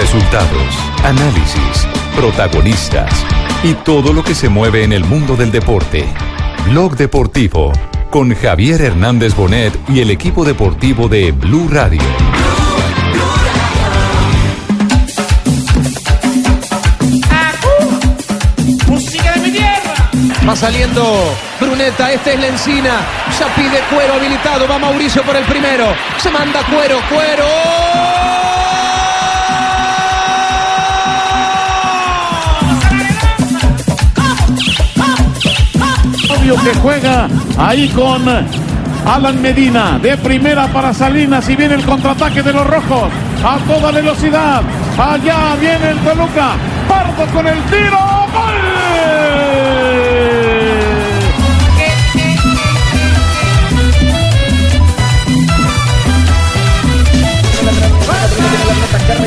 Resultados, 0.00 0.74
análisis, 1.04 1.86
protagonistas 2.16 3.12
y 3.62 3.74
todo 3.74 4.14
lo 4.14 4.24
que 4.24 4.34
se 4.34 4.48
mueve 4.48 4.82
en 4.82 4.94
el 4.94 5.04
mundo 5.04 5.36
del 5.36 5.52
deporte. 5.52 6.06
Blog 6.70 6.96
Deportivo 6.96 7.70
con 8.08 8.34
Javier 8.34 8.80
Hernández 8.80 9.34
Bonet 9.36 9.78
y 9.90 10.00
el 10.00 10.10
equipo 10.10 10.46
deportivo 10.46 11.06
de 11.06 11.32
Blue 11.32 11.68
Radio. 11.70 12.00
¡Música 18.86 19.32
de 19.32 19.40
mi 19.40 19.50
tierra! 19.50 20.10
Va 20.48 20.56
saliendo 20.56 21.36
Bruneta, 21.60 22.10
este 22.10 22.32
es 22.32 22.40
la 22.40 22.46
encina. 22.46 23.00
Ya 23.38 23.54
pide 23.54 23.80
cuero 23.94 24.14
habilitado. 24.14 24.66
Va 24.66 24.78
Mauricio 24.78 25.22
por 25.22 25.36
el 25.36 25.44
primero. 25.44 25.94
Se 26.16 26.30
manda 26.30 26.64
cuero, 26.64 26.98
cuero. 27.10 28.39
Que 36.40 36.74
juega 36.80 37.28
ahí 37.58 37.88
con 37.90 38.26
Alan 39.06 39.40
Medina 39.40 39.98
de 39.98 40.16
primera 40.16 40.66
para 40.68 40.92
Salinas 40.92 41.48
y 41.48 41.54
viene 41.54 41.74
el 41.74 41.84
contraataque 41.84 42.42
de 42.42 42.52
los 42.52 42.66
rojos 42.66 43.10
a 43.44 43.58
toda 43.68 43.92
velocidad. 43.92 44.62
Allá 44.98 45.54
viene 45.60 45.90
el 45.90 45.98
Toluca. 45.98 46.52
Pardo 46.88 47.26
con 47.32 47.46
el 47.46 47.62
tiro. 47.64 47.98
¡Gol! 48.32 48.90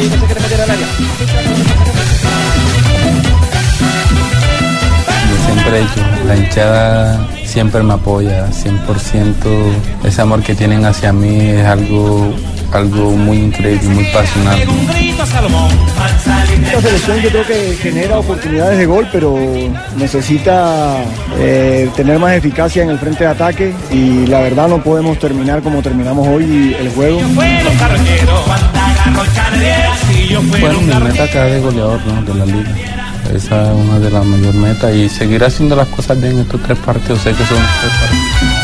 Yo 0.04 0.18
siempre 0.18 2.03
he 5.72 5.80
dicho, 5.80 6.02
la 6.26 6.36
hinchada 6.36 7.28
siempre 7.46 7.84
me 7.84 7.94
apoya, 7.94 8.48
100%. 8.50 9.34
Ese 10.04 10.22
amor 10.22 10.42
que 10.42 10.56
tienen 10.56 10.86
hacia 10.86 11.14
mí 11.14 11.40
es 11.50 11.66
algo, 11.66 12.34
algo 12.72 13.12
muy 13.12 13.38
increíble, 13.38 13.88
muy 13.90 14.06
pasional. 14.06 14.60
Pega 14.60 14.72
un 14.72 14.88
grito 14.88 15.24
a 15.24 15.26
Salomón. 15.26 15.70
La 16.72 16.82
selección 16.82 17.22
yo 17.22 17.30
creo 17.30 17.46
que 17.46 17.78
genera 17.82 18.20
oportunidades 18.20 18.78
de 18.78 18.86
gol, 18.86 19.08
pero 19.12 19.38
necesita 19.98 20.98
eh, 21.38 21.90
tener 21.96 22.20
más 22.20 22.34
eficacia 22.34 22.84
en 22.84 22.90
el 22.90 22.98
frente 22.98 23.24
de 23.24 23.30
ataque 23.30 23.74
y 23.92 24.26
la 24.28 24.40
verdad 24.40 24.68
no 24.68 24.84
podemos 24.84 25.20
terminar 25.20 25.62
como 25.62 25.82
terminamos 25.82 26.28
hoy 26.28 26.76
el 26.80 26.90
juego. 26.90 27.20
Bueno, 30.60 30.82
mi 30.82 31.06
meta 31.06 31.24
acá 31.24 31.48
es 31.48 31.62
goleador 31.62 32.00
¿no? 32.06 32.22
de 32.24 32.34
la 32.34 32.46
liga. 32.46 33.03
Esa 33.32 33.72
es 33.72 33.78
una 33.78 34.00
de 34.00 34.10
las 34.10 34.26
mayores 34.26 34.56
metas 34.56 34.96
y 34.96 35.10
seguir 35.10 35.44
haciendo 35.44 35.76
las 35.76 35.88
cosas 35.88 36.20
bien 36.20 36.34
en 36.34 36.40
estos 36.40 36.62
tres 36.64 36.78
partidos. 36.80 37.20
Sé 37.22 37.32
que 37.32 37.46
son 37.46 37.58
tres 37.58 37.94
partidos. 38.00 38.64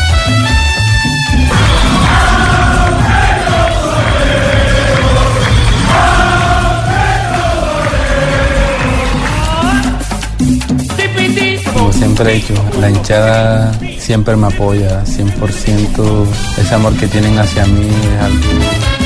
Siempre 11.92 12.32
he 12.32 12.34
dicho, 12.36 12.54
la 12.80 12.90
hinchada 12.90 13.72
siempre 13.98 14.36
me 14.36 14.48
apoya, 14.48 15.04
100%. 15.04 16.26
Ese 16.58 16.74
amor 16.74 16.94
que 16.96 17.06
tienen 17.06 17.38
hacia 17.38 17.64
mí 17.66 17.88
es 17.88 18.22
algo 18.22 18.99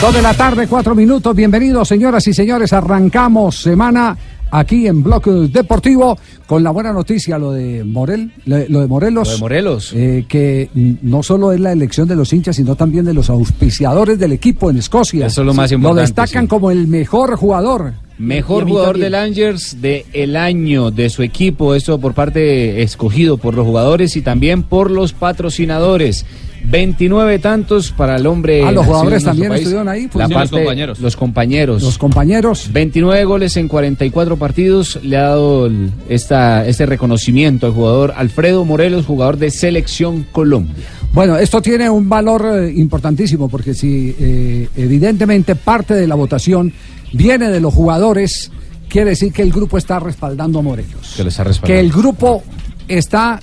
Dos 0.00 0.14
de 0.14 0.22
la 0.22 0.32
tarde, 0.32 0.66
cuatro 0.66 0.94
minutos. 0.94 1.36
Bienvenidos, 1.36 1.86
señoras 1.88 2.26
y 2.26 2.32
señores. 2.32 2.72
Arrancamos 2.72 3.56
semana 3.60 4.16
aquí 4.50 4.86
en 4.86 5.02
Bloque 5.02 5.30
Deportivo 5.30 6.18
con 6.46 6.62
la 6.62 6.70
buena 6.70 6.90
noticia, 6.90 7.38
lo 7.38 7.52
de 7.52 7.84
Morel, 7.84 8.32
lo 8.46 8.58
lo 8.68 8.80
de 8.80 8.86
Morelos. 8.86 9.28
Lo 9.28 9.34
de 9.34 9.40
Morelos. 9.40 9.92
eh, 9.94 10.24
que 10.26 10.70
no 11.02 11.22
solo 11.22 11.52
es 11.52 11.60
la 11.60 11.72
elección 11.72 12.08
de 12.08 12.16
los 12.16 12.32
hinchas, 12.32 12.56
sino 12.56 12.76
también 12.76 13.04
de 13.04 13.12
los 13.12 13.28
auspiciadores 13.28 14.18
del 14.18 14.32
equipo 14.32 14.70
en 14.70 14.78
Escocia. 14.78 15.26
Eso 15.26 15.42
es 15.42 15.46
lo 15.46 15.52
más 15.52 15.70
Lo 15.70 15.76
importante, 15.76 16.00
destacan 16.02 16.44
sí. 16.44 16.48
como 16.48 16.70
el 16.70 16.86
mejor 16.88 17.36
jugador. 17.36 17.92
Mejor 18.16 18.64
jugador 18.66 18.92
también. 18.92 19.12
del 19.12 19.14
Angers 19.20 19.80
de 19.82 20.06
el 20.14 20.36
año 20.36 20.90
de 20.90 21.10
su 21.10 21.22
equipo, 21.22 21.74
esto 21.74 21.98
por 22.00 22.14
parte 22.14 22.82
escogido 22.82 23.36
por 23.36 23.54
los 23.54 23.66
jugadores 23.66 24.16
y 24.16 24.22
también 24.22 24.62
por 24.62 24.90
los 24.90 25.12
patrocinadores. 25.12 26.24
29 26.70 27.38
tantos 27.40 27.90
para 27.90 28.16
el 28.16 28.26
hombre. 28.26 28.62
Ah, 28.64 28.72
los 28.72 28.86
jugadores 28.86 29.24
también 29.24 29.48
país. 29.48 29.62
estuvieron 29.62 29.88
ahí, 29.88 30.06
pues. 30.06 30.20
La 30.20 30.28
Sí, 30.28 30.34
parte- 30.34 30.52
los 30.56 30.60
compañeros. 30.62 31.00
Los 31.00 31.16
compañeros. 31.16 31.82
Los 31.82 31.98
compañeros. 31.98 32.70
29 32.72 33.24
goles 33.24 33.56
en 33.56 33.68
44 33.68 34.36
partidos 34.36 34.98
le 35.02 35.16
ha 35.16 35.22
dado 35.22 35.66
el- 35.66 35.90
esta, 36.08 36.66
este 36.66 36.86
reconocimiento 36.86 37.66
al 37.66 37.72
jugador 37.72 38.14
Alfredo 38.16 38.64
Morelos, 38.64 39.06
jugador 39.06 39.36
de 39.36 39.50
Selección 39.50 40.26
Colombia. 40.30 40.74
Bueno, 41.12 41.36
esto 41.36 41.60
tiene 41.60 41.90
un 41.90 42.08
valor 42.08 42.46
eh, 42.54 42.72
importantísimo 42.76 43.48
porque 43.48 43.74
si 43.74 44.14
eh, 44.18 44.68
evidentemente 44.76 45.56
parte 45.56 45.94
de 45.94 46.06
la 46.06 46.14
votación 46.14 46.72
viene 47.12 47.50
de 47.50 47.58
los 47.60 47.74
jugadores, 47.74 48.52
quiere 48.88 49.10
decir 49.10 49.32
que 49.32 49.42
el 49.42 49.50
grupo 49.50 49.76
está 49.76 49.98
respaldando 49.98 50.60
a 50.60 50.62
Morelos. 50.62 51.14
Que 51.16 51.24
lo 51.24 51.30
está 51.30 51.42
respaldando. 51.42 51.74
Que 51.74 51.80
el 51.80 51.90
grupo 51.92 52.44
está 52.86 53.40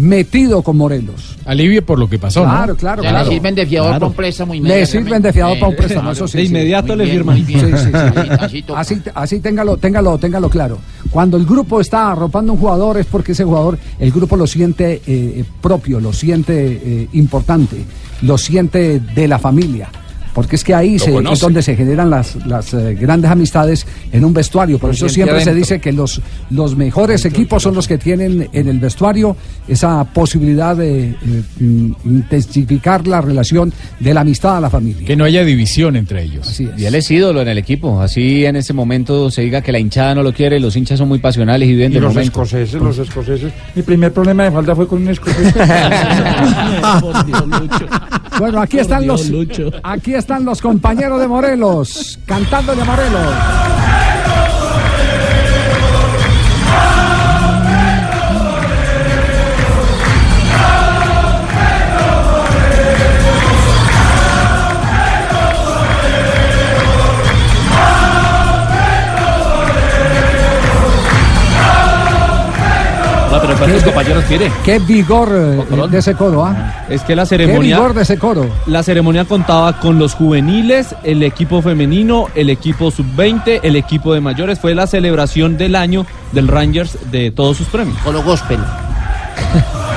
metido 0.00 0.62
con 0.62 0.76
Morelos. 0.78 1.36
Alivio 1.44 1.84
por 1.84 1.98
lo 1.98 2.08
que 2.08 2.18
pasó, 2.18 2.40
¿no? 2.44 2.50
Claro, 2.50 2.76
claro, 2.76 3.02
Ya 3.02 3.10
claro. 3.10 3.24
le 3.28 3.34
sirven 3.34 3.54
de 3.54 3.66
fiador 3.66 3.88
Claro. 3.90 4.00
para 4.00 4.08
un 4.10 4.16
préstamo 4.16 4.54
Le 4.54 4.86
sirven 4.86 5.22
de 5.22 5.32
fiador 5.32 5.58
para 5.58 5.68
un 5.68 5.74
Eh, 5.74 5.76
préstamo, 5.76 6.00
claro. 6.00 6.12
eso 6.12 6.28
sí. 6.28 6.38
De 6.38 6.44
inmediato 6.44 6.96
le 6.96 7.06
firman. 7.06 7.36
Sí, 7.36 7.44
sí, 7.44 7.60
sí. 7.60 7.66
Así- 7.92 8.30
así. 8.40 8.64
Así, 8.74 9.02
así 9.14 9.40
téngalo, 9.40 9.76
téngalo, 9.76 10.16
téngalo 10.18 10.48
claro. 10.48 10.78
Cuando 11.10 11.36
el 11.36 11.44
grupo 11.44 11.80
está 11.80 12.12
arropando 12.12 12.52
a 12.52 12.54
un 12.54 12.60
jugador 12.60 12.98
es 12.98 13.06
porque 13.06 13.32
ese 13.32 13.44
jugador, 13.44 13.78
el 13.98 14.10
grupo 14.10 14.36
lo 14.36 14.46
siente 14.46 15.02
eh, 15.06 15.44
propio, 15.60 16.00
lo 16.00 16.12
siente 16.12 16.80
eh, 16.82 17.08
importante, 17.12 17.84
lo 18.22 18.38
siente 18.38 19.00
de 19.00 19.28
la 19.28 19.38
familia. 19.38 19.88
Porque 20.34 20.56
es 20.56 20.64
que 20.64 20.74
ahí 20.74 20.98
se- 20.98 21.14
es 21.16 21.40
donde 21.40 21.62
se 21.62 21.74
generan 21.76 22.10
las, 22.10 22.36
las 22.46 22.72
eh, 22.74 22.94
grandes 23.00 23.30
amistades 23.30 23.86
en 24.12 24.24
un 24.24 24.32
vestuario. 24.32 24.78
Por 24.78 24.90
eso 24.90 25.08
siempre 25.08 25.42
se 25.42 25.54
dice 25.54 25.80
que 25.80 25.92
los, 25.92 26.20
los 26.50 26.76
mejores 26.76 27.24
equipos 27.24 27.62
son 27.62 27.74
los 27.74 27.88
que 27.88 27.98
tienen 27.98 28.48
en 28.52 28.68
el 28.68 28.78
vestuario 28.78 29.36
esa 29.68 30.04
posibilidad 30.04 30.76
de 30.76 31.10
eh, 31.10 31.16
mm, 31.58 31.92
intensificar 32.04 33.06
la 33.06 33.20
relación 33.20 33.72
de 33.98 34.14
la 34.14 34.20
amistad 34.22 34.56
a 34.56 34.60
la 34.60 34.70
familia. 34.70 35.06
Que 35.06 35.16
no 35.16 35.24
haya 35.24 35.44
división 35.44 35.96
entre 35.96 36.22
ellos. 36.22 36.48
Así 36.48 36.64
es. 36.72 36.80
Y 36.80 36.86
él 36.86 36.94
es 36.94 37.10
ídolo 37.10 37.42
en 37.42 37.48
el 37.48 37.58
equipo. 37.58 38.00
Así 38.00 38.44
en 38.44 38.56
ese 38.56 38.72
momento 38.72 39.30
se 39.30 39.42
diga 39.42 39.60
que 39.62 39.72
la 39.72 39.78
hinchada 39.78 40.14
no 40.14 40.22
lo 40.22 40.32
quiere, 40.32 40.60
los 40.60 40.76
hinchas 40.76 40.98
son 40.98 41.08
muy 41.08 41.18
pasionales 41.18 41.68
y 41.68 41.72
viven 41.72 41.90
Y 41.90 41.94
del 41.94 42.02
los 42.04 42.14
momento. 42.14 42.42
escoceses, 42.42 42.80
los 42.80 42.98
escoceses. 42.98 43.52
Mi 43.74 43.82
primer 43.82 44.12
problema 44.12 44.44
de 44.44 44.50
falta 44.52 44.74
fue 44.76 44.86
con 44.86 45.02
un 45.02 45.08
escocés. 45.08 45.52
Bueno, 48.38 48.60
aquí 48.62 48.78
están 48.78 49.06
los 49.06 49.30
aquí 49.82 50.14
están 50.20 50.44
los 50.44 50.60
compañeros 50.60 51.20
de 51.20 51.26
Morelos 51.26 52.18
cantándole 52.26 52.82
a 52.82 52.84
Morelos. 52.84 53.89
¿Cuántos 73.60 73.82
compañeros 73.84 74.24
tiene? 74.24 74.50
Qué 74.64 74.78
vigor 74.80 75.28
eh, 75.32 75.86
de 75.88 75.98
ese 75.98 76.14
coro, 76.14 76.44
¿ah? 76.44 76.84
Es 76.88 77.02
que 77.02 77.14
la 77.14 77.22
Qué 77.22 77.28
ceremonia, 77.28 77.76
vigor 77.76 77.94
de 77.94 78.02
ese 78.02 78.18
coro. 78.18 78.46
la 78.66 78.82
ceremonia 78.82 79.24
contaba 79.24 79.78
con 79.78 79.98
los 79.98 80.14
juveniles, 80.14 80.94
el 81.04 81.22
equipo 81.22 81.62
femenino, 81.62 82.26
el 82.34 82.50
equipo 82.50 82.90
sub-20, 82.90 83.60
el 83.62 83.76
equipo 83.76 84.12
de 84.14 84.20
mayores. 84.20 84.58
Fue 84.58 84.74
la 84.74 84.86
celebración 84.88 85.56
del 85.56 85.76
año 85.76 86.06
del 86.32 86.48
Rangers 86.48 86.98
de 87.12 87.30
todos 87.30 87.56
sus 87.56 87.68
premios. 87.68 87.96
Con 87.98 88.14
los 88.14 88.24
gospel. 88.24 88.58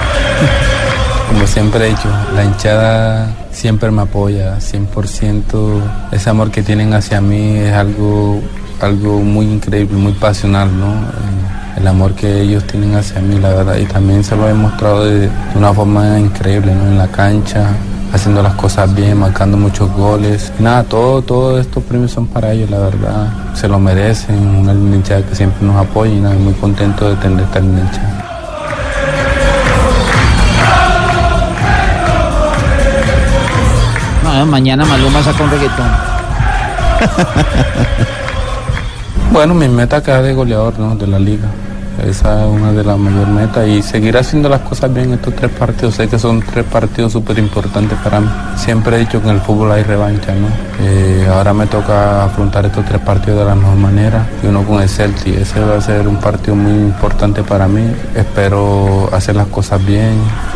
Como 1.31 1.47
siempre 1.47 1.85
he 1.85 1.89
dicho, 1.89 2.09
la 2.35 2.43
hinchada 2.43 3.27
siempre 3.51 3.89
me 3.91 4.03
apoya, 4.03 4.57
100%. 4.59 5.81
Ese 6.11 6.29
amor 6.29 6.51
que 6.51 6.61
tienen 6.61 6.93
hacia 6.93 7.21
mí 7.21 7.57
es 7.57 7.73
algo, 7.73 8.39
algo 8.83 9.19
muy 9.19 9.45
increíble, 9.45 9.95
muy 9.97 10.13
pasional, 10.13 10.69
¿no? 10.77 10.93
Eh, 10.93 11.77
El 11.77 11.87
amor 11.87 12.13
que 12.13 12.41
ellos 12.41 12.63
tienen 12.65 12.95
hacia 12.95 13.19
mí, 13.19 13.39
la 13.39 13.49
verdad, 13.49 13.77
y 13.77 13.85
también 13.85 14.23
se 14.23 14.35
lo 14.35 14.47
he 14.47 14.53
mostrado 14.53 15.05
de, 15.05 15.21
de 15.21 15.29
una 15.55 15.73
forma 15.73 16.19
increíble, 16.19 16.73
¿no? 16.75 16.83
En 16.87 16.97
la 16.97 17.07
cancha, 17.07 17.71
haciendo 18.13 18.43
las 18.43 18.53
cosas 18.53 18.93
bien, 18.93 19.17
marcando 19.17 19.57
muchos 19.57 19.91
goles. 19.91 20.51
Nada, 20.59 20.83
todo, 20.83 21.21
todos 21.23 21.59
estos 21.59 21.83
premios 21.83 22.11
son 22.11 22.27
para 22.27 22.51
ellos, 22.51 22.69
la 22.69 22.77
verdad. 22.79 23.27
Se 23.55 23.67
lo 23.67 23.79
merecen, 23.79 24.37
una 24.37 24.73
linda 24.73 24.97
hinchada 24.97 25.23
que 25.23 25.35
siempre 25.35 25.65
nos 25.65 25.75
apoya 25.77 26.13
y 26.13 26.19
nada, 26.19 26.35
muy 26.35 26.53
contento 26.53 27.09
de 27.09 27.15
tener 27.15 27.43
esta 27.43 27.59
hinchada. 27.59 28.19
No, 34.23 34.45
mañana 34.45 34.85
Maluma 34.85 35.23
saca 35.23 35.43
un 35.43 35.49
reggaetón. 35.51 35.91
Bueno, 39.33 39.55
mi 39.55 39.67
meta 39.67 39.97
es 39.97 40.05
de 40.05 40.31
goleador 40.31 40.77
¿no? 40.77 40.95
de 40.95 41.07
la 41.07 41.17
liga. 41.17 41.47
Esa 42.07 42.45
es 42.45 42.47
una 42.51 42.71
de 42.71 42.83
las 42.83 42.99
mayores 42.99 43.29
metas 43.29 43.67
y 43.67 43.81
seguir 43.81 44.15
haciendo 44.15 44.47
las 44.47 44.61
cosas 44.61 44.93
bien 44.93 45.07
en 45.07 45.13
estos 45.13 45.35
tres 45.35 45.49
partidos. 45.49 45.95
Sé 45.95 46.07
que 46.07 46.19
son 46.19 46.39
tres 46.39 46.63
partidos 46.65 47.13
súper 47.13 47.39
importantes 47.39 47.97
para 48.03 48.19
mí. 48.19 48.29
Siempre 48.55 48.95
he 48.95 48.99
dicho 48.99 49.19
que 49.23 49.29
en 49.29 49.35
el 49.37 49.41
fútbol 49.41 49.71
hay 49.71 49.81
revancha, 49.81 50.35
¿no? 50.35 50.47
Eh, 50.81 51.27
ahora 51.33 51.51
me 51.51 51.65
toca 51.65 52.25
afrontar 52.25 52.67
estos 52.67 52.85
tres 52.85 53.01
partidos 53.01 53.39
de 53.39 53.45
la 53.45 53.55
mejor 53.55 53.75
manera 53.75 54.23
y 54.43 54.45
uno 54.45 54.61
con 54.65 54.79
el 54.83 54.87
Celtic. 54.87 55.35
Ese 55.35 55.59
va 55.61 55.77
a 55.77 55.81
ser 55.81 56.07
un 56.07 56.17
partido 56.17 56.55
muy 56.55 56.71
importante 56.71 57.41
para 57.41 57.67
mí. 57.67 57.91
Espero 58.15 59.09
hacer 59.11 59.35
las 59.35 59.47
cosas 59.47 59.83
bien 59.83 60.13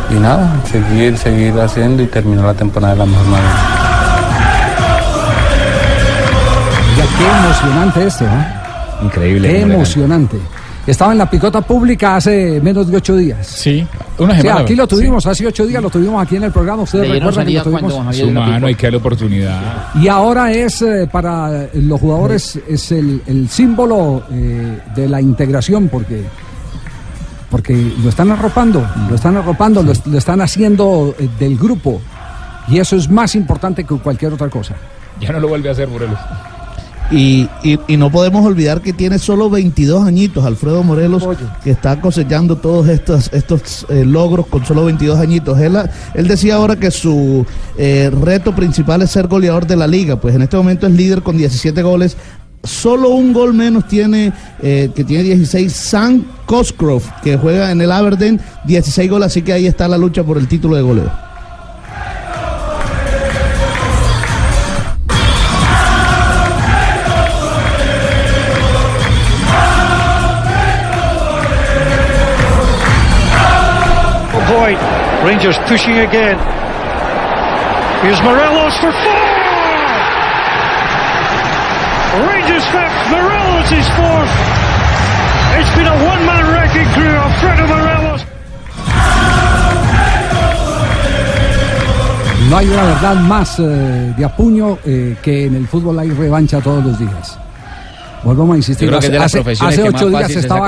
y 0.08 0.14
nada, 0.14 0.52
seguir, 0.70 1.18
seguir 1.18 1.58
haciendo 1.58 2.00
y 2.04 2.06
terminar 2.06 2.44
la 2.44 2.54
temporada 2.54 2.92
de 2.92 2.98
la 3.00 3.06
mejor 3.06 3.26
manera. 3.26 3.56
Ya, 6.96 7.04
qué 7.18 7.38
emocionante 7.44 8.06
esto, 8.06 8.24
¿eh? 8.24 8.57
Increíble. 9.02 9.48
Qué 9.48 9.60
emocionante. 9.60 10.38
Estaba 10.86 11.12
en 11.12 11.18
la 11.18 11.28
picota 11.28 11.60
pública 11.60 12.16
hace 12.16 12.62
menos 12.62 12.90
de 12.90 12.96
ocho 12.96 13.14
días. 13.14 13.46
Sí, 13.46 13.86
una 14.18 14.40
semana. 14.40 14.60
aquí 14.60 14.74
lo 14.74 14.86
tuvimos, 14.86 15.26
hace 15.26 15.46
ocho 15.46 15.66
días 15.66 15.82
lo 15.82 15.90
tuvimos 15.90 16.22
aquí 16.22 16.36
en 16.36 16.44
el 16.44 16.50
programa. 16.50 16.84
Ustedes 16.84 17.10
recuerdan 17.10 17.46
que 17.46 17.52
lo 17.52 17.62
tuvimos. 17.62 18.16
que 18.76 18.82
darle 18.82 18.96
oportunidad. 18.96 19.94
Y 19.96 20.08
ahora 20.08 20.50
es 20.50 20.80
eh, 20.80 21.06
para 21.12 21.68
los 21.74 22.00
jugadores 22.00 22.58
es 22.66 22.90
el, 22.92 23.20
el 23.26 23.50
símbolo 23.50 24.24
eh, 24.30 24.80
de 24.96 25.08
la 25.08 25.20
integración 25.20 25.88
porque 25.88 26.24
porque 27.50 27.92
lo 28.02 28.08
están 28.08 28.30
arropando, 28.30 28.86
lo 29.08 29.14
están 29.14 29.36
arropando, 29.36 29.82
lo 29.82 30.18
están 30.18 30.40
haciendo 30.40 31.14
eh, 31.18 31.28
del 31.38 31.58
grupo 31.58 32.00
y 32.66 32.78
eso 32.78 32.96
es 32.96 33.10
más 33.10 33.34
importante 33.34 33.84
que 33.84 33.94
cualquier 33.96 34.32
otra 34.32 34.48
cosa. 34.48 34.74
Ya 35.20 35.32
no 35.32 35.40
lo 35.40 35.48
vuelve 35.48 35.68
a 35.68 35.72
hacer, 35.72 35.88
Morelos. 35.88 36.18
Y, 37.10 37.48
y- 37.62 37.78
y 37.88 37.96
no 37.96 38.10
podemos 38.10 38.44
olvidar 38.44 38.82
que 38.82 38.92
tiene 38.92 39.18
solo 39.18 39.48
22 39.48 40.06
añitos 40.06 40.44
Alfredo 40.44 40.82
Morelos, 40.82 41.26
que 41.64 41.70
está 41.70 42.00
cosechando 42.00 42.56
todos 42.56 42.86
estos, 42.88 43.30
estos 43.32 43.86
eh, 43.88 44.04
logros 44.04 44.46
con 44.46 44.64
solo 44.66 44.84
22 44.84 45.18
añitos. 45.18 45.58
Él, 45.58 45.76
él 46.14 46.28
decía 46.28 46.56
ahora 46.56 46.76
que 46.76 46.90
su 46.90 47.46
eh, 47.78 48.10
reto 48.22 48.54
principal 48.54 49.00
es 49.02 49.10
ser 49.10 49.26
goleador 49.26 49.66
de 49.66 49.76
la 49.76 49.86
liga, 49.86 50.20
pues 50.20 50.34
en 50.34 50.42
este 50.42 50.56
momento 50.58 50.86
es 50.86 50.92
líder 50.92 51.22
con 51.22 51.38
17 51.38 51.82
goles. 51.82 52.16
Solo 52.62 53.10
un 53.10 53.32
gol 53.32 53.54
menos 53.54 53.86
tiene, 53.88 54.32
eh, 54.60 54.90
que 54.94 55.04
tiene 55.04 55.22
16, 55.22 55.72
Sam 55.72 56.24
Cosgrove, 56.44 57.04
que 57.22 57.36
juega 57.38 57.70
en 57.70 57.80
el 57.80 57.90
Aberdeen, 57.92 58.38
16 58.66 59.10
goles, 59.10 59.26
así 59.28 59.42
que 59.42 59.52
ahí 59.54 59.66
está 59.66 59.88
la 59.88 59.96
lucha 59.96 60.24
por 60.24 60.36
el 60.36 60.46
título 60.48 60.76
de 60.76 60.82
goleo. 60.82 61.27
Rangers 75.24 75.58
pushing 75.66 75.98
again. 75.98 76.38
Here's 78.02 78.22
Morelos 78.22 78.76
for 78.78 78.92
four! 78.92 79.38
Rangers 82.30 82.64
fifth, 82.66 83.10
Morelos 83.10 83.72
is 83.72 83.88
fourth. 83.98 84.32
It's 85.58 85.74
been 85.76 85.86
a 85.88 85.98
one-man 86.06 86.44
wrecking 86.52 86.88
crew. 86.94 87.16
Alfredo 87.16 87.66
Morelos. 87.66 88.24
No 92.48 92.56
hay 92.56 92.68
una 92.68 92.84
verdad 92.84 93.14
más 93.16 93.58
eh, 93.58 94.14
de 94.16 94.24
apuño 94.24 94.78
eh, 94.84 95.16
que 95.20 95.46
en 95.46 95.56
el 95.56 95.66
fútbol 95.66 95.98
hay 95.98 96.10
revancha 96.10 96.60
todos 96.60 96.84
los 96.84 96.98
días. 96.98 97.38
Volvamos 98.24 98.54
a 98.54 98.56
insistir. 98.56 98.88
Yo 98.88 98.98
creo 98.98 99.00
que 99.00 99.06
es 99.06 99.12
de 99.12 99.18
hace 99.68 99.82
más 99.82 99.94
ocho 99.96 100.06
días 100.18 100.20
estaba, 100.40 100.66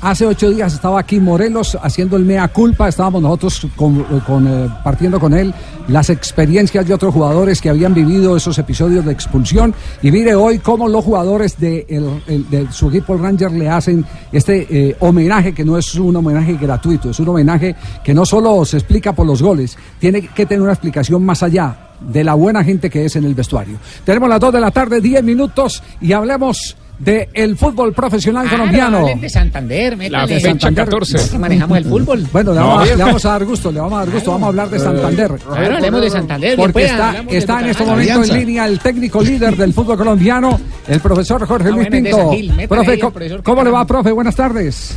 hace 0.00 0.26
ocho 0.26 0.50
días 0.50 0.74
estaba 0.74 1.00
aquí 1.00 1.18
Morelos 1.20 1.76
haciendo 1.82 2.16
el 2.16 2.24
mea 2.24 2.46
culpa. 2.48 2.88
Estábamos 2.88 3.20
nosotros 3.22 3.66
con- 3.76 4.02
con, 4.26 4.46
eh, 4.46 4.68
partiendo 4.84 5.18
con 5.18 5.34
él 5.34 5.52
las 5.88 6.08
experiencias 6.10 6.86
de 6.86 6.94
otros 6.94 7.12
jugadores 7.12 7.60
que 7.60 7.68
habían 7.68 7.94
vivido 7.94 8.36
esos 8.36 8.56
episodios 8.58 9.04
de 9.04 9.12
expulsión. 9.12 9.74
Y 10.02 10.10
mire 10.12 10.34
hoy 10.34 10.58
cómo 10.60 10.88
los 10.88 11.04
jugadores 11.04 11.58
de, 11.58 11.84
el- 11.88 12.22
el- 12.26 12.48
de 12.50 12.72
su 12.72 12.88
equipo 12.88 13.16
Ranger 13.16 13.50
le 13.52 13.68
hacen 13.68 14.04
este 14.32 14.66
eh, 14.70 14.96
homenaje 15.00 15.52
que 15.52 15.64
no 15.64 15.76
es 15.76 15.94
un 15.96 16.14
homenaje 16.14 16.54
gratuito, 16.54 17.10
es 17.10 17.18
un 17.20 17.28
homenaje 17.28 17.74
que 18.04 18.14
no 18.14 18.24
solo 18.24 18.64
se 18.64 18.76
explica 18.78 19.12
por 19.12 19.26
los 19.26 19.42
goles, 19.42 19.76
tiene 19.98 20.22
que 20.28 20.46
tener 20.46 20.62
una 20.62 20.72
explicación 20.72 21.24
más 21.24 21.42
allá 21.42 21.76
de 22.00 22.22
la 22.22 22.34
buena 22.34 22.62
gente 22.62 22.88
que 22.90 23.04
es 23.04 23.16
en 23.16 23.24
el 23.24 23.34
vestuario. 23.34 23.78
Tenemos 24.04 24.28
las 24.28 24.38
2 24.40 24.52
de 24.52 24.60
la 24.60 24.70
tarde, 24.70 25.00
10 25.00 25.22
minutos 25.24 25.82
y 26.00 26.12
hablemos 26.12 26.76
del 26.98 27.28
el 27.34 27.56
fútbol 27.56 27.92
profesional 27.92 28.48
colombiano. 28.48 28.98
hablen 28.98 29.20
de 29.20 29.28
Santander, 29.28 29.96
métale. 29.96 30.34
De 30.34 30.40
Santander. 30.40 30.88
Que 31.30 31.38
manejamos 31.38 31.78
el 31.78 31.84
fútbol. 31.84 32.26
Bueno, 32.32 32.52
le 32.52 32.60
No, 32.60 32.66
vamos, 32.68 32.80
a- 32.80 32.84
bien. 32.84 32.98
le 32.98 33.04
vamos 33.04 33.24
a 33.24 33.28
dar 33.30 33.44
gusto, 33.44 33.72
le 33.72 33.80
vamos 33.80 33.94
a 33.94 33.98
dar 34.04 34.10
gusto, 34.10 34.30
vamos 34.30 34.44
a 34.44 34.48
hablar 34.48 34.70
de 34.70 34.78
Santander. 34.78 35.32
Claro, 35.32 35.74
hablemos 35.76 36.00
de 36.00 36.10
Santander. 36.10 36.56
Porque 36.56 36.80
después 36.80 36.90
está, 36.90 37.22
de 37.22 37.36
está 37.38 37.60
en 37.60 37.66
este 37.66 37.84
momento 37.84 38.22
en 38.24 38.32
línea 38.38 38.66
el 38.66 38.78
técnico 38.78 39.22
líder 39.22 39.56
del 39.56 39.72
fútbol 39.72 39.96
colombiano, 39.98 40.60
el 40.88 41.00
profesor 41.00 41.44
Jorge 41.46 41.68
Ah, 41.68 41.72
Luis 41.72 41.84
de 41.90 41.90
Pinto. 41.90 42.16
San 42.16 42.30
Gil, 42.30 42.48
métale 42.50 42.68
Profe, 42.68 42.90
ahí 42.90 42.94
al 42.94 43.00
¿cómo, 43.00 43.12
profesor 43.12 43.42
cómo 43.42 43.64
le 43.64 43.70
va, 43.70 43.86
profe? 43.86 44.12
Buenas 44.12 44.36
tardes. 44.36 44.96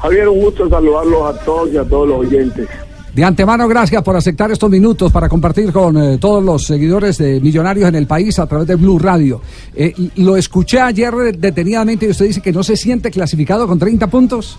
Javier, 0.00 0.28
un 0.28 0.40
gusto 0.40 0.68
saludarlos 0.68 1.34
a 1.34 1.38
todos 1.44 1.68
y 1.72 1.76
a 1.76 1.84
todos 1.84 2.08
los 2.08 2.18
oyentes. 2.26 2.66
De 3.14 3.22
antemano, 3.22 3.68
gracias 3.68 4.02
por 4.02 4.16
aceptar 4.16 4.50
estos 4.52 4.70
minutos 4.70 5.12
para 5.12 5.28
compartir 5.28 5.70
con 5.70 5.98
eh, 5.98 6.16
todos 6.18 6.42
los 6.42 6.64
seguidores 6.64 7.18
de 7.18 7.40
Millonarios 7.40 7.86
en 7.90 7.94
el 7.94 8.06
país 8.06 8.38
a 8.38 8.46
través 8.46 8.66
de 8.66 8.76
Blue 8.76 8.98
Radio. 8.98 9.42
Eh, 9.76 9.92
lo 10.16 10.34
escuché 10.34 10.80
ayer 10.80 11.12
detenidamente 11.36 12.06
y 12.06 12.08
usted 12.08 12.24
dice 12.24 12.40
que 12.40 12.52
no 12.52 12.62
se 12.62 12.74
siente 12.74 13.10
clasificado 13.10 13.66
con 13.66 13.78
30 13.78 14.06
puntos. 14.06 14.58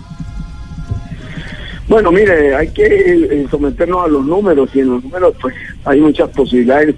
Bueno, 1.87 2.11
mire, 2.11 2.55
hay 2.55 2.67
que 2.67 2.85
eh, 2.85 3.47
someternos 3.49 4.05
a 4.05 4.07
los 4.07 4.23
números 4.23 4.69
y 4.75 4.81
en 4.81 4.89
los 4.91 5.03
números 5.03 5.33
pues 5.41 5.55
hay 5.85 5.99
muchas 5.99 6.29
posibilidades 6.29 6.93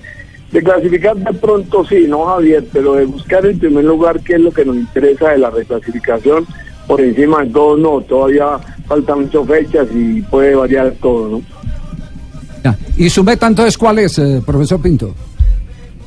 de 0.52 0.62
clasificar 0.62 1.16
de 1.16 1.34
pronto 1.40 1.86
sí, 1.86 2.06
no 2.06 2.26
Javier, 2.26 2.66
pero 2.74 2.96
de 2.96 3.06
buscar 3.06 3.46
el 3.46 3.58
primer 3.58 3.86
lugar 3.86 4.20
que 4.20 4.34
es 4.34 4.42
lo 4.42 4.52
que 4.52 4.66
nos 4.66 4.76
interesa 4.76 5.30
de 5.30 5.38
la 5.38 5.52
reclasificación 5.52 6.46
por 6.88 7.02
encima 7.02 7.44
de 7.44 7.52
todo 7.52 7.78
no, 7.78 8.02
todavía 8.02 8.58
faltan 8.88 9.22
muchas 9.22 9.48
fechas 9.48 9.88
y 9.94 10.22
puede 10.24 10.56
variar 10.56 10.94
todo, 11.02 11.30
¿no? 11.30 11.42
Ya. 12.64 12.78
¿Y 12.98 13.10
su 13.10 13.24
meta 13.24 13.48
entonces 13.48 13.78
cuál 13.78 14.00
es, 14.00 14.18
eh, 14.20 14.42
profesor 14.46 14.82
Pinto? 14.82 15.14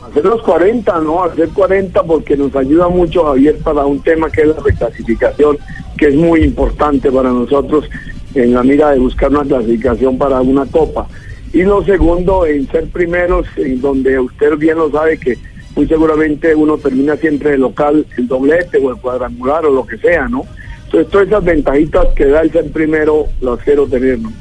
Hacer 0.09 0.25
los 0.25 0.43
40, 0.43 1.01
¿no? 1.01 1.25
Hacer 1.25 1.49
40 1.51 2.03
porque 2.03 2.37
nos 2.37 2.55
ayuda 2.57 2.89
mucho 2.89 3.25
Javier 3.25 3.59
para 3.59 3.85
un 3.85 4.03
tema 4.03 4.31
que 4.31 4.43
es 4.43 4.49
la 4.49 4.61
reclasificación, 4.63 5.59
que 5.97 6.07
es 6.07 6.15
muy 6.15 6.43
importante 6.43 7.11
para 7.13 7.31
nosotros 7.31 7.85
en 8.35 8.55
la 8.55 8.63
mira 8.63 8.91
de 8.91 8.99
buscar 8.99 9.31
una 9.31 9.45
clasificación 9.45 10.17
para 10.17 10.41
una 10.41 10.65
copa. 10.67 11.07
Y 11.53 11.63
lo 11.63 11.83
segundo, 11.85 12.45
en 12.47 12.71
ser 12.71 12.89
primeros, 12.89 13.47
en 13.57 13.81
donde 13.81 14.19
usted 14.19 14.57
bien 14.57 14.79
lo 14.79 14.91
sabe 14.91 15.19
que 15.19 15.39
muy 15.75 15.87
seguramente 15.87 16.55
uno 16.55 16.77
termina 16.77 17.17
siempre 17.17 17.53
de 17.53 17.59
local 17.59 18.05
el 18.17 18.29
doblete 18.29 18.79
o 18.79 18.91
el 18.91 18.97
cuadrangular 18.97 19.65
o 19.65 19.71
lo 19.71 19.87
que 19.87 19.97
sea, 19.99 20.29
¿no? 20.29 20.45
Entonces 20.89 21.11
todas 21.11 21.27
esas 21.27 21.45
ventajitas 21.45 22.07
que 22.17 22.25
da 22.27 22.41
el 22.41 22.51
ser 22.51 22.71
primero 22.73 23.27
las 23.43 23.59
quiero 23.61 23.87
tener, 23.87 24.19
¿no? 24.19 24.33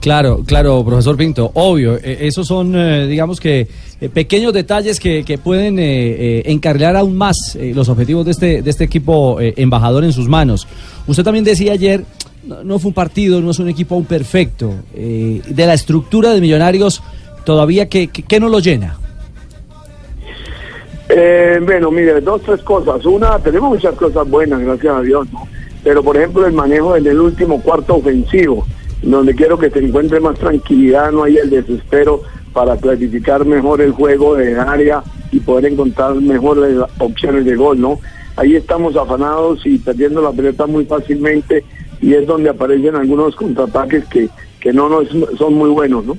Claro, 0.00 0.42
claro, 0.44 0.84
profesor 0.84 1.16
Pinto, 1.16 1.50
obvio, 1.54 1.96
eh, 1.96 2.18
esos 2.22 2.46
son, 2.46 2.74
eh, 2.74 3.06
digamos 3.06 3.40
que, 3.40 3.68
eh, 4.00 4.08
pequeños 4.08 4.52
detalles 4.52 4.98
que, 4.98 5.24
que 5.24 5.38
pueden 5.38 5.78
eh, 5.78 5.82
eh, 5.84 6.42
encarrilar 6.46 6.96
aún 6.96 7.16
más 7.16 7.56
los 7.56 7.88
objetivos 7.88 8.24
de 8.24 8.30
este, 8.32 8.62
de 8.62 8.70
este 8.70 8.84
equipo 8.84 9.38
embajador 9.40 10.02
en 10.02 10.12
sus 10.12 10.28
manos. 10.28 10.66
Usted 11.06 11.22
también 11.22 11.44
decía 11.44 11.72
ayer, 11.72 12.04
no, 12.44 12.64
no 12.64 12.78
fue 12.80 12.88
un 12.88 12.94
partido, 12.94 13.40
no 13.40 13.52
es 13.52 13.58
un 13.60 13.68
equipo 13.68 13.94
aún 13.94 14.04
perfecto, 14.04 14.74
eh, 14.94 15.40
de 15.46 15.66
la 15.66 15.74
estructura 15.74 16.32
de 16.32 16.40
Millonarios, 16.40 17.00
todavía 17.44 17.88
que, 17.88 18.08
que, 18.08 18.22
que 18.22 18.40
no 18.40 18.48
lo 18.48 18.58
llena. 18.58 18.98
Eh, 21.08 21.60
bueno, 21.64 21.90
mire, 21.90 22.20
dos, 22.20 22.40
tres 22.42 22.60
cosas. 22.62 23.04
Una, 23.04 23.38
tenemos 23.38 23.70
muchas 23.70 23.94
cosas 23.94 24.28
buenas, 24.28 24.60
gracias 24.60 24.96
a 24.96 25.00
Dios, 25.02 25.32
¿no? 25.32 25.46
Pero, 25.84 26.02
por 26.02 26.16
ejemplo, 26.16 26.46
el 26.46 26.52
manejo 26.52 26.96
en 26.96 27.06
el 27.06 27.20
último 27.20 27.60
cuarto 27.60 27.96
ofensivo, 27.96 28.66
donde 29.02 29.34
quiero 29.34 29.58
que 29.58 29.70
se 29.70 29.80
encuentre 29.80 30.20
más 30.20 30.38
tranquilidad, 30.38 31.10
no 31.10 31.24
hay 31.24 31.36
el 31.36 31.50
desespero 31.50 32.22
para 32.52 32.76
clasificar 32.76 33.44
mejor 33.44 33.80
el 33.80 33.92
juego 33.92 34.36
de 34.36 34.58
área 34.58 35.02
y 35.32 35.40
poder 35.40 35.72
encontrar 35.72 36.14
mejores 36.14 36.76
opciones 36.98 37.44
de 37.44 37.56
gol, 37.56 37.80
¿no? 37.80 37.98
Ahí 38.36 38.54
estamos 38.54 38.96
afanados 38.96 39.60
y 39.64 39.78
perdiendo 39.78 40.22
la 40.22 40.30
pelota 40.30 40.66
muy 40.66 40.84
fácilmente 40.84 41.64
y 42.00 42.14
es 42.14 42.26
donde 42.26 42.50
aparecen 42.50 42.96
algunos 42.96 43.34
contraataques 43.34 44.04
que, 44.06 44.28
que 44.60 44.72
no 44.72 44.88
nos, 44.88 45.08
son 45.38 45.54
muy 45.54 45.70
buenos, 45.70 46.04
¿no? 46.04 46.16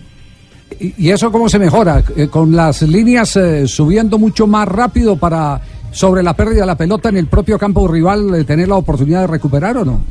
¿Y 0.79 0.93
y 0.97 1.11
eso 1.11 1.31
cómo 1.31 1.47
se 1.47 1.59
mejora? 1.59 2.03
Eh, 2.15 2.27
¿Con 2.27 2.55
las 2.55 2.81
líneas 2.81 3.35
eh, 3.35 3.67
subiendo 3.67 4.17
mucho 4.17 4.47
más 4.47 4.67
rápido 4.67 5.15
para, 5.15 5.61
sobre 5.93 6.23
la 6.23 6.33
pérdida 6.33 6.61
de 6.61 6.67
la 6.67 6.75
pelota 6.75 7.09
en 7.09 7.17
el 7.17 7.27
propio 7.27 7.57
campo 7.57 7.87
rival, 7.87 8.35
eh, 8.35 8.43
tener 8.43 8.67
la 8.67 8.75
oportunidad 8.75 9.21
de 9.21 9.27
recuperar 9.27 9.77
o 9.77 9.85
no? 9.85 10.01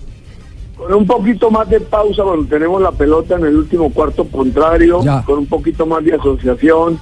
Con 0.76 0.94
un 0.94 1.06
poquito 1.06 1.50
más 1.50 1.68
de 1.68 1.80
pausa 1.80 2.22
cuando 2.22 2.46
tenemos 2.46 2.80
la 2.80 2.90
pelota 2.90 3.36
en 3.36 3.44
el 3.44 3.56
último 3.56 3.92
cuarto 3.92 4.24
contrario, 4.24 5.00
con 5.26 5.40
un 5.40 5.46
poquito 5.46 5.84
más 5.86 6.02
de 6.04 6.14
asociación 6.14 6.98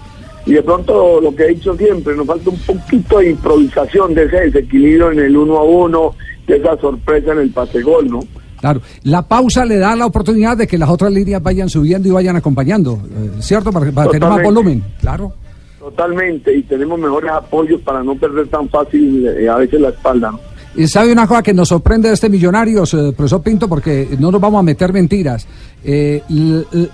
y 0.47 0.53
de 0.53 0.63
pronto 0.63 1.21
lo 1.21 1.35
que 1.35 1.45
he 1.45 1.49
dicho 1.49 1.77
siempre, 1.77 2.17
nos 2.17 2.27
falta 2.27 2.51
un 2.51 2.59
poquito 2.59 3.19
de 3.19 3.31
improvisación 3.31 4.15
de 4.15 4.25
ese 4.25 4.37
desequilibrio 4.51 5.13
en 5.13 5.21
el 5.21 5.37
uno 5.37 5.59
a 5.59 5.63
uno, 5.63 6.15
de 6.47 6.57
esa 6.57 6.77
sorpresa 6.79 7.33
en 7.33 7.39
el 7.39 7.51
pase 7.51 7.83
gol, 7.83 8.11
¿no? 8.11 8.21
Claro, 8.59 8.83
la 9.05 9.23
pausa 9.23 9.65
le 9.65 9.79
da 9.79 9.97
la 9.97 10.07
oportunidad 10.07 10.57
de 10.57 10.67
que 10.67 10.77
las 10.77 10.91
otras 10.91 11.13
líneas 11.13 11.43
vayan 11.43 11.71
subiendo 11.71 12.09
y 12.09 12.11
vayan 12.11 12.37
acompañando, 12.37 12.99
eh, 13.05 13.31
¿cierto? 13.41 13.73
Para, 13.73 13.91
para 13.91 14.11
tener 14.11 14.29
más 14.29 14.43
volumen, 14.43 14.83
claro. 15.01 15.33
Totalmente, 15.91 16.57
y 16.57 16.63
tenemos 16.63 16.99
mejores 16.99 17.31
apoyos 17.31 17.81
para 17.83 18.03
no 18.03 18.15
perder 18.17 18.49
tan 18.49 18.69
fácil 18.69 19.27
eh, 19.27 19.49
a 19.49 19.57
veces 19.57 19.81
la 19.81 19.89
espalda, 19.91 20.31
¿no? 20.33 20.41
Y 20.77 20.87
sabe 20.87 21.11
una 21.13 21.27
cosa 21.27 21.43
que 21.43 21.53
nos 21.53 21.67
sorprende 21.69 22.07
de 22.09 22.15
este 22.15 22.29
Millonarios, 22.29 22.95
eh, 22.95 23.13
profesor 23.17 23.43
Pinto, 23.43 23.69
porque 23.69 24.09
no 24.21 24.31
nos 24.31 24.41
vamos 24.41 24.61
a 24.61 24.63
meter 24.63 24.93
mentiras. 24.93 25.45
Eh, 25.85 26.23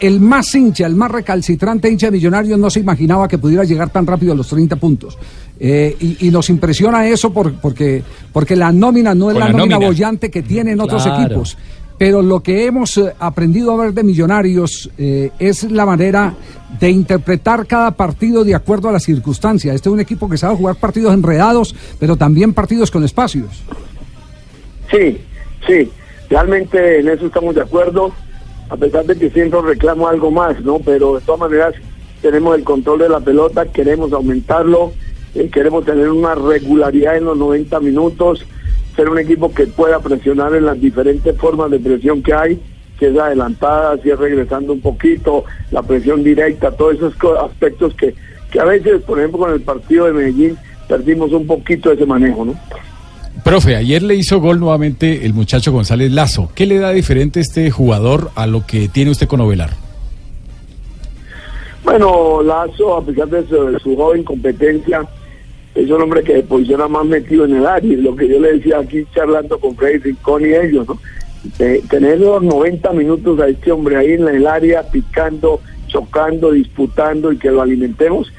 el 0.01 0.19
más 0.21 0.55
hincha, 0.55 0.87
el 0.87 0.97
más 0.97 1.11
recalcitrante 1.11 1.91
hincha 1.91 2.07
de 2.07 2.13
Millonarios 2.13 2.59
no 2.59 2.71
se 2.71 2.81
imaginaba 2.81 3.29
que 3.29 3.37
pudiera 3.37 3.65
llegar 3.65 3.91
tan 3.91 4.07
rápido 4.07 4.33
a 4.33 4.35
los 4.35 4.49
30 4.49 4.77
puntos. 4.77 5.19
Eh, 5.61 5.95
y, 6.01 6.27
y 6.27 6.31
nos 6.31 6.49
impresiona 6.49 7.07
eso 7.07 7.31
por- 7.35 7.53
porque, 7.61 8.03
porque 8.33 8.57
la 8.57 8.73
nómina 8.73 9.15
no 9.15 9.29
es 9.31 9.35
Con 9.35 9.41
la, 9.41 9.47
la 9.49 9.53
nómina 9.53 9.75
nómina. 9.77 9.89
bollante 9.91 10.31
que 10.31 10.43
tienen 10.43 10.81
otros 10.81 11.03
Claro. 11.03 11.25
equipos. 11.25 11.59
Pero 11.99 12.21
lo 12.21 12.41
que 12.43 12.67
hemos 12.67 12.99
eh, 12.99 13.15
aprendido 13.19 13.73
a 13.73 13.85
ver 13.85 13.95
de 13.95 14.03
Millonarios 14.03 14.91
eh, 14.99 15.31
es 15.39 15.71
la 15.71 15.87
manera 15.87 16.35
de 16.79 16.91
interpretar 16.91 17.67
cada 17.67 17.93
partido 17.93 18.45
de 18.45 18.55
acuerdo 18.55 18.89
a 18.89 18.93
las 18.93 19.05
circunstancias. 19.05 19.75
Este 19.75 19.89
es 19.89 19.93
un 19.93 20.01
equipo 20.01 20.29
que 20.29 20.37
sabe 20.37 20.57
jugar 20.57 20.77
partidos 20.77 21.15
enredados, 21.15 21.75
pero 21.99 22.17
también 22.17 22.53
partidos 22.53 22.91
con 22.91 23.03
espacios. 23.05 23.63
Sí, 24.91 25.19
sí, 25.67 25.91
realmente 26.29 27.01
en 27.01 27.09
eso 27.09 27.27
estamos 27.27 27.55
de 27.55 27.63
acuerdo, 27.63 28.13
a 28.69 28.77
pesar 28.77 29.07
de 29.07 29.17
que 29.17 29.31
siempre 29.31 29.61
reclamo 29.63 30.07
algo 30.07 30.31
más, 30.31 30.61
¿no? 30.61 30.79
Pero 30.79 31.15
de 31.15 31.21
todas 31.23 31.41
maneras 31.41 31.75
tenemos 32.21 32.57
el 32.57 32.65
control 32.65 32.99
de 32.99 33.09
la 33.09 33.21
pelota, 33.21 33.67
queremos 33.67 34.13
aumentarlo, 34.13 34.93
eh, 35.35 35.49
queremos 35.53 35.85
tener 35.85 36.11
una 36.11 36.35
regularidad 36.35 37.17
en 37.17 37.25
los 37.25 37.39
90 37.39 37.81
minutos, 37.81 38.45
ser 38.97 39.09
un 39.11 39.19
equipo 39.19 39.53
que 39.53 39.67
pueda 39.67 40.01
presionar 40.01 40.55
en 40.55 40.65
las 40.65 40.81
diferentes 40.81 41.37
formas 41.37 41.71
de 41.71 41.79
presión 41.79 42.23
que 42.23 42.33
hay, 42.33 42.61
si 42.99 43.05
es 43.05 43.19
adelantada, 43.19 43.99
si 44.03 44.11
es 44.11 44.19
regresando 44.19 44.73
un 44.73 44.81
poquito, 44.81 45.45
la 45.71 45.83
presión 45.83 46.25
directa, 46.25 46.73
todos 46.73 46.97
esos 46.97 47.15
aspectos 47.45 47.95
que, 47.95 48.15
que 48.51 48.59
a 48.59 48.65
veces, 48.65 49.03
por 49.03 49.19
ejemplo, 49.19 49.41
con 49.41 49.53
el 49.53 49.61
partido 49.61 50.07
de 50.07 50.15
Medellín, 50.15 50.57
perdimos 50.89 51.33
un 51.33 51.47
poquito 51.47 51.93
ese 51.93 52.07
manejo, 52.07 52.47
¿no? 52.47 52.55
Profe, 53.45 53.77
ayer 53.77 54.03
le 54.03 54.15
hizo 54.15 54.41
gol 54.41 54.59
nuevamente 54.59 55.27
el 55.27 55.35
muchacho 55.35 55.71
González 55.71 56.11
Lazo. 56.11 56.51
¿Qué 56.55 56.67
le 56.67 56.79
da 56.79 56.91
diferente 56.91 57.39
este 57.41 57.71
jugador 57.71 58.31
a 58.35 58.47
lo 58.47 58.67
que 58.67 58.89
tiene 58.89 59.11
usted 59.11 59.29
con 59.29 59.41
Ovelar? 59.41 59.71
Bueno, 61.85 62.43
Lazo, 62.43 62.97
a 62.97 63.05
pesar 63.05 63.29
de 63.29 63.47
su, 63.47 63.67
de 63.67 63.79
su 63.79 63.95
joven 63.95 64.25
competencia, 64.25 65.07
es 65.77 65.91
un 65.91 66.01
hombre 66.01 66.23
que 66.23 66.33
se 66.33 66.43
posiciona 66.43 66.89
más 66.89 67.05
metido 67.05 67.45
en 67.45 67.57
el 67.57 67.67
área. 67.67 67.99
Lo 67.99 68.17
que 68.17 68.29
yo 68.29 68.41
le 68.41 68.55
decía 68.55 68.79
aquí 68.79 69.07
charlando 69.15 69.59
con 69.61 69.77
Freddy 69.77 69.99
Rincón 69.99 70.43
y 70.47 70.55
ellos, 70.55 70.89
¿no? 70.89 70.99
De 71.59 71.83
tener 71.91 72.19
los 72.19 72.43
90 72.43 72.93
minutos 72.93 73.39
a 73.41 73.49
este 73.49 73.71
hombre 73.71 73.97
ahí 73.97 74.13
en 74.13 74.27
el 74.27 74.47
área, 74.47 74.83
picando, 74.91 75.61
chocando, 75.87 76.53
disputando 76.53 77.31
y 77.31 77.37
que 77.37 77.51
lo 77.51 77.61
alimentemos, 77.61 78.33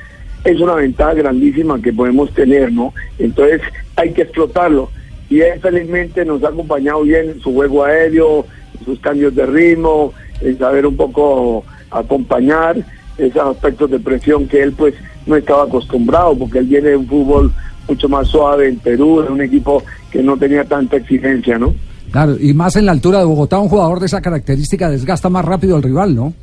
es 0.44 0.60
una 0.60 0.74
ventaja 0.74 1.14
grandísima 1.14 1.80
que 1.82 1.94
podemos 1.94 2.34
tener, 2.34 2.72
¿no? 2.74 2.94
Entonces 3.20 3.62
hay 3.96 4.14
que 4.14 4.24
explotarlo. 4.24 4.90
Y 5.30 5.42
él 5.42 5.60
felizmente 5.60 6.26
nos 6.26 6.44
ha 6.44 6.50
acompañado 6.50 7.04
bien 7.04 7.30
en 7.30 7.40
su 7.40 7.54
juego 7.54 7.84
aéreo, 7.84 8.46
en 8.80 8.86
sus 8.86 9.00
cambios 9.00 9.36
de 9.36 9.46
ritmo, 9.46 10.14
en 10.42 10.58
saber 10.58 10.88
un 10.88 10.98
poco 10.98 11.64
acompañar 11.92 12.78
esos 13.18 13.56
aspectos 13.56 13.92
de 13.92 14.00
presión 14.00 14.48
que 14.48 14.64
él 14.64 14.74
pues 14.74 14.96
no 15.28 15.36
estaba 15.36 15.64
acostumbrado, 15.64 16.38
porque 16.38 16.60
él 16.60 16.66
viene 16.66 16.90
de 16.90 16.98
un 16.98 17.08
fútbol 17.08 17.54
mucho 17.88 18.10
más 18.10 18.28
suave 18.28 18.70
en 18.70 18.78
Perú, 18.78 19.22
de 19.22 19.32
un 19.32 19.42
equipo 19.42 19.84
que 20.12 20.24
no 20.24 20.38
tenía 20.38 20.64
tanta 20.64 20.98
exigencia, 20.98 21.58
¿no? 21.58 21.74
Claro, 22.12 22.36
y 22.40 22.54
más 22.54 22.76
en 22.76 22.86
la 22.86 22.94
altura 22.94 23.20
de 23.20 23.26
Bogotá, 23.26 23.60
un 23.60 23.70
jugador 23.70 24.00
de 24.00 24.06
esa 24.06 24.22
característica 24.22 24.90
desgasta 24.90 25.30
más 25.30 25.46
rápido 25.46 25.76
al 25.76 25.84
rival, 25.84 26.16
¿no? 26.16 26.34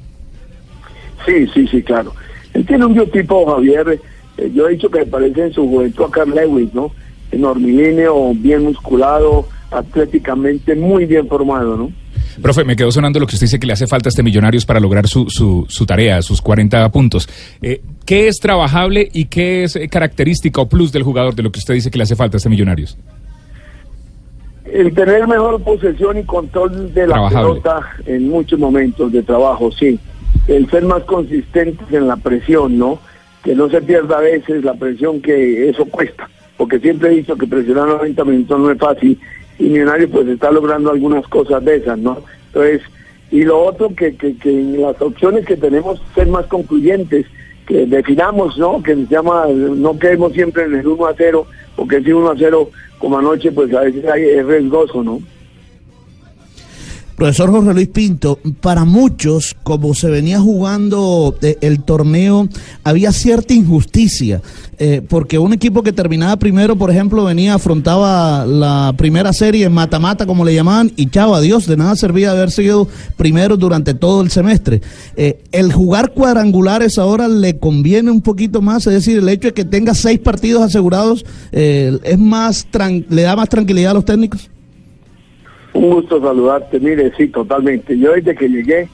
Sí, 1.26 1.46
sí, 1.54 1.66
sí, 1.66 1.82
claro. 1.82 2.12
Él 2.52 2.66
tiene 2.66 2.84
un 2.84 2.94
biotipo, 2.94 3.46
Javier, 3.46 3.98
eh, 4.36 4.52
yo 4.54 4.68
he 4.68 4.72
dicho 4.72 4.90
que 4.90 5.06
parece 5.06 5.46
en 5.46 5.52
su 5.52 5.66
juventud 5.66 6.04
a 6.04 6.10
Carl 6.10 6.34
Lewis, 6.34 6.72
¿no? 6.74 6.90
Enormilíneo, 7.32 8.32
bien 8.34 8.64
musculado, 8.64 9.48
atléticamente 9.70 10.74
muy 10.74 11.06
bien 11.06 11.26
formado, 11.26 11.76
¿no? 11.76 11.90
Profe, 12.42 12.64
me 12.64 12.76
quedó 12.76 12.90
sonando 12.90 13.20
lo 13.20 13.26
que 13.26 13.34
usted 13.36 13.46
dice 13.46 13.58
que 13.58 13.66
le 13.66 13.72
hace 13.72 13.86
falta 13.86 14.08
a 14.08 14.10
este 14.10 14.22
Millonarios 14.22 14.64
para 14.66 14.80
lograr 14.80 15.06
su, 15.08 15.28
su, 15.30 15.66
su 15.68 15.86
tarea, 15.86 16.20
sus 16.22 16.40
40 16.40 16.88
puntos. 16.90 17.28
Eh, 17.62 17.80
¿Qué 18.04 18.28
es 18.28 18.38
trabajable 18.40 19.08
y 19.12 19.26
qué 19.26 19.64
es 19.64 19.76
eh, 19.76 19.88
característica 19.88 20.60
o 20.60 20.68
plus 20.68 20.92
del 20.92 21.02
jugador 21.02 21.34
de 21.34 21.42
lo 21.42 21.52
que 21.52 21.58
usted 21.58 21.74
dice 21.74 21.90
que 21.90 21.98
le 21.98 22.04
hace 22.04 22.16
falta 22.16 22.36
a 22.36 22.38
este 22.38 22.48
Millonarios? 22.48 22.98
El 24.64 24.92
tener 24.94 25.26
mejor 25.28 25.62
posesión 25.62 26.18
y 26.18 26.24
control 26.24 26.92
de 26.92 27.06
la 27.06 27.14
Trabajable. 27.14 27.60
pelota 27.60 27.80
en 28.06 28.28
muchos 28.28 28.58
momentos 28.58 29.12
de 29.12 29.22
trabajo, 29.22 29.70
sí. 29.70 29.98
El 30.48 30.68
ser 30.70 30.84
más 30.84 31.02
consistentes 31.04 31.86
en 31.92 32.08
la 32.08 32.16
presión, 32.16 32.76
¿no? 32.78 32.98
Que 33.42 33.54
no 33.54 33.68
se 33.68 33.80
pierda 33.82 34.18
a 34.18 34.20
veces 34.20 34.64
la 34.64 34.74
presión 34.74 35.20
que 35.20 35.68
eso 35.68 35.84
cuesta. 35.84 36.28
Porque 36.56 36.78
siempre 36.80 37.10
he 37.10 37.16
dicho 37.16 37.36
que 37.36 37.46
presionar 37.46 37.88
90 37.88 38.24
minutos 38.24 38.58
no 38.60 38.70
es 38.70 38.78
fácil 38.78 39.18
y 39.58 39.64
Millonario 39.64 40.10
pues 40.10 40.28
está 40.28 40.50
logrando 40.50 40.90
algunas 40.90 41.26
cosas 41.28 41.64
de 41.64 41.76
esas, 41.76 41.98
¿no? 41.98 42.18
Entonces, 42.46 42.82
y 43.30 43.44
lo 43.44 43.64
otro 43.64 43.94
que, 43.94 44.14
que, 44.16 44.36
que 44.36 44.52
las 44.52 45.00
opciones 45.00 45.46
que 45.46 45.56
tenemos 45.56 46.00
ser 46.14 46.26
más 46.28 46.46
concluyentes, 46.46 47.26
que 47.66 47.86
definamos, 47.86 48.58
¿no? 48.58 48.82
Que 48.82 48.94
se 48.94 49.06
llama, 49.06 49.46
no 49.48 49.98
quedemos 49.98 50.32
siempre 50.32 50.64
en 50.64 50.74
el 50.74 50.86
1 50.86 51.06
a 51.06 51.14
0, 51.16 51.46
porque 51.76 52.02
si 52.02 52.12
1 52.12 52.30
a 52.30 52.34
0 52.36 52.70
como 52.98 53.18
anoche, 53.18 53.50
pues 53.52 53.72
a 53.74 53.80
veces 53.80 54.04
hay, 54.06 54.22
es 54.22 54.46
riesgoso, 54.46 55.02
¿no? 55.02 55.20
Profesor 57.16 57.50
Jorge 57.50 57.74
Luis 57.74 57.88
Pinto, 57.88 58.40
para 58.60 58.84
muchos, 58.84 59.54
como 59.62 59.94
se 59.94 60.10
venía 60.10 60.40
jugando 60.40 61.36
eh, 61.42 61.56
el 61.60 61.82
torneo, 61.82 62.48
había 62.82 63.12
cierta 63.12 63.54
injusticia, 63.54 64.42
eh, 64.78 65.00
porque 65.08 65.38
un 65.38 65.52
equipo 65.52 65.84
que 65.84 65.92
terminaba 65.92 66.36
primero, 66.36 66.76
por 66.76 66.90
ejemplo, 66.90 67.24
venía, 67.24 67.54
afrontaba 67.54 68.44
la 68.46 68.92
primera 68.96 69.32
serie 69.32 69.66
en 69.66 69.72
mata-mata, 69.72 70.26
como 70.26 70.44
le 70.44 70.54
llamaban, 70.54 70.90
y 70.96 71.06
chao, 71.06 71.36
adiós, 71.36 71.66
de 71.66 71.76
nada 71.76 71.94
servía 71.94 72.32
haber 72.32 72.50
sido 72.50 72.88
primero 73.16 73.56
durante 73.56 73.94
todo 73.94 74.20
el 74.20 74.32
semestre. 74.32 74.82
Eh, 75.16 75.40
el 75.52 75.72
jugar 75.72 76.14
cuadrangulares 76.14 76.98
ahora 76.98 77.28
le 77.28 77.58
conviene 77.58 78.10
un 78.10 78.22
poquito 78.22 78.60
más, 78.60 78.88
es 78.88 78.94
decir, 78.94 79.18
el 79.18 79.28
hecho 79.28 79.48
de 79.48 79.54
que 79.54 79.64
tenga 79.64 79.94
seis 79.94 80.18
partidos 80.18 80.62
asegurados, 80.62 81.24
eh, 81.52 81.96
es 82.02 82.18
más 82.18 82.66
le 83.08 83.22
da 83.22 83.36
más 83.36 83.48
tranquilidad 83.48 83.92
a 83.92 83.94
los 83.94 84.04
técnicos. 84.04 84.50
Un 85.74 85.90
gusto 85.90 86.20
saludarte, 86.20 86.80
mire, 86.80 87.12
sí, 87.16 87.28
totalmente. 87.28 87.98
Yo 87.98 88.12
desde 88.12 88.34
que 88.34 88.48
llegué 88.48 88.88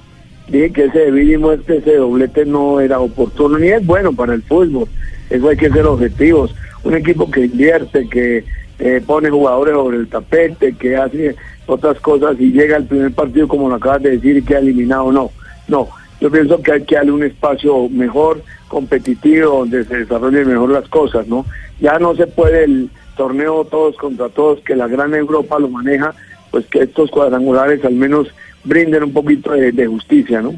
dije 0.48 0.72
que 0.72 0.84
ese 0.86 1.12
mínimo, 1.12 1.52
este, 1.52 1.96
doblete 1.96 2.44
no 2.44 2.80
era 2.80 2.98
oportuno, 2.98 3.58
ni 3.58 3.68
es 3.68 3.84
bueno 3.86 4.12
para 4.12 4.34
el 4.34 4.42
fútbol. 4.42 4.88
Eso 5.28 5.48
hay 5.48 5.56
que 5.56 5.70
ser 5.70 5.86
objetivos. 5.86 6.54
Un 6.82 6.94
equipo 6.94 7.30
que 7.30 7.44
invierte, 7.44 8.08
que 8.08 8.44
eh, 8.78 9.02
pone 9.06 9.30
jugadores 9.30 9.74
sobre 9.74 9.98
el 9.98 10.08
tapete, 10.08 10.74
que 10.74 10.96
hace 10.96 11.36
otras 11.66 12.00
cosas 12.00 12.36
y 12.40 12.50
llega 12.50 12.76
al 12.76 12.86
primer 12.86 13.12
partido, 13.12 13.46
como 13.46 13.68
lo 13.68 13.76
acabas 13.76 14.02
de 14.02 14.12
decir, 14.12 14.38
y 14.38 14.42
queda 14.42 14.58
eliminado, 14.58 15.12
no. 15.12 15.30
No, 15.68 15.88
yo 16.20 16.30
pienso 16.30 16.60
que 16.60 16.72
hay 16.72 16.82
que 16.82 16.96
darle 16.96 17.12
un 17.12 17.22
espacio 17.22 17.88
mejor, 17.88 18.42
competitivo, 18.66 19.58
donde 19.58 19.84
se 19.84 19.98
desarrollen 19.98 20.48
mejor 20.48 20.70
las 20.70 20.88
cosas, 20.88 21.26
¿no? 21.28 21.46
Ya 21.80 21.98
no 21.98 22.16
se 22.16 22.26
puede 22.26 22.64
el 22.64 22.90
torneo 23.16 23.64
todos 23.64 23.96
contra 23.96 24.28
todos, 24.30 24.60
que 24.60 24.74
la 24.74 24.88
gran 24.88 25.14
Europa 25.14 25.58
lo 25.58 25.68
maneja, 25.68 26.14
pues 26.50 26.66
que 26.66 26.82
estos 26.82 27.10
cuadrangulares 27.10 27.84
al 27.84 27.94
menos 27.94 28.28
brinden 28.64 29.04
un 29.04 29.12
poquito 29.12 29.52
de, 29.52 29.72
de 29.72 29.86
justicia, 29.86 30.42
¿no? 30.42 30.54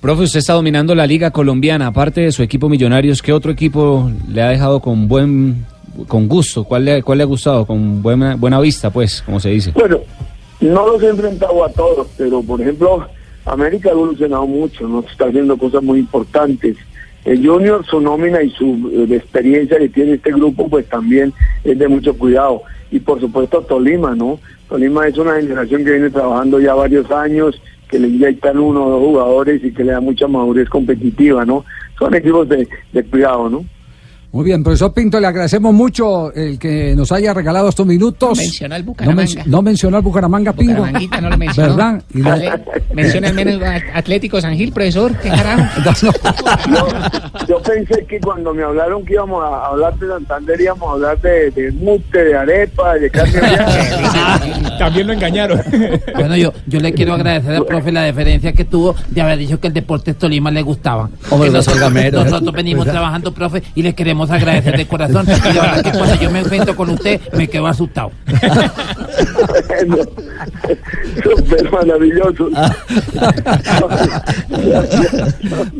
Profe, 0.00 0.22
usted 0.22 0.38
está 0.38 0.52
dominando 0.52 0.94
la 0.94 1.06
liga 1.06 1.30
colombiana, 1.30 1.88
aparte 1.88 2.20
de 2.20 2.32
su 2.32 2.42
equipo 2.42 2.68
Millonarios, 2.68 3.22
¿qué 3.22 3.32
otro 3.32 3.50
equipo 3.50 4.10
le 4.28 4.42
ha 4.42 4.48
dejado 4.48 4.80
con 4.80 5.08
buen 5.08 5.64
con 6.06 6.28
gusto? 6.28 6.64
¿Cuál 6.64 6.84
le, 6.84 7.02
cuál 7.02 7.18
le 7.18 7.24
ha 7.24 7.26
gustado? 7.26 7.64
Con 7.66 8.02
buena, 8.02 8.36
buena 8.36 8.60
vista, 8.60 8.90
pues, 8.90 9.22
como 9.22 9.40
se 9.40 9.48
dice. 9.50 9.72
Bueno, 9.72 9.98
no 10.60 10.86
los 10.86 11.02
he 11.02 11.08
enfrentado 11.08 11.64
a 11.64 11.70
todos, 11.70 12.06
pero 12.16 12.42
por 12.42 12.60
ejemplo, 12.60 13.06
América 13.46 13.88
ha 13.88 13.92
evolucionado 13.92 14.46
mucho, 14.46 14.86
¿no? 14.86 15.00
Está 15.00 15.26
haciendo 15.26 15.56
cosas 15.56 15.82
muy 15.82 15.98
importantes. 15.98 16.76
El 17.24 17.44
Junior, 17.44 17.84
su 17.84 18.00
nómina 18.00 18.40
y 18.42 18.50
su 18.50 18.90
eh, 18.92 19.16
experiencia 19.16 19.78
que 19.78 19.88
tiene 19.88 20.12
este 20.12 20.30
grupo, 20.30 20.68
pues 20.68 20.86
también 20.88 21.32
es 21.64 21.78
de 21.78 21.88
mucho 21.88 22.16
cuidado. 22.16 22.62
Y 22.90 23.00
por 23.00 23.20
supuesto 23.20 23.62
Tolima, 23.62 24.14
¿no? 24.14 24.38
Tolima 24.68 25.06
es 25.06 25.16
una 25.18 25.36
generación 25.36 25.84
que 25.84 25.92
viene 25.92 26.10
trabajando 26.10 26.60
ya 26.60 26.74
varios 26.74 27.10
años 27.10 27.60
que 27.88 27.98
le 27.98 28.08
inyectan 28.08 28.58
uno 28.58 28.84
o 28.84 28.90
dos 28.90 29.00
jugadores 29.00 29.62
y 29.64 29.72
que 29.72 29.84
le 29.84 29.92
da 29.92 30.00
mucha 30.00 30.26
madurez 30.26 30.68
competitiva, 30.68 31.44
¿no? 31.44 31.64
Son 31.98 32.14
equipos 32.14 32.48
de, 32.48 32.68
de 32.92 33.04
cuidado, 33.04 33.48
¿no? 33.48 33.64
Muy 34.36 34.44
bien, 34.44 34.62
profesor 34.62 34.92
Pinto, 34.92 35.18
le 35.18 35.28
agradecemos 35.28 35.72
mucho 35.72 36.30
el 36.34 36.58
que 36.58 36.94
nos 36.94 37.10
haya 37.10 37.32
regalado 37.32 37.70
estos 37.70 37.86
minutos. 37.86 38.36
Mencionó 38.36 38.74
al 38.74 38.82
No, 38.84 38.86
Bucaramanga. 38.92 39.22
men- 39.34 39.50
no 39.50 39.62
mencionó 39.62 39.96
al 39.96 40.02
Bucaramanga 40.02 40.52
Pingo. 40.52 40.74
Bucaramanguita 40.74 41.20
no 41.22 41.30
lo 41.30 41.38
mencionó. 41.38 41.68
¿Verdad? 41.74 42.02
Y 42.12 42.20
la-. 42.22 42.60
Menciona 42.92 43.28
al 43.28 43.34
menos 43.34 43.62
Atlético 43.94 44.38
San 44.38 44.54
Gil, 44.54 44.72
profesor. 44.72 45.16
¿Qué 45.16 45.30
carajo? 45.30 45.80
Yo 47.48 47.62
pensé 47.62 48.04
que 48.06 48.20
cuando 48.20 48.52
me 48.52 48.62
hablaron 48.62 49.06
que 49.06 49.14
íbamos 49.14 49.42
a 49.42 49.68
hablar 49.68 49.98
de 49.98 50.06
Santander 50.06 50.60
íbamos 50.60 50.86
a 50.86 50.92
hablar 50.92 51.18
de, 51.22 51.50
de 51.52 51.72
mute, 51.72 52.22
de 52.24 52.36
arepa, 52.36 52.94
de 52.96 53.10
carne. 53.10 53.40
También 54.78 55.06
lo 55.06 55.12
engañaron. 55.12 55.60
Bueno, 56.16 56.36
yo, 56.36 56.52
yo 56.66 56.80
le 56.80 56.92
quiero 56.92 57.14
agradecer 57.14 57.52
al 57.54 57.64
profe 57.66 57.92
la 57.92 58.02
deferencia 58.02 58.52
que 58.52 58.64
tuvo 58.64 58.94
de 59.08 59.20
haber 59.20 59.38
dicho 59.38 59.60
que 59.60 59.68
el 59.68 59.72
Deportes 59.74 60.16
Tolima 60.16 60.50
le 60.50 60.62
gustaba. 60.62 61.08
Hombre, 61.30 61.48
Que 61.50 61.56
no 61.56 61.62
son 61.62 61.78
gameros. 61.78 62.24
nosotros 62.24 62.52
venimos 62.54 62.84
¿Verdad? 62.86 63.00
trabajando, 63.00 63.32
profe, 63.34 63.62
y 63.74 63.82
le 63.82 63.94
queremos 63.94 64.30
agradecer 64.30 64.76
de 64.76 64.86
corazón. 64.86 65.26
Y 65.28 65.52
de 65.52 65.60
verdad 65.60 65.82
que 65.82 65.90
cuando 65.92 66.14
yo 66.20 66.30
me 66.30 66.38
enfrento 66.40 66.74
con 66.74 66.90
usted, 66.90 67.20
me 67.34 67.46
quedo 67.48 67.66
asustado. 67.66 68.10
Súper 71.22 71.70
maravilloso. 71.70 72.50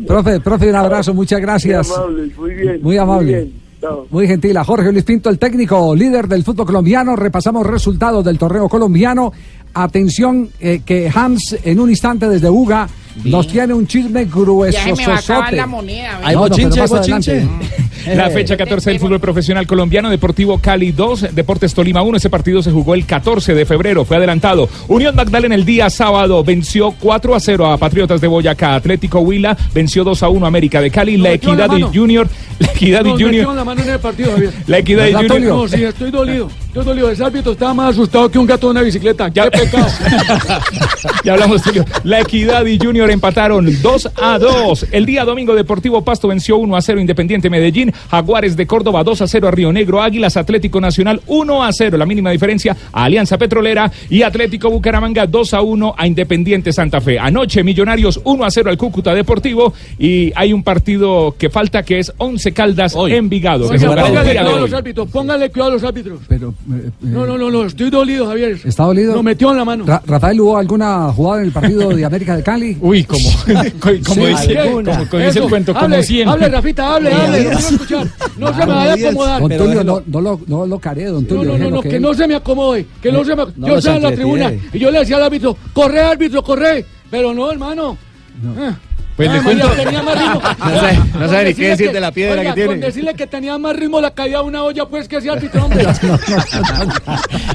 Profe, 0.07 0.39
profe, 0.39 0.69
un 0.69 0.75
abrazo, 0.75 1.13
muchas 1.13 1.39
gracias. 1.41 1.87
Muy 1.89 1.97
amable, 1.97 2.31
muy 2.37 2.53
bien. 2.53 2.79
Muy 2.81 2.97
amable. 2.97 3.27
bien. 3.33 3.66
Muy 4.09 4.27
gentil. 4.27 4.57
A 4.57 4.63
Jorge 4.63 4.91
Luis 4.91 5.03
Pinto, 5.03 5.29
el 5.29 5.39
técnico 5.39 5.95
líder 5.95 6.27
del 6.27 6.43
fútbol 6.43 6.65
colombiano. 6.65 7.15
Repasamos 7.15 7.65
resultados 7.65 8.23
del 8.23 8.37
torneo 8.37 8.67
colombiano. 8.67 9.31
Atención, 9.73 10.49
eh, 10.59 10.81
que 10.85 11.11
Hans, 11.13 11.57
en 11.63 11.79
un 11.79 11.89
instante 11.89 12.27
desde 12.27 12.49
Uga, 12.49 12.87
nos 13.23 13.47
tiene 13.47 13.73
un 13.73 13.87
chisme 13.87 14.25
grueso. 14.25 14.77
Ya 14.77 14.83
se 14.83 15.01
me 15.01 15.07
va 15.07 15.15
a 15.15 15.19
acabar 15.19 15.53
la 15.53 15.67
moneda. 15.67 16.19
Hay 16.23 16.35
bochinche, 16.35 16.81
hay 16.81 16.87
bochinche. 16.87 17.47
La 18.15 18.29
fecha 18.29 18.55
14 18.55 18.91
del 18.91 18.99
fútbol 18.99 19.19
profesional 19.19 19.67
colombiano, 19.67 20.09
Deportivo 20.09 20.59
Cali 20.59 20.91
2, 20.91 21.35
Deportes 21.35 21.73
Tolima 21.73 22.03
1. 22.03 22.17
Ese 22.17 22.29
partido 22.29 22.61
se 22.63 22.71
jugó 22.71 22.93
el 22.93 23.05
14 23.05 23.53
de 23.53 23.65
febrero, 23.65 24.05
fue 24.05 24.15
adelantado. 24.15 24.69
Unión 24.87 25.15
Magdalena 25.15 25.55
el 25.55 25.65
día 25.65 25.89
sábado 25.89 26.43
venció 26.43 26.91
4 26.91 27.35
a 27.35 27.39
0 27.39 27.65
a 27.65 27.77
Patriotas 27.77 28.21
de 28.21 28.27
Boyacá. 28.27 28.75
Atlético 28.75 29.19
Huila 29.19 29.57
venció 29.73 30.03
2 30.05 30.23
a 30.23 30.29
1 30.29 30.45
a 30.45 30.47
América 30.47 30.79
de 30.79 30.89
Cali. 30.89 31.17
La 31.17 31.31
Equidad 31.31 31.75
y. 31.75 31.81
Junior, 31.81 32.27
la 32.59 32.67
Equidad 32.67 33.05
y 33.05 33.11
Junior. 33.11 33.53
la 33.53 33.65
mano 33.65 33.81
en 33.81 33.89
el 33.89 33.99
partido, 33.99 34.31
Javier. 34.31 34.53
La 34.67 34.77
Equidad 34.77 35.07
y 35.07 35.13
¿Verdad, 35.13 35.27
Junior. 35.27 35.55
No, 35.55 35.67
sí, 35.67 35.83
estoy 35.83 36.11
dolido. 36.11 36.49
Estoy 36.67 36.85
dolido. 36.85 37.09
Ese 37.09 37.23
árbitro 37.23 37.53
estaba 37.53 37.73
más 37.73 37.89
asustado 37.91 38.29
que 38.29 38.37
un 38.37 38.45
gato 38.45 38.67
de 38.67 38.71
una 38.71 38.81
bicicleta. 38.83 39.31
¡Qué 39.31 39.41
pecado! 39.49 39.87
Ya 41.23 41.33
hablamos, 41.33 41.63
Tulio. 41.63 41.83
La 42.03 42.21
Equidad 42.21 42.65
y 42.65 42.77
Junior 42.77 43.06
empataron 43.11 43.67
2 43.81 44.11
a 44.15 44.39
2. 44.39 44.87
El 44.91 45.05
día 45.05 45.25
domingo 45.25 45.55
Deportivo 45.55 46.03
Pasto 46.03 46.27
venció 46.27 46.57
1 46.57 46.75
a 46.75 46.81
0 46.81 46.99
Independiente 46.99 47.49
Medellín. 47.49 47.91
Jaguares 48.11 48.55
de 48.55 48.65
Córdoba 48.67 49.03
2 49.03 49.21
a 49.21 49.27
0 49.27 49.47
a 49.47 49.51
Río 49.51 49.71
Negro. 49.71 50.01
Águilas 50.01 50.37
Atlético 50.37 50.79
Nacional 50.81 51.21
1 51.27 51.63
a 51.63 51.71
0. 51.71 51.97
La 51.97 52.05
mínima 52.05 52.31
diferencia 52.31 52.75
a 52.91 53.03
Alianza 53.05 53.37
Petrolera. 53.37 53.91
Y 54.09 54.21
Atlético 54.23 54.69
Bucaramanga 54.69 55.25
2 55.27 55.53
a 55.53 55.61
1 55.61 55.95
a 55.97 56.07
Independiente 56.07 56.71
Santa 56.73 57.01
Fe. 57.01 57.19
Anoche 57.19 57.63
Millonarios 57.63 58.19
1 58.23 58.43
a 58.45 58.51
0 58.51 58.69
al 58.69 58.77
Cúcuta 58.77 59.13
Deportivo. 59.13 59.73
Y 59.99 60.31
hay 60.35 60.53
un 60.53 60.63
partido 60.63 61.35
que 61.37 61.49
falta 61.49 61.83
que 61.83 61.99
es 61.99 62.13
11 62.17 62.51
Caldas 62.51 62.95
Envigado. 63.09 63.69
que 63.69 63.79
se 63.79 63.87
Oiga, 63.87 64.03
póngale 64.05 64.29
cuidado 64.29 64.49
a 64.49 64.53
hoy. 64.55 64.61
los 64.61 64.73
árbitros. 64.73 65.09
Póngale 65.09 65.49
cuidado 65.49 65.71
a 65.71 65.73
los 65.75 65.83
árbitros. 65.83 66.19
Pero, 66.27 66.53
eh, 66.73 66.89
No, 67.01 67.25
no, 67.25 67.37
no, 67.37 67.49
no. 67.51 67.65
Estoy 67.65 67.89
dolido, 67.89 68.27
Javier. 68.27 68.59
¿Está 68.63 68.83
dolido? 68.83 69.13
Lo 69.15 69.23
metió 69.23 69.51
en 69.51 69.57
la 69.57 69.65
mano. 69.65 69.85
Ra- 69.85 70.01
Rafael, 70.05 70.39
¿hubo 70.41 70.57
alguna 70.57 71.11
jugada 71.13 71.41
en 71.41 71.47
el 71.47 71.51
partido 71.51 71.89
de 71.89 72.05
América 72.05 72.35
de 72.35 72.43
Cali? 72.43 72.77
Uy, 72.81 72.96
como, 73.03 73.29
como 73.29 73.63
Sí, 73.63 74.25
dice, 74.25 74.55
como, 74.71 75.07
como 75.09 75.25
dice 75.25 75.39
el 75.39 75.49
cuento, 75.49 75.73
como 75.73 75.85
hable, 75.85 76.03
100. 76.03 76.29
Hable, 76.29 76.49
Rafita, 76.49 76.95
hable, 76.95 77.13
hable. 77.13 77.43
No 77.43 77.49
quiero 77.49 77.69
escuchar. 77.69 78.07
No 78.37 78.53
se 78.53 78.59
me 78.59 78.73
vaya 78.73 78.91
a 78.91 79.09
acomodar. 79.09 79.41
Don 79.41 79.57
Tulio, 79.57 79.83
no, 79.83 80.03
no 80.05 80.21
lo, 80.21 80.41
no 80.45 80.65
lo 80.65 80.79
caree, 80.79 81.05
don 81.05 81.23
No, 81.23 81.27
Tulio. 81.27 81.51
no, 81.51 81.57
no, 81.57 81.69
no, 81.71 81.81
que 81.81 81.99
no 81.99 82.13
se 82.13 82.27
me 82.27 82.35
acomode, 82.35 82.85
que 83.01 83.11
no 83.11 83.25
se 83.25 83.35
me... 83.35 83.45
no 83.55 83.67
yo 83.67 83.77
estaba 83.77 83.97
en 83.97 84.03
la 84.03 84.11
tribuna 84.11 84.53
y 84.71 84.79
yo 84.79 84.91
le 84.91 84.99
decía 84.99 85.17
al 85.17 85.23
árbitro, 85.23 85.57
corre 85.73 86.01
árbitro, 86.01 86.43
corre, 86.43 86.85
pero 87.09 87.33
no, 87.33 87.51
hermano. 87.51 87.97
Ah. 88.57 88.75
Pues 89.17 89.31
le 89.31 89.41
cuento- 89.41 89.67
tenía 89.71 90.01
más 90.03 90.17
ritmo. 90.19 90.41
No 90.59 90.75
sabe- 90.79 90.97
no 90.97 91.19
Con 91.19 91.29
sabe 91.29 91.45
ni 91.45 91.53
qué 91.55 91.67
decir 91.69 91.91
de 91.91 91.99
la 91.99 92.11
piedra 92.11 92.39
oiga, 92.39 92.53
que 92.53 92.61
tiene. 92.61 92.69
Con 92.69 92.79
decirle 92.79 93.13
que 93.15 93.27
tenía 93.27 93.57
más 93.57 93.75
ritmo 93.75 93.99
la 93.99 94.11
caída 94.11 94.39
de 94.39 94.43
una 94.45 94.63
olla, 94.63 94.85
pues 94.85 95.07
que 95.07 95.17
ese 95.17 95.29
árbitro, 95.29 95.65
hombre. 95.65 95.85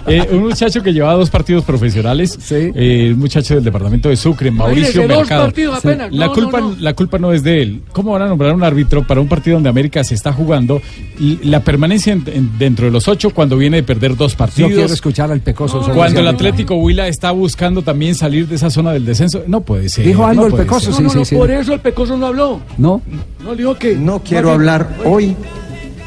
Eh, 0.07 0.27
un 0.33 0.41
muchacho 0.43 0.83
que 0.83 0.93
llevaba 0.93 1.15
dos 1.15 1.31
partidos 1.31 1.65
profesionales, 1.65 2.37
eh, 2.51 3.11
un 3.15 3.21
muchacho 3.21 3.55
del 3.55 3.63
departamento 3.65 4.09
de 4.09 4.17
Sucre, 4.17 4.51
Mauricio 4.51 4.81
Imagínese, 5.05 5.09
dos 5.09 5.19
Mercado. 5.19 5.43
partidos 5.45 5.79
apenas. 5.79 6.13
La, 6.13 6.27
No, 6.27 6.33
culpa, 6.33 6.61
no, 6.61 6.77
la 6.79 6.95
culpa 6.95 7.19
no 7.19 7.33
es 7.33 7.43
de 7.45 7.63
él. 7.63 7.83
¿Cómo 7.93 8.11
van 8.13 8.23
a 8.23 8.27
nombrar 8.27 8.53
un 8.55 8.65
árbitro 8.65 9.07
para 9.07 9.21
un 9.21 9.29
partido 9.29 9.55
donde 9.57 9.69
América 9.69 10.03
se 10.03 10.15
está 10.15 10.33
jugando 10.33 10.83
y 11.21 11.39
la 11.45 11.61
permanencia 11.61 12.13
en- 12.13 12.25
en- 12.27 12.59
dentro 12.59 12.87
de 12.87 12.91
los 12.93 13.07
ocho 13.07 13.31
cuando 13.31 13.57
viene 13.57 13.77
de 13.79 13.83
perder 13.85 14.17
dos 14.17 14.33
Yo 14.33 14.39
partidos? 14.39 14.73
quiero 14.73 14.93
escuchar 14.93 15.31
al 15.31 15.41
pecoso. 15.41 15.81
Cuando 15.95 16.21
el. 16.21 16.27
Atlético 16.33 16.75
Huila 16.77 17.07
está 17.09 17.31
buscando 17.31 17.83
también 17.83 18.15
salir 18.15 18.49
de 18.49 18.57
esa 18.57 18.71
zona 18.71 18.93
del 18.93 19.05
descenso, 19.05 19.45
no 19.47 19.61
puede 19.61 19.89
ser. 19.89 20.05
¿Dijo 20.07 20.27
algo 20.27 20.49
no 20.49 20.57
el 20.57 20.63
Pecoso? 20.65 20.91
ser. 20.93 21.05
No, 21.05 21.13
no, 21.15 21.21
no, 21.21 21.39
por 21.39 21.51
eso 21.61 21.75
el 21.75 21.81
pecoso 21.81 22.17
no 22.17 22.27
habló. 22.27 22.61
¿No? 22.79 23.03
No 23.43 23.55
dijo 23.55 23.77
que... 23.77 23.97
No 23.97 24.23
quiero 24.23 24.53
hablar 24.53 24.89
hoy 25.05 25.37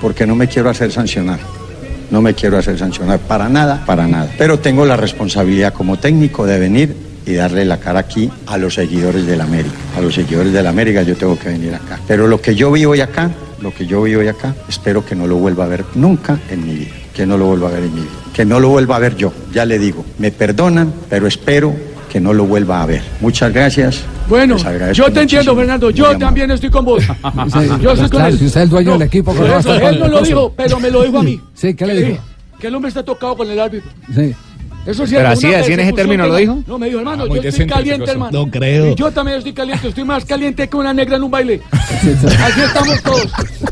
porque 0.02 0.26
no 0.26 0.36
me 0.36 0.48
quiero 0.48 0.70
hacer 0.70 0.92
sancionar. 0.92 1.40
No 2.12 2.22
me 2.22 2.34
quiero 2.34 2.58
hacer 2.58 2.78
sancionar 2.78 3.20
para 3.20 3.50
nada, 3.50 3.84
para 3.86 4.08
nada. 4.08 4.32
Pero 4.38 4.60
tengo 4.60 4.86
la 4.86 4.96
responsabilidad 4.96 5.74
como 5.74 5.98
técnico 5.98 6.46
de 6.46 6.60
venir 6.60 6.96
y 7.26 7.34
darle 7.34 7.66
la 7.66 7.80
cara 7.80 8.00
aquí 8.00 8.30
a 8.46 8.58
los 8.58 8.76
seguidores 8.76 9.26
del 9.26 9.42
América. 9.42 9.76
A 9.98 10.02
los 10.02 10.14
seguidores 10.14 10.54
del 10.54 10.68
América 10.68 11.02
yo 11.02 11.16
tengo 11.16 11.38
que 11.38 11.50
venir 11.50 11.74
acá. 11.74 12.00
Pero 12.08 12.28
lo 12.28 12.40
que 12.40 12.56
yo 12.56 12.72
vi 12.72 12.86
hoy 12.86 13.02
acá, 13.02 13.32
lo 13.62 13.74
que 13.74 13.86
yo 13.88 14.04
vi 14.04 14.16
hoy 14.16 14.28
acá, 14.28 14.54
espero 14.70 15.04
que 15.04 15.16
no 15.16 15.26
lo 15.26 15.38
vuelva 15.38 15.66
a 15.66 15.68
ver 15.68 15.84
nunca 15.96 16.40
en 16.50 16.66
mi 16.66 16.76
vida. 16.76 16.92
Que 17.14 17.26
no 17.26 17.38
lo 17.38 17.48
vuelva 17.48 17.70
a 17.70 17.72
ver 17.72 17.84
en 17.84 17.96
mi 17.96 18.02
vida. 18.02 18.12
Que 18.34 18.46
no 18.46 18.60
lo 18.60 18.70
vuelva 18.70 18.98
a 18.98 19.00
ver 19.00 19.16
yo. 19.16 19.34
Ya 19.54 19.66
le 19.66 19.80
digo, 19.80 20.06
me 20.20 20.32
perdonan, 20.32 20.94
pero 21.10 21.28
espero 21.28 21.74
que 22.16 22.22
no 22.22 22.32
lo 22.32 22.46
vuelva 22.46 22.82
a 22.82 22.86
ver. 22.86 23.02
Muchas 23.20 23.52
gracias. 23.52 24.06
Bueno, 24.30 24.56
yo 24.94 25.12
te 25.12 25.20
entiendo. 25.24 25.54
Fernando. 25.54 25.90
Yo 25.90 26.06
Muy 26.06 26.14
amable. 26.14 26.26
también 26.26 26.52
estoy 26.52 26.70
con 26.70 26.86
vos. 26.86 27.04
yo 27.82 27.92
estoy 27.92 27.98
con 27.98 28.10
claro, 28.10 28.28
él. 28.28 28.40
si 28.40 28.46
usted 28.46 28.62
es 28.62 28.64
el 28.64 28.70
dueño 28.70 28.92
del 28.94 29.02
equipo, 29.02 29.34
por 29.34 29.42
¿cómo 29.42 29.50
va 29.50 29.58
a 29.58 29.60
eso, 29.60 29.74
estar 29.74 29.82
con 29.84 29.94
él 29.96 30.00
no 30.00 30.08
lo 30.08 30.22
dijo, 30.22 30.54
pero 30.56 30.80
me 30.80 30.90
lo 30.92 31.04
dijo 31.04 31.18
a 31.18 31.24
mí. 31.24 31.42
Sí, 31.54 31.74
¿qué 31.74 31.86
le 31.86 32.02
dijo? 32.02 32.24
Que 32.58 32.68
el 32.68 32.76
hombre 32.76 32.88
está 32.88 33.04
tocado 33.04 33.36
con 33.36 33.52
el 33.52 33.60
árbitro. 33.60 33.92
Sí. 34.16 34.34
Eso 34.86 35.08
sí 35.08 35.16
Pero 35.16 35.32
es 35.32 35.38
así- 35.40 35.54
así 35.54 35.74
en 35.74 35.80
ese 35.80 35.94
término 35.94 36.28
lo 36.28 36.36
dijo. 36.36 36.60
No, 36.68 36.78
me 36.78 36.88
dijo, 36.88 37.00
hermano, 37.00 37.24
Ah, 37.24 37.36
yo 37.36 37.42
estoy 37.50 37.66
caliente, 37.66 38.12
hermano. 38.12 38.46
No 38.46 38.52
creo. 38.52 38.92
Y 38.92 38.96
yo 38.96 39.12
también 39.12 39.38
estoy 39.40 39.54
caliente, 39.54 39.88
estoy 39.88 40.04
más 40.04 40.26
caliente 40.26 40.68
que 40.68 40.78
una 40.78 40.94
negra 40.94 41.16
en 41.18 41.24
un 41.24 41.32
baile. 41.32 41.62
Así 41.72 42.62
estamos 42.62 43.02
todos. 43.02 43.28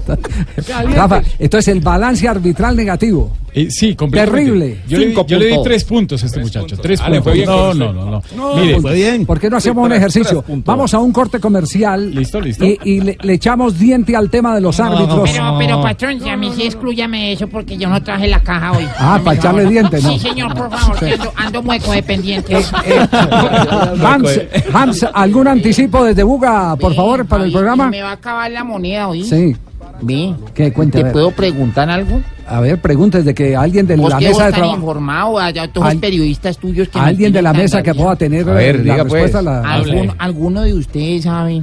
Calientes. 0.67 0.95
Rafa, 0.97 1.21
entonces 1.39 1.67
el 1.73 1.82
balance 1.82 2.28
arbitral 2.28 2.76
negativo. 2.76 3.32
Eh, 3.56 3.69
sí, 3.69 3.93
completamente. 3.95 4.45
Terrible. 4.52 4.82
Yo, 4.88 4.97
le, 4.97 5.06
Cinco 5.10 5.26
yo 5.28 5.38
le 5.38 5.45
di 5.45 5.58
tres 5.63 5.84
puntos 5.84 6.23
a 6.23 6.26
este 6.26 6.39
muchacho. 6.39 6.76
Tres 6.78 6.99
Ah, 6.99 7.06
puntos. 7.06 7.23
fue 7.23 7.34
bien 7.34 7.45
no, 7.45 7.73
no, 7.76 7.93
no, 7.93 8.06
no, 8.10 8.23
No, 8.36 8.56
Mire, 8.56 8.82
Fue 8.82 8.95
bien. 8.95 9.26
¿Por 9.28 9.39
qué 9.39 9.47
no 9.47 9.58
hacemos 9.58 9.86
un 9.86 9.93
ejercicio? 9.93 10.43
Vamos 10.65 10.91
a 10.95 10.97
un 10.99 11.12
corte 11.12 11.39
comercial. 11.39 12.15
Listo, 12.15 12.41
listo. 12.41 12.65
Y, 12.65 12.80
y 12.84 13.02
le, 13.02 13.15
le 13.21 13.34
echamos 13.34 13.78
diente 13.78 14.15
al 14.15 14.32
tema 14.32 14.56
de 14.56 14.62
los 14.62 14.80
árbitros. 14.80 15.30
Pero, 15.32 15.56
pero, 15.60 15.82
patrón, 15.84 16.19
si 16.19 16.30
a 16.30 16.36
mí 16.38 16.52
sí 16.56 16.63
excluyame 16.63 17.34
eso 17.34 17.47
porque 17.47 17.78
yo 17.78 17.89
no 17.89 18.02
traje 18.02 18.28
la 18.28 18.39
caja 18.41 18.71
hoy. 18.71 18.88
Ah, 18.97 19.21
para 19.23 19.38
echarle 19.38 19.65
dientes, 19.67 20.04
¿no? 20.04 20.13
Sí, 20.13 20.19
señor, 20.19 20.56
por 20.56 20.71
favor, 20.71 20.99
ando, 21.12 21.34
ando 21.36 21.63
mueco 21.63 21.92
de 21.92 22.04
pendientes. 22.04 22.72
Hans, 24.04 24.42
Hans, 24.74 25.06
¿algún 25.13 25.48
anticipo 25.48 26.04
desde 26.04 26.24
Buga, 26.24 26.76
por 26.76 26.94
favor, 26.96 27.26
para 27.26 27.44
el 27.44 27.52
programa? 27.52 27.89
Me 27.89 28.02
va 28.02 28.10
a 28.10 28.13
acabar 28.13 28.50
la 28.52 28.63
moneda 28.63 29.08
hoy. 29.08 29.24
Sí. 29.24 29.56
Ve. 30.02 30.34
¿Qué? 30.54 30.74
Cuente, 30.74 31.00
a 31.00 31.04
¿Te 31.06 31.12
puedo 31.12 31.32
preguntar 31.32 31.89
algo? 31.89 32.20
A 32.48 32.60
ver, 32.60 32.82
preguntes 32.82 33.24
de 33.24 33.34
que 33.34 33.56
alguien 33.56 33.88
de 33.88 33.96
la 33.96 34.20
mesa 34.20 34.48
de 34.48 34.52
trabajo. 34.54 34.76
informado, 34.76 35.39
allá 35.39 35.68
todos 35.68 35.86
los 35.86 35.94
Al- 35.94 36.00
periodistas 36.00 36.58
tuyos 36.58 36.89
que 36.89 37.00
Alguien 37.00 37.32
de 37.32 37.42
la 37.42 37.54
mesa 37.54 37.82
que 37.82 37.94
pueda 37.94 38.16
tener 38.16 38.50
A 38.50 38.54
ver, 38.54 38.76
eh, 38.76 38.78
la 38.80 38.84
diga, 38.84 39.04
respuesta 39.04 39.39
pues. 39.42 39.48
a 39.48 39.62
la. 39.62 39.74
¿Algún- 39.74 40.12
¿Alguno 40.18 40.62
de 40.62 40.74
ustedes 40.74 41.24
sabe 41.24 41.62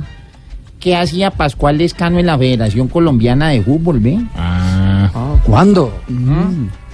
qué 0.79 0.97
hacía 0.97 1.31
Pascual 1.31 1.77
Lescano 1.77 2.19
en 2.19 2.27
la 2.27 2.39
Federación 2.39 2.89
Colombiana 2.89 3.49
de 3.49 3.61
Fútbol, 3.63 4.01
ve? 4.01 4.19
Ah, 4.37 5.11
¿Cuándo? 5.45 5.93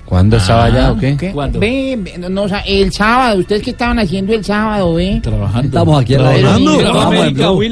¿Cuándo 0.06 0.36
estaba 0.36 0.64
allá 0.66 0.92
o 0.92 0.96
qué? 0.98 1.16
¿Qué? 1.16 1.32
Ve, 1.58 1.98
ve, 1.98 2.14
no, 2.18 2.28
no, 2.28 2.42
o 2.44 2.48
sea, 2.48 2.60
el 2.60 2.92
sábado, 2.92 3.40
¿ustedes 3.40 3.62
qué 3.62 3.70
estaban 3.70 3.98
haciendo 3.98 4.32
el 4.32 4.44
sábado, 4.44 4.94
ve? 4.94 5.20
Trabajando. 5.22 5.66
Estamos 5.66 6.00
aquí 6.00 6.14
en 6.14 6.22
la 6.22 6.32
Trabajando. 6.32 7.62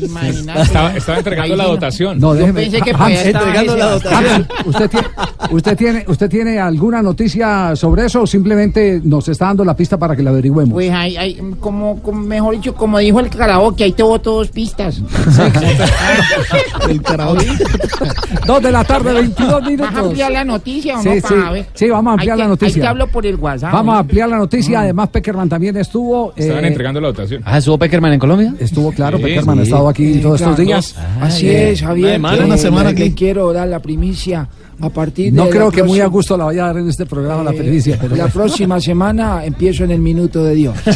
Imagínate. 0.00 0.62
estaba, 0.62 0.96
estaba 0.96 1.18
entregando 1.18 1.52
Ahí 1.52 1.58
la 1.58 1.64
no. 1.64 1.70
dotación. 1.70 2.20
No, 2.20 2.28
Yo 2.34 2.40
déjeme. 2.40 2.60
pensé 2.62 2.80
que 2.82 2.90
Hans, 2.90 2.98
por 2.98 3.06
allá 3.06 3.22
estaba 3.22 3.46
entregando 3.46 3.76
la 3.76 3.90
dotación. 3.90 4.24
Hans, 4.34 4.46
¿usted 4.66 4.90
tiene, 4.90 5.08
usted, 5.50 5.76
tiene, 5.76 6.04
¿Usted 6.06 6.30
tiene 6.30 6.60
alguna 6.60 7.02
noticia 7.02 7.74
sobre 7.74 8.06
eso 8.06 8.22
o 8.22 8.26
simplemente 8.26 9.00
nos 9.02 9.26
está 9.28 9.46
dando 9.46 9.64
la 9.64 9.74
pista 9.76 9.98
para 9.98 10.14
que 10.14 10.22
la 10.22 10.30
averigüemos? 10.30 10.72
Pues 10.72 10.90
hay, 10.92 11.16
hay, 11.16 11.34
como, 11.60 12.00
como, 12.00 12.20
mejor 12.22 12.54
dicho, 12.54 12.74
como 12.74 12.98
dijo 12.98 13.18
el 13.20 13.28
karaoke, 13.28 13.84
ahí 13.84 13.92
te 13.92 14.02
boto 14.04 14.34
dos 14.34 14.48
pistas. 14.48 15.00
El 16.88 17.02
karaoke. 17.02 17.46
Dos 18.46 18.62
de 18.62 18.72
la 18.72 18.82
tarde, 18.84 19.12
22 19.12 19.52
¿Vas 19.52 19.62
a 19.62 19.68
minutos. 19.70 19.96
ampliar 19.96 20.32
la 20.32 20.44
noticia 20.44 20.98
o 20.98 21.02
no? 21.02 21.12
sí. 21.14 21.20
Para 21.20 21.50
ver. 21.52 21.66
Sí, 21.74 21.88
vamos 21.88 22.10
a 22.10 22.14
ampliar 22.14 22.38
la 22.38 22.48
noticia. 22.48 22.74
Ahí 22.76 22.80
te 22.82 22.86
hablo 22.86 23.06
por 23.08 23.24
el 23.26 23.36
WhatsApp. 23.36 23.72
Vamos 23.72 23.94
a 23.94 23.98
¿eh? 23.98 24.00
ampliar 24.00 24.28
la 24.28 24.36
noticia. 24.38 24.80
Además, 24.80 25.08
Peckerman 25.08 25.48
también 25.48 25.76
estuvo. 25.76 26.32
Estaban 26.36 26.64
eh, 26.64 26.68
entregando 26.68 27.00
la 27.00 27.08
votación. 27.08 27.42
Ah, 27.44 27.58
¿estuvo 27.58 27.78
Peckerman 27.78 28.12
en 28.12 28.18
Colombia? 28.18 28.54
Estuvo, 28.58 28.92
claro, 28.92 29.16
Sí, 29.18 29.24
Peckerman 29.24 29.58
ha 29.58 29.62
estado 29.62 29.88
aquí 29.88 30.18
todos 30.20 30.40
estos 30.40 30.56
días. 30.56 30.94
Así 31.20 31.48
Eh, 31.48 31.70
es, 31.72 31.80
Javier. 31.82 32.18
una 32.18 32.30
que 32.30 32.36
semana. 32.36 32.44
Una 32.46 32.56
semana 32.58 32.90
aquí. 32.90 33.12
quiero 33.12 33.52
dar 33.52 33.68
la 33.68 33.80
primicia 33.80 34.48
a 34.80 34.88
partir 34.90 35.32
de. 35.32 35.36
No 35.38 35.48
creo 35.48 35.70
que 35.70 35.82
muy 35.82 36.00
a 36.00 36.06
gusto 36.06 36.36
la 36.36 36.44
vaya 36.44 36.64
a 36.64 36.66
dar 36.68 36.78
en 36.78 36.88
este 36.88 37.06
programa 37.06 37.42
la 37.42 37.52
eh, 37.52 37.58
primicia. 37.58 37.98
Pero 38.00 38.16
La 38.16 38.28
próxima 38.28 38.80
semana 38.80 39.44
empiezo 39.44 39.84
en 39.84 39.92
el 39.92 40.00
minuto 40.00 40.44
de 40.44 40.54
Dios. 40.54 40.76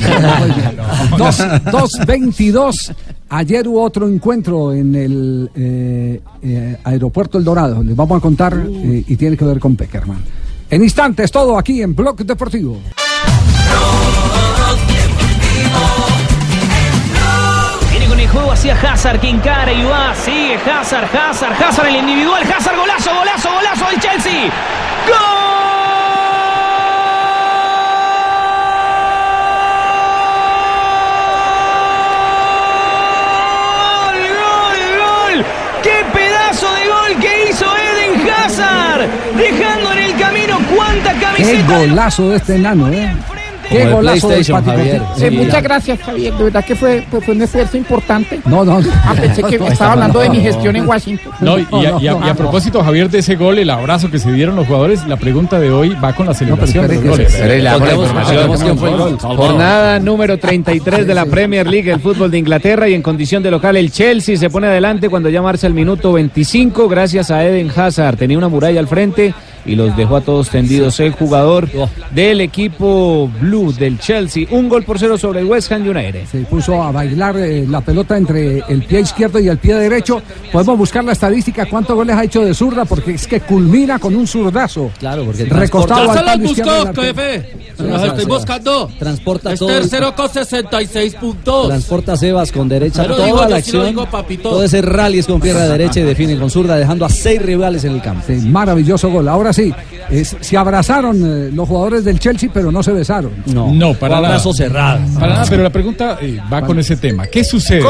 Dos, 1.18 1.40
2.22. 1.40 2.94
Ayer 3.28 3.66
hubo 3.66 3.82
otro 3.82 4.08
encuentro 4.08 4.72
en 4.72 4.94
el 4.94 5.50
eh, 5.56 6.20
eh, 6.42 6.76
aeropuerto 6.84 7.38
El 7.38 7.44
Dorado. 7.44 7.82
Les 7.82 7.96
vamos 7.96 8.18
a 8.18 8.20
contar 8.20 8.56
eh, 8.68 9.04
y 9.06 9.16
tiene 9.16 9.36
que 9.36 9.44
ver 9.44 9.58
con 9.58 9.74
Peckerman. 9.76 10.18
En 10.76 10.82
instantes, 10.82 11.32
todo 11.32 11.56
aquí 11.56 11.80
en 11.80 11.96
Blog 11.96 12.18
Deportivo. 12.18 12.78
Viene 17.90 18.06
con 18.06 18.20
el 18.20 18.28
juego 18.28 18.52
hacia 18.52 18.74
Hazard, 18.74 19.18
que 19.18 19.30
encara 19.30 19.72
y 19.72 19.82
va, 19.84 20.14
sigue 20.14 20.56
Hazard, 20.56 21.08
Hazard, 21.16 21.54
Hazard 21.64 21.86
el 21.86 21.96
individual, 21.96 22.42
Hazard, 22.42 22.76
golazo, 22.76 23.10
golazo, 23.14 23.50
golazo 23.54 23.86
del 23.86 24.00
Chelsea. 24.00 24.50
¡Gol! 25.08 25.46
¡Qué 35.82 36.04
pedazo 36.12 36.70
de 36.74 36.86
gol 36.86 37.16
que 37.18 37.48
hizo 37.48 37.64
Eden 37.64 38.28
Hazard! 38.28 39.08
Dejando 39.38 39.85
Qué 41.36 41.44
de 41.44 41.62
golazo 41.62 42.30
de 42.30 42.36
este 42.36 42.56
enano, 42.56 42.88
¿eh? 42.88 43.12
Qué 43.68 43.78
Como 43.78 43.88
de 43.88 43.92
golazo 43.94 44.28
Pati 44.28 44.70
Javier. 44.70 44.98
Cortés. 45.02 45.22
Eh, 45.24 45.30
muchas 45.32 45.60
gracias, 45.64 45.98
Javier. 46.00 46.34
De 46.34 46.44
verdad 46.44 46.64
que 46.64 46.76
fue, 46.76 47.04
fue, 47.10 47.20
fue 47.20 47.34
un 47.34 47.42
esfuerzo 47.42 47.76
importante. 47.76 48.38
No, 48.46 48.64
no. 48.64 48.78
Ah, 49.04 49.12
pensé 49.20 49.42
que 49.42 49.56
estaba 49.56 49.94
hablando 49.94 50.20
de 50.20 50.30
mi 50.30 50.40
gestión 50.40 50.76
en 50.76 50.86
Washington. 50.86 51.32
No, 51.40 51.58
y, 51.58 51.66
y 51.72 51.84
a, 51.86 51.94
y 52.00 52.06
a- 52.06 52.16
y 52.26 52.28
a 52.28 52.34
propósito, 52.34 52.80
Javier, 52.84 53.10
de 53.10 53.18
ese 53.18 53.34
gol, 53.34 53.58
el 53.58 53.68
abrazo 53.68 54.08
que 54.08 54.20
se 54.20 54.30
dieron 54.32 54.54
los 54.54 54.68
jugadores, 54.68 55.04
la 55.08 55.16
pregunta 55.16 55.58
de 55.58 55.72
hoy 55.72 55.96
va 56.02 56.12
con 56.12 56.26
la 56.26 56.34
celebración 56.34 56.86
de 56.86 56.94
los 56.94 57.04
goles. 57.04 57.34
Espere, 57.34 57.58
le 57.58 57.64
damos 57.64 57.88
la 57.88 57.94
información. 57.94 58.52
quién 58.62 58.78
fue 58.78 58.90
el 58.90 58.96
gol. 58.98 59.18
Jornada 59.18 59.98
número 59.98 60.38
33 60.38 61.04
de 61.04 61.14
la 61.14 61.26
Premier 61.26 61.66
League, 61.66 61.90
el 61.90 61.98
fútbol 62.00 62.30
de 62.30 62.38
Inglaterra 62.38 62.88
y 62.88 62.94
en 62.94 63.02
condición 63.02 63.42
de 63.42 63.50
local 63.50 63.76
el 63.76 63.90
Chelsea 63.90 64.36
se 64.36 64.48
pone 64.48 64.68
adelante 64.68 65.08
cuando 65.08 65.28
ya 65.28 65.42
marcha 65.42 65.66
el 65.66 65.74
minuto 65.74 66.12
25 66.12 66.88
gracias 66.88 67.32
a 67.32 67.44
Eden 67.44 67.68
Hazard. 67.74 68.16
Tenía 68.16 68.38
una 68.38 68.48
muralla 68.48 68.78
al 68.78 68.86
frente 68.86 69.34
y 69.66 69.74
los 69.74 69.96
dejó 69.96 70.16
a 70.16 70.20
todos 70.20 70.48
tendidos 70.50 71.00
el 71.00 71.12
jugador 71.12 71.68
del 72.12 72.40
equipo 72.40 73.30
blue 73.40 73.72
del 73.72 73.98
Chelsea. 73.98 74.46
Un 74.50 74.68
gol 74.68 74.84
por 74.84 74.98
cero 74.98 75.18
sobre 75.18 75.40
el 75.40 75.46
West 75.46 75.70
Ham 75.72 75.82
United. 75.88 76.26
Se 76.30 76.38
puso 76.42 76.82
a 76.82 76.92
bailar 76.92 77.36
eh, 77.36 77.66
la 77.68 77.80
pelota 77.80 78.16
entre 78.16 78.62
el 78.68 78.82
pie 78.84 79.00
izquierdo 79.00 79.38
y 79.38 79.48
el 79.48 79.58
pie 79.58 79.74
derecho. 79.74 80.22
Podemos 80.52 80.78
buscar 80.78 81.04
la 81.04 81.12
estadística, 81.12 81.66
cuántos 81.66 81.96
goles 81.96 82.16
ha 82.16 82.24
hecho 82.24 82.44
de 82.44 82.54
zurda, 82.54 82.84
porque 82.84 83.12
es 83.12 83.26
que 83.26 83.40
culmina 83.40 83.98
con 83.98 84.14
un 84.14 84.26
zurdazo. 84.26 84.90
Claro, 84.98 85.24
porque 85.24 85.44
recostado 85.44 86.02
al 86.02 86.06
Ya 86.08 86.12
se 86.14 86.24
palo 86.24 86.42
los 86.42 86.50
izquierdo 86.50 86.86
buscó, 86.86 87.02
jefe. 87.02 87.56
Se 87.76 87.82
los 87.82 88.02
estoy 88.02 88.24
buscando. 88.24 88.90
Transporta 88.98 89.52
Es 89.52 89.58
todo 89.58 89.68
tercero 89.68 90.14
con 90.14 90.28
66 90.30 91.14
puntos. 91.14 91.68
Transporta 91.68 92.12
a 92.12 92.16
Sebas 92.16 92.52
con 92.52 92.68
derecha 92.68 93.02
Pero 93.02 93.16
toda 93.16 93.26
digo, 93.26 93.40
la 93.42 93.46
sí 93.48 93.52
acción. 93.54 93.86
digo, 93.86 94.06
papito. 94.06 94.48
todo 94.50 94.62
ese 94.64 94.80
rally 94.82 95.18
es 95.18 95.26
con 95.26 95.40
pierna 95.40 95.66
derecha 95.66 96.00
y 96.00 96.04
define 96.04 96.38
con 96.38 96.50
zurda, 96.50 96.76
dejando 96.76 97.04
a 97.04 97.08
seis 97.08 97.40
rivales 97.42 97.84
en 97.84 97.92
el 97.94 98.02
campo. 98.02 98.22
Sí, 98.26 98.34
maravilloso 98.34 99.10
gol. 99.10 99.28
Ahora 99.28 99.52
sí, 99.56 99.74
es- 100.10 100.36
se 100.40 100.56
abrazaron 100.56 101.16
eh, 101.16 101.50
los 101.52 101.66
jugadores 101.68 102.04
del 102.04 102.18
Chelsea, 102.18 102.48
pero 102.52 102.70
no 102.70 102.82
se 102.82 102.92
besaron. 102.92 103.32
No, 103.46 103.72
No, 103.74 103.94
para 103.94 104.16
nada. 104.16 104.28
abrazo 104.28 104.52
cerrado. 104.52 105.00
Para 105.18 105.32
nada, 105.34 105.46
pero 105.48 105.62
la 105.62 105.70
pregunta 105.70 106.18
eh, 106.20 106.38
va 106.52 106.62
con 106.62 106.78
ese 106.78 106.96
tema. 106.96 107.26
¿Qué 107.26 107.42
sucede? 107.42 107.82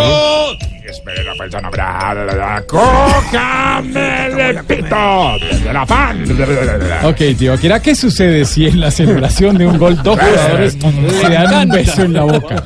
Espere 0.89 1.25
la 1.25 1.35
persona 1.35 1.69
brava. 1.69 2.63
¡Cócame 2.69 4.27
el 4.51 4.65
pito! 4.65 5.33
¡De 5.65 5.73
la 5.73 5.85
pan! 5.85 6.25
Ok, 7.05 7.17
tío, 7.37 7.55
¿qué 7.83 7.95
sucede 7.95 8.45
si 8.45 8.67
en 8.67 8.81
la 8.81 8.91
celebración 8.91 9.59
de 9.59 9.67
un 9.67 9.79
gol 9.79 10.01
dos 10.03 10.19
jugadores 10.19 10.75
se 11.21 11.29
dan 11.29 11.69
un 11.69 11.75
beso 11.75 12.03
en 12.03 12.13
la 12.13 12.23
boca? 12.23 12.65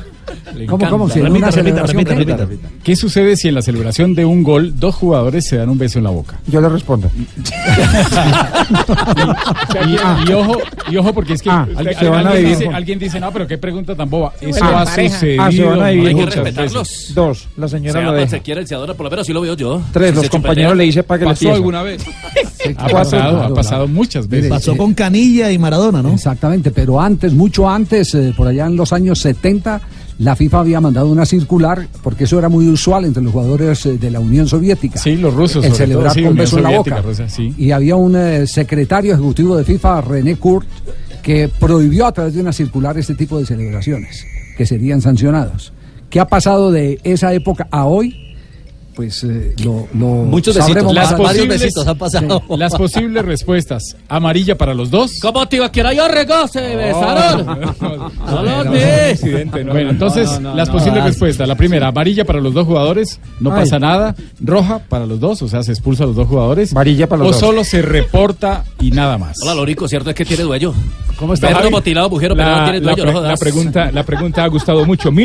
¿Cómo, 0.67 0.89
cómo? 0.89 1.09
Si 1.09 1.19
en 1.19 1.31
una 1.31 1.51
celebración, 1.51 2.03
¿qué? 2.05 2.57
¿Qué 2.83 2.95
sucede 2.95 3.35
si 3.35 3.47
en 3.49 3.55
la 3.55 3.61
celebración 3.61 4.13
de 4.15 4.25
un 4.25 4.43
gol 4.43 4.73
dos 4.79 4.95
jugadores 4.95 5.45
se 5.47 5.57
dan 5.57 5.69
un 5.69 5.77
beso 5.77 5.97
en 5.99 6.03
la 6.05 6.09
boca? 6.09 6.39
Yo 6.47 6.61
le 6.61 6.69
respondo. 6.69 7.09
Y, 9.87 10.29
y 10.29 10.33
ojo, 10.33 10.57
y 10.91 10.97
ojo 10.97 11.13
porque 11.13 11.33
es 11.33 11.41
que 11.41 11.49
Ah, 11.49 11.67
al- 11.75 11.95
se 11.95 12.07
van 12.09 12.25
a 12.27 12.29
alguien, 12.29 12.35
vivir 12.35 12.49
dice, 12.49 12.63
juntos. 12.65 12.75
alguien 12.75 12.99
dice, 12.99 13.19
no, 13.19 13.31
pero 13.31 13.47
qué 13.47 13.57
pregunta 13.57 13.95
tan 13.95 14.09
boba. 14.09 14.33
Eso 14.39 14.49
Bueno, 14.59 14.77
ha 14.79 14.85
pareja. 14.85 15.13
sucedido. 15.15 15.43
Ah, 15.43 15.51
se 15.51 15.63
van 15.63 15.81
a 15.81 15.89
vivir 15.89 16.03
muchas 16.15 16.15
juntos. 16.35 16.43
veces. 16.43 16.55
respetarlos. 16.55 17.11
Dos, 17.15 17.47
la 17.57 17.67
señora 17.67 17.99
Se 17.99 18.05
lo 18.05 18.13
deja. 18.13 18.29
se 18.29 18.39
quiere, 18.41 18.67
se 18.67 18.75
adora, 18.75 18.93
por 18.93 19.05
lo 19.05 19.09
menos 19.09 19.23
así 19.23 19.33
lo 19.33 19.41
veo 19.41 19.55
yo. 19.55 19.81
Tres, 19.91 20.11
Si 20.11 20.15
los 20.17 20.29
compañeros 20.29 20.75
le 20.77 20.83
dicen 20.85 21.03
para 21.03 21.19
que 21.19 21.25
le 21.25 21.31
¿Pasó 21.31 21.53
alguna 21.53 21.83
vez? 21.83 22.03
Ha 22.77 22.87
pasado, 22.89 23.41
ha 23.43 23.53
pasado 23.53 23.87
muchas 23.87 24.27
veces. 24.27 24.49
Pasó 24.49 24.77
con 24.77 24.93
Canilla 24.93 25.51
y 25.51 25.57
Maradona, 25.57 26.01
¿no? 26.01 26.13
Exactamente, 26.13 26.71
pero 26.71 26.99
antes, 27.01 27.33
mucho 27.33 27.69
antes, 27.69 28.13
eh, 28.15 28.33
por 28.35 28.47
allá 28.47 28.67
en 28.67 28.75
los 28.75 28.93
años 28.93 29.19
70, 29.19 29.81
la 30.21 30.35
FIFA 30.35 30.59
había 30.59 30.79
mandado 30.79 31.09
una 31.09 31.25
circular, 31.25 31.87
porque 32.03 32.25
eso 32.25 32.37
era 32.37 32.47
muy 32.47 32.67
usual 32.67 33.05
entre 33.05 33.23
los 33.23 33.31
jugadores 33.31 33.83
eh, 33.87 33.97
de 33.97 34.11
la 34.11 34.19
Unión 34.19 34.47
Soviética. 34.47 34.99
Sí, 34.99 35.15
los 35.15 35.33
rusos, 35.33 35.65
El 35.65 35.73
celebrar 35.73 36.13
todo, 36.13 36.21
sí, 36.21 36.23
con 36.23 36.35
beso 36.37 36.57
en 36.57 36.63
la 36.63 36.77
boca. 36.77 37.03
Sí. 37.27 37.55
Y 37.57 37.71
había 37.71 37.95
un 37.95 38.15
eh, 38.15 38.45
secretario 38.45 39.13
ejecutivo 39.13 39.57
de 39.57 39.63
FIFA, 39.63 40.01
René 40.01 40.35
Kurt, 40.35 40.67
que 41.23 41.49
prohibió 41.49 42.05
a 42.05 42.11
través 42.11 42.35
de 42.35 42.41
una 42.41 42.53
circular 42.53 42.99
este 42.99 43.15
tipo 43.15 43.39
de 43.39 43.47
celebraciones, 43.47 44.27
que 44.55 44.67
serían 44.67 45.01
sancionados. 45.01 45.73
¿Qué 46.11 46.19
ha 46.19 46.27
pasado 46.27 46.71
de 46.71 46.99
esa 47.03 47.33
época 47.33 47.67
a 47.71 47.85
hoy? 47.85 48.30
Pues 48.95 49.23
eh, 49.23 49.53
lo, 49.63 49.87
lo 49.93 50.05
Muchos 50.07 50.55
besitos, 50.55 50.93
las 50.93 51.11
adelante. 51.13 51.23
varios 51.23 51.47
besitos 51.47 51.87
han 51.87 51.97
pasado. 51.97 52.43
Sí, 52.47 52.55
Las 52.57 52.75
posibles 52.75 53.23
respuestas. 53.25 53.95
Amarilla 54.09 54.57
para 54.57 54.73
los 54.73 54.91
dos. 54.91 55.13
¿Cómo 55.21 55.47
te 55.47 55.55
iba 55.55 55.67
a 55.67 55.71
querer 55.71 55.95
yo 55.95 56.07
regó? 56.09 56.47
Se 56.47 56.75
besaron. 56.75 57.47
Accidente, 59.11 59.63
no. 59.63 59.71
Bueno, 59.73 59.89
entonces, 59.91 60.29
las 60.41 60.69
posibles 60.69 61.03
respuestas. 61.03 61.47
La 61.47 61.55
primera, 61.55 61.87
amarilla 61.87 62.25
para 62.25 62.39
los 62.41 62.53
dos 62.53 62.65
jugadores, 62.67 63.19
no 63.39 63.51
Ay. 63.53 63.61
pasa 63.61 63.79
nada. 63.79 64.15
Roja 64.39 64.79
para 64.79 65.05
los 65.05 65.19
dos, 65.19 65.41
o 65.41 65.47
sea, 65.47 65.63
se 65.63 65.71
expulsa 65.71 66.03
a 66.03 66.07
los 66.07 66.15
dos 66.15 66.27
jugadores. 66.27 66.71
Amarilla 66.71 67.07
para 67.07 67.19
los 67.23 67.29
o 67.29 67.31
dos. 67.31 67.39
solo 67.39 67.63
se 67.63 67.81
reporta 67.81 68.63
y 68.79 68.91
nada 68.91 69.17
más. 69.17 69.37
Hola, 69.41 69.55
Lorico, 69.55 69.87
cierto 69.87 70.09
es 70.09 70.15
que 70.15 70.25
tiene 70.25 70.43
dueño. 70.43 70.73
¿Cómo 71.17 71.33
está, 71.35 71.49
Perro 71.49 71.69
motilado, 71.69 72.09
mujero, 72.09 72.35
pero 72.35 72.49
no 72.49 72.63
tiene 72.63 72.79
la 72.79 72.83
dueño, 72.93 73.03
pre- 73.03 73.05
no 73.05 73.19
jodas. 73.19 73.29
la 73.31 73.37
pregunta, 73.37 73.91
la 73.91 74.03
pregunta 74.03 74.43
ha 74.43 74.47
gustado 74.47 74.85
mucho. 74.85 75.11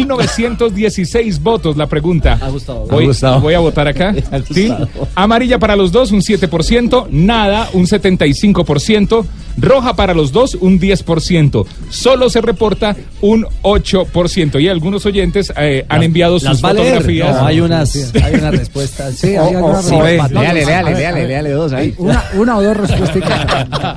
1916 0.57 1.43
votos 1.43 1.77
la 1.77 1.87
pregunta. 1.87 2.39
Ha 2.41 2.49
gustado. 2.51 2.81
Voy, 2.87 3.05
Ha 3.05 3.07
gustado. 3.09 3.41
voy 3.41 3.55
a 3.59 3.61
votar 3.61 3.89
acá. 3.89 4.15
¿Sí? 4.53 4.73
Amarilla 5.15 5.59
para 5.59 5.77
los 5.77 5.93
dos, 5.93 6.13
un 6.13 6.21
7%. 6.21 7.09
Nada, 7.11 7.69
un 7.73 7.87
75%. 7.87 9.25
Roja 9.59 9.97
para 9.97 10.13
los 10.13 10.33
dos, 10.33 10.55
un 10.55 10.79
10%. 10.79 11.67
Solo 11.89 12.29
se 12.29 12.43
reporta 12.43 12.95
un 13.23 13.47
8%. 13.63 14.61
Y 14.61 14.69
algunos 14.69 15.07
oyentes 15.07 15.51
eh, 15.57 15.87
han 15.89 16.03
enviado 16.03 16.35
Las 16.35 16.57
sus 16.59 16.65
va 16.65 16.71
a 16.71 16.73
leer. 16.75 16.87
fotografías. 16.97 17.37
No, 17.41 17.47
hay 17.47 17.61
unas, 17.61 18.15
hay 18.23 18.35
unas 18.35 18.55
respuestas. 18.55 19.15
Sí, 19.15 19.29
hay 19.29 19.37
O- 19.55 19.57
algunas 19.59 19.91
o- 19.91 19.97
o 19.97 20.03
respuestas. 20.03 20.27
es. 20.27 20.33
No, 20.33 20.41
Léale, 20.43 20.61
no, 20.61 20.67
léale, 20.67 20.89
a 20.91 20.93
ver, 20.93 20.97
léale, 20.99 21.09
a 21.09 21.13
ver. 21.21 21.29
léale 21.29 21.51
dos 21.51 21.73
ahí. 21.73 21.95
Una, 21.97 22.25
una 22.35 22.57
o 22.59 22.63
dos 22.63 22.77
respuestas. 22.77 23.47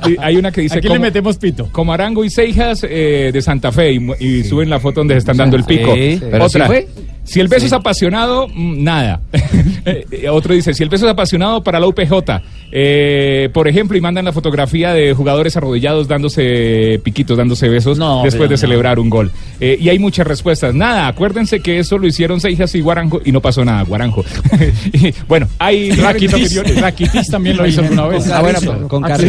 Sí, 0.06 0.16
hay 0.18 0.36
una 0.36 0.50
que 0.50 0.62
dice 0.62 0.78
Aquí 0.78 0.88
le 0.88 0.98
metemos 0.98 1.36
pito. 1.36 1.68
Como 1.72 1.92
Arango 1.92 2.24
y 2.24 2.30
Seijas 2.30 2.84
eh, 2.88 3.30
de 3.32 3.42
Santa 3.42 3.70
Fe 3.70 3.92
y, 4.18 4.44
suben 4.44 4.70
la 4.70 4.80
foto 4.80 5.00
donde 5.00 5.14
se 5.14 5.18
están 5.18 5.36
dando 5.36 5.56
el 5.56 5.64
pico. 5.64 5.92
Sí, 5.94 6.20
Otra. 6.40 6.48
sí 6.48 6.58
fue. 6.66 6.88
Si 7.24 7.40
el 7.40 7.48
beso 7.48 7.66
es 7.66 7.72
apasionado, 7.72 8.48
mm, 8.48 8.82
nada. 8.82 9.20
Eh, 9.86 10.04
eh, 10.10 10.28
Otro 10.28 10.52
dice, 10.52 10.74
si 10.74 10.82
el 10.82 10.90
beso 10.90 11.06
es 11.06 11.12
apasionado 11.12 11.62
para 11.62 11.80
la 11.80 11.86
UPJ, 11.86 12.42
eh, 12.70 13.48
por 13.54 13.66
ejemplo, 13.66 13.96
y 13.96 14.00
mandan 14.02 14.26
la 14.26 14.32
fotografía 14.32 14.92
de 14.92 15.14
jugadores 15.14 15.56
arrodillados 15.56 16.06
dándose 16.06 17.00
piquitos, 17.02 17.38
dándose 17.38 17.66
besos 17.70 17.96
No, 17.96 18.22
después 18.22 18.50
de 18.50 18.54
no. 18.54 18.58
celebrar 18.58 18.98
un 18.98 19.08
gol. 19.08 19.30
Eh, 19.58 19.78
y 19.80 19.88
hay 19.88 19.98
muchas 19.98 20.26
respuestas. 20.26 20.74
Nada, 20.74 21.08
acuérdense 21.08 21.60
que 21.60 21.78
eso 21.78 21.96
lo 21.96 22.06
hicieron 22.06 22.42
Seijas 22.42 22.74
y 22.74 22.82
Guaranjo 22.82 23.20
y 23.24 23.32
no 23.32 23.40
pasó 23.40 23.64
nada, 23.64 23.82
Guaranjo. 23.82 24.22
Y, 24.92 25.14
bueno, 25.26 25.46
hay 25.58 25.90
opiniones. 25.92 26.80
Rakitic 26.80 27.30
también 27.30 27.56
lo 27.56 27.66
hizo 27.66 27.80
alguna 27.80 28.06
vez. 28.06 28.28
Ah, 28.30 28.42
bueno, 28.42 28.88
con 28.88 29.02
Claro, 29.02 29.22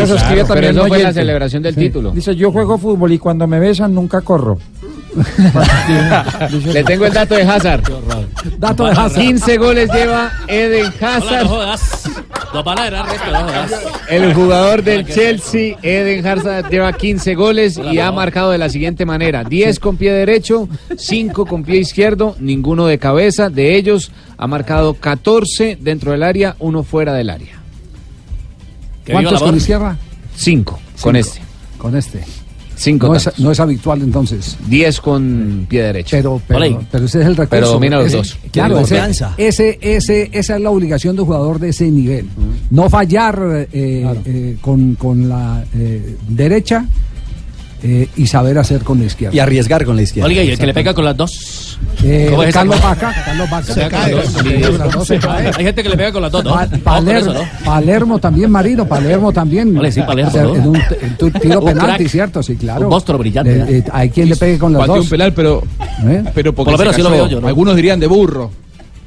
pero 0.48 0.68
eso 0.70 0.88
fue 0.88 1.04
la 1.04 1.14
celebración 1.14 1.64
del 1.64 1.76
título. 1.76 2.12
Dice, 2.12 2.36
yo 2.36 2.52
juego 2.52 2.78
fútbol 2.78 3.14
y 3.14 3.20
cuando 3.20 3.48
me 3.48 3.60
besan 3.60 3.94
nunca 3.94 4.22
corro. 4.22 4.58
Le 6.65 6.84
tengo 6.84 7.06
el 7.06 7.13
dato 7.13 7.36
de 7.36 7.43
Hazard. 7.43 7.84
Dato 8.58 8.86
de 8.86 8.91
Hazard. 8.91 9.21
15 9.21 9.58
goles 9.58 9.89
lleva 9.93 10.32
Eden 10.47 10.91
Hazard. 11.02 11.47
El 14.10 14.34
jugador 14.34 14.84
del 14.84 15.06
Chelsea, 15.06 15.78
Eden 15.82 16.26
Hazard, 16.26 16.69
lleva 16.69 16.93
15 16.93 17.36
goles 17.36 17.78
y 17.78 18.00
ha 18.00 18.12
marcado 18.12 18.52
de 18.52 18.58
la 18.58 18.69
siguiente 18.69 19.06
manera: 19.06 19.43
10 19.43 19.80
con 19.80 19.97
pie 19.97 20.12
derecho, 20.12 20.67
5 20.97 21.45
con 21.45 21.63
pie 21.63 21.80
izquierdo, 21.80 22.36
ninguno 22.39 22.88
de 22.88 22.97
cabeza. 22.97 23.50
De 23.50 23.76
ellos 23.76 24.12
ha 24.38 24.47
marcado 24.47 24.93
14 24.95 25.78
dentro 25.80 26.12
del 26.12 26.24
área, 26.24 26.56
uno 26.60 26.84
fuera 26.84 27.13
del 27.13 27.30
área. 27.30 27.60
¿Cuántos 29.10 29.41
con 29.41 29.58
izquierda? 29.58 29.97
5 30.36 30.80
con 31.02 31.15
este. 31.15 31.41
con 31.78 31.95
este. 31.97 32.24
Cinco 32.82 33.08
no 33.10 33.15
es, 33.15 33.30
no 33.39 33.52
es 33.52 33.60
habitual 33.60 34.02
entonces. 34.02 34.58
10 34.67 35.02
con 35.02 35.67
pie 35.70 35.84
derecho. 35.84 36.17
Pero, 36.17 36.41
pero, 36.48 36.82
pero 36.91 37.06
ese 37.06 37.22
es 37.22 37.28
el 37.28 37.36
recurso. 37.36 37.50
Pero 37.50 37.67
domina 37.74 37.98
los 37.98 38.08
Ese- 38.08 38.17
dos. 38.17 38.38
Claro, 38.52 38.74
ese, 38.80 38.82
confianza. 38.96 39.34
ese, 39.38 39.78
ese- 39.82 40.30
esa 40.34 40.56
es 40.56 40.62
la 40.62 40.70
obligación 40.72 41.15
de 41.15 41.22
un 41.22 41.28
jugador 41.28 41.60
de 41.60 41.70
ese 41.70 41.91
nivel. 41.91 42.28
No 42.72 42.89
fallar 42.89 43.67
eh, 43.72 44.06
eh, 44.26 44.58
con, 44.62 44.96
con 44.96 45.30
la 45.30 45.63
eh, 45.76 46.15
derecha 46.28 46.88
eh, 47.84 48.08
y 48.15 48.28
saber 48.28 48.58
hacer 48.58 48.84
con 48.84 49.00
la 49.00 49.06
izquierda. 49.06 49.36
Y 49.36 49.39
arriesgar 49.39 49.86
con 49.86 49.96
la 49.96 50.04
izquierda. 50.04 50.28
Oiga, 50.30 50.44
y 50.44 50.50
el 50.52 50.58
que 50.60 50.65
le 50.67 50.74
pega 50.74 50.94
con 50.94 51.04
las 51.06 51.17
dos. 51.17 51.80
Eh, 52.04 52.28
¿Cómo 52.30 52.44
es 52.44 52.54
Carlos? 52.54 52.82
Vaca, 52.82 53.13
Carlos 53.26 53.50
Vaca. 53.50 53.74
Se 53.74 53.88
cae. 53.88 54.15
Sí, 54.28 54.62
con 54.62 54.78
las 54.78 54.91
dos 54.91 55.08
se 55.08 55.17
cae. 55.20 55.48
Hay 55.58 55.63
gente 55.65 55.84
que 55.84 55.89
le 55.89 55.98
pega 55.98 56.12
con 56.12 56.22
las 56.22 56.32
dos, 56.32 56.44
¿no? 56.44 56.52
Pa- 56.54 56.67
Palermo, 56.84 57.32
eso, 57.32 57.34
¿no? 57.34 57.41
Palermo 57.65 58.20
también, 58.20 58.52
Marino, 58.52 58.88
Palermo 58.88 59.32
también. 59.32 59.74
Vale, 59.74 59.91
sí, 59.91 60.02
Palermo, 60.02 60.30
O 60.30 60.34
sea, 60.34 60.44
¿no? 60.44 60.56
en 60.56 60.67
un, 60.67 60.76
en 60.76 61.17
tu 61.17 61.32
tiro 61.32 61.60
Un 61.60 61.65
penalti, 61.65 61.96
crack. 62.04 62.08
¿cierto? 62.08 62.44
Sí, 62.44 62.56
claro. 62.56 62.82
Un 62.86 62.89
monstruo 62.89 63.17
brillante, 63.17 63.52
Eh, 63.56 63.65
eh, 63.80 63.84
hay 63.91 64.10
quien 64.10 64.30
le 64.30 64.36
pegue 64.36 64.58
con 64.60 64.74
las 64.74 64.82
Pateó 64.82 64.96
dos. 64.96 65.04
un 65.06 65.10
penal, 65.10 65.34
pero, 65.34 65.63
¿Eh? 66.06 66.24
pero 66.36 66.54
porque 66.54 66.72
Por 66.72 66.74
lo 66.74 66.78
se 66.78 66.84
menos 66.84 66.94
así 66.94 67.02
lo 67.02 67.10
cayó. 67.10 67.22
veo 67.24 67.32
yo, 67.32 67.41
¿no? 67.41 67.48
Algunos 67.48 67.76
dirían 67.76 68.00
de 68.00 68.08
burro. 68.08 68.52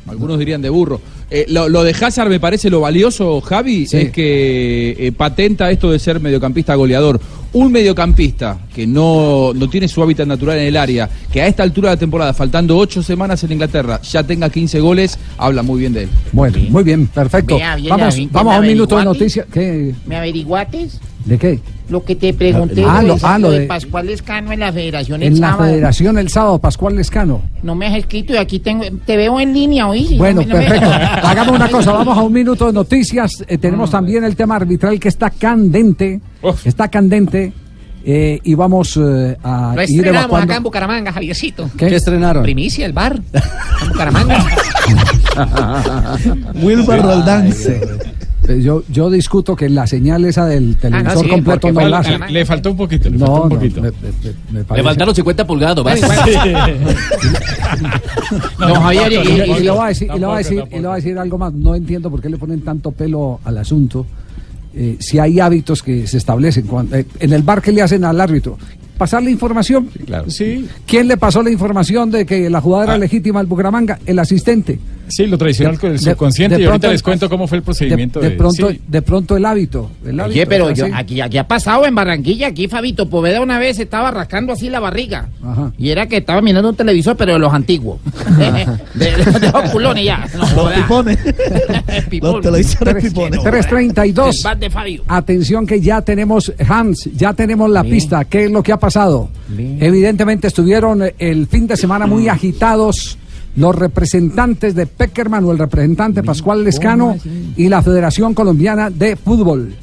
Algunos 0.09 0.39
dirían 0.39 0.61
de 0.61 0.69
burro. 0.69 1.01
Eh, 1.37 1.47
lo, 1.49 1.69
lo 1.69 1.83
de 1.83 1.91
Hazard 1.91 2.29
me 2.29 2.39
parece 2.39 2.71
lo 2.71 2.79
valioso, 2.79 3.41
Javi, 3.41 3.87
Sí. 3.87 3.97
es 3.97 4.11
que 4.13 4.95
eh, 4.97 5.11
patenta 5.11 5.69
esto 5.69 5.91
de 5.91 5.99
ser 5.99 6.21
mediocampista 6.21 6.77
goleador. 6.77 7.21
Un 7.55 7.73
mediocampista 7.73 8.57
que 8.73 8.87
no, 8.87 9.53
no 9.53 9.69
tiene 9.69 9.89
su 9.89 10.01
hábitat 10.01 10.29
natural 10.29 10.59
en 10.59 10.67
el 10.67 10.77
área, 10.77 11.11
que 11.33 11.43
a 11.43 11.49
esta 11.49 11.65
altura 11.65 11.91
de 11.91 11.97
la 11.97 11.99
temporada, 11.99 12.35
faltando 12.35 12.77
ocho 12.79 13.03
semanas 13.03 13.43
en 13.43 13.51
Inglaterra, 13.51 14.01
ya 14.03 14.23
tenga 14.23 14.49
15 14.49 14.79
goles, 14.79 15.19
habla 15.37 15.65
muy 15.65 15.81
bien 15.81 15.93
de 15.93 16.05
él. 16.05 16.09
Bueno, 16.31 16.57
muy 16.71 16.85
bien, 16.85 17.09
perfecto. 17.09 17.57
Vea, 17.57 17.75
bien, 17.75 17.89
Vamos, 17.91 18.17
vamos 18.31 18.55
a 18.55 18.57
un 18.59 18.63
¿me 18.63 18.69
minuto 18.73 18.97
de 18.97 19.05
noticias. 19.05 19.47
¿Qué? 19.53 19.93
¿Me 20.07 20.17
averiguates? 20.17 21.01
¿De 21.25 21.39
qué? 21.39 21.59
Lo 21.89 22.05
que 22.05 22.17
te 22.17 22.35
pregunté 22.35 22.85
Ah, 22.87 23.03
lo 23.03 23.17
ah, 23.23 23.39
lo 23.39 23.51
de 23.51 23.61
de- 23.61 23.67
Pascual 23.67 24.07
Lescano 24.07 24.53
en 24.53 24.61
la 24.61 24.73
federación 24.73 25.23
el 25.23 25.29
En 25.35 25.41
la 25.41 25.51
sábado. 25.53 25.71
federación 25.71 26.19
el 26.19 26.29
sábado, 26.29 26.59
Pascual 26.59 26.97
Lescano. 26.97 27.41
No 27.63 27.75
me 27.75 27.87
has 27.87 27.95
escrito 27.97 28.35
y 28.35 28.37
aquí 28.37 28.59
tengo, 28.59 28.85
te 29.07 29.17
veo 29.17 29.41
en 29.41 29.55
línea, 29.55 29.87
¿oí? 29.87 30.17
Bueno, 30.19 30.43
No 30.43 30.47
me- 30.49 30.53
no 30.53 30.59
me- 30.61 30.65
perfecto. 30.67 30.91
Hagamos 31.27 31.55
una 31.57 31.69
cosa, 31.71 31.93
vamos 31.93 32.17
a 32.19 32.21
un 32.23 32.33
minuto 32.41 32.67
de 32.67 32.73
noticias. 32.75 33.43
Eh, 33.49 33.57
tenemos 33.59 33.91
también 33.91 34.23
el 34.25 34.37
tema 34.37 34.57
arbitral 34.57 35.01
que 35.01 35.09
está 35.09 35.31
candente. 35.31 36.21
Está 36.65 36.89
candente. 36.89 37.53
eh, 38.07 38.39
y 38.45 38.53
vamos 38.55 38.99
eh, 39.03 39.35
a 39.43 39.73
Lo 39.75 39.83
ir 39.83 39.89
estrenamos 39.89 40.21
evacuando. 40.25 40.45
acá 40.45 40.57
en 40.59 40.63
Bucaramanga, 40.63 41.11
Javiercito. 41.13 41.71
¿Qué? 41.79 41.87
¿Qué 41.89 41.97
estrenaron? 41.97 42.43
Primicia, 42.43 42.85
el 42.85 42.93
bar. 42.93 43.19
En 43.83 43.89
Bucaramanga. 43.89 44.47
Wilber 46.63 47.01
Roldán. 47.03 47.51
Eh, 48.47 48.61
Yo, 48.61 48.83
yo 48.91 49.09
discuto 49.11 49.57
que 49.57 49.71
la 49.71 49.87
señal 49.87 50.25
esa 50.27 50.45
del 50.47 50.77
televisor 50.77 51.17
Ah, 51.17 51.21
sí, 51.23 51.29
completo 51.29 51.73
no 51.73 51.81
la 51.89 51.99
hace. 51.99 52.19
Le 52.31 52.45
faltó 52.45 52.73
un 52.73 52.77
poquito, 52.77 53.09
le 53.09 53.17
No, 53.17 53.27
faltó 53.27 53.43
un 53.43 53.49
no, 53.49 53.55
poquito. 53.57 53.81
me- 53.81 53.91
me- 53.91 53.97
me 54.53 54.59
Le 54.59 54.65
parece- 54.65 54.85
faltaron 54.85 55.15
50 55.15 55.47
pulgadas, 55.47 55.83
¿vas? 55.85 56.01
No, 58.59 58.75
Javier, 58.81 59.13
y, 59.13 59.17
y- 59.17 59.69
voy 59.69 59.79
a 59.81 59.87
decir, 59.89 60.09
y 60.15 60.19
le 60.19 60.27
voy 60.27 60.35
a 60.35 60.39
decir, 60.39 60.63
y 60.71 60.75
le 60.75 60.81
voy 60.83 60.93
a 60.93 60.97
decir 60.97 61.19
algo 61.19 61.39
más. 61.39 61.53
No 61.53 61.75
entiendo 61.75 62.11
por 62.11 62.21
qué 62.21 62.29
le 62.29 62.39
ponen 62.39 62.61
tanto 62.61 62.93
pelo 62.93 63.41
al 63.45 63.59
asunto. 63.59 64.07
Eh, 64.75 64.97
si 65.01 65.19
hay 65.19 65.39
hábitos 65.41 65.83
que 65.83 66.07
se 66.07 66.19
establecen 66.19 66.67
cuando- 66.67 66.97
eh, 66.97 67.07
en 67.21 67.33
el 67.33 67.43
bar 67.43 67.63
que 67.63 67.73
le 67.73 67.83
hacen 67.83 68.05
al 68.05 68.21
árbitro. 68.21 68.59
Pasar 68.99 69.23
la 69.23 69.31
información. 69.31 69.89
Sí. 70.29 70.69
¿Quién 70.87 71.09
le 71.09 71.17
pasó 71.17 71.43
la 71.43 71.51
información 71.51 72.11
de 72.11 72.25
que 72.27 72.49
la 72.49 72.61
jugada 72.61 72.85
era 72.85 72.99
legítima 72.99 73.41
al 73.41 73.47
Bucaramanga? 73.47 73.99
El 74.07 74.19
asistente. 74.19 74.79
Sí, 75.09 75.27
lo 75.27 75.37
tradicional 75.39 75.79
con 75.79 75.93
el 75.93 75.99
subconsciente 75.99 76.57
de 76.57 76.63
y 76.63 76.65
ahorita 76.67 76.81
pronto- 76.81 76.93
les 76.93 77.03
cuento 77.03 77.29
cómo 77.29 77.47
fue 77.47 77.59
el 77.59 77.65
procedimiento. 77.65 78.21
De, 78.21 78.31
de 78.31 78.37
pronto, 78.37 78.71
sí. 78.71 78.81
de 78.87 79.03
pronto 79.03 79.37
el 79.37 79.45
hábito. 79.45 79.91
El 80.05 80.19
hábito 80.21 80.35
Oye, 80.35 80.47
pero 80.47 80.71
yo, 80.71 80.87
aquí, 80.95 81.21
aquí 81.21 81.39
ha 81.39 81.47
pasado 81.47 81.85
en 81.87 81.95
Barranquilla, 81.95 82.49
aquí 82.49 82.69
Fabito 82.69 83.09
Poveda 83.09 83.41
una 83.41 83.59
vez 83.59 83.79
estaba 83.79 84.11
rascando 84.11 84.53
así 84.53 84.71
la 84.71 84.81
barriga. 84.81 85.29
Ajá. 85.43 85.73
Y 85.79 85.91
era 85.91 86.07
que 86.07 86.19
estaba 86.19 86.41
mirando 86.41 86.71
un 86.71 86.77
televisor, 86.77 87.17
pero 87.17 87.35
de 87.35 87.39
los 87.39 87.53
antiguos. 87.53 88.01
de, 88.39 89.05
de- 89.05 89.39
de 89.41 89.51
los 89.53 89.71
culones 89.71 90.05
ya. 90.05 90.27
No, 90.37 90.65
Los 90.65 90.73
pipones. 90.73 91.19
Los 92.23 92.41
televisores 92.41 92.95
Tres- 92.95 93.05
pipones. 93.13 93.41
332. 93.43 94.37
El 94.37 94.43
bat 94.43 94.59
de 94.59 94.71
Fabio. 94.71 95.03
Atención 95.09 95.67
que 95.67 95.81
ya 95.81 96.01
tenemos, 96.03 96.53
Hans, 96.69 97.09
ya 97.15 97.33
tenemos 97.35 97.71
la 97.71 97.83
pista. 97.85 98.25
¿Qué 98.25 98.45
es 98.47 98.51
lo 98.51 98.63
que 98.63 98.73
ha 98.73 98.79
pasado? 98.79 99.29
Evidentemente 99.81 100.47
estuvieron 100.49 101.03
eh, 101.03 101.15
el 101.19 101.47
fin 101.47 101.67
de 101.67 101.77
semana 101.77 102.07
muy 102.07 102.29
agitados 102.29 103.19
los 103.57 103.75
representantes 103.75 104.75
de 104.75 104.87
Peckerman 104.87 105.45
o 105.45 105.53
el 105.53 105.59
representante 105.59 106.23
Pascual 106.23 106.65
Lescano 106.65 107.17
y 107.57 107.69
la 107.69 107.83
Federación 107.83 108.35
Colombiana 108.35 108.91
de 108.91 109.17
Fútbol. 109.17 109.75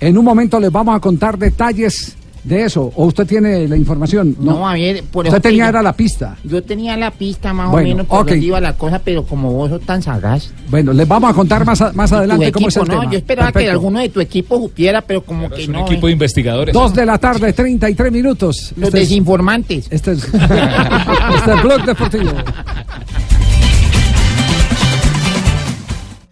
En 0.00 0.18
un 0.18 0.24
momento 0.24 0.58
les 0.58 0.72
vamos 0.72 0.96
a 0.96 1.00
contar 1.00 1.38
detalles 1.38 2.16
de 2.44 2.64
eso. 2.64 2.92
¿O 2.96 3.06
usted 3.06 3.26
tiene 3.26 3.68
la 3.68 3.76
información? 3.76 4.34
No, 4.40 4.68
a 4.68 4.74
ver, 4.74 5.02
por 5.04 5.26
Usted 5.26 5.40
tenía 5.42 5.68
era 5.68 5.82
la 5.82 5.92
pista. 5.92 6.36
Yo 6.44 6.62
tenía 6.62 6.96
la 6.96 7.10
pista 7.10 7.52
más 7.52 7.70
Bueno, 7.70 7.86
o 7.86 7.90
menos 7.92 8.06
por 8.06 8.18
donde 8.26 8.38
iba 8.38 8.60
la 8.60 8.72
cosa, 8.74 8.98
pero 8.98 9.24
como 9.24 9.52
vos 9.52 9.70
sos 9.70 9.80
tan 9.82 10.02
sagaz. 10.02 10.50
Bueno, 10.68 10.92
les 10.92 11.06
vamos 11.06 11.30
a 11.30 11.34
contar 11.34 11.64
más, 11.64 11.80
a- 11.82 11.92
más 11.92 12.10
adelante 12.12 12.50
cómo 12.52 12.68
es 12.68 12.76
el 12.76 12.84
no, 12.84 13.00
tema. 13.00 13.10
Yo 13.12 13.18
esperaba 13.18 13.52
que 13.52 13.68
alguno 13.70 13.98
de 14.00 14.08
tu 14.08 14.20
equipo 14.20 14.58
supiera, 14.58 15.00
pero 15.02 15.22
como 15.22 15.50
que 15.50 15.62
Es 15.62 15.68
un 15.68 15.74
no. 15.74 15.80
equipo 15.86 16.06
eh. 16.06 16.10
de 16.10 16.12
investigadores. 16.12 16.72
Dos 16.72 16.94
de 16.94 17.04
la 17.06 17.18
tarde, 17.18 17.52
33 17.52 18.10
minutos. 18.12 18.72
Los 18.76 18.88
Este 18.88 19.02
es- 19.02 19.08
desinformantes. 19.08 19.86
Este 19.90 20.12
es, 20.12 20.24
este 20.32 21.52
es 21.54 21.62
Blog 21.62 21.84
Deportivo. 21.84 22.30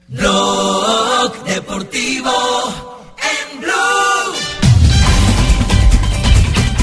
Blog 0.08 1.44
Deportivo 1.44 2.30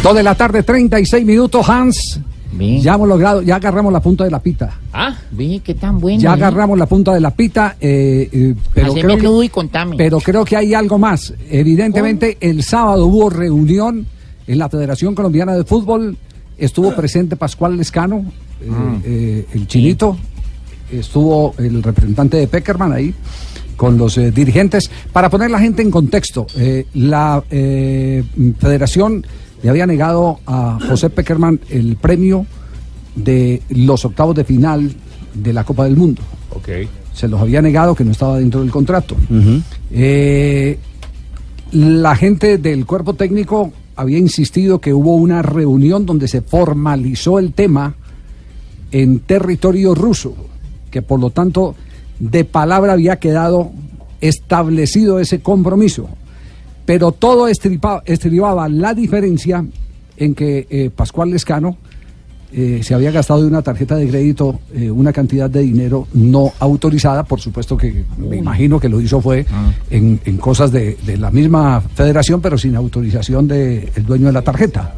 Dos 0.06 0.14
de 0.16 0.22
la 0.22 0.36
tarde, 0.36 0.62
36 0.62 1.26
minutos, 1.26 1.68
Hans. 1.68 2.20
Ya 2.60 2.94
hemos 2.94 3.08
logrado, 3.10 3.42
ya 3.42 3.56
agarramos 3.56 3.92
la 3.92 4.00
punta 4.02 4.24
de 4.24 4.30
la 4.30 4.38
pita. 4.40 4.80
Ah, 4.94 5.16
vi 5.32 5.62
qué 5.62 5.74
tan 5.74 6.00
bueno. 6.00 6.22
Ya 6.22 6.30
¿eh? 6.30 6.34
agarramos 6.34 6.78
la 6.78 6.86
punta 6.86 7.12
de 7.12 7.20
la 7.20 7.32
pita, 7.32 7.76
eh, 7.82 8.30
eh, 8.32 8.54
pero, 8.72 8.92
Haceme 8.92 9.02
creo 9.18 9.34
el 9.34 9.40
que, 9.40 9.46
y 9.48 9.50
contame. 9.50 9.96
pero 9.98 10.20
creo 10.20 10.46
que 10.46 10.56
hay 10.58 10.76
algo 10.76 11.00
más. 11.00 11.34
Evidentemente, 11.50 12.38
el 12.40 12.62
sábado 12.62 13.08
hubo 13.08 13.32
reunión 13.32 14.06
en 14.46 14.60
la 14.60 14.70
Federación 14.70 15.16
Colombiana 15.16 15.56
de 15.56 15.64
Fútbol. 15.64 16.16
Estuvo 16.56 16.96
presente 16.96 17.36
Pascual 17.36 17.76
Lescano, 17.76 18.26
eh, 18.62 18.70
Mm. 18.70 19.02
eh, 19.06 19.46
el 19.56 19.66
chinito. 19.68 20.18
Estuvo 20.92 21.56
el 21.58 21.82
representante 21.82 22.38
de 22.38 22.48
Peckerman 22.48 22.94
ahí 22.94 23.12
con 23.76 23.98
los 23.98 24.18
dirigentes. 24.36 24.92
Para 25.12 25.32
poner 25.32 25.50
la 25.50 25.58
gente 25.58 25.82
en 25.82 25.90
contexto, 25.90 26.46
la 26.94 27.44
Federación 28.60 29.26
le 29.66 29.72
había 29.72 29.88
negado 29.88 30.42
a 30.46 30.78
José 30.88 31.10
Peckerman 31.10 31.60
el 31.72 31.96
premio 31.96 32.46
de 33.16 33.64
los 33.70 34.06
octavos 34.06 34.36
de 34.36 34.44
final 34.44 34.94
de 35.34 35.54
la 35.54 35.64
Copa 35.64 35.86
del 35.86 35.98
Mundo. 35.98 36.22
Ok. 36.52 36.70
Se 37.14 37.28
los 37.28 37.42
había 37.42 37.64
negado 37.64 37.96
que 37.96 38.04
no 38.04 38.12
estaba 38.12 38.38
dentro 38.38 38.62
del 38.62 38.70
contrato. 38.70 39.16
Eh, 39.90 40.78
la 41.72 42.16
gente 42.16 42.60
del 42.60 42.86
cuerpo 42.86 43.16
técnico 43.16 43.74
había 43.96 44.20
insistido 44.20 44.80
que 44.80 44.94
hubo 44.94 45.16
una 45.16 45.42
reunión 45.42 46.06
donde 46.06 46.28
se 46.28 46.44
formalizó 46.44 47.40
el 47.40 47.52
tema 47.54 47.96
en 48.92 49.22
territorio 49.22 49.96
ruso, 49.96 50.36
que 50.92 51.02
por 51.02 51.20
lo 51.20 51.32
tanto 51.32 51.74
de 52.20 52.46
palabra 52.46 52.94
había 52.94 53.16
quedado 53.16 53.72
establecido 54.22 55.20
ese 55.20 55.40
compromiso. 55.40 56.08
Pero 56.86 57.12
todo 57.12 57.48
estripa- 57.48 58.02
estribaba 58.06 58.70
la 58.70 58.94
diferencia 58.94 59.66
en 60.18 60.36
que 60.36 60.68
eh, 60.70 60.90
Pascual 60.96 61.32
Lescano 61.32 61.78
eh, 62.54 62.82
se 62.84 62.94
había 62.94 63.12
gastado 63.12 63.42
de 63.42 63.48
una 63.48 63.62
tarjeta 63.62 63.96
de 63.98 64.08
crédito 64.08 64.60
eh, 64.74 64.90
una 64.90 65.12
cantidad 65.12 65.50
de 65.50 65.62
dinero 65.62 66.08
no 66.14 66.54
autorizada, 66.60 67.24
por 67.24 67.42
supuesto 67.42 67.76
que 67.76 68.06
me 68.18 68.38
imagino 68.38 68.80
que 68.80 68.88
lo 68.88 69.02
hizo 69.02 69.20
fue 69.20 69.46
en, 69.90 70.22
en 70.24 70.38
cosas 70.38 70.72
de, 70.72 70.96
de 71.06 71.18
la 71.18 71.32
misma 71.32 71.82
federación, 71.82 72.40
pero 72.42 72.58
sin 72.58 72.76
autorización 72.76 73.48
del 73.48 73.90
dueño 74.06 74.28
de 74.28 74.32
la 74.34 74.42
tarjeta. 74.42 74.94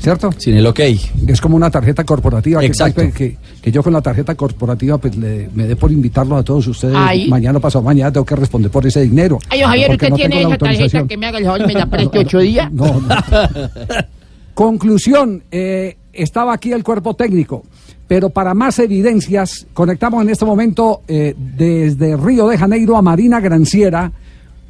¿Cierto? 0.00 0.30
Sin 0.38 0.56
el 0.56 0.66
ok. 0.66 0.80
Es 1.26 1.40
como 1.40 1.56
una 1.56 1.70
tarjeta 1.70 2.04
corporativa. 2.04 2.60
que- 2.60 2.66
Exacto. 2.66 3.02
Que, 3.02 3.10
que, 3.12 3.36
que 3.60 3.72
yo 3.72 3.82
con 3.82 3.92
la 3.92 4.00
tarjeta 4.00 4.34
corporativa 4.36 4.96
pues 4.98 5.16
le, 5.16 5.48
me 5.54 5.66
dé 5.66 5.74
por 5.76 5.90
invitarlo 5.90 6.36
a 6.36 6.42
todos 6.42 6.66
ustedes. 6.68 6.94
Ay. 6.96 7.28
Mañana 7.28 7.58
pasado 7.58 7.82
mañana 7.84 8.12
tengo 8.12 8.24
que 8.24 8.36
responder 8.36 8.70
por 8.70 8.86
ese 8.86 9.02
dinero. 9.02 9.38
Ay, 9.48 9.60
Javier, 9.60 9.90
usted 9.90 10.08
no 10.10 10.16
tiene 10.16 10.40
esa 10.42 10.56
tarjeta 10.58 11.06
que 11.06 11.16
me 11.16 11.26
haga 11.26 11.38
el 11.38 11.44
favor 11.44 11.60
y 11.62 11.66
me 11.66 11.72
la 11.74 11.86
preste 11.90 12.18
ocho 12.20 12.38
días. 12.38 12.72
No, 12.72 12.86
no. 13.00 13.08
Conclusión, 14.54 15.44
eh, 15.50 15.96
estaba 16.12 16.52
aquí 16.52 16.72
el 16.72 16.82
cuerpo 16.82 17.14
técnico, 17.14 17.64
pero 18.08 18.30
para 18.30 18.54
más 18.54 18.78
evidencias, 18.80 19.66
conectamos 19.72 20.22
en 20.22 20.30
este 20.30 20.44
momento 20.44 21.02
eh, 21.06 21.34
desde 21.36 22.16
Río 22.16 22.48
de 22.48 22.58
Janeiro 22.58 22.96
a 22.96 23.02
Marina 23.02 23.38
Granciera, 23.40 24.10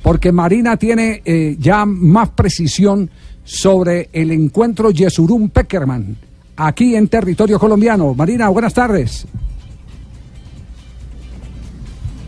porque 0.03 0.31
Marina 0.31 0.77
tiene 0.77 1.23
eh, 1.25 1.57
ya 1.59 1.87
más 1.87 2.29
precisión 2.31 3.09
sobre 3.49 4.11
el 4.13 4.31
encuentro 4.31 4.91
Yesurum 4.91 5.49
Peckerman, 5.49 6.17
aquí 6.55 6.95
en 6.95 7.09
territorio 7.09 7.59
colombiano. 7.59 8.13
Marina, 8.13 8.51
buenas 8.51 8.75
tardes. 8.75 9.27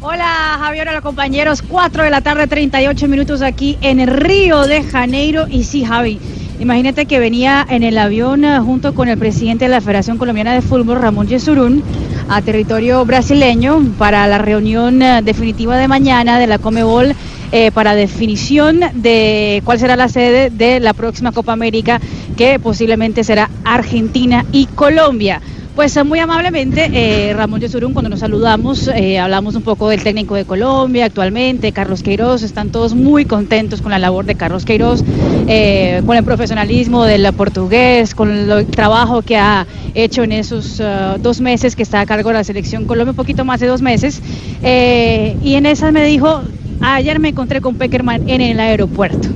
Hola 0.01 0.57
Javier, 0.59 0.89
hola 0.89 1.03
compañeros, 1.03 1.61
4 1.61 2.05
de 2.05 2.11
la 2.11 2.23
tarde, 2.23 2.47
38 2.47 3.07
minutos 3.07 3.43
aquí 3.43 3.77
en 3.83 4.07
Río 4.07 4.63
de 4.67 4.83
Janeiro. 4.83 5.47
Y 5.47 5.65
sí, 5.65 5.85
Javi, 5.85 6.19
Imagínate 6.61 7.07
que 7.07 7.19
venía 7.19 7.67
en 7.71 7.83
el 7.83 7.97
avión 7.97 8.45
eh, 8.45 8.61
junto 8.61 8.95
con 8.95 9.09
el 9.09 9.17
presidente 9.17 9.65
de 9.65 9.71
la 9.71 9.81
Federación 9.81 10.19
Colombiana 10.19 10.53
de 10.53 10.61
Fútbol, 10.61 11.01
Ramón 11.01 11.27
Yesurún, 11.27 11.83
a 12.29 12.43
territorio 12.43 13.03
brasileño 13.07 13.83
para 13.97 14.27
la 14.27 14.37
reunión 14.37 15.01
eh, 15.01 15.23
definitiva 15.23 15.79
de 15.79 15.89
mañana 15.89 16.39
de 16.39 16.47
la 16.47 16.59
Comebol 16.59 17.15
eh, 17.53 17.73
para 17.73 17.97
definición 17.97 18.79
de 18.95 19.61
cuál 19.65 19.81
será 19.81 19.97
la 19.97 20.09
sede 20.09 20.51
de 20.51 20.79
la 20.79 20.95
próxima 20.95 21.33
Copa 21.33 21.53
América, 21.53 22.01
que 22.37 22.61
posiblemente 22.61 23.25
será 23.25 23.51
Argentina 23.65 24.47
y 24.53 24.67
Colombia. 24.67 25.41
Pues 25.75 25.97
eh, 25.97 26.05
muy 26.05 26.21
amablemente, 26.21 26.91
eh, 26.93 27.35
Ramón 27.35 27.61
Yesurún, 27.61 27.93
cuando 27.93 28.09
nos 28.09 28.21
saludamos, 28.21 28.89
hablamos 29.21 29.57
un 29.57 29.63
poco 29.63 29.89
del 29.89 30.01
técnico 30.01 30.37
de 30.37 30.45
Colombia 30.45 31.07
actualmente, 31.07 31.73
Carlos 31.73 32.05
Queiroz, 32.05 32.45
están 32.45 32.71
todos 32.71 32.95
muy 32.95 33.25
contentos 33.25 33.83
con 33.83 33.91
la 33.91 33.99
labor 33.99 34.27
de 34.27 34.37
Carlos 34.37 34.65
Queiroz, 34.65 35.03
con 35.03 36.17
el 36.17 36.25
profesionalismo 36.25 37.05
del 37.05 37.33
portugués, 37.33 38.15
con 38.15 38.31
el 38.31 38.67
trabajo 38.67 39.23
que 39.23 39.37
ha 39.37 39.67
hecho 39.95 40.23
en 40.23 40.31
esos 40.31 40.81
dos 41.19 41.41
meses 41.41 41.75
que 41.75 41.83
está 41.83 42.01
a 42.01 42.07
cargo 42.07 42.29
de 42.29 42.35
la 42.35 42.45
selección 42.45 42.85
Colombia, 42.85 43.11
un 43.11 43.17
poquito 43.17 43.45
más 43.45 43.59
de 43.59 43.67
dos 43.67 43.83
meses, 43.83 44.23
y 44.63 45.55
en 45.55 45.67
esas 45.67 45.93
me 45.93 46.05
dijo, 46.05 46.43
ayer 46.81 47.19
me 47.19 47.29
encontré 47.29 47.61
con 47.61 47.75
Peckerman 47.77 48.29
en 48.29 48.41
el 48.41 48.61
aeropuerto. 48.61 49.29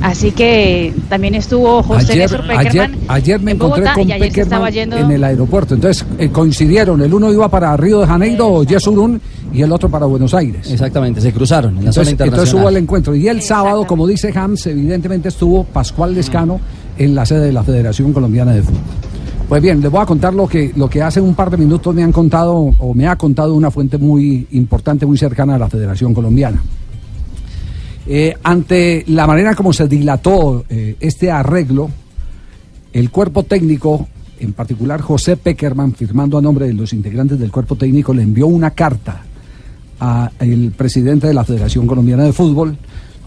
Así 0.00 0.32
que 0.32 0.92
también 1.08 1.34
estuvo 1.34 1.82
José 1.82 2.12
Ayer, 2.12 2.30
Néstor 2.30 2.46
Peckerman 2.46 2.92
ayer, 2.92 2.98
ayer 3.08 3.40
me 3.40 3.52
en 3.52 3.56
encontré 3.56 3.80
Bogotá 3.80 3.94
con 3.94 4.08
y 4.08 4.12
ayer 4.12 4.28
Peckerman 4.28 4.72
yendo 4.72 4.98
en 4.98 5.10
el 5.10 5.24
aeropuerto. 5.24 5.74
Entonces 5.74 6.04
eh, 6.18 6.28
coincidieron. 6.28 7.00
El 7.00 7.14
uno 7.14 7.32
iba 7.32 7.48
para 7.48 7.74
Río 7.76 8.00
de 8.00 8.06
Janeiro, 8.06 8.64
Yesurún, 8.64 9.18
y 9.54 9.62
el 9.62 9.72
otro 9.72 9.88
para 9.88 10.04
Buenos 10.04 10.34
Aires. 10.34 10.70
Exactamente, 10.70 11.20
se 11.20 11.32
cruzaron 11.32 11.70
en 11.70 11.76
la 11.76 11.80
Entonces, 11.80 12.02
zona 12.02 12.10
internacional. 12.10 12.46
entonces 12.46 12.60
hubo 12.60 12.68
el 12.68 12.76
encuentro. 12.76 13.14
Y 13.14 13.28
el 13.28 13.40
sábado, 13.40 13.86
como 13.86 14.06
dice 14.06 14.30
Hams, 14.36 14.66
evidentemente 14.66 15.28
estuvo 15.28 15.64
Pascual 15.64 16.14
Lescano 16.14 16.60
en 16.98 17.14
la 17.14 17.24
sede 17.24 17.46
de 17.46 17.52
la 17.52 17.62
Federación 17.62 18.12
Colombiana 18.12 18.52
de 18.52 18.62
Fútbol. 18.62 18.80
Pues 19.48 19.62
bien, 19.62 19.80
les 19.80 19.90
voy 19.90 20.00
a 20.00 20.06
contar 20.06 20.32
lo 20.32 20.48
que, 20.48 20.72
lo 20.74 20.88
que 20.88 21.02
hace 21.02 21.20
un 21.20 21.34
par 21.34 21.50
de 21.50 21.58
minutos 21.58 21.94
me 21.94 22.02
han 22.02 22.12
contado, 22.12 22.54
o 22.54 22.94
me 22.94 23.06
ha 23.06 23.16
contado 23.16 23.54
una 23.54 23.70
fuente 23.70 23.98
muy 23.98 24.46
importante, 24.52 25.04
muy 25.04 25.18
cercana 25.18 25.56
a 25.56 25.58
la 25.58 25.68
Federación 25.68 26.14
Colombiana. 26.14 26.62
Eh, 28.06 28.34
ante 28.42 29.04
la 29.08 29.26
manera 29.26 29.54
como 29.54 29.72
se 29.72 29.86
dilató 29.86 30.64
eh, 30.68 30.96
este 30.98 31.30
arreglo, 31.30 31.90
el 32.92 33.10
cuerpo 33.10 33.42
técnico, 33.42 34.08
en 34.40 34.54
particular 34.54 35.02
José 35.02 35.36
Peckerman, 35.36 35.92
firmando 35.92 36.38
a 36.38 36.42
nombre 36.42 36.66
de 36.66 36.72
los 36.72 36.92
integrantes 36.92 37.38
del 37.38 37.50
cuerpo 37.50 37.76
técnico, 37.76 38.14
le 38.14 38.22
envió 38.22 38.46
una 38.46 38.70
carta 38.70 39.22
al 39.98 40.72
presidente 40.76 41.26
de 41.26 41.34
la 41.34 41.44
Federación 41.44 41.86
Colombiana 41.86 42.24
de 42.24 42.32
Fútbol. 42.32 42.76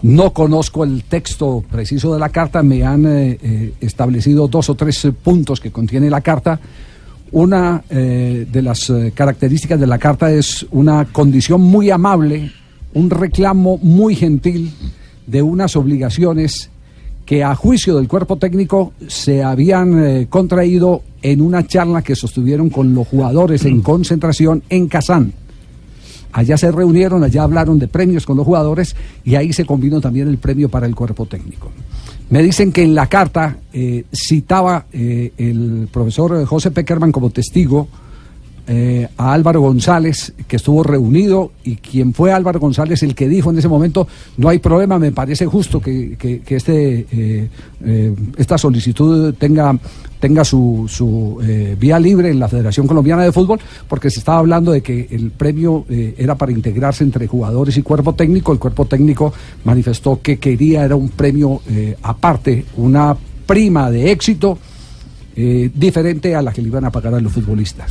No 0.02 0.32
conozco 0.32 0.84
el 0.84 1.02
texto 1.04 1.64
preciso 1.68 2.14
de 2.14 2.20
la 2.20 2.28
carta, 2.28 2.62
me 2.62 2.84
han 2.84 3.04
eh, 3.04 3.38
eh, 3.42 3.72
establecido 3.80 4.46
dos 4.46 4.70
o 4.70 4.76
tres 4.76 5.08
puntos 5.22 5.60
que 5.60 5.72
contiene 5.72 6.08
la 6.08 6.20
carta. 6.20 6.60
Una 7.32 7.82
eh, 7.90 8.46
de 8.50 8.62
las 8.62 8.92
características 9.14 9.78
de 9.78 9.86
la 9.86 9.98
carta 9.98 10.30
es 10.30 10.64
una 10.70 11.04
condición 11.06 11.60
muy 11.60 11.90
amable, 11.90 12.52
un 12.94 13.10
reclamo 13.10 13.78
muy 13.78 14.14
gentil 14.14 14.72
de 15.26 15.42
unas 15.42 15.74
obligaciones 15.76 16.70
que 17.26 17.44
a 17.44 17.54
juicio 17.54 17.96
del 17.96 18.08
cuerpo 18.08 18.36
técnico 18.36 18.94
se 19.08 19.42
habían 19.42 20.24
contraído 20.26 21.02
en 21.20 21.42
una 21.42 21.66
charla 21.66 22.00
que 22.00 22.16
sostuvieron 22.16 22.70
con 22.70 22.94
los 22.94 23.06
jugadores 23.06 23.66
en 23.66 23.82
concentración 23.82 24.62
en 24.70 24.88
Kazán. 24.88 25.34
Allá 26.32 26.56
se 26.56 26.70
reunieron, 26.70 27.24
allá 27.24 27.42
hablaron 27.42 27.78
de 27.78 27.88
premios 27.88 28.26
con 28.26 28.36
los 28.36 28.46
jugadores 28.46 28.94
y 29.24 29.34
ahí 29.36 29.52
se 29.52 29.64
combinó 29.64 30.00
también 30.00 30.28
el 30.28 30.38
premio 30.38 30.68
para 30.68 30.86
el 30.86 30.94
cuerpo 30.94 31.26
técnico. 31.26 31.70
Me 32.30 32.42
dicen 32.42 32.72
que 32.72 32.82
en 32.82 32.94
la 32.94 33.06
carta 33.06 33.56
eh, 33.72 34.04
citaba 34.12 34.86
eh, 34.92 35.32
el 35.38 35.88
profesor 35.90 36.44
José 36.44 36.70
Peckerman 36.70 37.12
como 37.12 37.30
testigo 37.30 37.88
eh, 38.70 39.08
a 39.16 39.32
Álvaro 39.32 39.62
González, 39.62 40.34
que 40.46 40.56
estuvo 40.56 40.82
reunido, 40.82 41.52
y 41.64 41.76
quien 41.76 42.12
fue 42.12 42.32
Álvaro 42.32 42.60
González 42.60 43.02
el 43.02 43.14
que 43.14 43.26
dijo 43.28 43.50
en 43.50 43.58
ese 43.58 43.66
momento, 43.68 44.06
no 44.36 44.48
hay 44.50 44.58
problema, 44.58 44.98
me 44.98 45.10
parece 45.10 45.46
justo 45.46 45.80
que, 45.80 46.16
que- 46.18 46.42
este, 46.54 47.06
eh, 47.10 47.48
eh, 47.84 48.14
esta 48.36 48.58
solicitud 48.58 49.32
tenga, 49.34 49.78
tenga 50.20 50.44
su, 50.44 50.84
su 50.88 51.38
vía 51.78 51.98
libre 51.98 52.30
en 52.30 52.38
la 52.40 52.48
Federación 52.48 52.86
Colombiana 52.86 53.24
de 53.24 53.32
Fútbol, 53.32 53.58
porque 53.88 54.10
se 54.10 54.18
estaba 54.18 54.38
hablando 54.38 54.72
de 54.72 54.82
que 54.82 55.08
el 55.12 55.30
premio 55.30 55.86
era 55.88 56.34
para 56.36 56.52
integrarse 56.52 57.04
entre 57.04 57.26
jugadores 57.26 57.76
y 57.78 57.82
cuerpo 57.82 58.14
técnico, 58.14 58.52
el 58.52 58.58
cuerpo 58.58 58.84
técnico 58.84 59.32
manifestó 59.64 60.20
que 60.20 60.38
quería, 60.38 60.84
era 60.84 60.96
un 60.96 61.08
premio 61.08 61.62
aparte, 62.02 62.64
una 62.76 63.16
prima 63.46 63.90
de 63.90 64.10
éxito, 64.10 64.58
eh, 65.40 65.70
diferente 65.72 66.34
a 66.34 66.42
la 66.42 66.52
que 66.52 66.60
le 66.60 66.66
iban 66.66 66.84
a 66.84 66.90
pagar 66.90 67.14
a 67.14 67.20
los 67.20 67.32
futbolistas. 67.32 67.88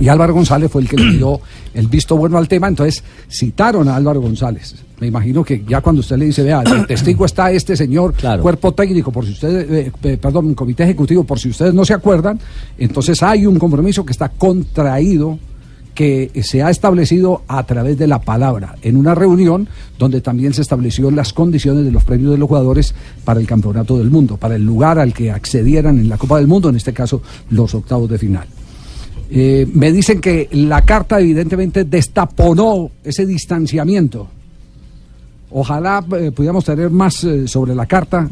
Y 0.00 0.08
Álvaro 0.08 0.34
González 0.34 0.68
fue 0.68 0.82
el 0.82 0.88
que 0.88 0.96
le 0.96 1.12
dio 1.12 1.40
el 1.72 1.86
visto 1.86 2.16
bueno 2.16 2.38
al 2.38 2.48
tema, 2.48 2.66
entonces 2.66 3.04
citaron 3.30 3.88
a 3.88 3.94
Álvaro 3.94 4.20
González. 4.20 4.74
Me 4.98 5.06
imagino 5.06 5.44
que 5.44 5.62
ya 5.64 5.80
cuando 5.80 6.00
usted 6.00 6.16
le 6.16 6.24
dice, 6.24 6.42
vea, 6.42 6.62
el 6.62 6.84
testigo 6.88 7.24
está 7.24 7.52
este 7.52 7.76
señor, 7.76 8.14
cuerpo 8.42 8.72
técnico, 8.74 9.12
por 9.12 9.24
si 9.24 9.30
ustedes, 9.30 9.70
eh, 9.70 9.92
eh, 10.02 10.18
perdón, 10.20 10.54
comité 10.54 10.82
ejecutivo, 10.82 11.22
por 11.22 11.38
si 11.38 11.50
ustedes 11.50 11.72
no 11.72 11.84
se 11.84 11.94
acuerdan, 11.94 12.40
entonces 12.76 13.22
hay 13.22 13.46
un 13.46 13.60
compromiso 13.60 14.04
que 14.04 14.10
está 14.10 14.28
contraído 14.30 15.38
que 15.96 16.30
se 16.44 16.62
ha 16.62 16.70
establecido 16.70 17.42
a 17.48 17.64
través 17.64 17.98
de 17.98 18.06
la 18.06 18.20
palabra 18.20 18.76
en 18.82 18.96
una 18.96 19.14
reunión 19.14 19.66
donde 19.98 20.20
también 20.20 20.52
se 20.52 20.60
estableció 20.60 21.10
las 21.10 21.32
condiciones 21.32 21.86
de 21.86 21.90
los 21.90 22.04
premios 22.04 22.32
de 22.32 22.38
los 22.38 22.48
jugadores 22.48 22.94
para 23.24 23.40
el 23.40 23.46
campeonato 23.46 23.98
del 23.98 24.10
mundo, 24.10 24.36
para 24.36 24.56
el 24.56 24.62
lugar 24.64 24.98
al 24.98 25.14
que 25.14 25.32
accedieran 25.32 25.98
en 25.98 26.10
la 26.10 26.18
Copa 26.18 26.36
del 26.36 26.46
Mundo, 26.46 26.68
en 26.68 26.76
este 26.76 26.92
caso 26.92 27.22
los 27.50 27.74
octavos 27.74 28.10
de 28.10 28.18
final. 28.18 28.46
Eh, 29.30 29.66
me 29.72 29.90
dicen 29.90 30.20
que 30.20 30.48
la 30.52 30.82
carta 30.82 31.18
evidentemente 31.18 31.84
destaponó 31.84 32.90
ese 33.02 33.24
distanciamiento. 33.24 34.28
Ojalá 35.50 36.04
eh, 36.18 36.30
pudiéramos 36.30 36.64
tener 36.66 36.90
más 36.90 37.24
eh, 37.24 37.48
sobre 37.48 37.74
la 37.74 37.86
carta, 37.86 38.28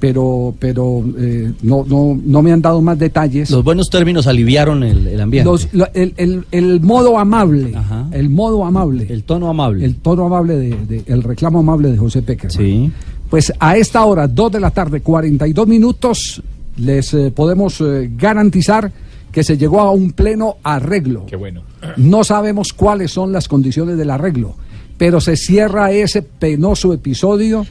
pero, 0.00 0.54
pero 0.58 1.02
eh, 1.18 1.52
no, 1.62 1.84
no, 1.88 2.18
no 2.22 2.42
me 2.42 2.52
han 2.52 2.60
dado 2.62 2.80
más 2.82 2.98
detalles. 2.98 3.50
Los 3.50 3.64
buenos 3.64 3.88
términos 3.88 4.26
aliviaron 4.26 4.82
el, 4.82 5.06
el 5.06 5.20
ambiente. 5.20 5.48
Los- 5.50 5.72
lo- 5.72 5.88
el, 5.94 6.14
el- 6.16 6.44
el 6.50 6.80
modo 6.80 7.18
amable, 7.18 7.74
el 8.12 8.28
modo 8.30 8.64
amable. 8.64 9.06
El 9.08 9.22
tono 9.24 9.48
amable. 9.48 9.84
El 9.84 9.96
tono 9.96 10.26
amable, 10.26 10.56
de, 10.56 10.76
de- 10.86 11.02
el 11.06 11.22
reclamo 11.22 11.60
amable 11.60 11.90
de 11.90 11.96
José 11.98 12.22
Peckerman. 12.22 12.92
Pues 13.30 13.52
a 13.58 13.76
esta 13.76 14.04
hora, 14.04 14.28
2 14.28 14.52
de 14.52 14.60
la 14.60 14.70
tarde, 14.70 15.00
42 15.00 15.66
minutos, 15.66 16.42
les 16.76 17.12
eh, 17.14 17.32
podemos 17.34 17.80
eh, 17.80 18.10
garantizar 18.16 18.92
que 19.32 19.42
se 19.42 19.56
llegó 19.58 19.80
a 19.80 19.90
un 19.90 20.12
pleno 20.12 20.56
arreglo. 20.62 21.26
Qué 21.26 21.36
bueno. 21.36 21.62
No 21.96 22.22
sabemos 22.24 22.72
cuáles 22.72 23.10
son 23.10 23.32
las 23.32 23.48
condiciones 23.48 23.96
del 23.98 24.10
arreglo, 24.10 24.54
pero 24.96 25.20
se 25.20 25.36
cierra 25.36 25.90
ese 25.90 26.22
penoso 26.22 26.92
episodio 26.92 27.66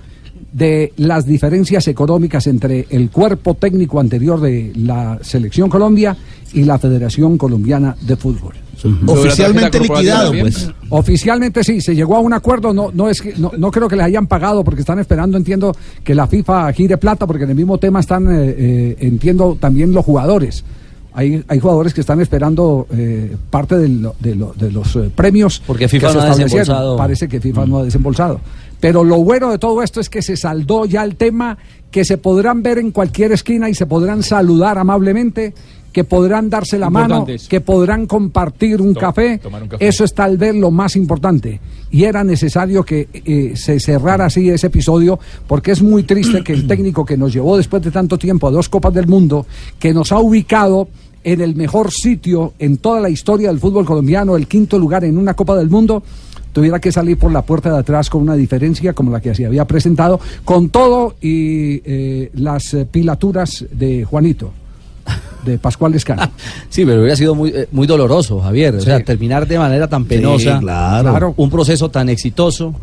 de 0.51 0.93
las 0.97 1.25
diferencias 1.25 1.87
económicas 1.87 2.47
entre 2.47 2.87
el 2.89 3.09
cuerpo 3.09 3.55
técnico 3.55 3.99
anterior 3.99 4.39
de 4.39 4.71
la 4.75 5.19
Selección 5.21 5.69
Colombia 5.69 6.15
y 6.53 6.63
la 6.63 6.77
Federación 6.79 7.37
Colombiana 7.37 7.95
de 8.01 8.15
Fútbol. 8.15 8.53
Oficialmente 9.07 9.79
liquidado, 9.79 10.31
pues. 10.39 10.69
Oficialmente 10.89 11.63
sí, 11.63 11.81
se 11.81 11.95
llegó 11.95 12.15
a 12.15 12.19
un 12.19 12.33
acuerdo, 12.33 12.73
no, 12.73 12.91
no 12.93 13.09
es 13.09 13.21
que, 13.21 13.33
no, 13.37 13.51
no 13.57 13.71
creo 13.71 13.87
que 13.87 13.95
les 13.95 14.05
hayan 14.05 14.27
pagado 14.27 14.63
porque 14.63 14.81
están 14.81 14.99
esperando, 14.99 15.37
entiendo, 15.37 15.75
que 16.03 16.13
la 16.15 16.27
FIFA 16.27 16.71
gire 16.73 16.97
plata, 16.97 17.25
porque 17.25 17.43
en 17.45 17.49
el 17.51 17.55
mismo 17.55 17.77
tema 17.77 17.99
están, 17.99 18.27
eh, 18.27 18.55
eh, 18.57 18.97
entiendo, 18.99 19.57
también 19.59 19.91
los 19.93 20.05
jugadores. 20.05 20.63
Hay, 21.13 21.41
hay 21.47 21.59
jugadores 21.59 21.93
que 21.93 22.01
están 22.01 22.19
esperando 22.19 22.87
eh, 22.91 23.35
parte 23.49 23.77
de, 23.77 23.87
lo- 23.87 24.15
de 24.19 24.35
lo- 24.35 24.53
de 24.53 24.69
los 24.69 24.93
eh, 24.97 25.09
premios 25.15 25.61
Porque 25.65 25.87
FIFA 25.87 26.07
que 26.07 26.11
se 26.11 26.17
no 26.17 26.23
ha 26.23 26.27
establecieron. 26.31 26.59
desembolsado. 26.67 26.97
Parece 26.97 27.27
que 27.29 27.39
FIFA 27.39 27.65
no 27.65 27.77
ha 27.79 27.83
desembolsado. 27.85 28.41
Pero 28.85 29.03
lo 29.03 29.17
bueno 29.23 29.49
de 29.49 29.57
todo 29.57 29.81
esto 29.81 29.99
es 29.99 30.11
que 30.11 30.21
se 30.21 30.37
saldó 30.37 30.85
ya 30.85 31.03
el 31.03 31.15
tema, 31.15 31.57
que 31.89 32.05
se 32.05 32.19
podrán 32.19 32.61
ver 32.61 32.77
en 32.77 32.91
cualquier 32.91 33.31
esquina 33.31 33.67
y 33.67 33.73
se 33.73 33.87
podrán 33.87 34.21
saludar 34.21 34.77
amablemente, 34.77 35.55
que 35.91 36.03
podrán 36.03 36.51
darse 36.51 36.77
la 36.77 36.91
mano, 36.91 37.25
eso. 37.27 37.49
que 37.49 37.61
podrán 37.61 38.05
compartir 38.05 38.79
un 38.83 38.93
To- 38.93 38.99
café. 38.99 39.39
tomar 39.39 39.63
un 39.63 39.69
café. 39.69 39.87
Eso 39.87 40.03
es 40.03 40.13
tal 40.13 40.37
vez 40.37 40.53
lo 40.53 40.69
más 40.69 40.95
importante. 40.95 41.59
Y 41.89 42.03
era 42.03 42.23
necesario 42.23 42.83
que 42.83 43.07
eh, 43.11 43.53
se 43.55 43.79
cerrara 43.79 44.25
así 44.25 44.47
ese 44.51 44.67
episodio, 44.67 45.17
porque 45.47 45.71
es 45.71 45.81
muy 45.81 46.03
triste 46.03 46.43
que 46.43 46.53
el 46.53 46.67
técnico 46.67 47.03
que 47.03 47.17
nos 47.17 47.33
llevó 47.33 47.57
después 47.57 47.81
de 47.81 47.89
tanto 47.89 48.19
tiempo 48.19 48.47
a 48.47 48.51
dos 48.51 48.69
Copas 48.69 48.93
del 48.93 49.07
Mundo, 49.07 49.47
que 49.79 49.95
nos 49.95 50.11
ha 50.11 50.19
ubicado 50.19 50.89
en 51.23 51.41
el 51.41 51.55
mejor 51.55 51.89
sitio 51.91 52.53
en 52.59 52.77
toda 52.77 52.99
la 52.99 53.09
historia 53.09 53.47
del 53.47 53.59
fútbol 53.59 53.83
colombiano, 53.83 54.35
el 54.35 54.45
quinto 54.47 54.77
lugar 54.77 55.03
en 55.05 55.17
una 55.17 55.33
Copa 55.33 55.57
del 55.57 55.71
Mundo, 55.71 56.03
tuviera 56.55 56.79
que 56.79 56.89
salir 56.89 57.17
por 57.17 57.33
la 57.33 57.41
puerta 57.41 57.69
de 57.69 57.79
atrás 57.79 58.09
con 58.09 58.21
una 58.21 58.35
diferencia 58.35 58.93
como 58.93 59.11
la 59.11 59.19
que 59.19 59.35
se 59.35 59.45
había 59.45 59.65
presentado, 59.65 60.21
con 60.45 60.69
todo 60.69 61.15
y 61.21 61.81
eh, 61.83 62.31
las 62.35 62.73
eh, 62.73 62.85
pilaturas 62.89 63.65
de 63.71 64.05
Juanito, 64.05 64.53
de 65.43 65.57
Pascual 65.59 65.91
Lescano. 65.91 66.23
Sí, 66.69 66.85
pero 66.85 67.01
hubiera 67.01 67.17
sido 67.17 67.35
muy, 67.35 67.49
eh, 67.49 67.67
muy 67.73 67.85
doloroso, 67.87 68.39
Javier. 68.39 68.75
O 68.75 68.79
Sí. 68.79 68.85
sea, 68.85 69.03
terminar 69.03 69.45
de 69.45 69.59
manera 69.59 69.87
tan 69.89 70.05
penosa 70.05 70.59
claro. 70.59 71.09
Claro. 71.11 71.33
un 71.35 71.49
proceso 71.49 71.89
tan 71.91 72.07
exitoso. 72.07 72.73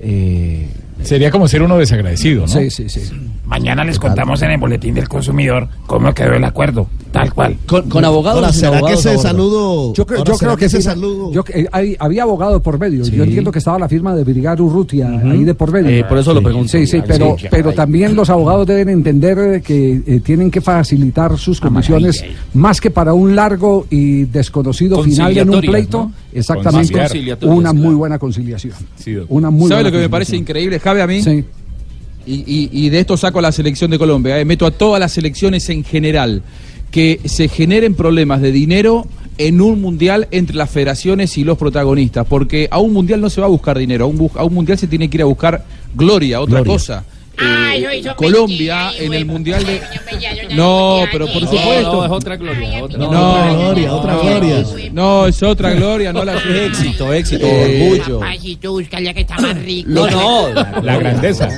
eh, 0.00 0.68
Sería 1.02 1.30
como 1.30 1.48
ser 1.48 1.62
uno 1.62 1.76
desagradecido, 1.78 2.42
¿no? 2.42 2.48
Sí, 2.48 2.70
sí, 2.70 2.88
sí. 2.88 3.00
Mañana 3.46 3.82
les 3.84 3.98
contamos 3.98 4.40
en 4.42 4.52
el 4.52 4.58
boletín 4.60 4.94
del 4.94 5.08
consumidor 5.08 5.66
cómo 5.86 6.14
quedó 6.14 6.34
el 6.34 6.44
acuerdo, 6.44 6.86
tal 7.10 7.34
cual. 7.34 7.56
Con, 7.66 8.04
abogados 8.04 8.36
Ahora, 8.44 8.50
y 8.50 8.52
sin 8.52 8.60
¿será 8.60 8.70
que 8.72 8.76
abogados, 8.78 9.00
ese 9.06 9.14
Borja? 9.16 9.28
saludo... 9.30 9.92
Yo 9.94 10.06
creo, 10.06 10.18
yo 10.24 10.34
¿será 10.34 10.38
creo 10.38 10.56
que, 10.56 10.64
ese 10.66 10.76
sí, 10.76 10.82
saludo... 10.84 11.32
yo- 11.32 11.44
eh, 11.52 11.66
hay- 11.72 11.96
había 11.98 12.22
abogado 12.22 12.62
por 12.62 12.78
medio. 12.78 13.02
Yo 13.04 13.24
entiendo 13.24 13.50
que 13.50 13.58
estaba 13.58 13.76
la 13.78 13.88
firma 13.88 14.14
de 14.14 14.22
Brigado 14.22 14.62
Urrutia 14.64 15.08
ahí 15.08 15.42
de 15.42 15.54
por 15.54 15.72
medio. 15.72 15.90
Eh, 15.90 16.04
por 16.08 16.18
eso 16.18 16.32
lo 16.32 16.38
Sí. 16.40 16.44
pregunto. 16.44 16.68
Sí, 16.68 16.86
sí, 16.86 17.02
pero, 17.04 17.36
sí, 17.40 17.46
también 17.74 18.14
los 18.14 18.30
abogados 18.30 18.66
deben 18.68 18.88
entender 18.90 19.62
que 19.62 20.00
eh, 20.06 20.20
tienen 20.20 20.48
que 20.50 20.60
facilitar 20.60 21.36
sus 21.36 21.60
comisiones 21.60 22.22
más 22.54 22.80
que 22.80 22.90
para 22.92 23.14
un 23.14 23.34
largo 23.34 23.86
y 23.90 24.24
desconocido 24.24 25.02
final 25.02 25.36
en 25.36 25.50
un 25.50 25.60
pleito. 25.60 25.98
¿no? 25.98 26.12
Exactamente. 26.32 26.94
Una 27.42 27.72
muy 27.72 27.94
buena 27.94 28.18
conciliación. 28.18 28.74
Una 29.28 29.50
muy 29.50 29.68
¿Sabe 29.68 29.82
buena 29.82 29.88
lo 29.90 29.96
que 29.96 30.02
me 30.02 30.08
parece 30.08 30.36
increíble, 30.36 30.78
Javi, 30.78 30.89
a 30.98 31.06
mí? 31.06 31.22
Sí. 31.22 31.44
Y, 32.26 32.34
y- 32.46 32.70
y 32.72 32.88
de 32.90 33.00
esto 33.00 33.16
saco 33.16 33.38
a 33.38 33.42
la 33.42 33.52
selección 33.52 33.90
de 33.90 33.98
Colombia, 33.98 34.38
eh, 34.38 34.44
meto 34.44 34.66
a 34.66 34.70
todas 34.70 35.00
las 35.00 35.12
selecciones 35.12 35.68
en 35.70 35.84
general, 35.84 36.42
que 36.90 37.20
se 37.24 37.48
generen 37.48 37.94
problemas 37.94 38.40
de 38.42 38.52
dinero 38.52 39.06
en 39.38 39.60
un 39.62 39.80
mundial 39.80 40.28
entre 40.32 40.56
las 40.56 40.68
federaciones 40.70 41.38
y 41.38 41.44
los 41.44 41.56
protagonistas, 41.56 42.26
porque 42.28 42.68
a 42.70 42.78
un 42.78 42.92
mundial 42.92 43.20
no 43.22 43.30
se 43.30 43.40
va 43.40 43.46
a 43.46 43.50
buscar 43.50 43.78
dinero, 43.78 44.04
a 44.04 44.08
un, 44.08 44.30
a 44.34 44.44
un 44.44 44.52
mundial 44.52 44.76
se 44.78 44.86
tiene 44.86 45.08
que 45.08 45.16
ir 45.16 45.22
a 45.22 45.26
buscar 45.26 45.64
gloria, 45.94 46.40
otra 46.40 46.56
Gloria. 46.56 46.72
cosa. 46.72 47.04
Eh, 47.42 48.02
Colombia 48.16 48.90
en 48.98 49.14
el 49.14 49.24
mundial 49.24 49.64
de 49.64 49.80
no 50.54 51.04
pero 51.10 51.26
por 51.26 51.42
supuesto 51.42 51.92
No, 51.92 52.04
es 52.04 52.10
otra 52.10 52.36
gloria. 52.36 52.84
Otra. 52.84 52.98
no, 52.98 53.08
otra 53.08 53.52
gloria, 53.52 53.92
otra 53.94 54.16
gloria. 54.16 54.64
no 54.92 55.26
es 55.26 55.42
otra 55.42 55.70
gloria 55.72 56.12
no 56.12 56.24
la 56.24 56.36
Éxito, 56.40 57.12
éxito, 57.12 57.46
Eh, 57.46 57.90
orgullo. 57.92 58.20
Papacito, 58.20 58.72
búscale 58.72 59.14
que 59.14 59.20
está 59.20 59.38
más 59.38 59.56
rico. 59.62 59.88
No, 59.90 60.08
no, 60.10 60.52
La 60.82 60.98
grandeza. 60.98 61.48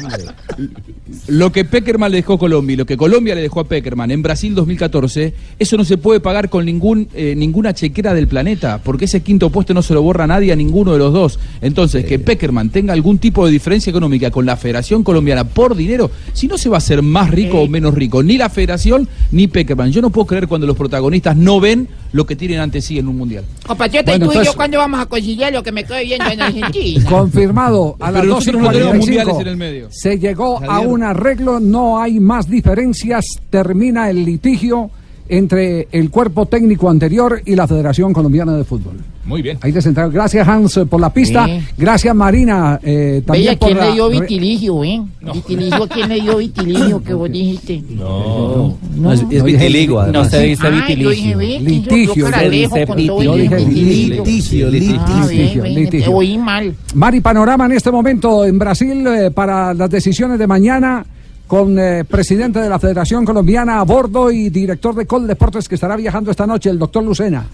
Lo 1.29 1.53
que 1.53 1.65
Peckerman 1.65 2.11
le 2.11 2.19
dejó 2.19 2.35
a 2.35 2.39
Colombia 2.39 2.75
y 2.75 2.77
lo 2.77 2.87
que 2.87 2.97
Colombia 2.97 3.35
le 3.35 3.43
dejó 3.43 3.61
a 3.61 3.65
Peckerman 3.65 4.11
en 4.11 4.23
Brasil 4.23 4.55
2014, 4.55 5.35
eso 5.59 5.77
no 5.77 5.85
se 5.85 5.99
puede 5.99 6.21
pagar 6.21 6.49
con 6.49 6.65
ningún 6.65 7.09
eh, 7.15 7.35
ninguna 7.37 7.75
chequera 7.75 8.15
del 8.15 8.29
planeta, 8.29 8.81
porque 8.83 9.05
ese 9.05 9.23
quinto 9.23 9.51
puesto 9.51 9.75
no 9.75 9.83
se 9.83 9.95
lo 9.95 10.03
borra 10.03 10.27
nadie 10.27 10.53
a 10.53 10.57
ninguno 10.57 10.93
de 10.93 10.99
los 10.99 11.13
dos. 11.13 11.39
Entonces, 11.61 12.05
que 12.05 12.19
Peckerman 12.19 12.71
tenga 12.71 12.93
algún 12.93 13.19
tipo 13.19 13.45
de 13.47 13.53
diferencia 13.53 13.91
económica 13.91 14.31
con 14.31 14.47
la 14.47 14.57
Federación 14.57 15.05
Colombiana 15.05 15.45
por 15.45 15.72
dinero, 15.77 16.11
si 16.33 16.47
no 16.49 16.57
se 16.59 16.69
va 16.69 16.77
a 16.77 16.79
hacer 16.79 17.03
más 17.03 17.31
rico 17.31 17.61
o 17.61 17.69
menos 17.69 17.95
rico, 17.95 18.23
ni 18.23 18.37
la 18.39 18.49
Federación 18.49 19.09
ni 19.31 19.47
Peckerman. 19.49 19.91
Yo 19.93 20.01
no 20.03 20.11
puedo 20.11 20.27
creer 20.27 20.49
cuando 20.49 20.67
los 20.67 20.77
protagonistas 20.77 21.37
no 21.37 21.61
ven 21.61 21.89
lo 22.13 22.27
que 22.27 22.37
tienen 22.37 22.61
ante 22.61 22.81
sí 22.81 22.99
en 22.99 23.09
un 23.09 23.17
mundial. 23.17 23.45
Compatriota, 23.67 24.13
Bueno, 24.13 24.25
¿y 24.25 24.29
tú 24.29 24.33
y 24.33 24.37
entonces- 24.37 24.53
yo 24.53 24.57
cuándo 24.57 24.79
vamos 24.79 25.01
a 25.01 25.07
conciliar 25.07 25.53
lo 25.53 25.63
que 25.63 25.73
me 25.73 25.85
quedo 25.85 25.99
viendo 26.01 26.31
en 26.31 26.43
Argentina? 26.43 27.05
Confirmado 27.09 27.97
a 28.01 28.11
las 28.11 28.21
Pero 28.23 28.35
nosotros 28.35 28.63
no 28.63 28.71
tenemos 28.71 28.95
12:45. 28.97 28.99
mundiales 29.07 29.37
en 29.41 29.47
el 29.49 29.57
medio. 29.57 29.89
Se 29.91 30.19
llegó 30.19 30.63
a 30.63 30.81
un 30.81 31.03
arreglo, 31.03 31.59
no 31.61 32.01
hay 32.01 32.21
más 32.21 32.49
diferencias, 32.49 33.25
termina 33.51 34.11
el 34.11 34.25
litigio 34.25 34.91
entre 35.29 35.89
el 35.93 36.11
cuerpo 36.11 36.47
técnico 36.47 36.89
anterior 36.91 37.41
y 37.45 37.55
la 37.57 37.67
Federación 37.67 38.13
Colombiana 38.13 38.57
de 38.57 38.65
Fútbol. 38.65 38.95
Muy 39.25 39.41
bien. 39.41 39.57
Ahí 39.61 39.71
descentrado. 39.71 40.11
Gracias 40.11 40.47
Hans 40.49 40.81
por 40.91 41.01
la 41.01 41.13
pista. 41.13 41.47
Sí. 41.47 41.61
Gracias 41.79 42.13
Marina 42.15 42.81
eh, 42.83 43.23
también 43.25 43.47
Bella, 43.47 43.59
por 43.59 43.69
¿quién 43.69 43.79
la 43.79 43.87
le 43.87 43.93
dio 43.93 44.09
vitiligio, 44.11 44.83
eh? 44.85 45.01
Vitiligio, 45.33 45.89
¿quién 45.89 46.09
le 46.09 46.21
dio 46.21 46.37
vitiligio 46.39 47.03
que 47.05 47.15
vos 47.15 47.31
dijiste? 47.31 47.83
No, 47.91 48.77
no, 48.97 49.13
es, 49.13 49.25
es 49.31 49.45
vitiligo, 49.45 50.01
además. 50.01 50.25
No 50.25 50.31
se 50.31 50.43
dice 50.43 50.67
Ay, 50.67 50.97
yo 50.97 51.11
dije, 51.11 51.37
vitiligio. 51.37 51.41
yo- 51.41 51.69
Litigio, 51.69 52.15
yo 52.31 52.51
dice 52.51 52.87
dije 52.87 53.07
Yo 53.07 53.35
dije 53.37 53.57
vitiligio. 53.57 54.25
Litigio, 54.25 54.67
Ah, 54.67 55.27
litigio, 55.27 55.65
litigio. 55.65 56.05
Te 56.07 56.15
oí 56.15 56.37
mal. 56.37 56.75
Mari 56.95 57.21
Panorama 57.21 57.67
en 57.67 57.73
este 57.73 57.93
momento 57.93 58.45
en 58.45 58.59
Brasil 58.59 59.07
eh, 59.07 59.31
para 59.31 59.73
las 59.73 59.89
decisiones 59.89 60.39
de 60.39 60.47
mañana 60.49 61.07
con 61.53 61.79
eh, 61.79 62.03
presidente 62.07 62.61
de 62.61 62.69
la 62.71 62.79
Federación 62.79 63.27
Colombiana 63.27 63.79
a 63.79 63.83
bordo 63.85 64.31
y 64.31 64.49
director 64.49 64.95
de 64.95 65.05
Col 65.05 65.27
Deportes 65.27 65.69
que 65.69 65.75
estará 65.75 65.97
viajando 65.97 66.31
esta 66.31 66.47
noche, 66.47 66.71
el 66.71 66.79
doctor 66.79 67.05
Lucena. 67.05 67.45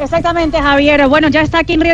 Exactamente, 0.00 0.60
Javier. 0.62 1.08
Bueno, 1.08 1.26
ya 1.26 1.40
está 1.42 1.58
aquí 1.58 1.72
en 1.72 1.80
Río. 1.80 1.92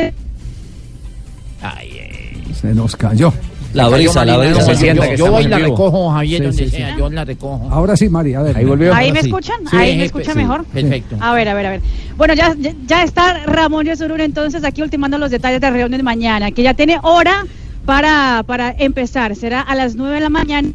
Se 2.60 2.74
nos 2.74 2.94
cayó. 2.96 3.32
La 3.72 3.88
brisa, 3.88 4.26
la 4.26 4.36
brisa. 4.36 4.60
Se 4.60 4.72
yo- 4.72 4.76
sienta 4.78 5.04
yo, 5.04 5.10
que 5.10 5.16
yo 5.16 5.24
estamos 5.24 5.42
voy 5.42 5.50
la 5.50 5.58
recojo, 5.58 6.10
Javier, 6.10 6.38
Sí, 6.40 6.44
donde 6.46 6.64
sí, 6.64 6.70
sí. 6.70 6.76
sea, 6.76 6.96
yo 6.98 7.08
la 7.08 7.24
recojo. 7.24 7.68
Ahora 7.70 7.96
sí, 7.96 8.08
Mari, 8.10 8.34
a 8.34 8.42
ver. 8.42 8.58
Ahí 8.58 8.66
volvió. 8.66 8.94
¿Ahí 8.94 9.10
me 9.10 9.22
sí. 9.22 9.28
escuchan? 9.28 9.56
Sí, 9.70 9.74
¿Ahí 9.78 9.92
me 9.94 10.00
sí, 10.00 10.06
escucha 10.06 10.32
sí. 10.32 10.38
mejor? 10.38 10.66
Perfecto. 10.66 11.16
A 11.18 11.32
ver, 11.32 11.48
a 11.48 11.54
ver, 11.54 11.64
a 11.66 11.70
ver. 11.70 11.80
Bueno, 12.18 12.34
ya, 12.34 12.54
ya- 12.86 13.02
está 13.02 13.38
Ramón 13.46 13.86
Yesurún 13.86 14.20
entonces 14.20 14.62
aquí 14.64 14.82
ultimando 14.82 15.16
los 15.16 15.30
detalles 15.30 15.62
de 15.62 15.66
la 15.66 15.72
reunión 15.72 15.96
de 15.96 16.02
mañana, 16.02 16.50
que 16.50 16.62
ya 16.62 16.74
tiene 16.74 16.98
hora 17.02 17.46
para, 17.84 18.42
para 18.46 18.70
empezar. 18.78 19.34
Será 19.36 19.60
a 19.60 19.74
las 19.74 19.94
9 19.96 20.14
de 20.14 20.20
la 20.20 20.28
mañana. 20.30 20.68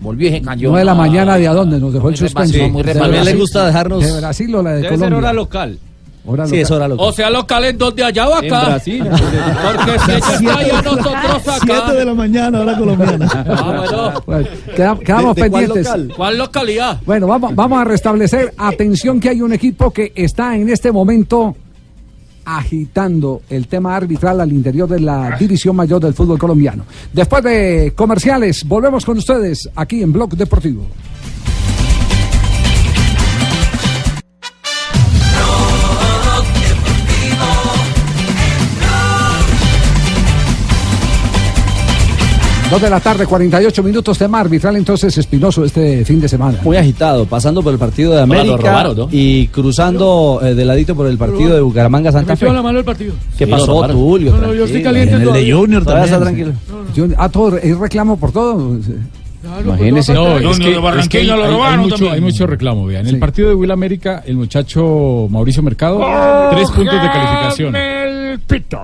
Volvió 0.00 0.28
y 0.28 0.32
se 0.32 0.42
cayó. 0.42 0.68
9 0.70 0.78
de 0.80 0.84
la 0.84 0.94
mañana 0.94 1.36
de 1.36 1.46
a 1.48 1.52
dónde 1.52 1.78
nos 1.78 1.92
dejó 1.92 2.08
el 2.08 2.16
suspenso. 2.16 2.52
repasado, 2.54 2.72
muy 2.72 2.82
¿De 2.82 2.92
repasado. 2.94 3.12
También 3.14 3.24
le 3.34 3.40
gusta 3.40 3.66
dejarnos. 3.66 4.02
¿De 4.04 4.20
Brasil 4.20 4.54
o 4.54 4.62
la 4.62 4.70
de 4.70 4.76
Debe 4.76 4.88
Colombia? 4.88 5.08
ser 5.08 5.14
hora 5.18 5.32
local. 5.32 5.78
Hora 6.26 6.44
Sí, 6.46 6.50
local. 6.52 6.62
es 6.62 6.70
hora 6.70 6.88
local. 6.88 7.06
O 7.08 7.12
sea, 7.12 7.30
local 7.30 7.64
en 7.64 7.78
donde 7.78 8.04
allá 8.04 8.28
o 8.28 8.34
acá. 8.34 8.44
En 8.60 8.66
Brasil. 8.66 9.04
Porque 9.08 9.98
si 9.98 10.10
ella 10.10 10.18
está 10.18 10.58
allá, 10.58 10.82
nosotros 10.82 11.14
acá. 11.48 11.58
7 11.86 11.92
de 11.98 12.04
la 12.04 12.14
mañana, 12.14 12.60
hora 12.60 12.76
colombiana. 12.78 13.28
Ah, 13.32 13.84
bueno. 13.86 14.22
Bueno, 14.26 14.48
queda- 14.76 14.98
quedamos 14.98 15.34
¿De- 15.36 15.42
de 15.44 15.50
cuál 15.50 15.64
pendientes. 15.64 15.86
local? 15.86 16.12
¿Cuál 16.16 16.38
localidad? 16.38 16.98
Bueno, 17.06 17.26
vamos, 17.26 17.54
vamos 17.54 17.80
a 17.80 17.84
restablecer. 17.84 18.52
Atención 18.58 19.18
que 19.20 19.30
hay 19.30 19.40
un 19.42 19.52
equipo 19.52 19.90
que 19.90 20.12
está 20.14 20.56
en 20.56 20.68
este 20.68 20.92
momento 20.92 21.56
agitando 22.56 23.42
el 23.48 23.66
tema 23.66 23.96
arbitral 23.96 24.40
al 24.40 24.52
interior 24.52 24.88
de 24.88 25.00
la 25.00 25.36
división 25.38 25.76
mayor 25.76 26.00
del 26.00 26.14
fútbol 26.14 26.38
colombiano. 26.38 26.84
Después 27.12 27.42
de 27.44 27.92
comerciales, 27.94 28.64
volvemos 28.66 29.04
con 29.04 29.18
ustedes 29.18 29.68
aquí 29.74 30.02
en 30.02 30.12
Blog 30.12 30.36
Deportivo. 30.36 30.86
Dos 42.70 42.80
de 42.80 42.88
la 42.90 43.00
tarde, 43.00 43.26
48 43.26 43.82
minutos, 43.82 44.16
tema 44.16 44.38
arbitral 44.40 44.76
entonces 44.76 45.16
espinoso 45.18 45.64
este 45.64 46.04
fin 46.04 46.20
de 46.20 46.28
semana. 46.28 46.58
Muy 46.62 46.76
agitado, 46.76 47.26
pasando 47.26 47.62
por 47.64 47.72
el 47.72 47.80
partido 47.80 48.12
de 48.14 48.20
América 48.22 48.56
robaron, 48.58 48.96
¿no? 48.96 49.08
y 49.10 49.48
cruzando 49.48 50.40
eh, 50.40 50.54
de 50.54 50.64
ladito 50.64 50.94
por 50.94 51.08
el 51.08 51.18
partido 51.18 51.54
de 51.54 51.60
Bucaramanga 51.62 52.12
Santa 52.12 52.36
Fe. 52.36 52.46
La 52.52 52.62
mano 52.62 52.78
el 52.78 52.84
partido. 52.84 53.14
¿Qué 53.36 53.44
Sí, 53.46 53.50
pasó. 53.50 53.86
Tulio? 53.88 54.32
No, 54.36 54.38
no, 54.46 54.54
yo 54.54 54.66
estoy 54.66 54.82
caliente 54.84 55.16
En 55.16 55.22
el 55.22 55.32
de. 55.32 55.52
Junior 55.52 55.82
Todavía 55.82 56.04
está 56.04 56.20
también. 56.24 56.54
tranquilo. 56.54 56.94
Yo- 56.94 57.14
ah, 57.18 57.28
todo, 57.28 57.58
¿hay 57.60 57.72
reclamo 57.72 58.16
por 58.18 58.30
todo? 58.30 58.76
Claro, 59.42 59.62
Imagínese. 59.64 60.14
pues, 60.14 60.42
No, 60.42 60.50
es 60.50 60.58
que, 60.58 60.68
es 60.68 60.74
que 60.74 60.78
Barranquilla 60.78 61.34
hay, 61.34 61.40
lo 61.50 61.64
hay- 61.64 61.78
mucho, 61.78 61.94
también. 61.96 62.12
hay 62.14 62.20
mucho 62.20 62.46
reclamo. 62.46 62.86
Vean, 62.86 63.00
en 63.00 63.08
Sí. 63.08 63.14
el 63.14 63.20
partido 63.20 63.48
de 63.48 63.54
Will 63.56 63.70
América, 63.72 64.22
el 64.26 64.36
muchacho 64.36 65.26
Mauricio 65.28 65.62
Mercado, 65.62 65.98
tres 66.52 66.70
puntos 66.70 66.94
de 67.02 67.08
calificación. 67.08 67.74
El 67.74 68.38
pito. 68.40 68.78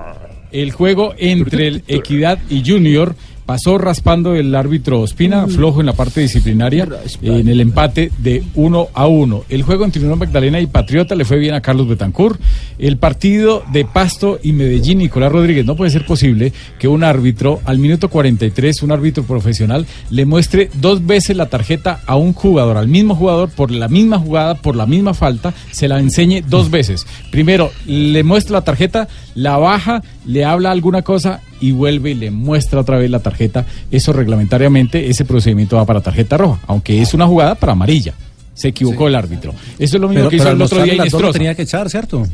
El 0.51 0.71
juego 0.71 1.13
entre 1.17 1.67
el 1.67 1.83
Equidad 1.87 2.39
y 2.49 2.63
Junior 2.65 3.13
pasó 3.47 3.77
raspando 3.77 4.35
el 4.35 4.53
árbitro 4.53 4.99
Ospina, 4.99 5.47
flojo 5.47 5.79
en 5.79 5.85
la 5.85 5.93
parte 5.93 6.19
disciplinaria, 6.19 6.85
en 7.21 7.47
el 7.47 7.61
empate 7.61 8.11
de 8.17 8.43
1 8.55 8.89
a 8.93 9.07
1. 9.07 9.45
El 9.47 9.63
juego 9.63 9.85
entre 9.85 10.01
Unión 10.01 10.19
Magdalena 10.19 10.59
y 10.59 10.67
Patriota 10.67 11.15
le 11.15 11.23
fue 11.23 11.37
bien 11.37 11.55
a 11.55 11.61
Carlos 11.61 11.87
Betancourt. 11.87 12.41
El 12.77 12.97
partido 12.97 13.63
de 13.71 13.85
Pasto 13.85 14.37
y 14.43 14.51
Medellín, 14.51 14.97
Nicolás 14.97 15.31
Rodríguez, 15.31 15.65
no 15.65 15.77
puede 15.77 15.91
ser 15.91 16.05
posible 16.05 16.51
que 16.77 16.89
un 16.89 17.05
árbitro 17.05 17.61
al 17.63 17.79
minuto 17.79 18.09
43, 18.09 18.83
un 18.83 18.91
árbitro 18.91 19.23
profesional, 19.23 19.87
le 20.09 20.25
muestre 20.25 20.69
dos 20.73 21.05
veces 21.05 21.37
la 21.37 21.45
tarjeta 21.45 22.01
a 22.05 22.17
un 22.17 22.33
jugador, 22.33 22.75
al 22.75 22.89
mismo 22.89 23.15
jugador, 23.15 23.49
por 23.49 23.71
la 23.71 23.87
misma 23.87 24.19
jugada, 24.19 24.55
por 24.55 24.75
la 24.75 24.85
misma 24.85 25.13
falta, 25.13 25.53
se 25.71 25.87
la 25.87 25.99
enseñe 25.99 26.43
dos 26.45 26.69
veces. 26.69 27.07
Primero, 27.31 27.71
le 27.85 28.23
muestra 28.23 28.57
la 28.57 28.65
tarjeta, 28.65 29.07
la 29.35 29.55
baja, 29.55 30.03
le 30.25 30.43
habla 30.43 30.71
alguna 30.71 31.01
cosa 31.01 31.39
y 31.61 31.71
vuelve 31.71 32.11
y 32.11 32.15
le 32.15 32.31
muestra 32.31 32.79
otra 32.81 32.97
vez 32.97 33.09
la 33.09 33.19
tarjeta. 33.19 33.65
Eso 33.91 34.13
reglamentariamente, 34.13 35.09
ese 35.09 35.25
procedimiento 35.25 35.75
va 35.77 35.85
para 35.85 36.01
tarjeta 36.01 36.37
roja, 36.37 36.59
aunque 36.67 37.01
es 37.01 37.13
una 37.13 37.27
jugada 37.27 37.55
para 37.55 37.73
amarilla. 37.73 38.13
Se 38.53 38.69
equivocó 38.69 39.07
el 39.07 39.13
árbitro. 39.13 39.53
Eso 39.77 39.97
es 39.97 40.01
lo 40.01 40.07
mismo 40.07 40.21
Pero, 40.21 40.29
que 40.31 40.35
hizo 40.37 40.45
pero 40.45 40.55
el 40.55 40.61
otro 40.63 40.83
día 40.83 40.93
Inestrosa. 40.95 41.31
tenía 41.33 41.53
que 41.53 41.61
echar, 41.61 41.89
¿cierto? 41.91 42.25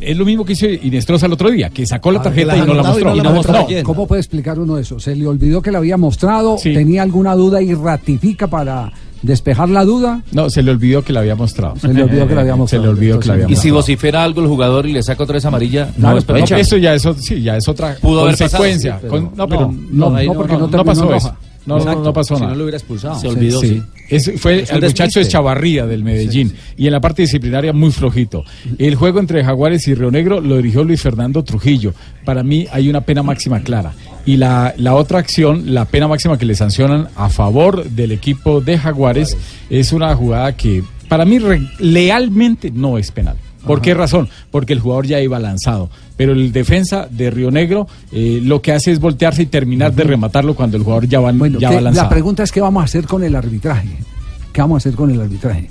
Es 0.00 0.16
lo 0.18 0.26
mismo 0.26 0.44
que 0.44 0.52
hizo 0.52 0.66
Inestrosa 0.66 1.24
el 1.24 1.32
otro 1.32 1.50
día, 1.50 1.70
que 1.70 1.86
sacó 1.86 2.12
la 2.12 2.20
Ah, 2.20 2.24
tarjeta 2.24 2.52
que 2.52 2.58
y 2.58 2.60
la 2.60 2.66
no 2.66 2.74
la 2.74 2.80
anotaba 2.80 3.00
y 3.00 3.04
mostró. 3.04 3.08
no 3.10 3.16
la 3.16 3.22
Y 3.22 3.24
no 3.24 3.32
mostró. 3.34 3.54
mostró. 3.60 3.82
¿Cómo 3.84 4.06
puede 4.06 4.20
explicar 4.20 4.58
uno 4.58 4.76
eso? 4.76 5.00
¿Se 5.00 5.16
le 5.16 5.26
olvidó 5.26 5.62
que 5.62 5.70
le 5.70 5.78
había 5.78 5.96
mostrado? 5.96 6.58
Sí. 6.58 6.74
¿Tenía 6.74 7.02
alguna 7.02 7.34
duda 7.34 7.62
y 7.62 7.72
ratifica 7.72 8.48
para 8.48 8.92
despejar 9.22 9.68
la 9.68 9.84
duda? 9.84 10.22
No, 10.32 10.50
se 10.50 10.62
le 10.62 10.70
olvidó 10.70 11.02
que 11.02 11.12
la 11.12 11.20
había 11.20 11.34
mostrado. 11.34 11.76
Se 11.76 11.92
le 11.92 12.02
olvidó 12.02 12.26
que 12.28 12.34
la 12.34 12.40
había 12.42 12.52
Se 12.54 12.58
mostrado. 12.58 12.84
le 12.84 12.90
olvidó 12.90 13.20
que 13.20 13.28
la 13.28 13.34
había 13.34 13.44
Y 13.46 13.48
si 13.50 13.54
mostrado. 13.54 13.74
vocifera 13.76 14.24
algo 14.24 14.40
el 14.42 14.48
jugador 14.48 14.86
y 14.86 14.92
le 14.92 15.02
saca 15.02 15.22
otra 15.22 15.34
vez 15.34 15.44
amarilla, 15.44 15.90
No, 15.96 16.12
no, 16.12 16.18
es 16.18 16.50
eso 16.52 16.76
ya 16.76 16.94
es, 16.94 17.06
sí, 17.18 17.40
ya 17.42 17.56
es 17.56 17.68
otra 17.68 17.96
Pudo 18.00 18.22
haber 18.22 18.36
consecuencia. 18.36 18.94
pasado, 19.00 19.16
sí, 19.16 19.24
Con- 19.26 19.36
no, 19.36 19.48
pero 19.48 19.60
no, 19.90 20.10
no, 20.10 20.22
no, 20.22 20.34
porque 20.34 20.56
no 20.56 20.84
pasó 20.84 21.14
eso. 21.14 21.34
No, 21.64 21.76
no, 21.76 21.80
Exacto, 21.80 22.02
no 22.02 22.12
pasó 22.12 22.34
si 22.34 22.40
nada. 22.40 22.52
no 22.54 22.58
lo 22.58 22.64
hubiera 22.64 22.76
expulsado. 22.76 23.20
Se 23.20 23.28
olvidó, 23.28 23.60
Sí. 23.60 23.80
fue 24.36 24.62
Es 24.62 24.70
el 24.72 24.82
muchacho 24.82 25.20
de 25.20 25.28
Chavarría 25.28 25.86
del 25.86 26.02
Medellín. 26.02 26.52
Y 26.76 26.86
en 26.86 26.92
la 26.92 27.00
parte 27.00 27.22
disciplinaria 27.22 27.72
muy 27.72 27.92
flojito. 27.92 28.42
El 28.78 28.96
juego 28.96 29.20
entre 29.20 29.44
Jaguares 29.44 29.86
y 29.86 29.94
Río 29.94 30.10
Negro 30.10 30.40
lo 30.40 30.56
dirigió 30.56 30.82
Luis 30.82 31.00
Fernando 31.00 31.44
Trujillo. 31.44 31.94
Para 32.24 32.42
mí 32.42 32.66
hay 32.72 32.88
una 32.90 33.02
pena 33.02 33.22
máxima 33.22 33.60
clara. 33.60 33.92
Y 34.24 34.36
la, 34.36 34.72
la 34.76 34.94
otra 34.94 35.18
acción, 35.18 35.74
la 35.74 35.84
pena 35.84 36.06
máxima 36.08 36.38
que 36.38 36.46
le 36.46 36.54
sancionan 36.54 37.08
a 37.16 37.28
favor 37.28 37.84
del 37.90 38.12
equipo 38.12 38.60
de 38.60 38.78
Jaguares, 38.78 39.36
es 39.68 39.92
una 39.92 40.14
jugada 40.14 40.56
que 40.56 40.84
para 41.08 41.24
mí 41.24 41.38
lealmente 41.80 42.70
no 42.70 42.98
es 42.98 43.10
penal. 43.10 43.36
¿Por 43.66 43.80
qué 43.80 43.94
razón? 43.94 44.28
Porque 44.50 44.72
el 44.72 44.80
jugador 44.80 45.06
ya 45.06 45.20
iba 45.20 45.38
lanzado. 45.38 45.88
Pero 46.16 46.32
el 46.32 46.50
defensa 46.52 47.06
de 47.10 47.30
Río 47.30 47.50
Negro 47.52 47.86
eh, 48.10 48.40
lo 48.42 48.60
que 48.60 48.72
hace 48.72 48.90
es 48.90 48.98
voltearse 48.98 49.42
y 49.42 49.46
terminar 49.46 49.92
de 49.94 50.02
rematarlo 50.04 50.54
cuando 50.54 50.76
el 50.76 50.82
jugador 50.82 51.06
ya 51.06 51.20
va, 51.20 51.32
ya 51.32 51.68
¿Qué- 51.68 51.74
va 51.76 51.80
lanzado. 51.80 52.06
la 52.06 52.08
pregunta 52.08 52.42
es 52.42 52.50
qué 52.50 52.60
vamos 52.60 52.80
a 52.82 52.84
hacer 52.84 53.06
con 53.06 53.22
el 53.22 53.34
arbitraje. 53.36 53.88
¿Qué 54.52 54.60
vamos 54.60 54.76
a 54.76 54.78
hacer 54.88 54.96
con 54.96 55.10
el 55.10 55.20
arbitraje? 55.20 55.68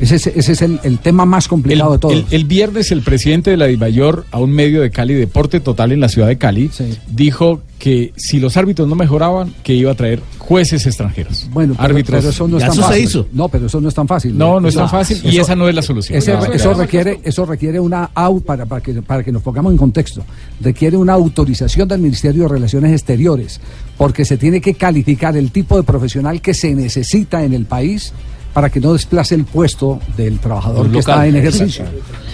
Ese 0.00 0.16
es, 0.16 0.26
ese 0.28 0.52
es 0.52 0.62
el, 0.62 0.78
el 0.84 0.98
tema 0.98 1.24
más 1.24 1.48
complicado 1.48 1.92
de 1.92 1.98
todos. 1.98 2.14
El, 2.14 2.24
el 2.30 2.44
viernes 2.44 2.90
el 2.92 3.02
presidente 3.02 3.50
de 3.50 3.56
la 3.56 3.66
DIVAYOR 3.66 4.26
a 4.30 4.38
un 4.38 4.50
medio 4.52 4.80
de 4.80 4.90
Cali, 4.90 5.14
Deporte 5.14 5.60
Total 5.60 5.92
en 5.92 6.00
la 6.00 6.08
ciudad 6.08 6.28
de 6.28 6.38
Cali, 6.38 6.70
dijo 7.10 7.62
que 7.78 8.12
si 8.16 8.40
los 8.40 8.56
árbitros 8.56 8.88
no 8.88 8.96
mejoraban, 8.96 9.54
que 9.62 9.72
iba 9.74 9.92
a 9.92 9.94
traer 9.94 10.20
jueces 10.38 10.84
extranjeros. 10.86 11.46
Bueno, 11.52 11.74
pero, 11.76 11.88
árbitros. 11.88 12.18
pero 12.20 12.30
eso 12.30 12.48
no 12.48 12.58
es 12.58 12.64
tan 12.64 12.74
fácil. 12.76 13.26
No, 13.32 13.48
pero 13.48 13.66
eso 13.66 13.80
no 13.80 13.88
es 13.88 13.94
tan 13.94 14.08
fácil. 14.08 14.36
No, 14.36 14.60
no 14.60 14.68
es 14.68 14.74
tan 14.74 14.88
fácil 14.88 15.20
y 15.24 15.38
esa 15.38 15.54
no 15.54 15.68
es 15.68 15.74
la 15.74 15.82
solución. 15.82 16.18
ese- 16.18 16.32
No, 16.32 16.44
eso, 16.44 16.52
claro. 16.70 16.74
requiere, 16.78 17.20
eso 17.22 17.44
requiere 17.46 17.78
una 17.78 18.10
au- 18.14 18.42
para, 18.42 18.66
para, 18.66 18.80
que, 18.80 18.94
para 19.02 19.22
que 19.22 19.30
nos 19.30 19.42
pongamos 19.42 19.70
en 19.72 19.78
contexto, 19.78 20.24
requiere 20.60 20.96
una 20.96 21.12
autorización 21.12 21.86
del 21.86 22.00
Ministerio 22.00 22.42
de 22.44 22.48
Relaciones 22.48 22.92
Exteriores, 22.92 23.60
porque 23.96 24.24
se 24.24 24.36
tiene 24.38 24.60
que 24.60 24.74
calificar 24.74 25.36
el 25.36 25.50
tipo 25.52 25.76
de 25.76 25.82
profesional 25.84 26.40
que 26.40 26.54
se 26.54 26.74
necesita 26.74 27.44
en 27.44 27.52
el 27.52 27.64
país 27.66 28.12
para 28.58 28.70
que 28.70 28.80
no 28.80 28.92
desplace 28.92 29.36
el 29.36 29.44
puesto 29.44 30.00
del 30.16 30.40
trabajador 30.40 30.88
que 30.88 30.94
local. 30.94 30.98
está 30.98 31.26
en 31.28 31.36
ejercicio. 31.36 31.84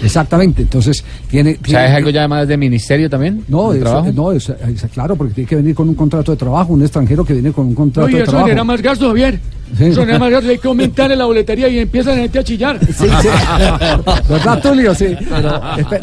Exactamente. 0.03 0.63
Entonces, 0.63 1.05
tiene. 1.29 1.59
O 1.63 1.69
sea, 1.69 1.87
¿es 1.87 1.93
algo 1.97 2.09
ya 2.09 2.27
más 2.27 2.49
de 2.49 2.57
ministerio 2.57 3.11
también? 3.11 3.45
No, 3.47 3.75
no 3.75 4.33
es, 4.33 4.49
es 4.49 4.87
claro, 4.91 5.17
porque 5.17 5.35
tiene 5.35 5.51
que 5.51 5.57
venir 5.57 5.75
con 5.75 5.87
un 5.87 5.95
contrato 5.95 6.33
de 6.33 6.39
trabajo, 6.39 6.73
un 6.73 6.81
extranjero 6.81 7.27
que 7.27 7.35
viene 7.35 7.53
con 7.53 7.67
un 7.67 7.75
contrato 7.75 8.09
No, 8.09 8.11
y 8.11 8.17
de 8.17 8.23
eso 8.23 8.31
trabajo. 8.31 8.47
genera 8.47 8.65
más 8.65 8.81
gasto, 8.81 9.09
Javier. 9.09 9.39
Sí. 9.77 9.85
Eso 9.85 10.01
genera 10.01 10.19
más 10.19 10.31
gasto. 10.31 10.49
Hay 10.49 10.57
que 10.57 10.69
aumentar 10.69 11.13
en 11.13 11.19
la 11.19 11.27
boletería 11.27 11.69
y 11.69 11.79
empieza 11.81 12.09
la 12.13 12.17
gente 12.23 12.39
a 12.39 12.43
chillar. 12.43 12.81
Sí, 12.87 13.05
sí. 13.21 13.29
¿Verdad, 14.31 14.63
Tulio? 14.63 14.95
Sí. 14.95 15.15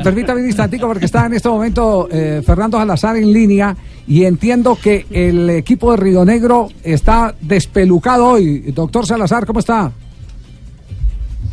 Permítame 0.04 0.42
un 0.42 0.48
instantico 0.48 0.86
porque 0.86 1.06
está 1.06 1.26
en 1.26 1.34
este 1.34 1.50
momento 1.50 2.08
eh, 2.12 2.44
Fernando 2.46 2.78
Salazar 2.78 3.16
en 3.16 3.34
línea 3.34 3.76
y 4.08 4.26
entiendo 4.26 4.78
que 4.80 5.08
el 5.10 5.50
equipo 5.50 5.90
de 5.92 5.98
Río 5.98 6.24
Negro 6.26 6.70
está 6.84 7.34
despelucado 7.42 8.28
hoy. 8.28 8.72
Doctor 8.72 9.08
Salazar, 9.08 9.48
¿cómo 9.48 9.62
está? 9.62 9.92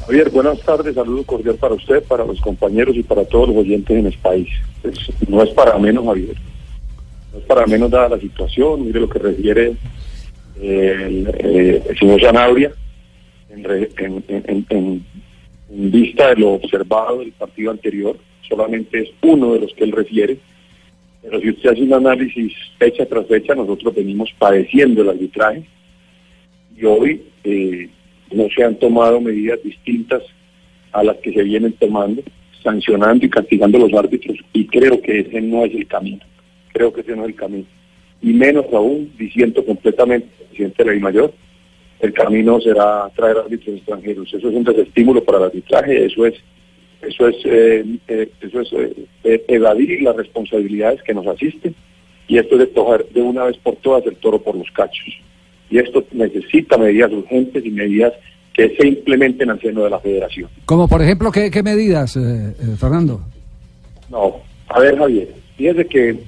Javier, 0.09 0.31
buenas 0.31 0.59
tardes, 0.61 0.95
saludo 0.95 1.23
cordial 1.25 1.57
para 1.57 1.75
usted, 1.75 2.03
para 2.05 2.25
los 2.25 2.41
compañeros 2.41 2.97
y 2.97 3.03
para 3.03 3.27
todos 3.27 3.49
los 3.49 3.59
oyentes 3.59 3.95
en 3.95 4.07
el 4.07 4.15
país. 4.15 4.49
Pues, 4.81 4.97
no 5.29 5.43
es 5.43 5.51
para 5.51 5.79
menos, 5.79 6.03
Javier. 6.07 6.35
No 7.31 7.39
es 7.41 7.45
para 7.45 7.67
menos 7.67 7.91
dada 7.91 8.09
la 8.09 8.19
situación. 8.19 8.87
Mire 8.87 9.01
lo 9.01 9.09
que 9.11 9.19
refiere 9.19 9.75
el, 10.63 11.31
eh, 11.39 11.83
señor 12.01 12.23
Sanabria 12.23 12.73
en- 13.51 14.67
en 14.71 15.05
vista 15.91 16.31
de 16.31 16.37
lo 16.37 16.53
observado 16.53 17.19
del 17.19 17.33
partido 17.33 17.71
anterior. 17.71 18.17
Solamente 18.49 19.01
es 19.03 19.11
uno 19.21 19.53
de 19.53 19.61
los 19.61 19.75
que 19.75 19.85
él 19.85 19.93
refiere. 19.93 20.39
Pero 21.21 21.39
si 21.39 21.51
usted 21.51 21.69
hace 21.69 21.83
un 21.83 21.93
análisis 21.93 22.55
fecha 22.79 23.05
tras 23.05 23.27
fecha, 23.27 23.55
nosotros 23.55 23.95
venimos 23.95 24.31
padeciendo 24.39 25.03
el 25.03 25.11
arbitraje 25.11 25.65
y 26.75 26.85
hoy 26.87 27.25
eh, 27.45 27.91
no 28.33 28.49
se 28.55 28.65
han 28.65 28.77
tomado 28.77 29.21
medidas 29.21 29.63
distintas 29.63 30.23
a 30.93 31.03
las 31.03 31.17
que 31.19 31.33
se 31.33 31.43
vienen 31.43 31.73
tomando, 31.73 32.23
sancionando 32.63 33.25
y 33.25 33.31
castigando 33.31 33.79
a 33.79 33.83
los 33.83 33.95
árbitros 33.95 34.39
y 34.53 34.67
creo 34.67 35.01
que 35.01 35.21
ese 35.21 35.41
no 35.41 35.65
es 35.65 35.75
el 35.75 35.87
camino, 35.87 36.21
creo 36.73 36.93
que 36.93 37.03
ese 37.03 37.15
no 37.15 37.23
es 37.23 37.31
el 37.31 37.37
camino. 37.37 37.67
Y 38.21 38.33
menos 38.33 38.67
aún, 38.73 39.13
diciendo 39.17 39.65
completamente 39.65 40.27
presidente 40.49 40.85
de 40.85 40.99
mayor, 40.99 41.33
el 42.01 42.13
camino 42.13 42.61
será 42.61 43.09
traer 43.15 43.39
árbitros 43.39 43.77
extranjeros. 43.77 44.33
Eso 44.33 44.49
es 44.49 44.55
un 44.55 44.65
desestímulo 44.65 45.23
para 45.25 45.39
el 45.39 45.45
arbitraje, 45.45 46.05
eso 46.05 46.27
es 46.27 46.35
eso 47.01 47.29
es 47.29 47.37
eh, 47.45 47.85
eh, 48.09 48.29
eso 48.41 48.61
es 48.61 48.73
eh, 48.73 49.45
evadir 49.47 50.03
las 50.03 50.17
responsabilidades 50.17 51.01
que 51.03 51.15
nos 51.15 51.27
asisten 51.29 51.75
y 52.27 52.39
esto 52.39 52.57
es 52.57 52.61
de 52.61 52.71
coger 52.71 53.07
de 53.11 53.23
una 53.23 53.45
vez 53.45 53.57
por 53.59 53.77
todas 53.77 54.05
el 54.07 54.17
toro 54.17 54.43
por 54.43 54.57
los 54.57 54.69
cachos 54.73 55.07
y 55.71 55.79
esto 55.79 56.05
necesita 56.13 56.79
medidas 56.79 57.13
urgentes 57.13 57.65
y 57.65 57.71
medidas 57.71 58.13
que 58.55 58.75
se 58.77 58.89
implementen 58.89 59.51
al 59.51 59.61
seno 59.61 59.85
de 59.85 59.91
la 59.91 60.01
federación. 60.01 60.51
Como 60.65 60.89
por 60.89 61.03
ejemplo, 61.03 61.31
¿qué, 61.31 61.51
qué 61.51 61.63
medidas, 61.63 62.17
eh, 62.17 62.21
eh, 62.21 62.77
Fernando? 62.77 63.21
No, 64.11 64.37
a 64.69 64.81
ver 64.81 64.99
Javier, 64.99 65.29
fíjese 65.57 65.87
que 65.87 66.19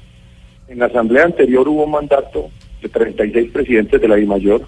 en 0.68 0.78
la 0.78 0.86
asamblea 0.86 1.24
anterior 1.24 1.68
hubo 1.68 1.84
un 1.84 1.90
mandato 1.90 2.50
de 2.80 2.88
36 2.88 3.50
presidentes 3.50 4.00
de 4.00 4.08
la 4.08 4.16
DIMAYOR, 4.16 4.66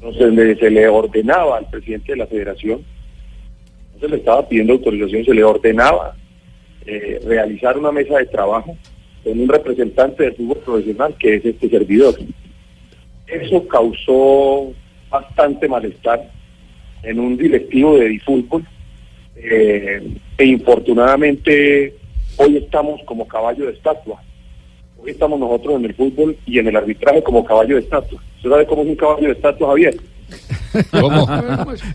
donde 0.00 0.56
se 0.56 0.70
le 0.70 0.86
ordenaba 0.86 1.58
al 1.58 1.68
presidente 1.68 2.12
de 2.12 2.18
la 2.18 2.26
federación, 2.26 2.82
no 3.94 4.00
se 4.00 4.08
le 4.08 4.16
estaba 4.16 4.46
pidiendo 4.48 4.74
autorización, 4.74 5.24
se 5.24 5.34
le 5.34 5.42
ordenaba 5.42 6.14
eh, 6.86 7.20
realizar 7.24 7.76
una 7.76 7.90
mesa 7.90 8.18
de 8.18 8.26
trabajo 8.26 8.76
con 9.24 9.40
un 9.40 9.48
representante 9.48 10.22
del 10.22 10.34
fútbol 10.36 10.58
profesional 10.58 11.16
que 11.18 11.34
es 11.34 11.44
este 11.44 11.68
servidor. 11.68 12.14
Eso 13.26 13.66
causó 13.66 14.72
bastante 15.10 15.68
malestar 15.68 16.30
en 17.02 17.20
un 17.20 17.36
directivo 17.36 17.96
de 17.96 18.08
Difútbol 18.08 18.64
eh, 19.36 20.02
e 20.38 20.44
infortunadamente 20.44 21.94
hoy 22.36 22.56
estamos 22.56 23.00
como 23.04 23.26
caballo 23.26 23.66
de 23.66 23.72
estatua. 23.72 24.22
Hoy 24.98 25.10
estamos 25.10 25.38
nosotros 25.38 25.76
en 25.76 25.84
el 25.86 25.94
fútbol 25.94 26.36
y 26.46 26.58
en 26.58 26.68
el 26.68 26.76
arbitraje 26.76 27.22
como 27.22 27.44
caballo 27.44 27.76
de 27.76 27.82
estatua. 27.82 28.22
¿Usted 28.36 28.50
sabe 28.50 28.66
cómo 28.66 28.82
es 28.82 28.88
un 28.88 28.96
caballo 28.96 29.26
de 29.26 29.32
estatua, 29.32 29.68
Javier? 29.68 29.96
¿Cómo? 30.90 31.26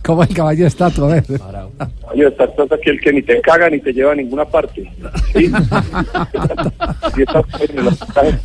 Como 0.04 0.24
el 0.24 0.30
caballo 0.34 0.62
de 0.62 0.68
estatua, 0.68 1.08
ver. 1.08 1.24
Caballo 1.26 2.24
de 2.24 2.28
estatua 2.28 2.66
es 2.66 2.72
aquel 2.72 3.00
que 3.00 3.14
ni 3.14 3.22
te 3.22 3.42
caga 3.42 3.70
ni 3.70 3.80
te 3.80 3.94
lleva 3.94 4.14
a 4.14 4.16
ninguna 4.16 4.46
parte. 4.46 4.90
¿sí? 5.34 5.52
El 7.16 7.90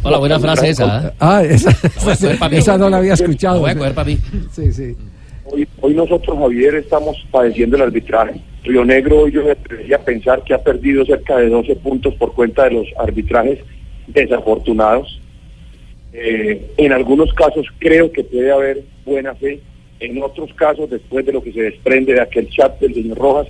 Hola, 0.02 0.18
buena 0.18 0.40
frase 0.40 0.70
esa. 0.70 1.08
¿eh? 1.08 1.12
Ah, 1.20 1.42
esa, 1.42 1.70
Voy 2.02 2.12
a 2.12 2.16
coger 2.16 2.38
pa' 2.38 2.48
mí. 2.48 2.56
esa 2.56 2.78
no 2.78 2.90
la 2.90 2.98
había 2.98 3.14
escuchado. 3.14 3.60
Voy 3.60 3.70
a 3.70 3.76
coger 3.76 3.94
pa' 3.94 4.04
mí. 4.04 4.18
Sí, 4.52 4.72
sí. 4.72 4.96
Hoy, 5.44 5.68
hoy 5.80 5.94
nosotros, 5.94 6.36
Javier, 6.38 6.74
estamos 6.74 7.16
padeciendo 7.30 7.76
el 7.76 7.82
arbitraje. 7.82 8.40
Río 8.64 8.84
Negro, 8.84 9.20
hoy 9.20 9.32
yo 9.32 9.44
me 9.44 9.52
atrevería 9.52 9.96
a 9.96 10.00
pensar 10.00 10.42
que 10.42 10.52
ha 10.52 10.58
perdido 10.58 11.04
cerca 11.04 11.36
de 11.36 11.48
12 11.48 11.76
puntos 11.76 12.14
por 12.14 12.34
cuenta 12.34 12.64
de 12.64 12.72
los 12.72 12.86
arbitrajes 12.98 13.60
desafortunados. 14.08 15.20
Eh, 16.12 16.72
en 16.78 16.92
algunos 16.92 17.32
casos 17.34 17.66
creo 17.78 18.10
que 18.10 18.24
puede 18.24 18.50
haber 18.50 18.82
buena 19.04 19.34
fe. 19.34 19.60
En 20.00 20.22
otros 20.22 20.52
casos, 20.54 20.90
después 20.90 21.24
de 21.24 21.32
lo 21.32 21.42
que 21.42 21.52
se 21.52 21.62
desprende 21.62 22.12
de 22.14 22.20
aquel 22.20 22.48
chat 22.50 22.78
del 22.80 22.94
señor 22.94 23.16
Rojas, 23.18 23.48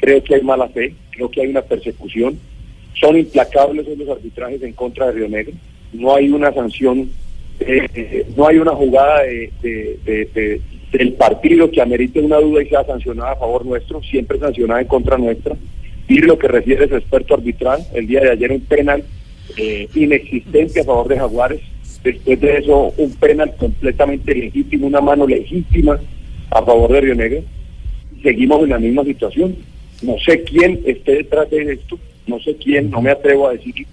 creo 0.00 0.22
que 0.24 0.34
hay 0.36 0.42
mala 0.42 0.68
fe, 0.68 0.94
creo 1.10 1.30
que 1.30 1.42
hay 1.42 1.48
una 1.48 1.62
persecución. 1.62 2.38
Son 2.94 3.16
implacables 3.18 3.86
los 3.98 4.08
arbitrajes 4.08 4.62
en 4.62 4.72
contra 4.72 5.06
de 5.06 5.12
Río 5.12 5.28
Negro. 5.28 5.52
No 5.92 6.14
hay 6.14 6.30
una 6.30 6.52
sanción, 6.52 7.10
eh, 7.60 7.86
eh, 7.94 8.26
no 8.36 8.46
hay 8.48 8.56
una 8.58 8.72
jugada 8.72 9.22
de- 9.22 10.60
del 10.92 11.12
partido 11.14 11.70
que 11.70 11.80
amerite 11.80 12.20
una 12.20 12.36
duda 12.38 12.62
y 12.62 12.68
sea 12.68 12.84
sancionada 12.84 13.32
a 13.32 13.36
favor 13.36 13.64
nuestro, 13.64 14.02
siempre 14.02 14.38
sancionada 14.38 14.80
en 14.82 14.86
contra 14.86 15.16
nuestra. 15.18 15.56
Y 16.08 16.18
lo 16.18 16.38
que 16.38 16.48
refiere 16.48 16.88
su 16.88 16.96
experto 16.96 17.34
arbitral, 17.34 17.80
el 17.94 18.06
día 18.06 18.20
de 18.20 18.30
ayer 18.30 18.50
un 18.52 18.60
penal 18.60 19.02
eh, 19.56 19.88
inexistente 19.94 20.80
a 20.80 20.84
favor 20.84 21.08
de 21.08 21.16
Jaguares. 21.18 21.60
Después 22.02 22.40
de 22.40 22.58
eso, 22.58 22.92
un 22.96 23.10
penal 23.12 23.54
completamente 23.56 24.34
legítimo, 24.34 24.86
una 24.86 25.00
mano 25.00 25.26
legítima 25.26 26.00
a 26.50 26.62
favor 26.62 26.92
de 26.92 27.00
Río 27.00 27.14
Negro. 27.14 27.42
Seguimos 28.22 28.62
en 28.64 28.70
la 28.70 28.78
misma 28.78 29.04
situación. 29.04 29.56
No 30.02 30.18
sé 30.18 30.42
quién 30.42 30.80
esté 30.84 31.16
detrás 31.16 31.48
de 31.50 31.74
esto, 31.74 31.98
no 32.26 32.40
sé 32.40 32.56
quién, 32.56 32.90
no 32.90 33.00
me 33.00 33.10
atrevo 33.10 33.46
a 33.46 33.52
decir, 33.52 33.86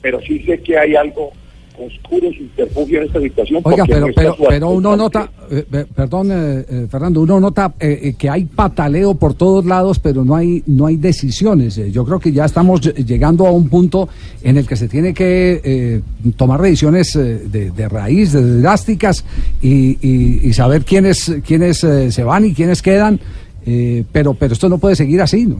pero 0.00 0.20
sí 0.20 0.38
sé 0.40 0.60
que 0.60 0.78
hay 0.78 0.94
algo 0.94 1.32
oscuro, 1.80 2.28
subterfugio 2.32 3.00
en 3.00 3.06
esta 3.06 3.20
situación. 3.20 3.60
Oiga, 3.64 3.84
pero, 3.86 4.06
pero, 4.14 4.36
pero 4.48 4.70
uno 4.70 4.96
nota, 4.96 5.30
eh, 5.50 5.64
perdón, 5.94 6.30
eh, 6.32 6.64
eh, 6.68 6.86
Fernando, 6.90 7.20
uno 7.22 7.38
nota 7.40 7.74
eh, 7.80 8.14
que 8.18 8.28
hay 8.28 8.44
pataleo 8.44 9.14
por 9.14 9.34
todos 9.34 9.64
lados, 9.64 9.98
pero 9.98 10.24
no 10.24 10.34
hay, 10.36 10.62
no 10.66 10.86
hay 10.86 10.96
decisiones. 10.96 11.76
Yo 11.92 12.04
creo 12.04 12.18
que 12.18 12.32
ya 12.32 12.44
estamos 12.44 12.80
ll- 12.82 12.94
llegando 13.04 13.46
a 13.46 13.52
un 13.52 13.68
punto 13.68 14.08
en 14.42 14.56
el 14.58 14.66
que 14.66 14.76
se 14.76 14.88
tiene 14.88 15.14
que 15.14 15.60
eh, 15.64 16.00
tomar 16.36 16.60
decisiones 16.60 17.14
eh, 17.16 17.20
de, 17.50 17.70
de 17.70 17.88
raíz, 17.88 18.32
de 18.32 18.60
drásticas, 18.60 19.24
y, 19.62 19.98
y- 20.00 20.40
y 20.48 20.52
saber 20.52 20.84
quiénes, 20.84 21.32
quiénes 21.46 21.82
eh, 21.84 22.10
se 22.12 22.24
van 22.24 22.44
y 22.44 22.54
quiénes 22.54 22.82
quedan. 22.82 23.20
eh, 23.66 24.04
pero, 24.12 24.34
pero 24.34 24.52
esto 24.54 24.68
no 24.68 24.78
puede 24.78 24.96
seguir 24.96 25.20
así, 25.20 25.44
¿no? 25.46 25.56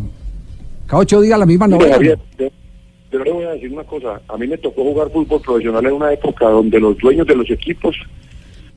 Cada 0.86 1.02
ocho 1.02 1.20
días 1.20 1.38
la 1.38 1.44
misma 1.46 1.68
novela. 1.68 1.94
Javier, 1.94 2.18
yo, 2.38 2.46
yo 3.10 3.18
le 3.24 3.32
voy 3.32 3.44
a 3.44 3.52
decir 3.52 3.72
una 3.72 3.84
cosa. 3.84 4.20
A 4.28 4.36
mí 4.36 4.46
me 4.46 4.58
tocó 4.58 4.82
jugar 4.82 5.10
fútbol 5.10 5.40
profesional 5.40 5.86
en 5.86 5.92
una 5.92 6.12
época 6.12 6.46
donde 6.48 6.78
los 6.78 6.96
dueños 6.98 7.26
de 7.26 7.36
los 7.36 7.50
equipos 7.50 7.96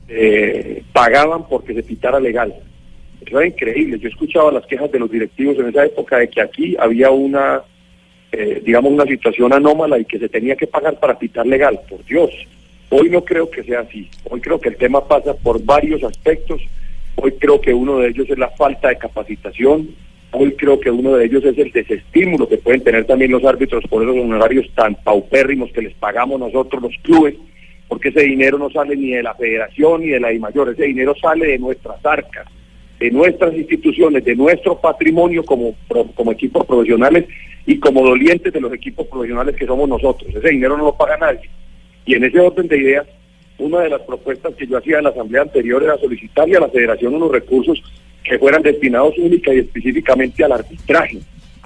eh, 0.08 0.82
pagaban 0.92 1.46
porque 1.48 1.74
se 1.74 1.82
pitara 1.82 2.18
legal. 2.18 2.54
Eso 3.24 3.38
era 3.38 3.46
increíble. 3.46 3.98
Yo 3.98 4.08
escuchaba 4.08 4.50
las 4.52 4.66
quejas 4.66 4.90
de 4.90 4.98
los 4.98 5.10
directivos 5.10 5.58
en 5.58 5.68
esa 5.68 5.84
época 5.84 6.18
de 6.18 6.28
que 6.28 6.40
aquí 6.40 6.76
había 6.78 7.10
una, 7.10 7.62
eh, 8.32 8.62
digamos, 8.64 8.92
una 8.92 9.04
situación 9.04 9.52
anómala 9.52 9.98
y 9.98 10.04
que 10.04 10.18
se 10.18 10.28
tenía 10.28 10.56
que 10.56 10.66
pagar 10.66 10.98
para 10.98 11.18
pitar 11.18 11.46
legal. 11.46 11.80
Por 11.88 12.04
Dios, 12.04 12.30
hoy 12.90 13.10
no 13.10 13.24
creo 13.24 13.50
que 13.50 13.62
sea 13.62 13.80
así. 13.80 14.08
Hoy 14.28 14.40
creo 14.40 14.58
que 14.58 14.70
el 14.70 14.76
tema 14.76 15.06
pasa 15.06 15.34
por 15.34 15.62
varios 15.62 16.02
aspectos. 16.04 16.60
Hoy 17.16 17.32
creo 17.32 17.60
que 17.60 17.74
uno 17.74 17.98
de 17.98 18.08
ellos 18.08 18.28
es 18.30 18.38
la 18.38 18.48
falta 18.50 18.88
de 18.88 18.98
capacitación. 18.98 19.90
Hoy 20.34 20.52
creo 20.52 20.80
que 20.80 20.90
uno 20.90 21.14
de 21.14 21.26
ellos 21.26 21.44
es 21.44 21.58
el 21.58 21.70
desestímulo 21.72 22.48
que 22.48 22.56
pueden 22.56 22.82
tener 22.82 23.04
también 23.04 23.32
los 23.32 23.44
árbitros 23.44 23.84
por 23.88 24.02
esos 24.02 24.16
honorarios 24.16 24.66
tan 24.74 24.94
paupérrimos 24.94 25.70
que 25.72 25.82
les 25.82 25.94
pagamos 25.94 26.40
nosotros 26.40 26.82
los 26.82 26.96
clubes, 27.02 27.34
porque 27.86 28.08
ese 28.08 28.22
dinero 28.22 28.56
no 28.56 28.70
sale 28.70 28.96
ni 28.96 29.10
de 29.10 29.22
la 29.22 29.34
federación 29.34 30.00
ni 30.00 30.08
de 30.08 30.20
la 30.20 30.32
mayor, 30.40 30.70
ese 30.70 30.84
dinero 30.84 31.14
sale 31.20 31.48
de 31.48 31.58
nuestras 31.58 32.04
arcas, 32.06 32.46
de 32.98 33.10
nuestras 33.10 33.52
instituciones, 33.54 34.24
de 34.24 34.34
nuestro 34.34 34.80
patrimonio 34.80 35.44
como, 35.44 35.74
como 36.14 36.32
equipos 36.32 36.64
profesionales 36.64 37.26
y 37.66 37.78
como 37.78 38.02
dolientes 38.02 38.54
de 38.54 38.60
los 38.60 38.72
equipos 38.72 39.06
profesionales 39.08 39.54
que 39.54 39.66
somos 39.66 39.86
nosotros. 39.86 40.34
Ese 40.34 40.48
dinero 40.48 40.78
no 40.78 40.84
lo 40.84 40.96
paga 40.96 41.18
nadie. 41.18 41.50
Y 42.06 42.14
en 42.14 42.24
ese 42.24 42.40
orden 42.40 42.68
de 42.68 42.78
ideas, 42.78 43.06
una 43.58 43.80
de 43.80 43.90
las 43.90 44.00
propuestas 44.00 44.54
que 44.54 44.66
yo 44.66 44.78
hacía 44.78 44.96
en 44.96 45.04
la 45.04 45.10
asamblea 45.10 45.42
anterior 45.42 45.82
era 45.82 45.98
solicitarle 45.98 46.56
a 46.56 46.60
la 46.60 46.70
federación 46.70 47.14
unos 47.14 47.30
recursos 47.30 47.82
que 48.24 48.38
fueran 48.38 48.62
destinados 48.62 49.16
única 49.18 49.52
y 49.52 49.58
específicamente 49.58 50.44
al 50.44 50.52
arbitraje, 50.52 51.18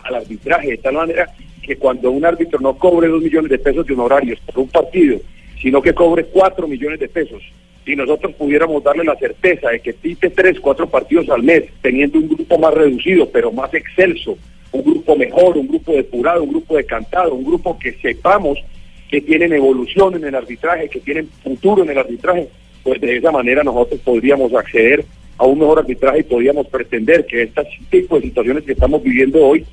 al 0.02 0.14
arbitraje, 0.14 0.70
de 0.70 0.78
tal 0.78 0.94
manera 0.94 1.30
que 1.62 1.76
cuando 1.76 2.10
un 2.10 2.24
árbitro 2.24 2.60
no 2.60 2.78
cobre 2.78 3.08
dos 3.08 3.22
millones 3.22 3.50
de 3.50 3.58
pesos 3.58 3.86
de 3.86 3.94
honorarios 3.94 4.38
por 4.40 4.60
un 4.60 4.68
partido, 4.68 5.18
sino 5.60 5.82
que 5.82 5.94
cobre 5.94 6.24
cuatro 6.24 6.68
millones 6.68 7.00
de 7.00 7.08
pesos, 7.08 7.42
y 7.84 7.94
nosotros 7.94 8.34
pudiéramos 8.34 8.82
darle 8.82 9.04
la 9.04 9.16
certeza 9.16 9.70
de 9.70 9.80
que 9.80 9.92
pite 9.92 10.30
tres, 10.30 10.58
cuatro 10.60 10.88
partidos 10.88 11.28
al 11.28 11.42
mes, 11.42 11.64
teniendo 11.82 12.18
un 12.18 12.28
grupo 12.28 12.58
más 12.58 12.74
reducido, 12.74 13.28
pero 13.30 13.52
más 13.52 13.72
excelso, 13.74 14.36
un 14.72 14.82
grupo 14.82 15.16
mejor, 15.16 15.56
un 15.56 15.68
grupo 15.68 15.92
depurado, 15.92 16.42
un 16.42 16.50
grupo 16.50 16.76
decantado, 16.76 17.34
un 17.34 17.44
grupo 17.44 17.78
que 17.78 17.92
sepamos 17.94 18.58
que 19.08 19.20
tienen 19.20 19.52
evolución 19.52 20.16
en 20.16 20.24
el 20.24 20.34
arbitraje, 20.34 20.88
que 20.88 21.00
tienen 21.00 21.28
futuro 21.42 21.84
en 21.84 21.90
el 21.90 21.98
arbitraje, 21.98 22.48
pues 22.82 23.00
de 23.00 23.16
esa 23.16 23.30
manera 23.30 23.62
nosotros 23.62 24.00
podríamos 24.00 24.52
acceder 24.52 25.04
a 25.38 25.44
un 25.44 25.58
mejor 25.58 25.80
arbitraje 25.80 26.20
y 26.20 26.24
podríamos 26.24 26.66
pretender 26.68 27.26
que 27.26 27.42
este 27.42 27.62
tipo 27.90 28.16
de 28.16 28.22
situaciones 28.22 28.64
que 28.64 28.72
estamos 28.72 29.02
viviendo 29.02 29.44
hoy, 29.44 29.64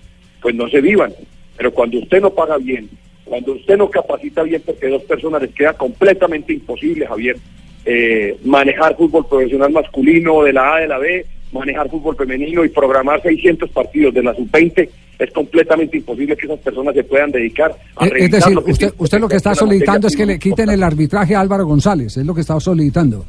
pues 0.42 0.56
no 0.56 0.68
se 0.70 0.82
vivan. 0.82 1.14
Pero 1.58 1.74
cuando 1.74 2.00
usted 2.00 2.22
no 2.22 2.32
paga 2.32 2.58
bien, 2.58 2.90
cuando 3.24 3.54
usted 3.54 3.78
no 3.78 3.90
capacita 3.90 4.44
bien, 4.44 4.62
porque 4.66 4.88
dos 4.88 5.04
personas 5.04 5.42
les 5.42 5.52
queda 5.54 5.74
completamente 5.74 6.54
imposible, 6.54 7.08
Javier, 7.08 7.38
eh, 7.86 8.38
manejar 8.44 8.96
fútbol 8.96 9.26
profesional 9.28 9.72
masculino 9.72 10.44
de 10.44 10.54
la 10.54 10.76
A 10.76 10.80
de 10.82 10.88
la 10.88 10.98
B, 10.98 11.26
manejar 11.52 11.90
fútbol 11.90 12.16
femenino 12.16 12.66
y 12.66 12.70
programar 12.70 13.22
600 13.22 13.70
partidos 13.70 14.14
de 14.14 14.24
la 14.24 14.34
sub-20, 14.34 14.90
es 15.20 15.32
completamente 15.32 15.98
imposible 15.98 16.36
que 16.36 16.48
esas 16.48 16.60
personas 16.60 16.96
se 16.96 17.04
puedan 17.04 17.32
dedicar 17.32 17.76
a 17.96 18.06
Es, 18.08 18.14
es 18.14 18.32
decir, 18.32 18.56
lo 18.56 18.62
usted, 18.66 18.94
usted 18.98 19.20
lo 19.20 19.30
que 19.30 19.36
está 19.38 19.54
solicitando 19.54 20.08
es 20.08 20.16
que 20.16 20.26
le 20.26 20.40
quiten 20.40 20.70
el 20.70 20.84
arbitraje 20.84 21.36
a 21.36 21.42
Álvaro 21.42 21.66
González, 21.66 22.18
es 22.18 22.26
lo 22.26 22.34
que 22.34 22.42
está 22.42 22.60
solicitando. 22.60 23.26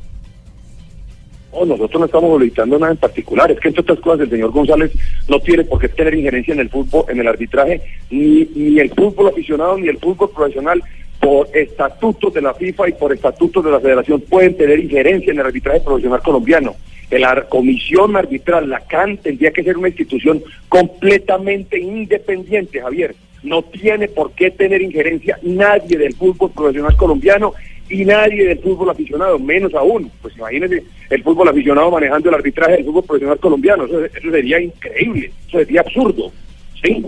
No, 1.54 1.64
nosotros 1.64 2.00
no 2.00 2.06
estamos 2.06 2.30
solicitando 2.30 2.78
nada 2.78 2.92
en 2.92 2.98
particular. 2.98 3.50
Es 3.50 3.60
que 3.60 3.68
entre 3.68 3.82
otras 3.82 4.00
cosas 4.00 4.20
el 4.20 4.30
señor 4.30 4.50
González 4.50 4.92
no 5.28 5.38
tiene 5.40 5.64
por 5.64 5.80
qué 5.80 5.88
tener 5.88 6.14
injerencia 6.14 6.54
en 6.54 6.60
el 6.60 6.68
fútbol, 6.68 7.04
en 7.08 7.20
el 7.20 7.28
arbitraje, 7.28 7.80
ni, 8.10 8.48
ni 8.54 8.78
el 8.80 8.90
fútbol 8.90 9.28
aficionado 9.28 9.78
ni 9.78 9.88
el 9.88 9.98
fútbol 9.98 10.30
profesional 10.30 10.82
por 11.20 11.48
estatutos 11.56 12.34
de 12.34 12.42
la 12.42 12.54
FIFA 12.54 12.88
y 12.88 12.92
por 12.92 13.12
estatutos 13.12 13.64
de 13.64 13.70
la 13.70 13.80
Federación 13.80 14.20
pueden 14.20 14.56
tener 14.56 14.78
injerencia 14.78 15.32
en 15.32 15.38
el 15.38 15.46
arbitraje 15.46 15.80
profesional 15.80 16.20
colombiano. 16.22 16.74
La 17.10 17.42
comisión 17.48 18.16
arbitral, 18.16 18.68
la 18.68 18.80
CAN, 18.80 19.18
tendría 19.18 19.52
que 19.52 19.62
ser 19.62 19.78
una 19.78 19.88
institución 19.88 20.42
completamente 20.68 21.78
independiente, 21.78 22.80
Javier. 22.80 23.14
No 23.42 23.62
tiene 23.62 24.08
por 24.08 24.32
qué 24.32 24.50
tener 24.50 24.82
injerencia 24.82 25.38
nadie 25.42 25.96
del 25.96 26.14
fútbol 26.14 26.50
profesional 26.50 26.96
colombiano 26.96 27.52
y 28.00 28.04
nadie 28.04 28.48
del 28.48 28.58
fútbol 28.58 28.90
aficionado, 28.90 29.38
menos 29.38 29.72
aún. 29.74 30.10
Pues 30.22 30.36
imagínense 30.36 30.82
el 31.10 31.22
fútbol 31.22 31.48
aficionado 31.48 31.90
manejando 31.90 32.28
el 32.28 32.34
arbitraje 32.34 32.72
del 32.76 32.84
fútbol 32.86 33.04
profesional 33.04 33.38
colombiano. 33.38 33.84
Eso, 33.84 34.04
eso 34.04 34.30
sería 34.30 34.60
increíble, 34.60 35.30
eso 35.48 35.58
sería 35.58 35.80
absurdo. 35.80 36.32
¿sí? 36.82 37.04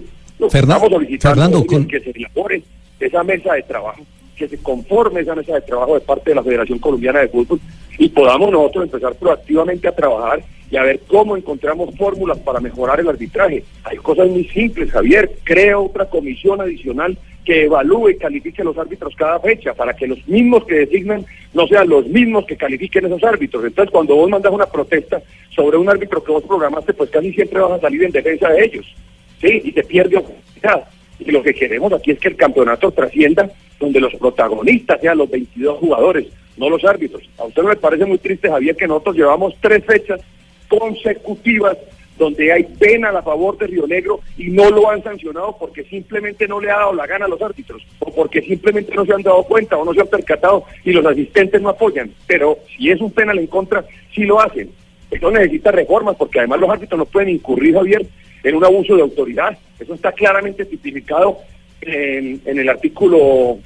Solicitando 0.90 1.34
Fernando, 1.34 1.58
es 1.58 1.66
con- 1.66 1.86
que 1.88 2.00
se 2.00 2.10
elabore 2.10 2.62
esa 3.00 3.22
mesa 3.24 3.54
de 3.54 3.62
trabajo, 3.62 4.02
que 4.36 4.48
se 4.48 4.58
conforme 4.58 5.20
esa 5.20 5.34
mesa 5.34 5.54
de 5.54 5.60
trabajo 5.62 5.94
de 5.94 6.00
parte 6.00 6.30
de 6.30 6.36
la 6.36 6.42
Federación 6.42 6.78
Colombiana 6.78 7.20
de 7.20 7.28
Fútbol 7.28 7.60
y 7.98 8.08
podamos 8.08 8.50
nosotros 8.50 8.84
empezar 8.84 9.14
proactivamente 9.14 9.88
a 9.88 9.92
trabajar 9.94 10.42
y 10.70 10.76
a 10.76 10.82
ver 10.82 11.00
cómo 11.06 11.36
encontramos 11.36 11.94
fórmulas 11.96 12.38
para 12.38 12.60
mejorar 12.60 13.00
el 13.00 13.08
arbitraje. 13.08 13.64
Hay 13.84 13.96
cosas 13.98 14.28
muy 14.28 14.44
simples, 14.48 14.90
Javier. 14.90 15.30
Crea 15.44 15.78
otra 15.78 16.06
comisión 16.06 16.60
adicional 16.60 17.16
que 17.46 17.64
evalúe 17.64 18.10
y 18.10 18.16
califique 18.16 18.60
a 18.60 18.64
los 18.64 18.76
árbitros 18.76 19.14
cada 19.14 19.38
fecha 19.38 19.72
para 19.72 19.94
que 19.94 20.08
los 20.08 20.26
mismos 20.26 20.64
que 20.64 20.74
designan 20.84 21.24
no 21.54 21.66
sean 21.68 21.88
los 21.88 22.04
mismos 22.08 22.44
que 22.44 22.56
califiquen 22.56 23.06
esos 23.06 23.22
árbitros. 23.22 23.64
Entonces, 23.64 23.92
cuando 23.92 24.16
vos 24.16 24.28
mandas 24.28 24.52
una 24.52 24.66
protesta 24.66 25.22
sobre 25.54 25.78
un 25.78 25.88
árbitro 25.88 26.22
que 26.22 26.32
vos 26.32 26.42
programaste, 26.42 26.92
pues 26.92 27.08
casi 27.08 27.32
siempre 27.32 27.60
vas 27.60 27.72
a 27.72 27.80
salir 27.80 28.02
en 28.02 28.10
defensa 28.10 28.50
de 28.50 28.64
ellos. 28.64 28.94
¿sí? 29.40 29.62
Y 29.64 29.72
te 29.72 29.84
pierde 29.84 30.16
oportunidad. 30.16 30.88
Y 31.20 31.30
lo 31.30 31.42
que 31.42 31.54
queremos 31.54 31.92
aquí 31.92 32.10
es 32.10 32.18
que 32.18 32.28
el 32.28 32.36
campeonato 32.36 32.90
trascienda 32.90 33.48
donde 33.78 34.00
los 34.00 34.14
protagonistas 34.16 35.00
sean 35.00 35.18
los 35.18 35.30
22 35.30 35.78
jugadores, 35.78 36.26
no 36.56 36.68
los 36.68 36.84
árbitros. 36.84 37.22
A 37.38 37.44
usted 37.44 37.62
le 37.62 37.76
parece 37.76 38.04
muy 38.04 38.18
triste, 38.18 38.50
Javier, 38.50 38.74
que 38.74 38.88
nosotros 38.88 39.16
llevamos 39.16 39.54
tres 39.60 39.84
fechas 39.84 40.20
consecutivas 40.68 41.78
donde 42.18 42.52
hay 42.52 42.64
pena 42.64 43.10
a 43.10 43.22
favor 43.22 43.58
de 43.58 43.66
Río 43.66 43.86
Negro 43.86 44.20
y 44.38 44.48
no 44.48 44.70
lo 44.70 44.90
han 44.90 45.02
sancionado 45.02 45.56
porque 45.58 45.84
simplemente 45.84 46.48
no 46.48 46.60
le 46.60 46.70
ha 46.70 46.76
dado 46.76 46.94
la 46.94 47.06
gana 47.06 47.26
a 47.26 47.28
los 47.28 47.40
árbitros 47.42 47.86
o 47.98 48.12
porque 48.14 48.40
simplemente 48.42 48.94
no 48.94 49.04
se 49.04 49.12
han 49.12 49.22
dado 49.22 49.42
cuenta 49.44 49.76
o 49.76 49.84
no 49.84 49.92
se 49.92 50.00
han 50.00 50.06
percatado 50.06 50.64
y 50.84 50.92
los 50.92 51.04
asistentes 51.04 51.60
no 51.60 51.70
apoyan. 51.70 52.10
Pero 52.26 52.58
si 52.76 52.90
es 52.90 53.00
un 53.00 53.10
penal 53.12 53.38
en 53.38 53.46
contra, 53.46 53.84
sí 54.14 54.24
lo 54.24 54.40
hacen. 54.40 54.70
Eso 55.10 55.30
necesita 55.30 55.70
reformas 55.70 56.16
porque 56.16 56.38
además 56.38 56.60
los 56.60 56.70
árbitros 56.70 56.98
no 56.98 57.06
pueden 57.06 57.28
incurrir, 57.28 57.74
Javier, 57.74 58.06
en 58.42 58.54
un 58.54 58.64
abuso 58.64 58.96
de 58.96 59.02
autoridad. 59.02 59.56
Eso 59.78 59.94
está 59.94 60.12
claramente 60.12 60.64
tipificado 60.64 61.38
en, 61.80 62.40
en 62.44 62.58
el 62.58 62.68
artículo 62.68 63.58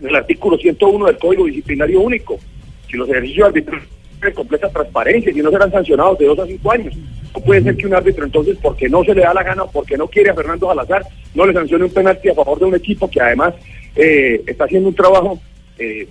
en 0.00 0.08
el 0.08 0.16
artículo 0.16 0.56
101 0.56 1.06
del 1.06 1.18
Código 1.18 1.44
Disciplinario 1.46 2.00
Único. 2.00 2.38
Si 2.88 2.96
los 2.96 3.08
ejercicios 3.08 3.48
arbitrales 3.48 3.88
tienen 4.18 4.34
completa 4.34 4.68
transparencia 4.68 5.32
y 5.32 5.36
no 5.36 5.50
serán 5.50 5.70
sancionados 5.70 6.18
de 6.18 6.26
dos 6.26 6.38
a 6.38 6.46
cinco 6.46 6.72
años. 6.72 6.94
No 7.34 7.40
puede 7.40 7.62
ser 7.62 7.76
que 7.76 7.86
un 7.86 7.94
árbitro 7.94 8.24
entonces, 8.24 8.56
porque 8.60 8.88
no 8.88 9.04
se 9.04 9.14
le 9.14 9.22
da 9.22 9.34
la 9.34 9.42
gana 9.42 9.64
o 9.64 9.70
porque 9.70 9.96
no 9.96 10.08
quiere 10.08 10.30
a 10.30 10.34
Fernando 10.34 10.68
Salazar, 10.68 11.06
no 11.34 11.46
le 11.46 11.52
sancione 11.52 11.84
un 11.84 11.90
penalti 11.90 12.28
a 12.28 12.34
favor 12.34 12.58
de 12.58 12.64
un 12.64 12.74
equipo 12.74 13.08
que 13.10 13.20
además 13.20 13.54
eh, 13.94 14.42
está 14.46 14.64
haciendo 14.64 14.88
un 14.88 14.94
trabajo 14.94 15.40
eh, 15.78 16.08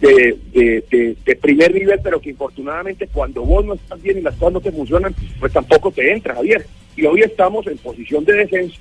de, 0.00 1.36
primer 1.40 1.74
nivel, 1.74 2.00
pero 2.02 2.20
que 2.20 2.30
infortunadamente 2.30 3.08
cuando 3.12 3.42
vos 3.42 3.64
no 3.64 3.74
estás 3.74 4.00
bien 4.00 4.18
y 4.18 4.22
las 4.22 4.34
cosas 4.36 4.54
no 4.54 4.60
te 4.60 4.72
funcionan, 4.72 5.14
pues 5.40 5.52
tampoco 5.52 5.90
te 5.90 6.10
entra, 6.10 6.34
Javier. 6.34 6.66
Y 6.96 7.04
hoy 7.04 7.22
estamos 7.22 7.66
en 7.66 7.76
posición 7.78 8.24
de 8.24 8.34
descenso. 8.34 8.80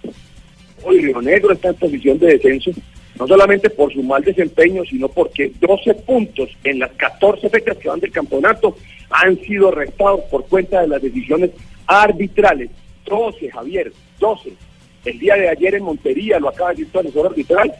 Hoy 0.83 0.99
Río 0.99 1.21
Negro 1.21 1.51
está 1.51 1.69
en 1.69 1.75
posición 1.75 2.19
de 2.19 2.27
descenso, 2.37 2.71
no 3.17 3.27
solamente 3.27 3.69
por 3.69 3.91
su 3.93 4.03
mal 4.03 4.23
desempeño, 4.23 4.83
sino 4.85 5.09
porque 5.09 5.51
12 5.59 5.93
puntos 6.05 6.49
en 6.63 6.79
las 6.79 6.91
14 6.91 7.49
fechas 7.49 7.77
que 7.77 7.89
van 7.89 7.99
del 7.99 8.11
campeonato 8.11 8.77
han 9.13 9.39
sido 9.41 9.71
restados 9.71 10.21
por 10.31 10.45
cuenta 10.47 10.81
de 10.81 10.87
las 10.87 11.01
decisiones 11.01 11.51
arbitrales. 11.87 12.69
12, 13.05 13.51
Javier, 13.51 13.91
12. 14.19 14.53
El 15.05 15.19
día 15.19 15.35
de 15.35 15.49
ayer 15.49 15.75
en 15.75 15.83
Montería, 15.83 16.39
lo 16.39 16.49
acaba 16.49 16.69
de 16.73 16.83
decir 16.83 16.99
asesor 16.99 17.27
arbitral, 17.27 17.71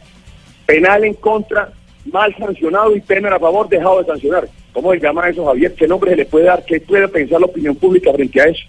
penal 0.66 1.04
en 1.04 1.14
contra, 1.14 1.72
mal 2.12 2.34
sancionado 2.38 2.94
y 2.94 3.00
pena 3.00 3.34
a 3.34 3.38
favor, 3.38 3.68
dejado 3.68 4.00
de 4.00 4.06
sancionar. 4.06 4.48
¿Cómo 4.72 4.92
se 4.92 5.00
llama 5.00 5.28
eso, 5.28 5.44
Javier? 5.46 5.74
¿Qué 5.74 5.86
nombre 5.88 6.10
se 6.10 6.16
le 6.18 6.26
puede 6.26 6.44
dar? 6.46 6.64
¿Qué 6.64 6.80
puede 6.80 7.08
pensar 7.08 7.40
la 7.40 7.46
opinión 7.46 7.74
pública 7.76 8.12
frente 8.12 8.40
a 8.40 8.44
eso? 8.44 8.60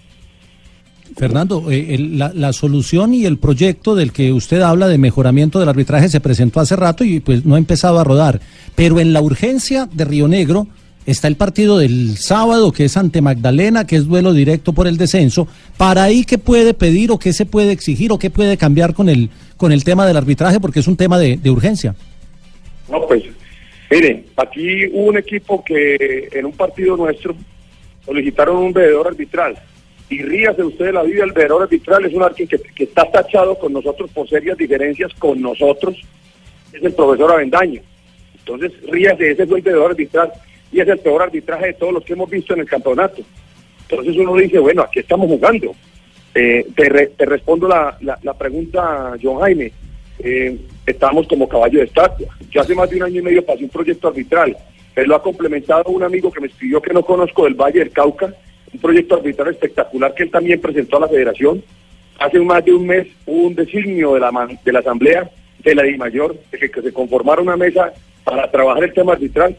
Fernando, 1.16 1.70
eh, 1.70 1.94
el- 1.94 2.18
la, 2.18 2.32
la 2.34 2.52
solución 2.52 3.14
y 3.14 3.24
el 3.26 3.38
proyecto 3.38 3.94
del 3.94 4.12
que 4.12 4.32
usted 4.32 4.60
habla 4.60 4.88
de 4.88 4.98
mejoramiento 4.98 5.58
del 5.60 5.68
arbitraje 5.68 6.08
se 6.08 6.20
presentó 6.20 6.60
hace 6.60 6.76
rato 6.76 7.04
y 7.04 7.20
pues 7.20 7.44
no 7.44 7.54
ha 7.54 7.58
empezado 7.58 7.98
a 7.98 8.04
rodar. 8.04 8.40
Pero 8.74 9.00
en 9.00 9.12
la 9.12 9.20
urgencia 9.20 9.88
de 9.92 10.04
Río 10.04 10.28
Negro 10.28 10.66
está 11.06 11.28
el 11.28 11.36
partido 11.36 11.78
del 11.78 12.16
sábado, 12.18 12.72
que 12.72 12.84
es 12.84 12.96
ante 12.96 13.22
Magdalena, 13.22 13.86
que 13.86 13.96
es 13.96 14.06
duelo 14.06 14.32
directo 14.32 14.72
por 14.72 14.86
el 14.86 14.96
descenso. 14.96 15.48
Para 15.76 16.02
ahí, 16.02 16.24
¿qué 16.24 16.36
puede 16.36 16.74
pedir 16.74 17.10
o 17.12 17.18
qué 17.18 17.32
se 17.32 17.46
puede 17.46 17.72
exigir 17.72 18.12
o 18.12 18.18
qué 18.18 18.28
puede 18.28 18.56
cambiar 18.56 18.92
con 18.92 19.08
el, 19.08 19.30
con 19.56 19.72
el 19.72 19.84
tema 19.84 20.06
del 20.06 20.16
arbitraje? 20.16 20.60
Porque 20.60 20.80
es 20.80 20.88
un 20.88 20.96
tema 20.96 21.18
de, 21.18 21.36
de 21.36 21.50
urgencia. 21.50 21.94
No, 22.90 23.06
pues, 23.06 23.22
mire, 23.90 24.24
aquí 24.36 24.86
hubo 24.92 25.06
un 25.06 25.18
equipo 25.18 25.64
que 25.64 26.28
en 26.32 26.44
un 26.44 26.52
partido 26.52 26.96
nuestro 26.96 27.34
solicitaron 28.04 28.56
un 28.56 28.72
veedor 28.72 29.06
arbitral. 29.06 29.56
Y 30.08 30.22
ríase 30.22 30.62
usted 30.62 30.86
de 30.86 30.92
la 30.92 31.02
vida, 31.02 31.24
el 31.24 31.32
veedor 31.32 31.62
arbitral 31.62 32.04
es 32.04 32.14
un 32.14 32.22
alguien 32.22 32.46
que, 32.46 32.58
que 32.58 32.84
está 32.84 33.10
tachado 33.10 33.58
con 33.58 33.72
nosotros 33.72 34.08
por 34.12 34.28
serias 34.28 34.56
diferencias 34.56 35.12
con 35.18 35.40
nosotros, 35.40 35.96
es 36.72 36.82
el 36.82 36.92
profesor 36.92 37.32
Avendaño. 37.32 37.80
Entonces, 38.38 38.72
ríase, 38.88 39.32
ese 39.32 39.46
fue 39.46 39.58
el 39.58 39.64
veedor 39.64 39.90
arbitral. 39.90 40.32
Y 40.76 40.80
es 40.80 40.88
el 40.88 40.98
peor 40.98 41.22
arbitraje 41.22 41.66
de 41.68 41.72
todos 41.74 41.92
los 41.94 42.04
que 42.04 42.12
hemos 42.12 42.28
visto 42.28 42.52
en 42.54 42.60
el 42.60 42.66
campeonato. 42.68 43.22
Entonces 43.88 44.16
uno 44.16 44.34
dice, 44.36 44.58
bueno, 44.58 44.82
aquí 44.82 44.98
estamos 45.00 45.26
jugando. 45.28 45.74
Eh, 46.34 46.66
te, 46.76 46.88
re- 46.88 47.06
te 47.16 47.24
respondo 47.24 47.66
la, 47.66 47.96
la, 48.00 48.34
pregunta, 48.34 49.14
John 49.22 49.40
Jaime. 49.40 49.72
Eh, 50.18 50.56
estamos 50.86 51.26
como 51.28 51.48
caballo 51.48 51.78
de 51.78 51.86
estatua. 51.86 52.28
Yo 52.50 52.60
hace 52.60 52.74
más 52.74 52.90
de 52.90 52.96
un 52.96 53.04
año 53.04 53.20
y 53.20 53.24
medio 53.24 53.44
pasé 53.44 53.64
un 53.64 53.70
proyecto 53.70 54.08
arbitral. 54.08 54.56
Él 54.94 55.08
lo 55.08 55.14
ha 55.16 55.22
complementado 55.22 55.84
un 55.90 56.02
amigo 56.02 56.30
que 56.30 56.40
me 56.40 56.46
escribió 56.48 56.80
que 56.82 56.92
no 56.92 57.02
conozco 57.02 57.44
del 57.44 57.54
Valle 57.54 57.78
del 57.80 57.90
Cauca, 57.90 58.32
un 58.72 58.80
proyecto 58.80 59.16
arbitral 59.16 59.48
espectacular 59.50 60.14
que 60.14 60.24
él 60.24 60.30
también 60.30 60.60
presentó 60.60 60.96
a 60.98 61.00
la 61.00 61.08
federación. 61.08 61.62
Hace 62.18 62.38
más 62.40 62.64
de 62.64 62.72
un 62.72 62.86
mes 62.86 63.06
hubo 63.26 63.46
un 63.48 63.54
designio 63.54 64.14
de 64.14 64.20
la, 64.20 64.32
man- 64.32 64.58
de 64.64 64.72
la 64.72 64.78
Asamblea 64.80 65.30
de 65.62 65.74
la 65.74 65.82
DIMAYOR 65.82 66.36
de 66.50 66.58
que, 66.58 66.70
que 66.70 66.82
se 66.82 66.92
conformara 66.92 67.42
una 67.42 67.56
mesa 67.56 67.92
para 68.24 68.50
trabajar 68.50 68.84
el 68.84 68.92
tema 68.94 69.12
arbitral 69.12 69.56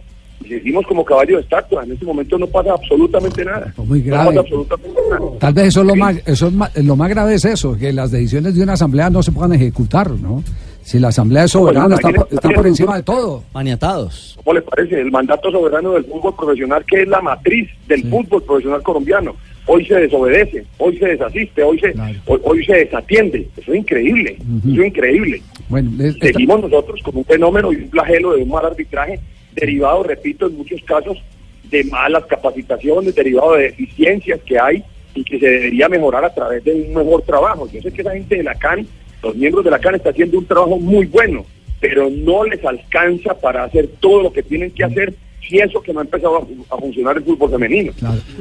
seguimos 0.47 0.85
como 0.87 1.03
caballo 1.05 1.37
de 1.37 1.41
estatua. 1.43 1.83
En 1.83 1.91
este 1.93 2.05
momento 2.05 2.37
no 2.37 2.47
pasa 2.47 2.73
absolutamente 2.73 3.43
nada. 3.45 3.73
muy 3.77 3.99
No 3.99 4.05
grave. 4.05 4.27
pasa 4.27 4.39
absolutamente 4.41 4.99
nada. 5.09 5.25
Tal 5.39 5.53
vez 5.53 5.67
eso 5.67 5.81
es 5.81 5.87
lo 5.87 5.95
más, 5.95 6.15
eso 6.25 6.47
es 6.75 6.85
lo 6.85 6.95
más 6.95 7.09
grave 7.09 7.33
es 7.35 7.45
eso, 7.45 7.77
que 7.77 7.91
las 7.93 8.11
decisiones 8.11 8.55
de 8.55 8.63
una 8.63 8.73
asamblea 8.73 9.09
no 9.09 9.21
se 9.23 9.31
puedan 9.31 9.53
ejecutar, 9.53 10.09
¿no? 10.11 10.43
Si 10.83 10.99
la 10.99 11.09
asamblea 11.09 11.43
es 11.43 11.51
soberana, 11.51 11.95
está, 11.95 12.09
por- 12.11 12.27
está 12.31 12.49
por 12.49 12.65
encima 12.65 12.95
de 12.95 13.03
todo. 13.03 13.43
Maniatados. 13.53 14.37
¿Cómo 14.41 14.53
le 14.53 14.61
parece? 14.61 15.01
El 15.01 15.11
mandato 15.11 15.51
soberano 15.51 15.91
del 15.91 16.05
fútbol 16.05 16.33
profesional, 16.35 16.85
que 16.87 17.01
es 17.01 17.07
la 17.09 17.19
matriz 17.21 17.69
del 17.89 18.03
fútbol 18.09 18.41
profesional 18.43 18.81
colombiano. 18.83 19.35
Hoy 19.65 19.85
se 19.85 19.95
desobedece, 19.95 20.63
hoy 20.77 20.97
se 20.97 21.07
desasiste, 21.07 21.61
hoy 21.61 21.77
se, 21.81 21.93
hoy, 22.25 22.39
hoy 22.41 22.65
se 22.65 22.73
desatiende. 22.73 23.49
Eso 23.57 23.73
es 23.73 23.79
increíble, 23.79 24.37
eso 24.39 24.81
es 24.81 24.87
increíble. 24.87 25.41
Bueno, 25.67 25.91
es- 26.01 26.13
esta- 26.15 26.27
Seguimos 26.27 26.61
nosotros 26.61 27.01
con 27.03 27.17
un 27.17 27.25
fenómeno 27.25 27.73
y 27.73 27.75
un 27.75 27.89
flagelo 27.89 28.33
de 28.37 28.43
un 28.43 28.49
mal 28.49 28.65
arbitraje 28.65 29.19
derivado, 29.59 30.03
repito, 30.03 30.47
en 30.47 30.57
muchos 30.57 30.81
casos 30.83 31.17
de 31.63 31.83
malas 31.85 32.25
capacitaciones, 32.25 33.15
derivado 33.15 33.55
de 33.55 33.63
deficiencias 33.63 34.39
que 34.45 34.59
hay 34.59 34.83
y 35.13 35.23
que 35.23 35.39
se 35.39 35.49
debería 35.49 35.89
mejorar 35.89 36.23
a 36.23 36.33
través 36.33 36.63
de 36.63 36.73
un 36.73 36.93
mejor 36.93 37.23
trabajo. 37.23 37.67
Yo 37.71 37.81
sé 37.81 37.91
que 37.91 38.03
la 38.03 38.13
gente 38.13 38.37
de 38.37 38.43
la 38.43 38.55
CAN, 38.55 38.87
los 39.21 39.35
miembros 39.35 39.65
de 39.65 39.71
la 39.71 39.79
CAN 39.79 39.95
están 39.95 40.13
haciendo 40.13 40.37
un 40.37 40.45
trabajo 40.45 40.79
muy 40.79 41.07
bueno, 41.07 41.45
pero 41.79 42.09
no 42.09 42.43
les 42.43 42.63
alcanza 42.63 43.33
para 43.33 43.63
hacer 43.63 43.87
todo 43.99 44.23
lo 44.23 44.31
que 44.31 44.43
tienen 44.43 44.71
que 44.71 44.83
hacer 44.83 45.13
y 45.49 45.59
eso 45.59 45.81
que 45.81 45.93
no 45.93 45.99
ha 45.99 46.03
empezado 46.03 46.37
a, 46.37 46.75
a 46.75 46.77
funcionar 46.79 47.17
el 47.17 47.23
fútbol 47.23 47.51
femenino. 47.51 47.91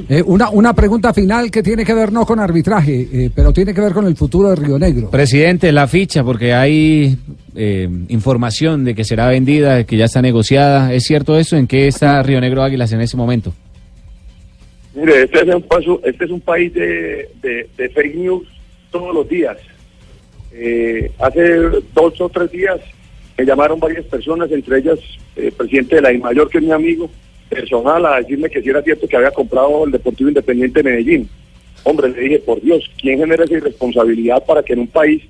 Eh, 0.08 0.22
una, 0.24 0.50
una 0.50 0.72
pregunta 0.74 1.12
final 1.14 1.50
que 1.50 1.62
tiene 1.62 1.84
que 1.84 1.94
ver 1.94 2.12
no 2.12 2.24
con 2.26 2.38
arbitraje, 2.40 3.08
eh, 3.12 3.30
pero 3.34 3.52
tiene 3.52 3.72
que 3.74 3.80
ver 3.80 3.92
con 3.92 4.06
el 4.06 4.16
futuro 4.16 4.50
de 4.50 4.56
Río 4.56 4.78
Negro. 4.78 5.10
Presidente, 5.10 5.70
la 5.72 5.86
ficha, 5.86 6.24
porque 6.24 6.52
hay 6.52 7.16
eh, 7.54 7.88
información 8.08 8.84
de 8.84 8.94
que 8.94 9.04
será 9.04 9.28
vendida, 9.28 9.76
de 9.76 9.86
que 9.86 9.96
ya 9.96 10.06
está 10.06 10.20
negociada. 10.22 10.92
¿Es 10.92 11.04
cierto 11.04 11.38
eso? 11.38 11.56
¿En 11.56 11.66
qué 11.66 11.86
está 11.88 12.22
Río 12.22 12.40
Negro 12.40 12.62
Águilas 12.62 12.92
en 12.92 13.00
ese 13.00 13.16
momento? 13.16 13.52
Mire, 14.94 15.24
este 15.24 15.40
es 15.48 15.54
un, 15.54 15.62
paso, 15.62 16.00
este 16.04 16.24
es 16.24 16.30
un 16.30 16.40
país 16.40 16.72
de, 16.72 17.28
de- 17.42 17.68
de 17.76 17.88
fake 17.90 18.14
news 18.16 18.46
todos 18.90 19.14
los 19.14 19.28
días. 19.28 19.56
Eh, 20.52 21.10
hace 21.18 21.58
dos 21.94 22.18
o 22.20 22.28
tres 22.30 22.50
días 22.50 22.80
me 23.38 23.44
llamaron 23.44 23.78
varias 23.78 24.04
personas, 24.06 24.50
entre 24.50 24.78
ellas 24.78 24.98
el 25.36 25.52
presidente 25.52 25.96
de 25.96 26.02
la 26.02 26.12
IMAYOR, 26.12 26.48
que 26.48 26.58
es 26.58 26.64
mi 26.64 26.72
amigo 26.72 27.10
personal, 27.48 28.04
a 28.06 28.16
decirme 28.20 28.48
que 28.48 28.62
si 28.62 28.70
era 28.70 28.82
cierto 28.82 29.06
que 29.06 29.16
había 29.16 29.30
comprado 29.30 29.84
el 29.84 29.92
Deportivo 29.92 30.28
Independiente 30.28 30.82
de 30.82 30.90
Medellín. 30.90 31.28
Hombre, 31.84 32.08
le 32.08 32.20
dije, 32.20 32.38
por 32.40 32.60
Dios, 32.60 32.90
¿quién 33.00 33.18
genera 33.18 33.44
esa 33.44 33.54
irresponsabilidad 33.54 34.44
para 34.44 34.62
que 34.62 34.72
en 34.72 34.80
un 34.80 34.88
país 34.88 35.22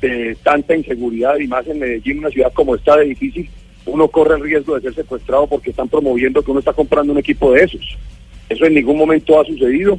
de 0.00 0.36
tanta 0.42 0.74
inseguridad 0.74 1.38
y 1.38 1.46
más 1.46 1.66
en 1.66 1.78
Medellín, 1.78 2.18
una 2.18 2.30
ciudad 2.30 2.52
como 2.52 2.74
esta 2.74 2.96
de 2.96 3.04
difícil, 3.04 3.48
uno 3.86 4.08
corre 4.08 4.36
el 4.36 4.42
riesgo 4.42 4.74
de 4.74 4.82
ser 4.82 4.94
secuestrado 4.94 5.46
porque 5.46 5.70
están 5.70 5.88
promoviendo 5.88 6.42
que 6.42 6.50
uno 6.50 6.60
está 6.60 6.72
comprando 6.72 7.12
un 7.12 7.18
equipo 7.18 7.52
de 7.52 7.64
esos? 7.64 7.98
Eso 8.48 8.64
en 8.64 8.74
ningún 8.74 8.98
momento 8.98 9.40
ha 9.40 9.44
sucedido. 9.44 9.98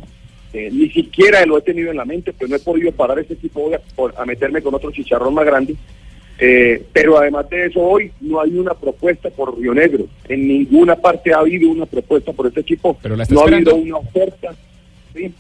Eh, 0.54 0.70
ni 0.72 0.90
siquiera 0.90 1.44
lo 1.46 1.58
he 1.58 1.62
tenido 1.62 1.90
en 1.90 1.98
la 1.98 2.06
mente, 2.06 2.32
pues 2.34 2.50
no 2.50 2.56
he 2.56 2.60
podido 2.60 2.92
parar 2.92 3.18
este 3.18 3.34
equipo 3.34 3.72
voy 3.96 4.12
a 4.16 4.26
meterme 4.26 4.62
con 4.62 4.76
otro 4.76 4.92
chicharrón 4.92 5.34
más 5.34 5.46
grande. 5.46 5.76
Eh, 6.40 6.84
pero 6.92 7.18
además 7.18 7.50
de 7.50 7.68
eso, 7.68 7.80
hoy 7.80 8.12
no 8.22 8.42
hay 8.42 8.58
una 8.58 8.74
propuesta 8.74 9.30
por 9.30 9.58
Río 9.58 9.74
Negro. 9.74 10.06
En 10.28 10.48
ninguna 10.48 10.96
parte 10.96 11.34
ha 11.34 11.38
habido 11.38 11.70
una 11.70 11.86
propuesta 11.86 12.34
por 12.34 12.48
este 12.48 12.62
equipo. 12.62 12.98
Pero 13.02 13.16
la 13.16 13.24
está 13.24 13.36
no 13.36 13.42
ha 13.42 13.48
habido 13.48 13.76
una 13.76 13.98
oferta. 13.98 14.54
¿sí? 15.14 15.34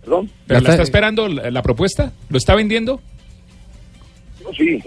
¿Perdón? 0.00 0.30
¿Pero 0.46 0.60
la 0.60 0.70
está 0.70 0.82
esperando 0.82 1.28
la, 1.28 1.50
la 1.50 1.62
propuesta? 1.62 2.12
¿Lo 2.30 2.38
está 2.38 2.54
vendiendo? 2.54 3.00
Yo 4.40 4.52
sí, 4.54 4.82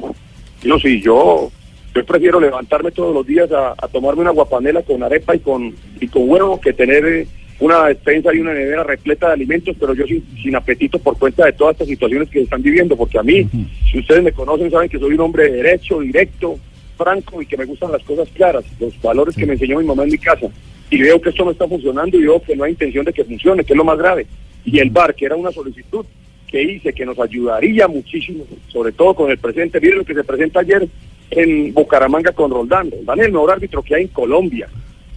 yo 0.64 0.80
sí, 0.80 1.02
yo, 1.02 1.52
yo 1.94 2.06
prefiero 2.06 2.40
levantarme 2.40 2.92
todos 2.92 3.14
los 3.14 3.26
días 3.26 3.52
a, 3.52 3.74
a 3.78 3.88
tomarme 3.88 4.22
una 4.22 4.32
guapanela 4.32 4.82
con 4.82 5.04
arepa 5.04 5.36
y 5.36 5.40
con, 5.40 5.76
y 6.00 6.08
con 6.08 6.28
huevo 6.28 6.60
que 6.60 6.74
tener 6.74 7.06
eh, 7.06 7.28
una 7.62 7.88
despensa 7.88 8.34
y 8.34 8.40
una 8.40 8.54
nevera 8.54 8.84
repleta 8.84 9.28
de 9.28 9.34
alimentos, 9.34 9.76
pero 9.80 9.94
yo 9.94 10.06
sin, 10.06 10.26
sin 10.42 10.56
apetito 10.56 10.98
por 10.98 11.18
cuenta 11.18 11.46
de 11.46 11.54
todas 11.54 11.76
estas 11.76 11.88
situaciones 11.88 12.28
que 12.28 12.40
se 12.40 12.44
están 12.46 12.64
viviendo, 12.64 12.98
porque 12.98 13.20
a 13.20 13.24
mí, 13.24 13.48
si 13.90 14.00
ustedes 14.00 14.24
me 14.24 14.32
conocen, 14.32 14.72
saben 14.72 14.90
que 14.90 14.98
soy 14.98 15.14
un 15.14 15.20
hombre 15.22 15.44
de 15.44 15.58
derecho, 15.58 16.00
directo, 16.00 16.58
franco 16.98 17.40
y 17.40 17.46
que 17.46 17.58
me 17.58 17.66
gustan 17.66 17.92
las 17.92 18.04
cosas 18.04 18.28
claras, 18.34 18.66
los 18.80 19.00
valores 19.02 19.36
que 19.36 19.46
me 19.46 19.54
enseñó 19.54 19.80
mi 19.80 19.86
mamá 19.86 20.04
en 20.04 20.12
mi 20.12 20.18
casa. 20.18 20.48
Y 20.90 21.02
veo 21.02 21.22
que 21.22 21.30
esto 21.30 21.46
no 21.46 21.52
está 21.52 21.68
funcionando 21.68 22.18
y 22.18 22.24
veo 22.24 22.42
que 22.42 22.56
no 22.56 22.64
hay 22.64 22.72
intención 22.72 23.06
de 23.06 23.14
que 23.14 23.24
funcione, 23.24 23.64
que 23.64 23.74
es 23.74 23.78
lo 23.78 23.86
más 23.86 23.98
grave. 23.98 24.26
Y 24.66 24.80
el 24.80 24.90
bar, 24.90 25.14
que 25.14 25.26
era 25.26 25.36
una 25.36 25.52
solicitud 25.52 26.06
que 26.48 26.64
hice, 26.64 26.94
que 26.94 27.06
nos 27.06 27.20
ayudaría 27.20 27.88
muchísimo, 27.88 28.44
sobre 28.68 28.92
todo 28.92 29.14
con 29.14 29.30
el 29.30 29.38
presente. 29.38 29.80
Miren 29.80 30.00
lo 30.00 30.06
que 30.06 30.16
se 30.16 30.24
presenta 30.24 30.62
ayer 30.62 30.88
en 31.30 31.74
Bucaramanga 31.74 32.32
con 32.32 32.52
Roldán. 32.52 32.90
Roldán 32.92 33.20
es 33.20 33.26
el 33.28 33.32
mejor 33.32 33.52
árbitro 33.52 33.84
que 33.84 33.96
hay 33.96 34.02
en 34.04 34.08
Colombia. 34.10 34.68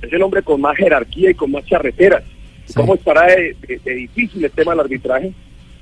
Es 0.00 0.12
el 0.12 0.22
hombre 0.22 0.42
con 0.42 0.60
más 0.60 0.76
jerarquía 0.76 1.30
y 1.30 1.34
con 1.34 1.50
más 1.50 1.64
charreteras. 1.64 2.22
¿Cómo 2.74 2.94
estará 2.94 3.26
de, 3.26 3.56
de- 3.66 3.80
de 3.84 3.94
difícil 3.94 4.44
el 4.44 4.50
tema 4.50 4.72
del 4.72 4.80
arbitraje? 4.80 5.32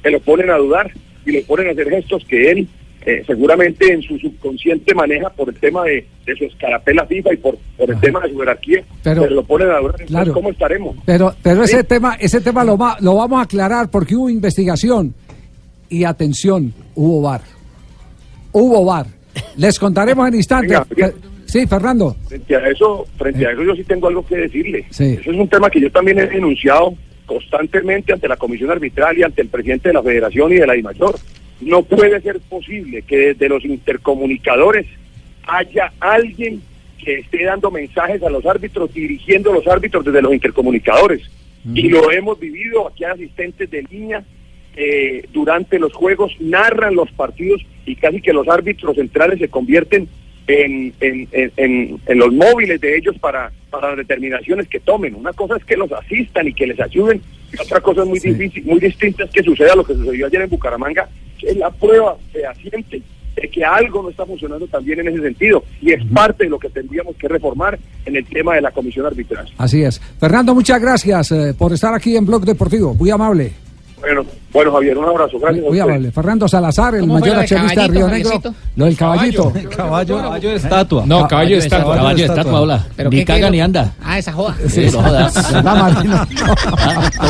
Que 0.02 0.10
lo 0.10 0.20
ponen 0.20 0.50
a 0.50 0.56
dudar 0.56 0.90
y 1.24 1.30
le 1.32 1.42
ponen 1.42 1.68
a 1.68 1.70
hacer 1.72 1.88
gestos 1.90 2.24
que 2.28 2.50
él 2.50 2.68
eh, 3.04 3.22
seguramente 3.26 3.92
en 3.92 4.00
su 4.02 4.16
subconsciente 4.18 4.94
maneja 4.94 5.28
por 5.30 5.48
el 5.48 5.56
tema 5.56 5.84
de, 5.84 6.06
de 6.24 6.36
su 6.36 6.44
escarapela 6.44 7.04
FIFA 7.06 7.34
y 7.34 7.36
por, 7.36 7.58
por 7.76 7.90
el 7.90 7.98
tema 8.00 8.20
de 8.20 8.30
su 8.32 8.38
jerarquía. 8.38 8.84
Pero- 9.02 9.22
Pero, 9.22 9.34
lo 9.34 9.42
ponen 9.44 9.68
a 9.70 9.78
dudar. 9.78 9.84
Entonces, 10.00 10.06
claro. 10.08 10.32
¿Cómo 10.32 10.50
estaremos? 10.50 10.96
Pero, 11.04 11.34
pero 11.42 11.64
ese 11.64 11.80
Sí. 11.80 11.84
tema, 11.86 12.14
ese 12.20 12.40
tema 12.40 12.62
lo, 12.64 12.76
va- 12.78 12.96
lo 13.00 13.16
vamos 13.16 13.38
a 13.40 13.42
aclarar 13.42 13.90
porque 13.90 14.14
hubo 14.16 14.28
investigación 14.30 15.14
y 15.88 16.04
atención, 16.04 16.72
hubo 16.94 17.22
bar. 17.22 17.40
Hubo 18.52 18.84
bar. 18.84 19.06
Les 19.56 19.78
contaremos 19.78 20.28
en 20.28 20.34
instantes. 20.34 20.78
Venga. 20.90 21.12
Sí, 21.52 21.66
Fernando. 21.66 22.16
Frente 22.28 22.56
a 22.56 22.66
eso, 22.66 23.06
frente 23.18 23.46
a 23.46 23.50
eso 23.50 23.62
yo 23.62 23.74
sí 23.76 23.84
tengo 23.84 24.08
algo 24.08 24.24
que 24.24 24.36
decirle. 24.36 24.86
Sí. 24.88 25.18
Eso 25.20 25.32
es 25.32 25.36
un 25.36 25.48
tema 25.48 25.68
que 25.68 25.82
yo 25.82 25.92
también 25.92 26.18
he 26.18 26.26
denunciado 26.26 26.94
constantemente 27.26 28.10
ante 28.10 28.26
la 28.26 28.38
Comisión 28.38 28.70
Arbitral 28.70 29.18
y 29.18 29.22
ante 29.22 29.42
el 29.42 29.48
presidente 29.48 29.90
de 29.90 29.92
la 29.92 30.02
Federación 30.02 30.50
y 30.50 30.54
de 30.54 30.66
la 30.66 30.72
DIMAYOR. 30.72 31.14
No 31.60 31.82
puede 31.82 32.22
ser 32.22 32.40
posible 32.40 33.02
que 33.02 33.34
desde 33.34 33.50
los 33.50 33.66
intercomunicadores 33.66 34.86
haya 35.46 35.92
alguien 36.00 36.62
que 36.96 37.18
esté 37.18 37.44
dando 37.44 37.70
mensajes 37.70 38.22
a 38.22 38.30
los 38.30 38.46
árbitros, 38.46 38.94
dirigiendo 38.94 39.50
a 39.50 39.56
los 39.56 39.66
árbitros 39.66 40.06
desde 40.06 40.22
los 40.22 40.32
intercomunicadores. 40.32 41.20
Y 41.74 41.90
lo 41.90 42.10
hemos 42.10 42.40
vivido, 42.40 42.88
aquí 42.88 43.04
asistentes 43.04 43.70
de 43.70 43.82
línea 43.82 44.24
eh, 44.74 45.26
durante 45.34 45.78
los 45.78 45.92
juegos, 45.92 46.32
narran 46.40 46.94
los 46.94 47.12
partidos 47.12 47.60
y 47.84 47.94
casi 47.96 48.22
que 48.22 48.32
los 48.32 48.48
árbitros 48.48 48.96
centrales 48.96 49.38
se 49.38 49.48
convierten 49.48 50.08
en, 50.46 50.92
en, 51.00 51.28
en, 51.32 52.00
en- 52.06 52.18
los 52.18 52.32
móviles 52.32 52.80
de 52.80 52.96
ellos 52.96 53.16
para, 53.20 53.50
para 53.70 53.88
las 53.88 53.98
determinaciones 53.98 54.68
que 54.68 54.80
tomen. 54.80 55.14
Una 55.14 55.32
cosa 55.32 55.56
es 55.56 55.64
que 55.64 55.76
los 55.76 55.90
asistan 55.92 56.48
y 56.48 56.54
que 56.54 56.66
les 56.66 56.80
ayuden, 56.80 57.20
y 57.52 57.60
otra 57.60 57.80
cosa 57.80 58.04
muy 58.04 58.18
difícil, 58.18 58.64
muy 58.64 58.80
distinta 58.80 59.24
es 59.24 59.30
que 59.30 59.42
suceda 59.42 59.74
lo 59.76 59.84
que 59.84 59.94
sucedió 59.94 60.26
ayer 60.26 60.42
en 60.42 60.50
Bucaramanga, 60.50 61.08
que 61.38 61.48
es 61.50 61.56
la 61.56 61.70
prueba 61.70 62.16
fehaciente 62.32 63.02
de 63.34 63.48
que 63.48 63.64
algo 63.64 64.02
no 64.02 64.10
está 64.10 64.26
funcionando 64.26 64.66
también 64.66 65.00
en 65.00 65.08
ese 65.08 65.22
sentido 65.22 65.64
y 65.80 65.90
es 65.92 66.04
parte 66.12 66.44
de 66.44 66.50
lo 66.50 66.58
que 66.58 66.68
tendríamos 66.68 67.16
que 67.16 67.28
reformar 67.28 67.78
en 68.04 68.16
el 68.16 68.26
tema 68.26 68.54
de 68.56 68.60
la 68.60 68.70
comisión 68.70 69.06
arbitral. 69.06 69.48
Así 69.56 69.82
es. 69.82 70.00
Fernando, 70.20 70.54
muchas 70.54 70.78
gracias 70.80 71.32
eh, 71.32 71.54
por 71.56 71.72
estar 71.72 71.94
aquí 71.94 72.14
en 72.14 72.26
Blog 72.26 72.44
Deportivo. 72.44 72.92
Muy 72.94 73.10
amable. 73.10 73.52
Bueno, 74.02 74.24
bueno 74.52 74.72
Javier, 74.72 74.98
un 74.98 75.04
abrazo, 75.04 75.38
gracias. 75.38 75.64
Muy 75.64 75.78
amable. 75.78 76.10
Fernando 76.10 76.48
Salazar, 76.48 76.96
el 76.96 77.02
¿Cómo 77.02 77.18
fue 77.18 77.20
mayor 77.20 77.38
accionista 77.38 77.82
de 77.82 77.88
Río 77.88 78.06
caballito, 78.06 78.30
Negro. 78.32 78.54
Lo 78.74 78.84
del 78.84 78.96
caballito. 78.96 79.52
Caballo, 79.76 80.16
caballo 80.18 80.50
de 80.50 80.56
estatua. 80.56 81.04
No, 81.06 81.28
caballo 81.28 81.50
de 81.50 81.58
estatua. 81.58 81.96
Caballo 81.96 82.16
de 82.16 82.24
estatua, 82.24 82.60
hola. 82.60 82.86
¿Pero 82.96 83.10
Ni 83.10 83.24
caga 83.24 83.38
quiero? 83.38 83.52
ni 83.52 83.60
anda. 83.60 83.94
Ah, 84.02 84.18
esa 84.18 84.32
joda. 84.32 84.56
Sí, 84.66 84.88
no 84.92 85.02
jodas. 85.02 85.52
¿Verdad, 85.52 85.76
Martino? 85.76 86.26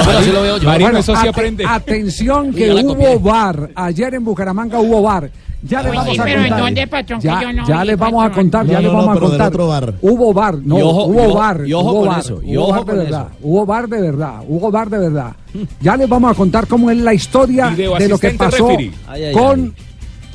Bueno, 0.04 0.18
así 0.18 0.32
lo 0.32 0.42
veo 0.42 0.56
yo. 0.56 0.70
Bueno, 0.70 0.98
eso 0.98 1.14
sí 1.14 1.28
aprende. 1.28 1.64
Atención 1.68 2.54
que 2.54 2.72
hubo 2.72 3.20
bar. 3.20 3.68
Ayer 3.74 4.14
en 4.14 4.24
Bucaramanga 4.24 4.78
hubo 4.80 5.02
bar. 5.02 5.30
Ya 5.62 5.80
le 5.82 5.90
Uy, 5.90 5.96
vamos 5.96 6.18
a 6.18 6.24
pero 6.24 6.40
¿en 6.40 6.48
contar. 6.48 7.20
Ya, 7.20 7.40
yo 7.40 7.52
no 7.52 7.66
ya 7.66 7.80
vi, 7.82 7.86
les 7.86 7.98
vamos 7.98 8.24
a 8.24 8.30
contar, 8.30 8.66
ya 8.66 8.80
les 8.80 8.92
vamos 8.92 9.16
a 9.16 9.20
contar. 9.20 9.52
Hubo 10.00 10.32
bar, 10.32 10.58
no, 10.64 10.76
hubo 10.76 11.34
bar, 11.34 11.62
y 11.64 11.72
ojo 11.72 11.92
hubo 11.92 12.00
con 12.00 12.08
bar, 12.08 12.20
eso, 12.20 12.42
y 12.42 12.56
hubo 12.56 12.64
ojo 12.64 12.72
bar 12.72 12.86
de 12.86 13.04
verdad, 13.04 13.28
hubo 13.42 13.66
bar 13.66 13.88
de 13.88 14.00
verdad, 14.00 14.34
hubo 14.48 14.70
bar 14.70 14.90
de 14.90 14.98
verdad. 14.98 15.32
Ya 15.80 15.96
les 15.96 16.08
vamos 16.08 16.32
a 16.32 16.34
contar 16.34 16.66
cómo 16.66 16.90
es 16.90 16.98
la 16.98 17.14
historia 17.14 17.70
de 17.70 18.08
lo 18.08 18.18
que 18.18 18.30
pasó 18.30 18.68
con 19.32 19.74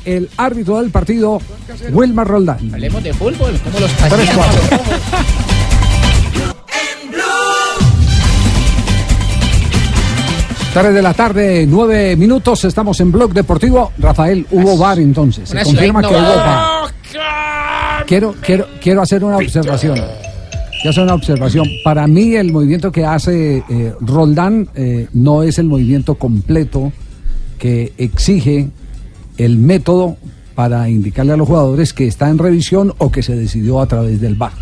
el 0.04 0.30
árbitro 0.38 0.80
del 0.80 0.90
partido, 0.90 1.40
Wilmar 1.92 2.26
Roldán. 2.26 2.70
Hablemos 2.72 3.02
de 3.02 3.12
fútbol, 3.12 3.58
como 3.62 3.80
los 3.80 3.90
3 10.80 10.94
de 10.94 11.02
la 11.02 11.12
tarde, 11.12 11.66
9 11.68 12.14
minutos, 12.14 12.64
estamos 12.64 13.00
en 13.00 13.10
Blog 13.10 13.32
Deportivo. 13.32 13.90
Rafael, 13.98 14.46
hubo 14.52 14.76
bar 14.76 15.00
entonces. 15.00 15.48
Se 15.48 15.64
confirma 15.64 16.00
que 16.02 16.06
hubo 16.06 16.14
bar. 16.14 16.94
Quiero, 18.06 18.32
quiero, 18.40 18.68
quiero 18.80 19.02
hacer 19.02 19.24
una 19.24 19.38
observación. 19.38 19.96
Quiero 19.96 20.90
hacer 20.90 21.02
una 21.02 21.14
observación. 21.14 21.66
Para 21.82 22.06
mí 22.06 22.36
el 22.36 22.52
movimiento 22.52 22.92
que 22.92 23.04
hace 23.04 23.64
eh, 23.68 23.92
Roldán 24.00 24.68
eh, 24.76 25.08
no 25.14 25.42
es 25.42 25.58
el 25.58 25.66
movimiento 25.66 26.14
completo 26.14 26.92
que 27.58 27.92
exige 27.98 28.70
el 29.36 29.58
método 29.58 30.16
para 30.54 30.88
indicarle 30.88 31.32
a 31.32 31.36
los 31.36 31.48
jugadores 31.48 31.92
que 31.92 32.06
está 32.06 32.28
en 32.28 32.38
revisión 32.38 32.94
o 32.98 33.10
que 33.10 33.24
se 33.24 33.34
decidió 33.34 33.80
a 33.80 33.88
través 33.88 34.20
del 34.20 34.36
bar. 34.36 34.52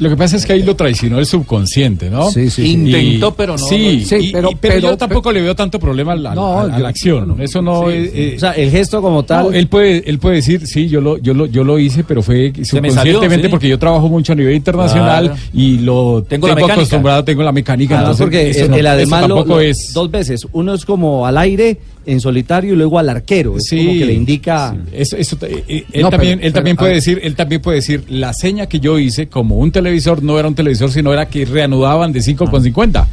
Lo 0.00 0.08
que 0.08 0.16
pasa 0.16 0.36
es 0.36 0.46
que 0.46 0.54
ahí 0.54 0.62
lo 0.62 0.74
traicionó 0.74 1.18
el 1.18 1.26
subconsciente, 1.26 2.08
¿no? 2.10 2.30
Sí, 2.30 2.50
sí, 2.50 2.62
sí. 2.62 2.72
Intentó, 2.72 3.34
pero 3.34 3.52
no, 3.52 3.58
Sí, 3.58 3.98
no. 4.00 4.06
Sí, 4.08 4.16
y- 4.28 4.32
pero- 4.32 4.50
y- 4.50 4.54
pero, 4.54 4.74
pero- 4.74 4.80
yo 4.90 4.96
tampoco 4.96 5.30
le 5.30 5.42
veo 5.42 5.54
tanto 5.54 5.78
problema 5.78 6.12
a 6.12 6.16
la, 6.16 6.34
No, 6.34 6.58
a- 6.58 6.62
a 6.62 6.76
yo- 6.78 6.82
la 6.82 6.88
acción. 6.88 7.36
Eso 7.40 7.60
no 7.62 7.88
Sí, 7.90 7.96
es. 7.96 8.10
sí. 8.12 8.18
eh, 8.18 8.32
O 8.36 8.40
sea, 8.40 8.52
el 8.52 8.70
gesto 8.70 9.02
como 9.02 9.22
tal- 9.24 9.44
no, 9.44 9.52
él 9.52 9.66
puede, 9.68 10.02
él 10.08 10.18
puede 10.18 10.36
decir, 10.36 10.66
sí, 10.66 10.88
yo 10.88 11.00
lo, 11.00 11.18
yo 11.18 11.34
lo, 11.34 11.46
yo 11.46 11.64
lo 11.64 11.78
hice, 11.78 12.02
pero 12.02 12.22
fue 12.22 12.52
me 12.56 12.64
subconscientemente 12.64 12.94
salió, 12.96 13.40
sí. 13.40 13.48
porque 13.48 13.68
yo 13.68 13.78
trabajo 13.78 14.08
mucho 14.08 14.32
a 14.32 14.36
nivel 14.36 14.54
internacional 14.54 15.26
Claro. 15.26 15.40
y 15.52 15.78
lo 15.80 16.24
Tengo 16.26 16.48
la 16.48 16.54
mecánica. 16.54 16.74
acostumbrado, 16.74 17.24
tengo 17.24 17.42
la 17.42 17.52
mecánica. 17.52 17.96
Además, 17.98 18.18
entonces 18.20 18.24
porque 18.24 18.50
eso 18.50 18.64
el, 18.64 18.70
no- 18.70 18.76
el 18.76 18.86
eso 18.86 18.94
además 18.94 19.20
lo- 19.28 19.34
tampoco 19.36 19.54
lo- 19.56 19.60
es. 19.60 19.90
dos 19.92 20.10
veces. 20.10 20.46
Uno 20.52 20.74
es 20.74 20.84
como 20.84 21.26
al 21.26 21.36
aire 21.36 21.78
en 22.06 22.20
solitario 22.20 22.72
y 22.72 22.76
luego 22.76 22.98
al 22.98 23.08
arquero. 23.08 23.56
Es 23.56 23.68
como 23.70 23.82
que 23.92 24.04
le 24.04 24.12
indica. 24.14 24.76
Eso, 24.92 25.16
eso, 25.16 25.36
él 25.46 25.84
No, 26.02 26.10
también, 26.10 26.38
pero- 26.38 26.46
él 26.48 26.52
también 26.52 26.76
pero, 26.76 26.84
puede 26.84 26.92
ah. 26.92 26.94
decir, 26.96 27.20
él 27.22 27.34
también 27.36 27.60
puede 27.62 27.76
decir, 27.76 28.04
la 28.08 28.32
seña 28.32 28.66
que 28.66 28.80
yo 28.80 28.98
hice 28.98 29.28
como 29.28 29.56
un 29.58 29.70
televisor 29.72 30.22
no 30.22 30.38
era 30.38 30.48
un 30.48 30.54
televisor, 30.54 30.90
sino 30.90 31.12
era 31.12 31.26
que 31.28 31.44
reanudaban 31.44 32.12
de 32.12 32.22
5 32.22 32.50
con 32.50 32.62
50. 32.62 33.06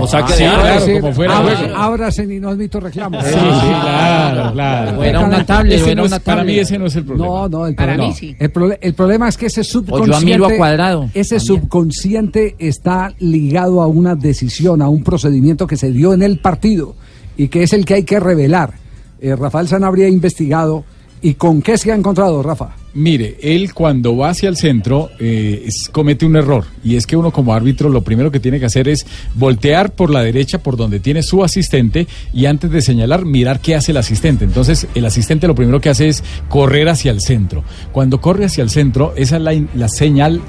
O 0.00 0.06
sea, 0.06 0.24
que 0.24 0.32
sí, 0.34 0.44
claro, 0.44 0.80
decir, 0.80 1.00
como 1.00 1.12
fuera 1.12 1.38
"Abra- 1.38 1.56
juego. 1.56 1.76
ábrase 1.76 2.24
y 2.24 2.40
no 2.40 2.48
admito 2.50 2.80
reclamos. 2.80 3.24
Sí, 3.24 3.30
sí, 3.32 3.38
claro, 3.38 4.52
claro. 4.52 4.98
O 5.00 5.04
era 5.04 5.20
una 5.20 5.44
tablet, 5.44 5.80
era 5.82 5.94
no 5.94 6.04
es- 6.04 6.08
una 6.12 6.18
Para 6.20 6.38
tablet. 6.38 6.54
mí 6.54 6.60
ese 6.60 6.78
no 6.78 6.86
es 6.86 6.96
el 6.96 7.04
problema. 7.04 7.26
No, 7.28 7.48
no, 7.48 7.66
el 7.66 7.74
Para 7.74 7.92
problema, 7.94 8.08
mí 8.12 8.18
sí. 8.18 8.36
el, 8.38 8.52
prole- 8.52 8.78
el 8.80 8.94
problema 8.94 9.28
es 9.28 9.36
que 9.36 9.46
ese 9.46 9.64
subconsciente, 9.64 10.24
miro 10.26 10.46
a 10.46 10.56
Cuadrado. 10.56 11.10
ese 11.14 11.40
subconsciente 11.40 12.54
está 12.58 13.12
ligado 13.18 13.82
a 13.82 13.86
una 13.86 14.14
decisión, 14.14 14.82
a 14.82 14.88
un 14.88 15.02
procedimiento 15.02 15.66
que 15.66 15.76
se 15.76 15.90
dio 15.90 16.14
en 16.14 16.22
el 16.22 16.38
partido 16.38 16.94
y 17.36 17.48
que 17.48 17.62
es 17.62 17.72
el 17.72 17.84
que 17.84 17.94
hay 17.94 18.04
que 18.04 18.20
revelar. 18.20 18.74
Eh, 19.20 19.34
Rafael 19.36 19.68
Sanabria 19.68 20.06
ha 20.06 20.10
investigado 20.10 20.84
y 21.22 21.34
con 21.34 21.62
qué 21.62 21.78
se 21.78 21.92
ha 21.92 21.94
encontrado, 21.94 22.42
Rafa. 22.42 22.76
Mire, 22.96 23.36
él 23.42 23.74
cuando 23.74 24.16
va 24.16 24.28
hacia 24.30 24.48
el 24.48 24.56
centro 24.56 25.10
eh, 25.18 25.64
es- 25.66 25.88
comete 25.90 26.24
un 26.24 26.36
error 26.36 26.64
y 26.84 26.94
es 26.94 27.06
que 27.08 27.16
uno 27.16 27.32
como 27.32 27.52
árbitro 27.52 27.88
lo 27.88 28.02
primero 28.02 28.30
que 28.30 28.38
tiene 28.38 28.60
que 28.60 28.66
hacer 28.66 28.88
es 28.88 29.04
voltear 29.34 29.92
por 29.92 30.10
la 30.10 30.22
derecha 30.22 30.58
por 30.58 30.76
donde 30.76 31.00
tiene 31.00 31.24
su 31.24 31.42
asistente 31.42 32.06
y 32.32 32.46
antes 32.46 32.70
de 32.70 32.80
señalar 32.82 33.24
mirar 33.24 33.58
qué 33.58 33.74
hace 33.74 33.90
el 33.90 33.96
asistente. 33.98 34.44
Entonces 34.44 34.86
el 34.94 35.04
asistente 35.06 35.48
lo 35.48 35.56
primero 35.56 35.80
que 35.80 35.90
hace 35.90 36.06
es 36.08 36.22
correr 36.48 36.88
hacia 36.88 37.10
el 37.10 37.20
centro. 37.20 37.64
Cuando 37.90 38.20
corre 38.20 38.44
hacia 38.44 38.62
el 38.62 38.70
centro 38.70 39.12
esa 39.16 39.38
es 39.38 39.42
la, 39.74 39.88
señal 39.88 40.40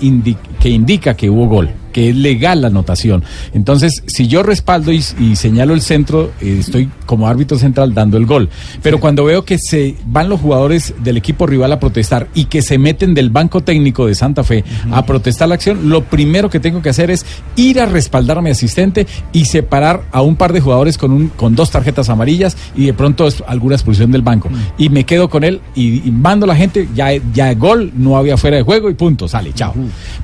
que 0.59 0.69
indica 0.69 1.15
que 1.15 1.29
hubo 1.31 1.47
gol 1.47 1.71
que 1.95 2.09
es 2.09 2.15
legal 2.17 2.61
la 2.61 2.67
anotación. 2.67 3.23
Entonces, 3.53 4.03
si 4.05 4.27
yo 4.27 4.43
respaldo 4.43 4.91
y, 4.91 5.01
y 5.17 5.37
señalo 5.37 5.73
el 5.73 5.79
centro, 5.79 6.33
eh, 6.41 6.57
estoy 6.59 6.89
como 7.05 7.25
árbitro 7.25 7.57
central 7.57 7.93
dando 7.93 8.17
el 8.17 8.25
gol. 8.25 8.49
Pero 8.83 8.99
cuando 8.99 9.23
veo 9.23 9.45
que 9.45 9.57
se 9.57 9.95
van 10.05 10.27
los 10.27 10.41
jugadores 10.41 10.93
del 11.01 11.15
equipo 11.15 11.47
rival 11.47 11.71
a 11.71 11.79
protestar 11.79 12.27
y 12.35 12.45
que 12.45 12.61
se 12.61 12.77
meten 12.77 13.13
del 13.13 13.31
banco 13.31 13.61
técnico 13.61 14.05
de 14.05 14.13
Santa 14.13 14.43
Fe 14.43 14.63
a 14.91 15.05
protestar 15.05 15.49
la 15.49 15.55
acción, 15.55 15.89
lo 15.89 16.03
primero 16.03 16.49
que 16.49 16.59
tengo 16.59 16.81
que 16.81 16.89
hacer 16.89 17.09
es 17.09 17.25
ir 17.55 17.79
a 17.79 17.85
respaldar 17.85 18.37
a 18.37 18.41
mi 18.41 18.51
asistente 18.51 19.07
y 19.31 19.45
separar 19.45 20.03
a 20.11 20.21
un 20.21 20.35
par 20.35 20.53
de 20.53 20.61
jugadores 20.61 20.97
con, 20.97 21.11
un, 21.11 21.27
con 21.29 21.55
dos 21.55 21.71
tarjetas 21.71 22.09
amarillas 22.09 22.57
y 22.75 22.85
de 22.85 22.93
pronto 22.93 23.25
es 23.25 23.43
alguna 23.47 23.75
expulsión 23.75 24.11
del 24.11 24.21
banco. 24.21 24.49
Y 24.77 24.89
me 24.89 25.05
quedo 25.05 25.29
con 25.29 25.43
él 25.43 25.61
y, 25.73 26.07
y 26.07 26.11
mando 26.11 26.45
a 26.45 26.47
la 26.47 26.55
gente, 26.55 26.87
ya, 26.93 27.09
ya 27.33 27.53
gol, 27.53 27.91
no 27.95 28.17
había 28.17 28.37
fuera 28.37 28.57
de 28.57 28.63
juego 28.63 28.89
y 28.89 28.93
punto, 28.93 29.27
sale, 29.27 29.53
chao. 29.53 29.73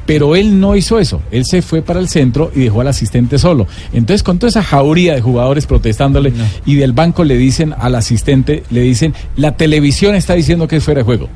Pero 0.05 0.36
él 0.36 0.59
no 0.59 0.76
hizo 0.76 0.99
eso, 0.99 1.22
él 1.32 1.45
se 1.45 1.62
fue 1.62 1.82
para 1.82 1.99
el 1.99 2.09
centro 2.09 2.51
y 2.53 2.62
dejó 2.62 2.82
al 2.82 2.88
asistente 2.88 3.39
solo. 3.39 3.68
Entonces, 3.93 4.24
con 4.24 4.38
toda 4.38 4.49
esa 4.49 4.64
jauría 4.64 5.16
de 5.16 5.22
jugadores 5.22 5.66
protestándole 5.66 6.34
y 6.66 6.76
del 6.76 6.93
banco 6.93 7.24
le 7.24 7.38
dicen 7.38 7.74
al 7.78 7.95
asistente, 7.95 8.64
le 8.70 8.82
dicen, 8.82 9.14
la 9.36 9.55
televisión 9.55 10.16
está 10.16 10.34
diciendo 10.34 10.68
que 10.68 10.78
es 10.78 10.84
fuera 10.84 10.99
de 10.99 11.05
juego. 11.05 11.30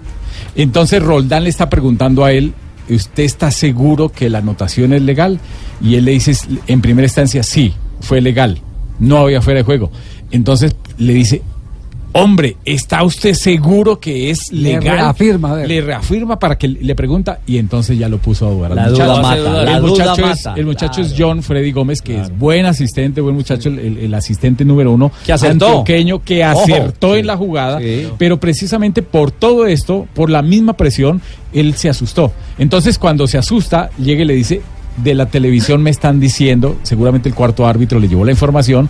Entonces 0.56 1.02
Roldán 1.02 1.44
le 1.44 1.50
está 1.50 1.70
preguntando 1.70 2.24
a 2.24 2.32
él, 2.32 2.54
¿usted 2.90 3.24
está 3.24 3.52
seguro 3.52 4.10
que 4.10 4.30
la 4.30 4.40
anotación 4.40 4.94
es 4.94 5.02
legal? 5.02 5.40
Y 5.82 5.96
él 5.96 6.06
le 6.06 6.12
dice, 6.12 6.34
en 6.68 6.82
primera 6.82 7.06
instancia, 7.06 7.44
sí, 7.44 7.74
fue 8.02 8.22
legal, 8.22 8.60
no 9.00 9.18
había 9.18 9.42
fuera 9.42 9.60
de 9.60 9.64
juego. 9.64 9.92
Entonces 10.32 10.76
le 10.98 11.14
dice, 11.14 11.42
hombre, 12.18 12.56
¿está 12.64 13.04
usted 13.04 13.34
seguro 13.34 14.00
que 14.00 14.30
es 14.30 14.52
Le 14.52 14.74
legal? 14.80 14.98
reafirma, 14.98 15.52
a 15.52 15.56
ver. 15.56 15.68
Le 15.68 15.82
reafirma 15.82 16.40
para 16.40 16.58
que 16.58 16.68
le 16.70 16.96
pregunta 16.96 17.40
y 17.46 17.58
entonces 17.58 17.98
ya 18.00 18.08
lo 18.08 18.18
puso 18.20 18.48
a 18.48 18.52
dudar. 18.52 18.72
La 18.72 18.84
muchacho. 18.90 19.04
duda 19.04 19.22
mata, 19.22 19.36
la 19.66 19.76
el 19.76 19.82
duda 19.82 19.90
muchacho, 19.90 20.12
es, 20.32 20.46
mata, 20.46 20.60
el 20.60 20.66
muchacho 20.66 21.02
es. 21.02 21.16
John 21.18 21.44
Freddy 21.44 21.72
Gómez, 21.72 22.02
que 22.02 22.22
es 22.22 22.38
buen 22.38 22.66
asistente, 22.66 23.20
buen 23.22 23.36
muchacho, 23.36 23.70
el, 23.70 23.80
el- 23.80 23.98
el 23.98 24.14
asistente 24.14 24.64
número 24.66 24.92
uno. 24.94 25.12
Que 25.26 25.34
acertó. 25.34 25.66
antioqueño, 25.68 26.24
que 26.24 26.46
Ojo. 26.46 26.62
acertó 26.64 27.14
Sí. 27.14 27.20
en 27.20 27.28
la 27.28 27.38
jugada. 27.38 27.80
Sí. 27.80 28.08
Pero 28.18 28.40
precisamente 28.40 29.02
por 29.02 29.32
todo 29.32 29.68
esto, 29.68 30.08
por 30.14 30.30
la 30.30 30.42
misma 30.42 30.74
presión, 30.78 31.22
él 31.54 31.76
se 31.76 31.90
asustó. 31.90 32.32
Entonces, 32.58 32.98
cuando 32.98 33.28
se 33.28 33.38
asusta, 33.38 33.90
llega 33.98 34.22
y 34.22 34.26
le 34.26 34.34
dice, 34.36 34.62
de 35.04 35.14
la 35.14 35.26
televisión 35.26 35.84
me 35.84 35.90
están 35.90 36.22
diciendo, 36.22 36.78
seguramente 36.84 37.28
el 37.28 37.36
cuarto 37.36 37.68
árbitro 37.68 38.00
le 38.00 38.08
llevó 38.08 38.24
la 38.24 38.32
información, 38.32 38.90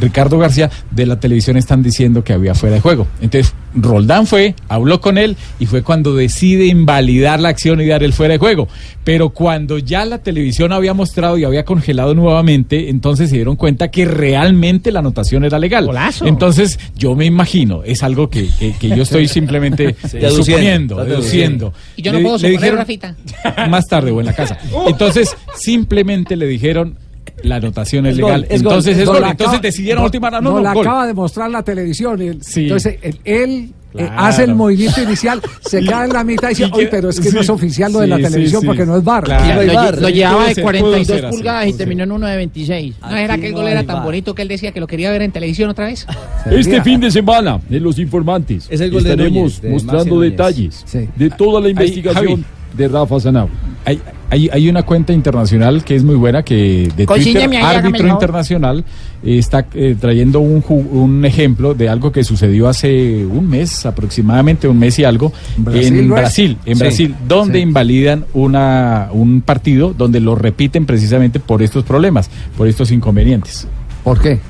Ricardo 0.00 0.38
García, 0.38 0.70
de 0.90 1.06
la 1.06 1.18
televisión 1.20 1.56
están 1.56 1.82
diciendo 1.82 2.22
que 2.24 2.32
había 2.32 2.54
fuera 2.54 2.74
de 2.76 2.80
juego. 2.80 3.06
Entonces, 3.20 3.54
Roldán 3.74 4.26
fue, 4.26 4.54
habló 4.68 5.00
con 5.00 5.18
él 5.18 5.36
y 5.58 5.66
fue 5.66 5.82
cuando 5.82 6.14
decide 6.14 6.66
invalidar 6.66 7.40
la 7.40 7.50
acción 7.50 7.80
y 7.80 7.86
dar 7.86 8.02
el 8.02 8.12
fuera 8.12 8.32
de 8.32 8.38
juego. 8.38 8.68
Pero 9.04 9.30
cuando 9.30 9.78
ya 9.78 10.04
la 10.04 10.18
televisión 10.18 10.72
había 10.72 10.94
mostrado 10.94 11.36
y 11.38 11.44
había 11.44 11.64
congelado 11.64 12.14
nuevamente, 12.14 12.88
entonces 12.88 13.28
se 13.30 13.36
dieron 13.36 13.56
cuenta 13.56 13.88
que 13.90 14.04
realmente 14.06 14.90
la 14.92 15.00
anotación 15.00 15.44
era 15.44 15.58
legal. 15.58 15.88
Entonces, 16.24 16.78
yo 16.96 17.14
me 17.14 17.26
imagino, 17.26 17.82
es 17.84 18.02
algo 18.02 18.30
que, 18.30 18.48
que- 18.58 18.72
que 18.78 18.88
yo 18.88 19.02
estoy 19.02 19.28
simplemente 19.28 19.94
Sí. 20.08 20.18
suponiendo, 20.30 21.04
deduciendo. 21.04 21.72
Y 21.96 22.02
yo 22.02 22.12
no 22.12 22.18
Le- 22.18 22.24
puedo 22.24 22.38
suponer, 22.38 22.58
dijeron- 22.60 22.78
Rafita. 22.78 23.14
más 23.68 23.86
tarde 23.86 24.10
o 24.10 24.20
en 24.20 24.26
la 24.26 24.32
casa. 24.34 24.58
Entonces, 24.86 25.36
simplemente 25.58 26.36
le 26.36 26.46
dijeron 26.46 26.96
la 27.42 27.56
anotación 27.56 28.06
es, 28.06 28.14
Es 28.14 28.20
gol, 28.20 28.30
legal. 28.32 28.42
es 28.44 28.62
gol. 28.62 28.72
Entonces 28.72 28.98
es 28.98 29.04
No, 29.06 29.12
gol. 29.12 29.20
la 29.20 29.30
Entonces 29.30 29.54
acaba- 29.54 29.62
decidieron 29.62 30.00
no, 30.02 30.04
última 30.06 30.30
no, 30.30 30.40
no, 30.40 30.50
no, 30.54 30.60
la 30.60 30.72
gol. 30.74 30.86
acaba 30.86 31.06
de 31.06 31.14
mostrar 31.14 31.50
la 31.50 31.62
televisión. 31.62 32.20
él- 32.22 32.38
Sí. 32.42 32.62
Entonces, 32.62 32.98
él, 33.02 33.18
él, 33.24 33.70
eh, 33.94 33.98
Claro. 33.98 34.12
hace 34.18 34.44
el 34.44 34.54
movimiento 34.54 35.00
inicial, 35.02 35.40
se 35.60 35.80
queda 35.80 36.04
en 36.04 36.12
la 36.12 36.22
mitad 36.24 36.48
y 36.50 36.54
dice, 36.54 36.64
oye, 36.72 36.86
pero 36.88 37.08
es 37.10 37.18
que 37.20 37.30
no 37.30 37.40
es 37.40 37.46
sí, 37.46 37.52
oficial 37.52 37.92
lo 37.92 38.00
de 38.00 38.04
sí, 38.06 38.10
la 38.10 38.16
sí, 38.16 38.22
televisión 38.24 38.60
sí. 38.62 38.66
porque 38.66 38.84
no 38.86 38.96
es 38.96 39.04
bar. 39.04 39.24
Claro. 39.24 39.62
Lo, 39.62 39.72
lle- 39.72 40.00
lo 40.00 40.08
llevaba 40.08 40.48
de 40.48 40.54
ser, 40.54 40.62
42 40.64 41.06
pudo 41.06 41.14
ser 41.16 41.24
así, 41.26 41.36
pulgadas 41.36 41.66
y 41.68 41.72
terminó 41.74 42.04
en 42.04 42.12
uno 42.12 42.26
de 42.26 42.36
26. 42.36 42.94
¿No 43.00 43.16
era 43.16 43.38
que 43.38 43.46
el 43.46 43.52
no 43.52 43.58
gol 43.58 43.68
era 43.68 43.84
tan 43.84 43.96
VAR. 43.96 44.04
bonito 44.04 44.34
que 44.34 44.42
él 44.42 44.48
decía 44.48 44.72
que 44.72 44.80
lo 44.80 44.86
quería 44.86 45.10
ver 45.10 45.22
en 45.22 45.32
televisión 45.32 45.70
otra 45.70 45.86
vez? 45.86 46.06
Este 46.50 46.82
fin 46.82 47.00
de 47.00 47.10
semana, 47.10 47.60
en 47.70 47.82
Los 47.82 47.98
Informantes, 47.98 48.66
Es 48.70 48.80
el 48.80 48.90
gol 48.90 49.02
de 49.04 49.10
estaremos 49.10 49.34
Núñez, 49.42 49.60
de 49.62 49.70
mostrando 49.70 50.20
detalles 50.20 50.82
Sí. 50.86 51.08
de 51.16 51.30
toda 51.30 51.60
la 51.60 51.68
investigación. 51.70 52.44
De 52.76 52.88
Rafa 52.88 53.20
Sanabria. 53.20 53.54
Hay, 53.84 54.00
hay, 54.30 54.48
hay 54.52 54.68
una 54.68 54.82
cuenta 54.82 55.12
internacional 55.12 55.84
que 55.84 55.94
es 55.94 56.02
muy 56.02 56.16
buena 56.16 56.42
que 56.42 56.88
de 56.96 57.06
Twitter, 57.06 57.48
árbitro 57.62 58.08
internacional, 58.08 58.84
eh, 59.24 59.38
está 59.38 59.66
eh, 59.74 59.96
trayendo 60.00 60.40
un, 60.40 60.64
un 60.68 61.24
ejemplo 61.24 61.74
de 61.74 61.88
algo 61.88 62.10
que 62.10 62.24
sucedió 62.24 62.68
hace 62.68 63.24
un 63.24 63.48
mes, 63.48 63.86
aproximadamente 63.86 64.66
un 64.66 64.78
mes 64.78 64.98
y 64.98 65.04
algo, 65.04 65.32
Brasil, 65.56 65.98
en. 65.98 66.08
Brasil, 66.08 66.58
en 66.66 66.76
Sí. 66.76 66.82
Brasil, 66.82 67.14
donde 67.28 67.58
Sí. 67.58 67.62
invalidan 67.62 68.24
una, 68.34 69.08
un 69.12 69.40
partido 69.42 69.94
donde 69.96 70.18
lo 70.20 70.34
repiten 70.34 70.84
precisamente 70.86 71.38
por 71.38 71.62
estos 71.62 71.84
problemas, 71.84 72.28
por 72.56 72.66
estos 72.66 72.90
inconvenientes. 72.90 73.68
¿Por 74.02 74.20
qué? 74.20 74.40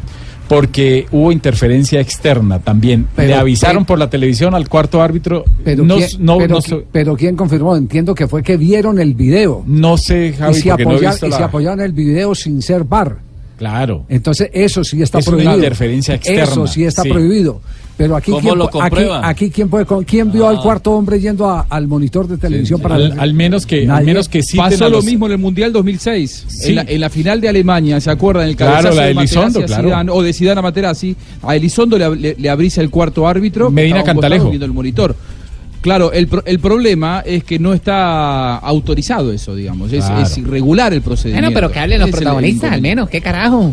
Porque 0.49 1.07
hubo 1.13 1.33
interferencia 1.33 2.01
externa 2.01 2.59
también. 2.61 3.07
Pero- 3.17 3.29
Le 3.29 3.35
avisaron 3.35 3.85
por 3.85 3.99
la 3.99 4.09
televisión 4.09 4.55
al 4.55 4.69
cuarto 4.69 5.03
árbitro. 5.03 5.45
Pero, 5.65 5.85
no, 5.85 5.97
¿quién, 5.97 6.09
no, 6.21 6.39
pero, 6.39 6.55
no, 6.57 6.61
qui- 6.61 6.85
pero 6.93 7.17
¿quién 7.17 7.37
confirmó? 7.37 7.77
Entiendo 7.77 8.15
que 8.15 8.29
fue 8.29 8.43
que 8.43 8.57
vieron 8.57 8.99
el 9.01 9.15
video. 9.15 9.65
no 9.67 9.99
sé, 9.99 10.35
Javi, 10.39 10.57
y 10.59 10.61
se, 10.61 10.69
porque 10.71 10.85
no 10.85 10.91
he 10.91 10.95
apoyan- 10.97 11.11
visto 11.11 11.27
y 11.27 11.31
la- 11.31 11.37
se 11.37 11.43
apoyaron 11.43 11.81
el 11.81 11.93
video 11.93 12.35
sin 12.35 12.63
ser 12.63 12.85
bar. 12.85 13.26
Claro. 13.57 14.05
Entonces, 14.09 14.51
eso 14.53 14.85
sí 14.85 15.01
está 15.01 15.19
Es 15.19 15.27
una 15.29 15.37
prohibido. 15.37 15.57
interferencia 15.57 16.15
externa, 16.15 16.43
Eso 16.43 16.67
sí 16.67 16.85
está 16.85 17.03
sí. 17.03 17.09
prohibido. 17.11 17.61
Pero 17.97 18.15
aquí, 18.15 18.31
¿Cómo 18.31 18.43
¿quién, 18.43 18.59
lo 18.59 18.65
aquí, 18.65 18.73
comprueban? 18.79 19.25
aquí 19.25 19.49
¿quién, 19.51 19.71
puede, 19.71 19.87
con- 19.87 20.05
¿quién 20.05 20.31
vio 20.31 20.47
al 20.47 20.61
cuarto 20.61 20.93
hombre 20.93 21.19
yendo 21.19 21.49
a- 21.49 21.65
al 21.71 21.89
monitor 21.89 22.29
de 22.29 22.37
televisión 22.37 22.79
para 22.79 22.97
Al, 22.97 23.19
al 23.19 23.33
menos 23.33 23.65
que, 23.65 23.89
al 23.89 24.05
menos 24.05 24.29
que 24.29 24.43
Pasó 24.55 24.85
a 24.85 24.89
lo 24.91 24.97
los- 24.97 25.05
mismo 25.07 25.25
en 25.25 25.33
el 25.33 25.39
Mundial 25.39 25.73
2006. 25.73 26.45
Sí. 26.47 26.69
En, 26.69 26.75
la, 26.75 26.83
en 26.83 27.01
la 27.01 27.09
final 27.09 27.41
de 27.41 27.49
Alemania, 27.49 27.99
¿se 27.99 28.11
acuerdan? 28.11 28.49
El 28.49 28.57
Claro, 28.57 28.93
la 28.93 29.05
de 29.07 29.11
Elizondo, 29.13 29.61
a 29.61 29.65
claro. 29.65 29.85
Zidane, 29.89 30.11
o 30.13 30.23
de 30.23 30.33
Zidane 30.35 30.59
a 30.59 30.63
Materazzi. 30.63 31.17
A 31.43 31.57
Elizondo 31.57 31.97
le, 31.97 32.15
le, 32.17 32.35
le 32.39 32.51
abrisa 32.51 32.83
el 32.83 32.91
cuarto 32.91 33.27
árbitro. 33.27 33.71
Medina 33.71 34.05
Cantalejo. 34.05 34.49
viendo 34.51 34.67
el 34.67 34.73
monitor. 34.73 35.17
Claro, 35.81 36.13
el, 36.13 36.27
pro- 36.27 36.43
el 36.47 36.59
problema 36.59 37.23
es 37.25 37.45
que 37.45 37.59
no 37.59 37.73
está 37.75 38.57
autorizado 38.57 39.33
eso, 39.33 39.55
digamos. 39.55 39.93
Es, 39.93 40.05
Claro. 40.05 40.23
es 40.23 40.37
irregular 40.39 40.93
el 40.93 41.03
procedimiento. 41.03 41.47
Bueno, 41.47 41.55
pero 41.55 41.73
que 41.73 41.79
hablen 41.79 42.01
los 42.01 42.09
es 42.09 42.15
protagonistas 42.17 42.73
al 42.73 42.83
menos, 42.83 43.09
qué 43.09 43.21
carajo. 43.21 43.73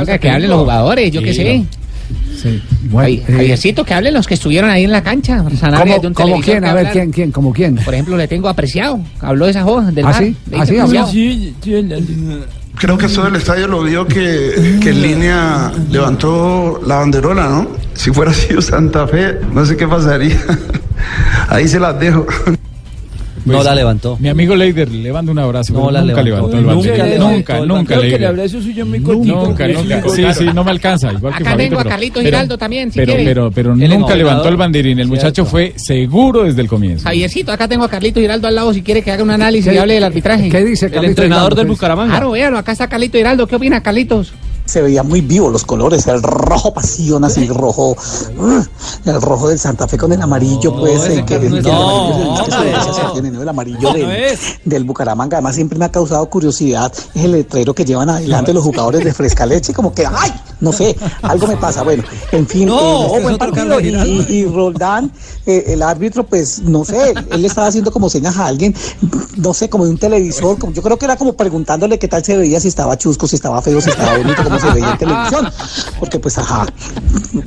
Oiga, 0.00 0.18
que 0.18 0.30
hablen 0.30 0.50
los 0.50 0.60
jugadores, 0.60 1.12
yo 1.12 1.22
qué 1.22 1.32
sé. 1.34 1.64
Sí. 2.42 2.62
Ay, 2.96 3.22
Javiercito, 3.26 3.84
que 3.84 3.92
hablen 3.92 4.14
los 4.14 4.26
que 4.26 4.34
estuvieron 4.34 4.70
ahí 4.70 4.84
en 4.84 4.92
la 4.92 5.02
cancha. 5.02 5.44
Sanabria 5.58 5.96
¿Cómo, 5.96 6.02
de 6.02 6.06
un 6.08 6.14
cómo 6.14 6.26
televisor 6.28 6.44
quién? 6.54 6.64
A 6.64 6.68
ver, 6.72 6.78
hablar. 6.78 6.92
¿quién, 6.92 7.10
quién? 7.12 7.32
¿Cómo 7.32 7.52
quién? 7.52 7.74
Por 7.76 7.92
ejemplo, 7.92 8.16
le 8.16 8.26
tengo 8.28 8.48
apreciado. 8.48 9.00
Habló 9.20 9.44
de 9.44 9.50
esa 9.50 9.62
joda 9.62 9.90
del 9.90 10.06
¿Ah, 10.06 10.10
mar. 10.10 10.22
sí? 10.24 10.36
¿Ah, 10.56 10.64
sí? 10.64 11.54
Creo 12.76 12.96
que 12.96 13.08
todo 13.08 13.26
el 13.26 13.36
estadio 13.36 13.66
lo 13.66 13.82
vio 13.82 14.06
que, 14.06 14.78
que 14.80 14.90
en 14.90 15.02
línea 15.02 15.72
levantó 15.90 16.80
la 16.86 16.96
banderola, 16.96 17.48
¿no? 17.48 17.68
Si 17.94 18.12
fuera 18.12 18.32
sido 18.32 18.62
Santa 18.62 19.06
Fe, 19.08 19.36
no 19.52 19.66
sé 19.66 19.76
qué 19.76 19.86
pasaría. 19.88 20.40
Ahí 21.48 21.68
se 21.68 21.78
las 21.80 21.98
dejo. 21.98 22.26
No 23.44 23.62
la 23.62 23.74
levantó. 23.74 24.18
Mi 24.20 24.28
amigo 24.28 24.54
Leider, 24.54 24.90
le 24.90 25.10
mando 25.10 25.32
un 25.32 25.38
abrazo. 25.38 25.72
No 25.72 25.90
la 25.90 26.02
nunca 26.02 26.22
levantó. 26.22 26.48
levantó 26.48 26.58
el 26.58 26.64
Nunca 26.64 27.06
Nunca, 27.18 27.58
el 27.58 27.68
nunca, 27.68 27.74
banderín. 27.74 27.88
Leider. 27.88 27.98
Creo 27.98 28.10
que 28.10 28.16
el 28.16 28.26
abrazo 28.26 28.60
suyo 28.62 28.82
es 28.82 28.88
muy 28.90 28.98
Nunca, 28.98 29.68
nunca. 29.68 30.02
Sí, 30.10 30.24
sí, 30.36 30.44
no 30.54 30.64
me 30.64 30.70
alcanza. 30.72 31.12
Igual 31.12 31.32
que 31.34 31.42
Acá 31.42 31.50
Fabito, 31.52 31.68
tengo 31.76 31.80
a 31.80 31.96
pero- 31.96 32.20
Giraldo 32.20 32.58
también, 32.58 32.92
si 32.92 32.98
pero, 32.98 33.12
quiere. 33.14 33.24
pero, 33.24 33.50
pero 33.50 33.72
El 33.72 33.88
nunca 33.88 34.14
levantó 34.16 34.48
el 34.50 34.56
banderín. 34.56 34.98
El 34.98 35.08
muchacho 35.08 35.46
fue 35.46 35.72
seguro 35.76 36.44
desde 36.44 36.60
el 36.60 36.68
comienzo. 36.68 37.04
Javiercito, 37.04 37.50
acá 37.52 37.66
tengo 37.68 37.84
a 37.84 37.88
Carlito 37.88 38.20
Giraldo 38.20 38.48
al 38.48 38.54
lado 38.54 38.74
si 38.74 38.82
quiere 38.82 39.00
que 39.02 39.12
haga 39.12 39.22
un 39.22 39.30
análisis 39.30 39.70
¿Qué- 39.70 39.76
y 39.76 39.78
hable 39.78 39.94
del 39.94 40.04
arbitraje. 40.04 40.50
qué 40.50 40.64
dice 40.64 40.86
El 40.86 40.92
Carlito 40.92 41.10
entrenador 41.12 41.44
Giraldo, 41.44 41.56
del 41.56 41.66
pues? 41.68 41.78
Bucaramanga. 41.78 42.10
Claro, 42.10 42.30
véalo, 42.32 42.58
acá 42.58 42.72
está 42.72 42.86
Carlito 42.88 43.16
Giraldo. 43.16 43.46
¿Qué 43.46 43.56
opina, 43.56 43.80
Carlitos? 43.82 44.32
Se 44.68 44.82
veía 44.82 45.02
muy 45.02 45.22
vivo 45.22 45.48
los 45.48 45.64
colores, 45.64 46.06
el 46.06 46.22
rojo 46.22 46.74
pasión, 46.74 47.24
así 47.24 47.48
rojo, 47.48 47.92
uh, 47.92 48.62
el 49.08 49.22
rojo 49.22 49.48
del 49.48 49.58
Santa 49.58 49.88
Fe 49.88 49.96
con 49.96 50.12
el 50.12 50.20
amarillo, 50.20 50.76
pues, 50.76 51.04
el 51.06 51.24
que, 51.24 51.38
no 51.38 51.46
el 51.46 51.58
es- 51.58 51.64
que 51.64 51.70
el 51.70 51.72
no, 53.44 53.50
amarillo 53.50 53.94
el 53.94 54.38
del, 54.64 54.84
Bucaramanga, 54.84 55.38
además 55.38 55.54
siempre 55.54 55.78
me 55.78 55.86
ha 55.86 55.90
causado 55.90 56.28
curiosidad 56.28 56.92
es 57.14 57.24
el 57.24 57.32
letrero 57.32 57.74
que 57.74 57.84
llevan 57.84 58.10
adelante 58.10 58.52
los 58.52 58.62
jugadores 58.62 59.02
de 59.04 59.12
fresca 59.14 59.46
leche, 59.46 59.72
como 59.72 59.94
que, 59.94 60.04
ay, 60.06 60.32
no 60.60 60.72
sé, 60.72 60.96
algo 61.22 61.46
me 61.46 61.56
pasa, 61.56 61.82
bueno, 61.82 62.02
en 62.32 62.46
fin, 62.46 62.68
eh, 62.68 62.72
este 63.06 63.16
es 63.16 63.22
buen 63.22 63.34
otro 63.36 63.38
partido, 63.52 63.68
Carlos 63.76 64.30
y, 64.30 64.44
Roldán, 64.44 65.10
eh, 65.46 65.64
el 65.68 65.82
árbitro, 65.82 66.26
pues, 66.26 66.60
no 66.60 66.84
sé, 66.84 67.14
él 67.30 67.40
le 67.42 67.48
estaba 67.48 67.68
haciendo 67.68 67.90
como 67.90 68.10
señas 68.10 68.36
a 68.36 68.46
alguien, 68.46 68.74
no 69.36 69.54
sé, 69.54 69.70
como 69.70 69.84
de 69.84 69.90
un 69.92 69.98
televisor, 69.98 70.58
como, 70.58 70.72
yo 70.74 70.82
creo 70.82 70.98
que 70.98 71.06
era 71.06 71.16
como 71.16 71.32
preguntándole 71.34 71.98
qué 71.98 72.08
tal 72.08 72.22
se 72.24 72.36
veía, 72.36 72.60
si 72.60 72.68
estaba 72.68 72.98
chusco, 72.98 73.26
si 73.26 73.36
estaba 73.36 73.62
feo, 73.62 73.80
si 73.80 73.90
estaba 73.90 74.18
bonito, 74.18 74.42
se 74.60 74.70
veía 74.70 74.90
en 74.90 74.98
televisión, 74.98 75.48
porque 75.98 76.18
pues, 76.18 76.38
ajá, 76.38 76.66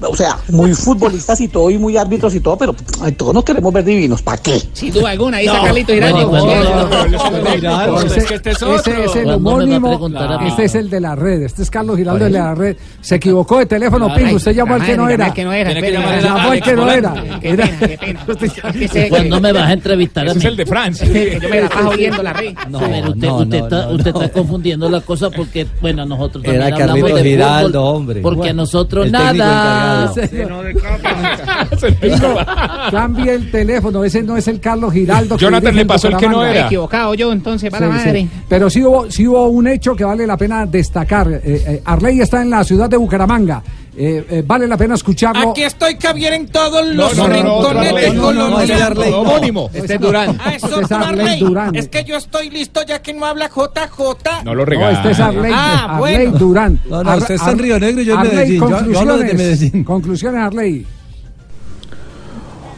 o 0.08 0.16
sea, 0.16 0.38
muy 0.50 0.74
futbolistas 0.74 1.40
y 1.42 1.48
todo, 1.48 1.70
y 1.70 1.78
muy 1.78 1.98
árbitros 1.98 2.34
y 2.36 2.40
todo, 2.40 2.58
pero 2.58 2.76
ay, 3.02 3.14
todos 3.14 3.34
nos 3.34 3.44
queremos 3.44 3.72
ver 3.74 3.84
divinos, 3.84 4.22
¿para 4.22 4.42
qué? 4.42 4.62
Sin 4.74 4.94
duda 4.94 5.12
alguna, 5.12 5.38
ahí 5.38 5.46
está 5.46 5.58
No, 5.58 5.64
Carlito 5.66 5.94
Giraldo. 5.94 6.32
no, 6.32 6.46
no, 6.46 7.88
no, 7.88 8.02
Ese, 8.02 8.12
Pues 8.12 8.18
es 8.18 8.32
este 8.32 8.50
el 9.22 9.42
¿Cuándo 9.42 9.68
me 9.68 9.80
va 9.80 9.94
a 9.94 9.96
homónimo. 9.96 10.48
Este 10.48 10.66
es 10.66 10.76
el 10.76 10.90
de 10.90 11.00
la 11.00 11.16
red. 11.16 11.42
Este 11.44 11.64
es 11.64 11.70
Carlos 11.70 11.98
Giraldo, 11.98 12.26
de 12.26 12.32
la 12.32 12.56
red. 12.56 12.78
Se 13.02 13.16
equivocó 13.16 13.60
de 13.60 13.66
teléfono, 13.66 14.14
Pingo. 14.14 14.36
Usted 14.36 14.54
llamó 14.54 14.76
al 14.76 14.86
que 14.86 14.98
no 14.98 15.10
era. 15.10 15.34
Llamó 15.34 16.52
al 16.52 16.62
que 16.62 16.76
no 16.76 16.92
era. 16.92 17.14
¿Cuándo 19.10 19.42
me 19.42 19.52
vas 19.52 19.68
a 19.68 19.74
entrevistar 19.74 20.28
a 20.28 20.32
Ese 20.32 20.40
mí? 20.40 20.46
es 20.46 20.52
el 20.52 20.58
de 20.58 20.66
Francia. 20.66 21.08
Yo 21.08 21.50
me 21.50 21.62
la 21.62 21.70
paso 21.70 21.90
oyendo 21.90 22.24
la 22.24 22.34
red. 22.34 22.54
No, 22.70 22.80
usted, 23.40 24.08
está, 24.08 24.30
confundiendo 24.32 24.90
la 24.90 25.02
cosa 25.02 25.30
porque, 25.30 25.68
bueno, 25.82 26.06
nosotros 26.06 26.44
Era 26.46 26.70
también 26.70 26.82
hablamos 26.82 27.01
Carlitos 27.02 27.24
de 27.24 27.30
Giraldo, 27.30 27.68
fútbol, 27.68 27.96
hombre. 27.96 28.22
Porque 28.22 28.38
Bueno, 28.38 28.54
nosotros 28.54 29.12
nada. 29.12 30.12
encargado. 30.16 31.92
Pingo, 32.00 32.36
cambie 32.92 33.34
el 33.34 33.52
teléfono. 33.52 34.04
Ese 34.04 34.24
no 34.24 34.38
es 34.38 34.48
el 34.48 34.60
Carlos 34.60 34.94
Giraldo. 34.94 35.38
Jonathan 35.38 35.76
le 35.76 35.86
pasó 35.86 36.08
el 36.08 36.18
que 36.18 36.28
no 36.28 36.46
era. 36.46 36.66
Equivocado 36.66 37.14
yo, 37.14 37.32
entonces, 37.32 37.70
para 37.70 37.88
sí. 37.88 37.94
madre. 37.94 38.28
Pero 38.48 38.70
sí 38.70 38.84
hubo, 38.84 39.10
sí 39.10 39.28
hubo 39.28 39.48
un 39.48 39.68
hecho 39.68 39.96
que 39.96 40.04
vale 40.04 40.26
la 40.28 40.38
pena 40.38 40.66
destacar. 40.66 41.30
Eh, 41.32 41.42
eh, 41.44 41.82
Arley 41.86 42.22
está 42.22 42.42
en 42.42 42.50
la 42.50 42.64
ciudad 42.64 42.90
de 42.90 42.98
Bucaramanga. 42.98 43.62
Eh, 43.98 44.26
eh, 44.30 44.44
vale 44.46 44.68
la 44.68 44.78
pena 44.78 44.96
escucharlo. 44.96 45.52
Aquí 45.52 45.64
estoy 45.64 45.98
Javier 46.02 46.34
en 46.34 46.48
todos 46.48 46.86
los 46.88 47.18
no, 47.18 47.28
no, 47.28 47.34
rincones 47.34 47.92
no, 47.92 47.98
de 47.98 48.16
Colombia. 48.18 48.88
Homónimo. 49.18 49.70
Este 49.74 49.96
es 49.96 50.00
Durán. 50.02 50.38
Ah, 50.44 50.56
es 50.56 50.64
Este 50.64 50.94
Arley 50.96 51.20
Arley. 51.22 51.40
Durán. 51.42 51.76
Es 51.76 51.88
que 51.90 52.04
yo 52.06 52.16
estoy 52.16 52.50
listo 52.50 52.82
ya 52.88 53.02
que 53.02 53.14
no 53.14 53.26
habla 53.26 53.50
JJ. 53.50 54.44
No 54.46 54.56
lo 54.56 54.66
No, 54.66 54.90
este 54.90 55.12
es 55.12 55.20
Arley, 55.20 55.52
Ah, 55.54 55.98
Arley 55.98 56.00
bueno. 56.26 56.38
Durán. 56.40 56.80
No, 56.90 57.04
no, 57.04 57.10
Ar- 57.12 57.18
usted 57.20 57.36
está 57.36 57.52
en 57.52 57.60
Río 57.60 57.80
Negro 57.80 58.02
y 58.02 58.06
yo 58.06 58.16
en 58.16 58.22
Medellín. 58.22 58.60
Yo- 58.62 58.70
yo 58.70 58.76
hablo 58.78 58.86
conclusiones. 58.86 59.20
desde 59.20 59.38
Medellín. 59.38 59.84
Conclusiones, 59.84 60.42
Arley. 60.42 60.88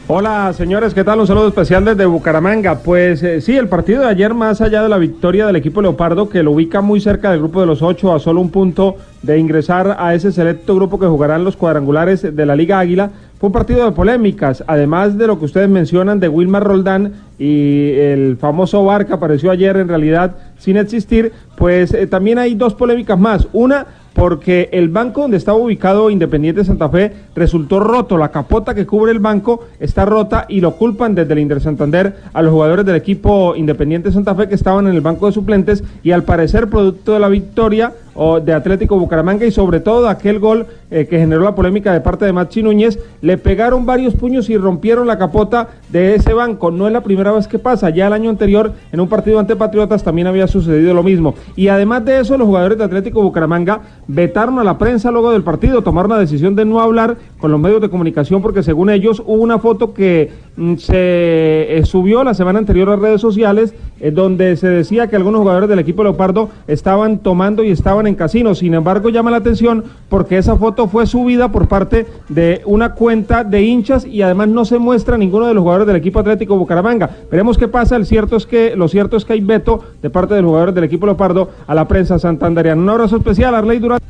Hola 0.06 0.52
señores, 0.52 0.92
¿qué 0.92 1.02
tal? 1.02 1.20
Un 1.20 1.26
saludo 1.26 1.48
especial 1.48 1.82
desde 1.82 2.04
Bucaramanga. 2.04 2.80
Pues 2.80 3.22
eh, 3.22 3.40
sí, 3.40 3.56
el 3.56 3.68
partido 3.68 4.02
de 4.02 4.08
ayer, 4.08 4.34
más 4.34 4.60
allá 4.60 4.82
de 4.82 4.90
la 4.90 4.98
victoria 4.98 5.46
del 5.46 5.56
equipo 5.56 5.80
Leopardo, 5.80 6.28
que 6.28 6.42
lo 6.42 6.52
ubica 6.52 6.82
muy 6.82 7.00
cerca 7.00 7.30
del 7.30 7.38
grupo 7.38 7.62
de 7.62 7.66
los 7.66 7.80
ocho, 7.80 8.14
a 8.14 8.20
solo 8.20 8.42
un 8.42 8.50
punto 8.50 8.96
de 9.22 9.38
ingresar 9.38 9.96
a 9.98 10.12
ese 10.14 10.30
selecto 10.30 10.74
grupo 10.74 10.98
que 10.98 11.06
jugarán 11.06 11.42
los 11.42 11.56
cuadrangulares 11.56 12.36
de 12.36 12.46
la 12.46 12.54
Liga 12.54 12.80
Águila, 12.80 13.12
fue 13.40 13.46
un 13.46 13.54
partido 13.54 13.86
de 13.86 13.92
polémicas, 13.92 14.62
además 14.66 15.16
de 15.16 15.26
lo 15.26 15.38
que 15.38 15.46
ustedes 15.46 15.70
mencionan 15.70 16.20
de 16.20 16.28
Wilmar 16.28 16.64
Roldán 16.64 17.14
y 17.38 17.92
el 17.92 18.36
famoso 18.36 18.84
VAR 18.84 19.06
que 19.06 19.14
apareció 19.14 19.50
ayer 19.50 19.78
en 19.78 19.88
realidad 19.88 20.36
sin 20.58 20.76
existir, 20.76 21.32
pues 21.56 21.94
eh, 21.94 22.06
también 22.06 22.38
hay 22.38 22.54
dos 22.54 22.74
polémicas 22.74 23.18
más. 23.18 23.48
Una, 23.54 23.86
porque 24.14 24.68
el 24.72 24.88
banco 24.88 25.22
donde 25.22 25.36
estaba 25.36 25.58
ubicado 25.58 26.08
Independiente 26.08 26.64
Santa 26.64 26.88
Fe 26.88 27.12
resultó 27.34 27.80
roto, 27.80 28.16
la 28.16 28.30
capota 28.30 28.74
que 28.74 28.86
cubre 28.86 29.12
el 29.12 29.18
banco 29.18 29.66
está 29.80 30.04
rota 30.04 30.46
y 30.48 30.60
lo 30.60 30.76
culpan 30.76 31.14
desde 31.14 31.32
el 31.32 31.40
Inter 31.40 31.60
Santander 31.60 32.16
a 32.32 32.40
los 32.40 32.52
jugadores 32.52 32.86
del 32.86 32.96
equipo 32.96 33.54
Independiente 33.56 34.12
Santa 34.12 34.34
Fe 34.34 34.48
que 34.48 34.54
estaban 34.54 34.86
en 34.86 34.94
el 34.94 35.00
banco 35.00 35.26
de 35.26 35.32
suplentes 35.32 35.82
y 36.02 36.12
al 36.12 36.22
parecer 36.22 36.68
producto 36.68 37.12
de 37.12 37.20
la 37.20 37.28
victoria 37.28 37.92
o 38.14 38.40
de 38.40 38.52
Atlético 38.52 38.98
Bucaramanga 38.98 39.46
y 39.46 39.50
sobre 39.50 39.80
todo 39.80 40.08
aquel 40.08 40.38
gol 40.38 40.66
eh, 40.90 41.06
que 41.06 41.18
generó 41.18 41.42
la 41.42 41.54
polémica 41.54 41.92
de 41.92 42.00
parte 42.00 42.24
de 42.24 42.32
Machi 42.32 42.62
Núñez, 42.62 42.98
le 43.20 43.38
pegaron 43.38 43.86
varios 43.86 44.14
puños 44.14 44.48
y 44.50 44.56
rompieron 44.56 45.06
la 45.06 45.18
capota 45.18 45.68
de 45.90 46.14
ese 46.14 46.32
banco. 46.32 46.70
No 46.70 46.86
es 46.86 46.92
la 46.92 47.02
primera 47.02 47.32
vez 47.32 47.48
que 47.48 47.58
pasa, 47.58 47.90
ya 47.90 48.06
el 48.06 48.12
año 48.12 48.30
anterior 48.30 48.72
en 48.92 49.00
un 49.00 49.08
partido 49.08 49.38
ante 49.38 49.56
Patriotas 49.56 50.02
también 50.02 50.26
había 50.26 50.46
sucedido 50.46 50.94
lo 50.94 51.02
mismo. 51.02 51.34
Y 51.56 51.68
además 51.68 52.04
de 52.04 52.20
eso, 52.20 52.38
los 52.38 52.46
jugadores 52.46 52.78
de 52.78 52.84
Atlético 52.84 53.22
Bucaramanga 53.22 53.80
vetaron 54.06 54.58
a 54.58 54.64
la 54.64 54.78
prensa 54.78 55.10
luego 55.10 55.32
del 55.32 55.42
partido, 55.42 55.82
tomaron 55.82 56.10
la 56.12 56.18
decisión 56.18 56.54
de 56.54 56.64
no 56.64 56.80
hablar 56.80 57.16
con 57.38 57.50
los 57.50 57.60
medios 57.60 57.80
de 57.80 57.88
comunicación 57.88 58.42
porque 58.42 58.62
según 58.62 58.90
ellos 58.90 59.22
hubo 59.24 59.42
una 59.42 59.58
foto 59.58 59.94
que 59.94 60.30
se 60.78 61.78
eh, 61.78 61.82
subió 61.84 62.22
la 62.22 62.32
semana 62.32 62.60
anterior 62.60 62.88
a 62.88 62.96
redes 62.96 63.20
sociales 63.20 63.74
eh, 64.00 64.10
donde 64.12 64.56
se 64.56 64.68
decía 64.68 65.08
que 65.08 65.16
algunos 65.16 65.40
jugadores 65.40 65.68
del 65.68 65.80
equipo 65.80 66.04
Leopardo 66.04 66.48
estaban 66.68 67.18
tomando 67.18 67.64
y 67.64 67.70
estaban 67.70 68.06
en 68.06 68.14
casinos. 68.14 68.58
Sin 68.58 68.74
embargo, 68.74 69.08
llama 69.08 69.30
la 69.30 69.38
atención 69.38 69.84
porque 70.08 70.38
esa 70.38 70.56
foto 70.56 70.86
fue 70.86 71.06
subida 71.06 71.50
por 71.50 71.66
parte 71.66 72.06
de 72.28 72.62
una 72.66 72.94
cuenta 72.94 73.42
de 73.42 73.62
hinchas 73.62 74.06
y 74.06 74.22
además 74.22 74.48
no 74.48 74.64
se 74.64 74.78
muestra 74.78 75.18
ninguno 75.18 75.46
de 75.46 75.54
los 75.54 75.62
jugadores 75.62 75.86
del 75.86 75.96
equipo 75.96 76.20
Atlético 76.20 76.56
Bucaramanga. 76.56 77.10
Veremos 77.30 77.58
qué 77.58 77.66
pasa. 77.66 77.96
El 77.96 78.06
cierto 78.06 78.36
es 78.36 78.46
que 78.46 78.76
lo 78.76 78.88
cierto 78.88 79.16
es 79.16 79.24
que 79.24 79.32
hay 79.32 79.40
veto 79.40 79.82
de 80.02 80.10
parte 80.10 80.34
de 80.34 80.42
los 80.42 80.50
jugadores 80.50 80.74
del 80.74 80.84
equipo 80.84 81.06
Leopardo 81.06 81.50
a 81.66 81.74
la 81.74 81.88
prensa 81.88 82.18
santanderiana. 82.18 82.80
Un 82.80 82.88
abrazo 82.88 83.16
especial, 83.16 83.54
Arley 83.54 83.78
Durán. 83.78 84.00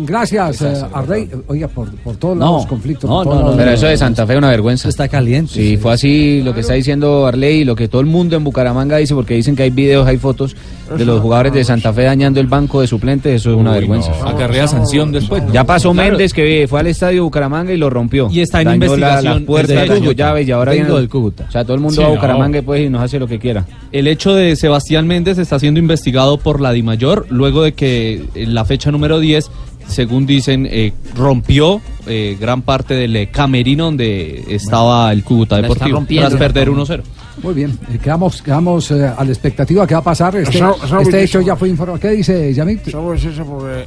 Gracias, 0.00 0.62
eh, 0.62 0.82
Arley. 0.92 1.30
Oiga, 1.46 1.68
por, 1.68 1.90
por 1.96 2.16
todos 2.16 2.36
No, 2.36 2.54
los 2.56 2.66
conflictos. 2.66 3.08
no, 3.08 3.24
no, 3.24 3.34
lados. 3.34 3.54
Pero 3.56 3.70
eso 3.70 3.86
de 3.86 3.96
Santa 3.96 4.26
Fe 4.26 4.32
es 4.34 4.38
una 4.38 4.50
vergüenza. 4.50 4.88
Está 4.88 5.08
caliente. 5.08 5.52
Sí, 5.52 5.76
fue 5.76 5.92
así 5.92 6.42
lo 6.42 6.54
que 6.54 6.60
está 6.60 6.74
diciendo 6.74 7.26
Arley 7.26 7.60
y 7.60 7.64
lo 7.64 7.76
que 7.76 7.88
todo 7.88 8.00
el 8.00 8.06
mundo 8.06 8.36
en 8.36 8.44
Bucaramanga 8.44 8.96
dice, 8.96 9.14
porque 9.14 9.34
dicen 9.34 9.54
que 9.56 9.62
hay 9.64 9.70
videos, 9.70 10.06
hay 10.06 10.18
fotos 10.18 10.56
de 10.96 11.04
los 11.04 11.20
jugadores 11.20 11.52
de 11.52 11.64
Santa 11.64 11.92
Fe 11.92 12.02
dañando 12.02 12.40
el 12.40 12.46
banco 12.46 12.80
de 12.80 12.86
suplentes, 12.86 13.34
eso 13.36 13.50
es 13.52 13.56
una 13.56 13.70
Uy, 13.70 13.76
vergüenza. 13.78 14.10
no. 14.22 14.28
Acarrea 14.28 14.66
sanción 14.68 15.12
después, 15.12 15.42
¿no? 15.42 15.52
Ya 15.52 15.64
pasó 15.64 15.92
Claro. 15.92 16.10
Méndez 16.10 16.32
que 16.32 16.66
fue 16.68 16.80
al 16.80 16.86
estadio 16.88 17.24
Bucaramanga 17.24 17.72
y 17.72 17.76
lo 17.76 17.90
rompió. 17.90 18.28
Y 18.30 18.40
está 18.40 18.60
en 18.60 18.66
Dañó 18.66 18.78
la- 18.80 18.84
investigación 18.86 19.34
las 19.34 19.42
puertas, 19.44 19.68
desde 19.68 19.88
dañó 19.88 20.00
Cúcuta. 20.00 20.12
llaves 20.16 20.48
y 20.48 20.50
ahora 20.50 20.72
viene- 20.72 20.90
del 20.90 21.08
Cúcuta. 21.08 21.44
O 21.48 21.50
sea, 21.52 21.64
todo 21.64 21.74
el 21.74 21.80
mundo 21.80 21.94
Sí, 21.96 22.00
va 22.00 22.06
a 22.06 22.08
no. 22.10 22.14
Bucaramanga 22.16 22.62
pues, 22.62 22.82
y 22.86 22.88
nos 22.90 23.02
hace 23.02 23.18
lo 23.18 23.26
que 23.26 23.38
quiera. 23.38 23.64
El 23.92 24.06
hecho 24.06 24.34
de 24.34 24.54
Sebastián 24.56 25.06
Méndez 25.06 25.38
está 25.38 25.58
siendo 25.58 25.80
investigado 25.80 26.38
por 26.38 26.60
la 26.60 26.72
DIMAYOR 26.72 27.26
luego 27.30 27.62
de 27.62 27.72
que 27.72 28.24
en 28.34 28.54
la 28.54 28.64
fecha 28.64 28.90
número 28.90 29.18
10, 29.20 29.50
según 29.86 30.26
dicen, 30.26 30.66
eh, 30.70 30.92
rompió 31.16 31.80
eh, 32.06 32.36
gran 32.40 32.60
parte 32.62 32.94
del 32.94 33.16
eh, 33.16 33.28
camerino 33.30 33.84
donde 33.86 34.44
estaba 34.50 35.10
el 35.12 35.24
Cúcuta 35.24 35.56
La 35.56 35.62
Deportivo 35.62 36.04
tras 36.06 36.34
perder 36.34 36.68
1-0. 36.70 37.02
Muy 37.42 37.54
bien, 37.54 37.78
eh, 37.92 37.98
quedamos, 38.02 38.40
quedamos 38.42 38.90
eh, 38.90 39.06
a 39.16 39.24
la 39.24 39.30
expectativa 39.30 39.86
que 39.86 39.94
va 39.94 40.00
a 40.00 40.04
pasar. 40.04 40.36
Este, 40.36 40.56
Eso- 40.58 40.76
eso 40.84 41.00
este 41.00 41.22
hecho 41.24 41.40
ya 41.40 41.56
fue 41.56 41.68
informado. 41.68 41.98
¿Qué 41.98 42.10
dice 42.10 42.52
Yamit? 42.54 42.92
¿Cómo 42.92 43.12
es? 43.14 43.24
Porque, 43.24 43.84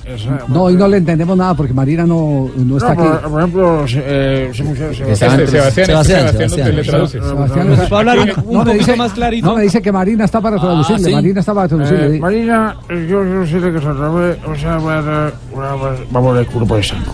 No, 0.50 0.64
hoy 0.64 0.76
no 0.76 0.88
le 0.88 0.98
entendemos 0.98 1.38
nada 1.38 1.54
porque 1.54 1.74
Marina 1.74 2.06
no, 2.06 2.50
no 2.56 2.78
está 2.78 2.93
No, 2.93 3.04
por, 3.04 3.14
aquí. 3.16 3.28
por 3.30 3.39
ejemplo, 3.41 3.86
eh, 3.88 4.52
Sebastián. 4.54 4.93
Sebastián, 4.95 5.48
Sebastián, 5.48 5.48
Sebastián, 5.48 5.86
Sebastián, 6.06 6.50
Sebastián. 6.50 6.76
le 6.76 6.84
traduce. 6.84 7.20
Sebastián, 7.22 7.70
¿Nos 7.70 7.89
puede 7.89 8.00
hablar 8.00 8.43
no, 8.52 8.66
me 8.66 8.74
dice, 8.74 8.95
más 8.95 9.14
clarito? 9.14 9.48
No, 9.48 9.56
me 9.56 9.64
dice 9.64 9.82
que 9.82 9.91
Marina 9.91 10.26
está 10.26 10.41
para 10.41 10.58
traducirle. 10.58 11.06
sí. 11.06 11.12
Marina 11.12 11.39
está 11.39 11.54
para 11.54 11.68
traducirle. 11.68 12.18
Eh, 12.18 12.20
Marina, 12.20 12.76
yo 13.10 13.24
no 13.24 13.45
sé 13.45 13.60
de 13.60 13.72
qué 13.72 13.80
se 13.80 13.86
trata, 13.86 14.10
o 14.48 14.56
sea, 14.56 14.78
voy 14.78 14.93
a 14.93 15.02
dar 15.02 15.34
una, 15.54 15.76
vamos 16.12 16.38
al 16.38 16.45
grupo 16.45 16.76
de 16.76 16.84
saco. 16.84 17.14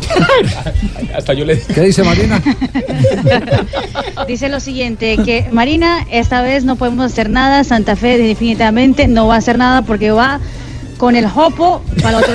Hasta 1.16 1.34
yo 1.34 1.46
le 1.46 1.60
¿Qué 1.60 1.82
dice 1.82 2.04
Marina? 2.04 2.42
Dice 4.28 4.50
lo 4.50 4.60
siguiente, 4.60 5.18
que 5.26 5.48
Marina, 5.52 6.06
esta 6.24 6.42
vez 6.42 6.66
no 6.66 6.76
podemos 6.76 7.06
hacer 7.06 7.30
nada, 7.30 7.64
Santa 7.64 7.96
Fe 7.96 8.18
definitivamente 8.18 9.08
no 9.08 9.28
va 9.28 9.36
a 9.36 9.38
hacer 9.38 9.58
nada 9.58 9.84
porque 9.84 10.12
va 10.12 10.40
con 10.98 11.16
el 11.16 11.28
Jopo 11.30 11.82
para 12.02 12.18
otro 12.18 12.34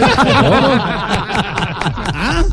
Ah, 2.21 2.45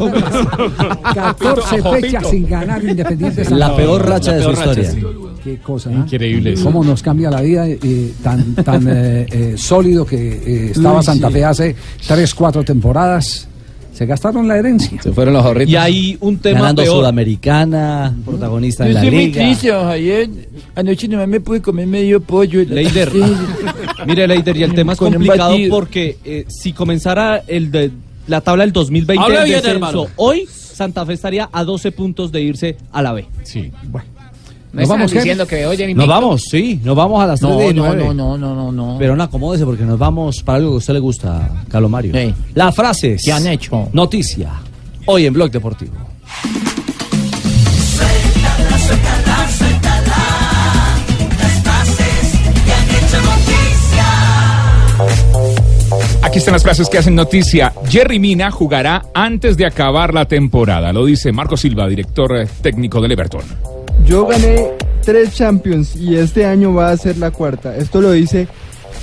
14 1.14 1.82
fechas 1.82 2.26
sin 2.30 2.48
ganar 2.48 2.82
Independiente 2.82 3.44
Santa 3.44 3.58
La 3.58 3.70
Fe. 3.70 3.76
peor 3.82 4.08
racha 4.08 4.32
de 4.32 4.42
su 4.42 4.50
peor 4.52 4.58
racha, 4.66 4.80
historia. 4.82 4.90
sí. 5.12 5.26
Qué 5.42 5.56
cosa, 5.58 5.88
¿no? 5.90 6.00
Increíble. 6.00 6.54
Cómo 6.62 6.84
nos 6.84 7.02
cambia 7.02 7.30
la 7.30 7.40
vida 7.40 7.66
eh, 7.66 8.12
tan, 8.22 8.54
tan 8.56 8.86
eh, 8.88 9.26
eh, 9.30 9.54
sólido 9.56 10.04
que 10.04 10.16
eh, 10.18 10.70
estaba 10.72 11.02
Santa. 11.02 11.30
Fe 11.30 11.44
hace 11.44 11.74
3, 12.06 12.34
4 12.34 12.62
temporadas. 12.62 13.48
Se 13.92 14.06
gastaron 14.06 14.48
la 14.48 14.56
herencia. 14.56 15.00
Se 15.02 15.12
fueron 15.12 15.34
los 15.34 15.44
ahorritos. 15.44 15.72
Y 15.72 15.76
hay 15.76 16.16
un 16.20 16.38
tema 16.38 16.60
Ganando 16.60 16.82
peor. 16.82 16.96
Sudamericana, 16.98 18.16
protagonista 18.24 18.86
en 18.86 18.94
la 18.94 19.02
muy 19.02 19.10
liga. 19.10 19.42
triste, 19.42 19.70
Javier. 19.70 20.30
Anoche 20.74 21.08
nomás 21.08 21.28
me 21.28 21.40
pude 21.40 21.60
comer 21.60 21.86
medio 21.86 22.20
pollo. 22.20 22.62
Leider. 22.64 23.10
Mire, 24.06 24.26
Leider, 24.26 24.56
y 24.56 24.62
el 24.62 24.74
tema 24.74 24.94
es 24.94 24.98
complicado 24.98 25.56
porque 25.68 26.16
eh, 26.24 26.44
si 26.48 26.72
comenzara 26.72 27.42
el 27.46 27.70
de, 27.70 27.90
la 28.26 28.40
tabla 28.40 28.64
del 28.64 28.72
2020 28.72 29.22
Habla 29.22 29.40
del 29.40 29.48
bien, 29.48 29.56
descenso, 29.62 29.74
hermano. 29.74 30.06
hoy 30.16 30.46
Santa 30.48 31.04
Fe 31.04 31.12
estaría 31.12 31.48
a 31.52 31.64
12 31.64 31.92
puntos 31.92 32.32
de 32.32 32.40
irse 32.40 32.76
a 32.92 33.02
la 33.02 33.12
B. 33.12 33.26
Sí. 33.42 33.70
Bueno. 33.84 34.19
¿No 34.72 34.82
están 34.82 35.06
diciendo 35.06 35.46
que 35.46 35.66
oyen 35.66 35.96
Nos 35.96 36.06
vamos, 36.06 36.42
sí, 36.48 36.80
nos 36.84 36.94
vamos 36.94 37.20
a 37.22 37.26
las 37.26 37.40
3 37.40 37.50
No, 37.52 37.58
de 37.58 37.74
no, 37.74 37.82
9. 37.86 38.04
no, 38.04 38.14
no, 38.14 38.38
no, 38.38 38.54
no, 38.54 38.70
no. 38.72 38.96
Pero 38.98 39.16
no 39.16 39.22
acomódese 39.24 39.64
porque 39.64 39.84
nos 39.84 39.98
vamos 39.98 40.42
para 40.44 40.58
algo 40.58 40.70
que 40.70 40.74
a 40.74 40.78
usted 40.78 40.94
le 40.94 41.00
gusta, 41.00 41.48
Calomario. 41.68 42.12
Las 42.54 42.74
frases. 42.74 43.22
¿Qué 43.24 43.32
han 43.32 43.46
hecho? 43.46 43.88
Noticia. 43.92 44.52
Hoy 45.06 45.26
en 45.26 45.32
Blog 45.32 45.50
Deportivo. 45.50 45.92
Suéltala, 47.96 48.78
suéltala, 48.78 49.48
suéltala. 49.58 50.16
Las 51.40 51.62
frases 51.62 52.32
que 52.64 52.72
han 52.72 52.90
hecho 52.90 53.20
noticia. 53.22 54.06
Aquí 56.22 56.38
están 56.38 56.52
las 56.52 56.62
frases 56.62 56.88
que 56.88 56.98
hacen 56.98 57.14
noticia. 57.16 57.72
Jerry 57.88 58.18
Mina 58.20 58.50
jugará 58.52 59.02
antes 59.14 59.56
de 59.56 59.66
acabar 59.66 60.14
la 60.14 60.26
temporada. 60.26 60.92
Lo 60.92 61.04
dice 61.06 61.32
Marco 61.32 61.56
Silva, 61.56 61.88
director 61.88 62.36
eh, 62.36 62.46
técnico 62.62 63.00
del 63.00 63.12
Everton. 63.12 63.42
Yo 64.10 64.26
gané 64.26 64.72
tres 65.04 65.36
Champions 65.36 65.94
y 65.94 66.16
este 66.16 66.44
año 66.44 66.74
va 66.74 66.90
a 66.90 66.96
ser 66.96 67.16
la 67.16 67.30
cuarta. 67.30 67.76
Esto 67.76 68.00
lo 68.00 68.10
dice 68.10 68.48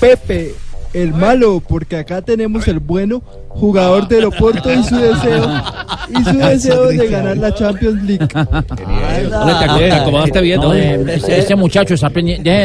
Pepe, 0.02 0.54
el 0.94 1.14
malo, 1.14 1.64
porque 1.66 1.96
acá 1.96 2.22
tenemos 2.22 2.68
el 2.68 2.80
bueno 2.80 3.24
jugador 3.48 4.10
del 4.10 4.26
Oporto 4.26 4.70
y 4.70 4.84
su 4.84 4.98
deseo 4.98 5.50
y 6.10 6.24
su 6.26 6.38
deseo 6.38 6.88
de 6.88 7.08
ganar 7.08 7.38
la 7.38 7.56
Champions 7.56 8.04
League. 8.04 8.28
Te 8.28 9.92
acomodaste 9.94 10.42
bien, 10.42 10.60
¿no? 10.60 10.74
Este, 10.74 11.56
muchacho 11.56 11.94
está 11.94 12.12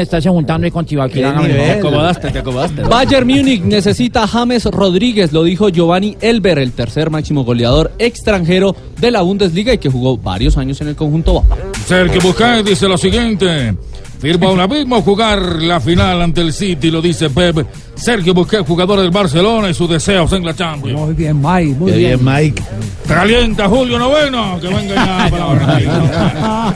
estarse 0.00 0.28
juntando 0.28 0.64
ahí 0.64 0.72
con 0.72 0.84
Tibaquirá. 0.84 1.40
Te 1.40 1.70
acomodaste, 1.74 2.32
te 2.32 2.40
acomodaste. 2.40 2.82
Bayern 2.82 3.24
Múnich 3.24 3.62
necesita 3.62 4.24
a 4.24 4.26
James 4.26 4.64
Rodríguez, 4.64 5.32
lo 5.32 5.44
dijo 5.44 5.68
Giovanni 5.68 6.16
Elber, 6.20 6.58
el 6.58 6.72
tercer 6.72 7.08
máximo 7.08 7.44
goleador 7.44 7.92
extranjero 8.00 8.74
de 9.00 9.12
la 9.12 9.22
Bundesliga 9.22 9.72
y 9.72 9.78
que 9.78 9.88
jugó 9.88 10.18
varios 10.18 10.58
años 10.58 10.80
en 10.80 10.88
el 10.88 10.96
conjunto. 10.96 11.44
Sergio 11.86 12.20
Busquets 12.20 12.64
dice 12.64 12.88
lo 12.88 12.96
siguiente. 12.96 13.74
Firma 14.20 14.46
ahora 14.46 14.68
mismo 14.68 15.02
jugar 15.02 15.62
la 15.62 15.80
final 15.80 16.22
ante 16.22 16.40
el 16.40 16.52
City, 16.52 16.90
lo 16.90 17.02
dice 17.02 17.28
Pep. 17.28 17.66
Sergio 18.02 18.34
Busquets, 18.34 18.66
jugador 18.66 18.98
del 19.00 19.12
Barcelona 19.12 19.70
y 19.70 19.74
sus 19.74 19.88
deseos 19.88 20.32
en 20.32 20.44
la 20.44 20.52
Champions. 20.56 20.98
Muy 20.98 21.14
bien, 21.14 21.40
Mike, 21.40 21.78
muy 21.78 21.92
Qué 21.92 21.98
bien. 21.98 22.24
bien, 22.24 22.34
Mike. 22.34 22.62
Calienta 23.06 23.68
Julio 23.68 23.96
Noveno, 23.96 24.58
que 24.60 24.66
venga 24.66 24.94
ya 24.94 25.30
para. 25.30 26.74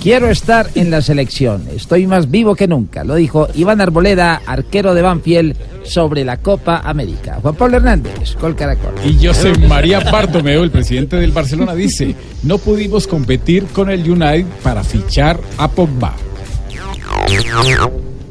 Quiero 0.00 0.30
estar 0.30 0.68
en 0.76 0.92
la 0.92 1.02
selección. 1.02 1.64
Estoy 1.74 2.06
más 2.06 2.30
vivo 2.30 2.54
que 2.54 2.68
nunca. 2.68 3.02
Lo 3.02 3.16
dijo 3.16 3.48
Iván 3.54 3.80
Arboleda, 3.80 4.40
arquero 4.46 4.94
de 4.94 5.02
Banfield, 5.02 5.56
sobre 5.82 6.24
la 6.24 6.36
Copa 6.36 6.80
América. 6.84 7.40
Juan 7.42 7.56
Pablo 7.56 7.78
Hernández, 7.78 8.36
Gol 8.40 8.54
Caracol. 8.54 8.94
Y 9.04 9.26
José 9.26 9.52
María 9.66 9.98
Bartomeu, 9.98 10.62
el 10.62 10.70
presidente 10.70 11.16
del 11.16 11.32
Barcelona, 11.32 11.74
dice, 11.74 12.14
no 12.44 12.58
pudimos 12.58 13.08
competir 13.08 13.66
con 13.66 13.90
el 13.90 14.08
United 14.08 14.46
para 14.62 14.84
fichar 14.84 15.40
a 15.56 15.68
Pogba. 15.68 16.14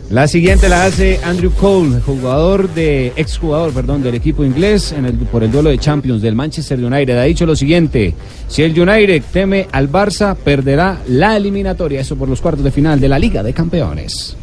La 0.09 0.25
siguiente 0.25 0.69
la 0.69 0.85
hace 0.85 1.19
Andrew 1.21 1.51
Cole, 1.51 1.99
jugador 1.99 2.73
de 2.73 3.11
exjugador, 3.17 3.73
perdón, 3.73 4.01
del 4.01 4.15
equipo 4.15 4.45
inglés 4.45 4.93
en 4.93 5.05
el, 5.05 5.15
por 5.15 5.43
el 5.43 5.51
duelo 5.51 5.69
de 5.69 5.77
Champions 5.77 6.21
del 6.21 6.33
Manchester 6.33 6.79
United. 6.79 7.17
Ha 7.17 7.23
dicho 7.23 7.45
lo 7.45 7.57
siguiente: 7.57 8.15
si 8.47 8.63
el 8.63 8.79
United 8.79 9.21
teme 9.33 9.67
al 9.69 9.91
Barça, 9.91 10.35
perderá 10.35 11.01
la 11.07 11.35
eliminatoria. 11.35 11.99
Eso 11.99 12.15
por 12.15 12.29
los 12.29 12.39
cuartos 12.39 12.63
de 12.63 12.71
final 12.71 13.01
de 13.01 13.09
la 13.09 13.19
Liga 13.19 13.43
de 13.43 13.53
Campeones. 13.53 14.37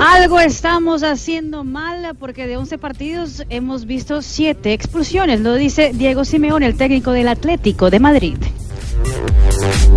Algo 0.00 0.40
estamos 0.40 1.02
haciendo 1.02 1.64
mal 1.64 2.16
porque 2.18 2.46
de 2.46 2.58
11 2.58 2.78
partidos 2.78 3.44
hemos 3.48 3.86
visto 3.86 4.20
7 4.20 4.72
expulsiones, 4.72 5.40
lo 5.40 5.54
dice 5.54 5.92
Diego 5.94 6.24
Simeón, 6.24 6.62
el 6.62 6.76
técnico 6.76 7.12
del 7.12 7.28
Atlético 7.28 7.88
de 7.88 8.00
Madrid. 8.00 8.36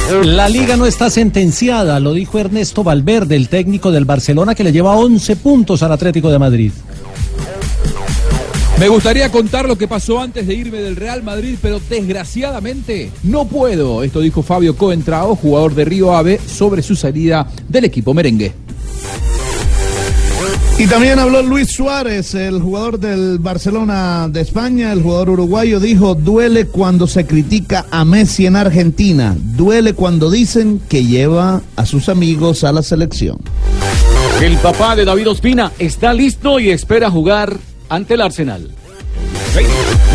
La 0.09 0.49
liga 0.49 0.75
no 0.75 0.87
está 0.87 1.11
sentenciada, 1.11 1.99
lo 1.99 2.13
dijo 2.13 2.39
Ernesto 2.39 2.83
Valverde, 2.83 3.35
el 3.35 3.47
técnico 3.47 3.91
del 3.91 4.05
Barcelona, 4.05 4.55
que 4.55 4.63
le 4.63 4.71
lleva 4.71 4.95
11 4.95 5.35
puntos 5.35 5.83
al 5.83 5.91
Atlético 5.91 6.31
de 6.31 6.39
Madrid. 6.39 6.71
Me 8.79 8.87
gustaría 8.87 9.31
contar 9.31 9.67
lo 9.67 9.77
que 9.77 9.87
pasó 9.87 10.19
antes 10.19 10.47
de 10.47 10.55
irme 10.55 10.79
del 10.79 10.95
Real 10.95 11.21
Madrid, 11.21 11.57
pero 11.61 11.79
desgraciadamente 11.89 13.11
no 13.23 13.45
puedo. 13.45 14.03
Esto 14.03 14.21
dijo 14.21 14.41
Fabio 14.41 14.75
Coentrao, 14.75 15.35
jugador 15.35 15.75
de 15.75 15.85
Río 15.85 16.15
Ave, 16.15 16.39
sobre 16.39 16.81
su 16.81 16.95
salida 16.95 17.47
del 17.67 17.85
equipo 17.85 18.13
merengue. 18.13 18.53
Y 20.79 20.87
también 20.87 21.19
habló 21.19 21.41
Luis 21.41 21.71
Suárez, 21.71 22.33
el 22.35 22.61
jugador 22.61 23.01
del 23.01 23.37
Barcelona 23.37 24.29
de 24.29 24.39
España, 24.39 24.93
el 24.93 25.01
jugador 25.01 25.31
uruguayo, 25.31 25.77
dijo, 25.77 26.15
duele 26.15 26.67
cuando 26.67 27.05
se 27.05 27.25
critica 27.25 27.85
a 27.91 28.05
Messi 28.05 28.45
en 28.45 28.55
Argentina, 28.55 29.35
duele 29.37 29.91
cuando 29.91 30.31
dicen 30.31 30.79
que 30.87 31.03
lleva 31.03 31.61
a 31.75 31.85
sus 31.85 32.07
amigos 32.07 32.63
a 32.63 32.71
la 32.71 32.81
selección. 32.81 33.39
El 34.41 34.55
papá 34.59 34.95
de 34.95 35.03
David 35.03 35.31
Ospina 35.31 35.73
está 35.79 36.13
listo 36.13 36.61
y 36.61 36.69
espera 36.69 37.11
jugar 37.11 37.57
ante 37.89 38.13
el 38.13 38.21
Arsenal. 38.21 38.69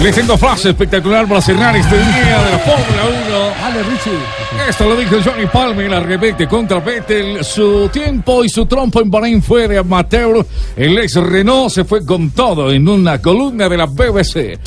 Les 0.03 0.15
tengo 0.15 0.37
frase 0.37 0.71
espectacular 0.71 1.27
para 1.27 1.41
cerrar 1.41 1.75
este 1.77 1.97
día 1.97 2.43
de 2.45 2.51
la 2.53 2.59
Fórmula 2.59 3.03
1. 3.27 3.39
Dale, 3.61 3.83
Richie. 3.83 4.69
Esto 4.69 4.89
lo 4.89 4.97
dijo 4.97 5.17
Johnny 5.25 5.47
Palmer, 5.47 5.91
la 5.91 6.01
repete 6.01 6.47
contra 6.47 6.79
Vettel. 6.79 7.45
Su 7.45 7.89
tiempo 7.93 8.45
y 8.45 8.49
su 8.49 8.67
trompo 8.67 9.01
en 9.01 9.11
Bahrein 9.11 9.43
fue 9.43 9.67
de 9.67 9.79
amateur. 9.79 10.45
El 10.77 10.99
ex 10.99 11.15
Renault 11.17 11.71
se 11.71 11.85
fue 11.85 12.05
con 12.05 12.31
todo 12.31 12.71
en 12.71 12.87
una 12.87 13.21
columna 13.21 13.69
de 13.69 13.77
la 13.77 13.87
BBC. 13.87 14.59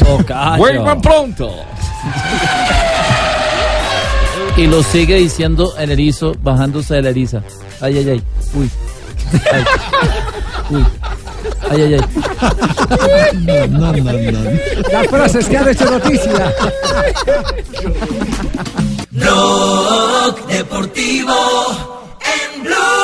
Vuelvan 0.57 1.01
pronto. 1.01 1.55
Y 4.57 4.65
lo 4.65 4.81
sigue 4.81 5.17
diciendo 5.17 5.73
el 5.77 5.91
erizo, 5.91 6.35
bajándose 6.41 6.95
de 6.95 7.01
la 7.03 7.09
eriza. 7.09 7.43
Ay, 7.79 7.99
ay, 7.99 8.09
ay. 8.09 8.23
Uy. 8.55 8.69
Ay. 9.51 9.63
Uy. 10.71 10.85
Ay, 11.69 11.81
ay, 11.81 11.93
ay. 11.93 12.01
No, 13.69 13.91
no, 13.93 14.13
no. 14.13 14.39
Las 14.91 15.07
frases 15.07 15.47
que 15.47 15.57
han 15.57 15.67
hecho 15.69 15.85
noticia. 15.89 16.53
Blog 19.11 20.47
Deportivo 20.47 21.35
en 22.21 22.63
Blue. 22.63 22.96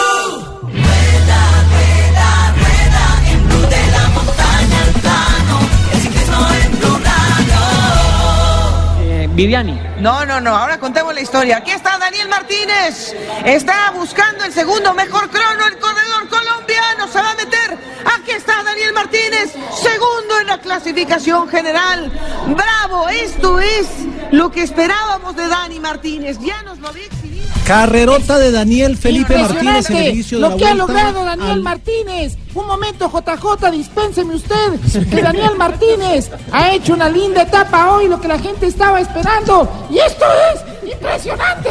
Viviani. 9.33 9.79
No, 9.99 10.25
no, 10.25 10.39
no, 10.39 10.55
ahora 10.55 10.79
contemos 10.79 11.13
la 11.13 11.21
historia. 11.21 11.57
Aquí 11.57 11.71
está 11.71 11.97
Daniel 11.97 12.29
Martínez. 12.29 13.15
Está 13.45 13.91
buscando 13.91 14.43
el 14.43 14.53
segundo 14.53 14.93
mejor 14.93 15.29
crono, 15.29 15.65
el 15.67 15.79
corredor 15.79 16.29
colombiano. 16.29 17.07
Se 17.07 17.19
va 17.19 17.31
a 17.31 17.35
meter. 17.35 17.77
Aquí 18.15 18.31
está 18.31 18.61
Daniel 18.63 18.93
Martínez, 18.93 19.53
segundo 19.81 20.39
en 20.39 20.47
la 20.47 20.59
clasificación 20.59 21.47
general. 21.49 22.11
Bravo, 22.55 23.09
esto 23.09 23.59
es 23.59 23.87
lo 24.31 24.51
que 24.51 24.61
esperábamos 24.61 25.35
de 25.35 25.47
Dani 25.47 25.79
Martínez. 25.79 26.37
Ya 26.39 26.61
nos 26.61 26.77
lo 26.79 26.89
exhibido. 26.89 27.22
Carrerota 27.65 28.39
de 28.39 28.51
Daniel 28.51 28.97
Felipe 28.97 29.37
Martínez 29.37 29.49
en 29.55 29.57
el 29.57 29.67
Impresionante 29.77 30.09
inicio 30.09 30.37
de 30.37 30.41
lo 30.41 30.49
la 30.49 30.57
que 30.57 30.65
ha 30.65 30.73
logrado 30.75 31.23
Daniel 31.23 31.51
al- 31.51 31.61
Martínez. 31.61 32.37
Un 32.53 32.67
momento, 32.67 33.09
JJ, 33.09 33.71
dispénseme 33.71 34.35
usted. 34.35 34.79
Que 35.09 35.21
Daniel 35.21 35.55
Martínez 35.57 36.29
ha 36.51 36.71
hecho 36.73 36.93
una 36.93 37.09
linda 37.09 37.43
etapa 37.43 37.91
hoy, 37.93 38.07
lo 38.09 38.19
que 38.19 38.27
la 38.27 38.37
gente 38.37 38.67
estaba 38.67 38.99
esperando. 38.99 39.69
Y 39.89 39.97
esto 39.97 40.25
es 40.53 40.91
impresionante. 40.93 41.69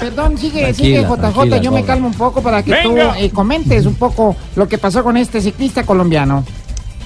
Perdón, 0.00 0.38
sigue, 0.38 0.62
Tranquila, 0.62 0.74
sigue 0.74 1.02
JJ. 1.02 1.16
tranquila, 1.20 1.56
Yo 1.58 1.70
me 1.70 1.84
calmo 1.84 2.06
un 2.08 2.14
poco 2.14 2.40
para 2.42 2.62
que 2.62 2.70
Venga. 2.72 3.12
tú 3.12 3.18
eh, 3.18 3.30
comentes 3.30 3.84
un 3.86 3.94
poco 3.96 4.34
lo 4.56 4.66
que 4.68 4.78
pasó 4.78 5.04
con 5.04 5.16
este 5.18 5.40
ciclista 5.42 5.84
colombiano. 5.84 6.44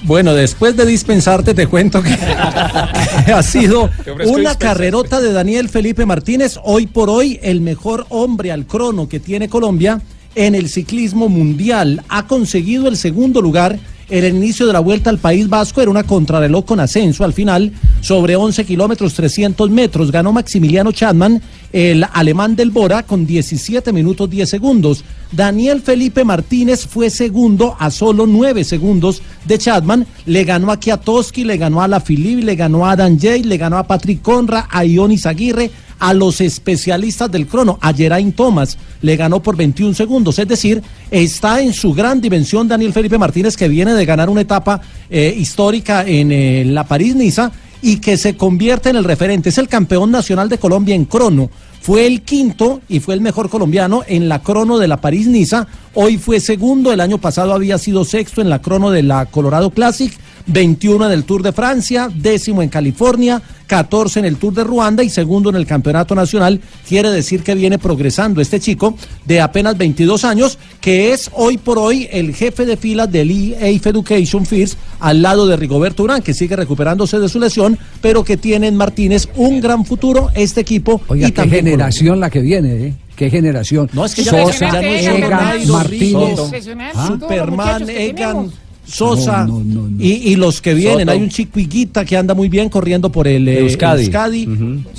Bueno, 0.03 0.33
después 0.33 0.77
de 0.77 0.85
dispensarte 0.85 1.53
te 1.53 1.67
cuento 1.67 2.03
que 2.03 2.13
ha 3.33 3.43
sido 3.43 3.89
una 4.25 4.55
carrerota 4.55 5.19
de 5.19 5.33
Daniel 5.33 5.69
Felipe 5.69 6.05
Martínez, 6.05 6.59
hoy 6.63 6.85
por 6.85 7.09
hoy 7.09 7.39
el 7.41 7.61
mejor 7.61 8.05
hombre 8.09 8.51
al 8.51 8.67
crono 8.67 9.09
que 9.09 9.19
tiene 9.19 9.49
Colombia 9.49 10.01
en 10.35 10.53
el 10.53 10.69
ciclismo 10.69 11.29
mundial. 11.29 12.03
Ha 12.09 12.27
conseguido 12.27 12.87
el 12.87 12.97
segundo 12.97 13.41
lugar 13.41 13.79
el 14.09 14.25
inicio 14.35 14.67
de 14.67 14.73
la 14.73 14.79
vuelta 14.79 15.09
al 15.09 15.17
País 15.17 15.49
Vasco 15.49 15.81
era 15.81 15.89
una 15.89 16.03
contrarreloj 16.03 16.65
con 16.65 16.79
ascenso 16.79 17.23
al 17.23 17.33
final 17.33 17.71
sobre 18.01 18.35
11 18.35 18.65
kilómetros 18.65 19.13
300 19.15 19.69
metros. 19.69 20.11
Ganó 20.11 20.31
Maximiliano 20.31 20.91
Chadman, 20.91 21.41
el 21.73 22.05
alemán 22.13 22.55
del 22.55 22.69
Bora, 22.69 23.03
con 23.03 23.25
17 23.25 23.91
minutos 23.91 24.29
10 24.29 24.47
segundos. 24.49 25.03
Daniel 25.31 25.81
Felipe 25.81 26.23
Martínez 26.23 26.85
fue 26.85 27.09
segundo 27.09 27.75
a 27.79 27.89
solo 27.89 28.27
9 28.27 28.63
segundos 28.63 29.21
de 29.45 29.57
Chadman. 29.57 30.05
Le 30.25 30.43
ganó 30.43 30.71
a 30.71 30.79
Kiatowski, 30.79 31.43
le 31.43 31.57
ganó 31.57 31.81
a 31.81 31.87
La 31.87 31.99
Filip, 31.99 32.43
le 32.43 32.55
ganó 32.55 32.85
a 32.85 32.91
Adam 32.91 33.17
Jay, 33.19 33.43
le 33.43 33.57
ganó 33.57 33.77
a 33.77 33.87
Patrick 33.87 34.21
Conra, 34.21 34.67
a 34.69 34.85
Ionis 34.85 35.25
Aguirre, 35.25 35.71
a 35.99 36.13
los 36.13 36.41
especialistas 36.41 37.31
del 37.31 37.47
crono, 37.47 37.77
a 37.81 37.93
Geraint 37.93 38.35
Thomas, 38.35 38.77
le 39.01 39.15
ganó 39.15 39.41
por 39.41 39.55
21 39.55 39.93
segundos. 39.93 40.39
Es 40.39 40.47
decir, 40.47 40.81
está 41.11 41.61
en 41.61 41.73
su 41.73 41.93
gran 41.93 42.21
dimensión 42.21 42.67
Daniel 42.67 42.93
Felipe 42.93 43.17
Martínez, 43.17 43.55
que 43.55 43.67
viene 43.67 43.93
de 43.93 44.05
ganar 44.05 44.29
una 44.29 44.41
etapa 44.41 44.81
eh, 45.09 45.33
histórica 45.37 46.05
en 46.05 46.31
eh, 46.31 46.65
la 46.65 46.85
París-Niza 46.85 47.51
y 47.81 47.97
que 47.97 48.17
se 48.17 48.35
convierte 48.35 48.89
en 48.89 48.95
el 48.95 49.03
referente. 49.03 49.49
Es 49.49 49.57
el 49.57 49.67
campeón 49.67 50.11
nacional 50.11 50.49
de 50.49 50.57
Colombia 50.57 50.95
en 50.95 51.05
crono. 51.05 51.49
Fue 51.81 52.07
el 52.07 52.23
quinto 52.23 52.81
y 52.89 52.99
fue 52.99 53.13
el 53.13 53.21
mejor 53.21 53.47
colombiano 53.47 54.01
en 54.07 54.27
la 54.27 54.41
crono 54.41 54.79
de 54.79 54.87
la 54.87 55.01
París-Niza. 55.01 55.67
Hoy 55.93 56.17
fue 56.17 56.39
segundo, 56.39 56.91
el 56.91 56.99
año 56.99 57.19
pasado 57.19 57.53
había 57.53 57.77
sido 57.77 58.03
sexto 58.03 58.41
en 58.41 58.49
la 58.49 58.59
crono 58.59 58.89
de 58.89 59.03
la 59.03 59.27
Colorado 59.27 59.69
Classic. 59.69 60.11
21 60.47 61.05
en 61.07 61.11
el 61.11 61.23
Tour 61.23 61.43
de 61.43 61.51
Francia, 61.51 62.09
décimo 62.13 62.61
en 62.61 62.69
California, 62.69 63.41
14 63.67 64.19
en 64.19 64.25
el 64.25 64.37
Tour 64.37 64.53
de 64.53 64.63
Ruanda 64.63 65.03
y 65.03 65.09
segundo 65.09 65.49
en 65.49 65.55
el 65.55 65.65
Campeonato 65.65 66.13
Nacional. 66.15 66.61
Quiere 66.87 67.09
decir 67.11 67.41
que 67.43 67.55
viene 67.55 67.79
progresando 67.79 68.41
este 68.41 68.59
chico 68.59 68.95
de 69.25 69.41
apenas 69.41 69.77
22 69.77 70.23
años, 70.23 70.57
que 70.81 71.13
es 71.13 71.29
hoy 71.33 71.57
por 71.57 71.79
hoy 71.79 72.07
el 72.11 72.33
jefe 72.35 72.65
de 72.65 72.77
filas 72.77 73.11
del 73.11 73.31
EAF 73.31 73.87
Education 73.87 74.45
First 74.45 74.77
al 74.99 75.21
lado 75.21 75.47
de 75.47 75.55
Rigoberto 75.57 76.03
Urán, 76.03 76.21
que 76.21 76.33
sigue 76.33 76.55
recuperándose 76.55 77.19
de 77.19 77.27
su 77.29 77.39
lesión, 77.39 77.77
pero 78.01 78.23
que 78.23 78.37
tiene 78.37 78.67
en 78.67 78.75
Martínez 78.75 79.27
un 79.35 79.59
gran 79.61 79.83
futuro 79.85 80.29
este 80.35 80.61
equipo. 80.61 81.01
Oiga, 81.07 81.27
y 81.27 81.31
qué 81.31 81.35
también 81.41 81.65
generación 81.65 82.19
la 82.19 82.29
que 82.29 82.41
viene, 82.41 82.87
¿eh? 82.87 82.93
Qué 83.15 83.29
generación. 83.29 83.89
No, 83.93 84.03
es 84.05 84.13
que 84.13 84.23
ya- 84.23 84.31
Sosa, 84.31 84.71
ya 84.73 84.81
no 84.81 84.87
es 84.87 85.07
Egan, 85.07 85.67
Martínez. 85.69 86.35
Soto. 86.37 86.51
¿Ah? 86.93 87.07
Superman, 87.07 87.89
Egan, 87.89 88.51
Sosa 88.85 89.45
No, 89.45 89.59
no, 89.59 89.63
no, 89.63 89.89
no. 89.89 90.03
Y, 90.03 90.31
y 90.31 90.35
los 90.35 90.61
que 90.61 90.73
vienen. 90.73 91.01
Soto. 91.07 91.11
Hay 91.11 91.21
un 91.21 91.29
chico 91.29 91.59
Higuita 91.59 92.05
que 92.05 92.17
anda 92.17 92.33
muy 92.33 92.49
bien 92.49 92.69
corriendo 92.69 93.11
por 93.11 93.27
el 93.27 93.47
eh, 93.47 93.59
Euskadi. 93.59 94.11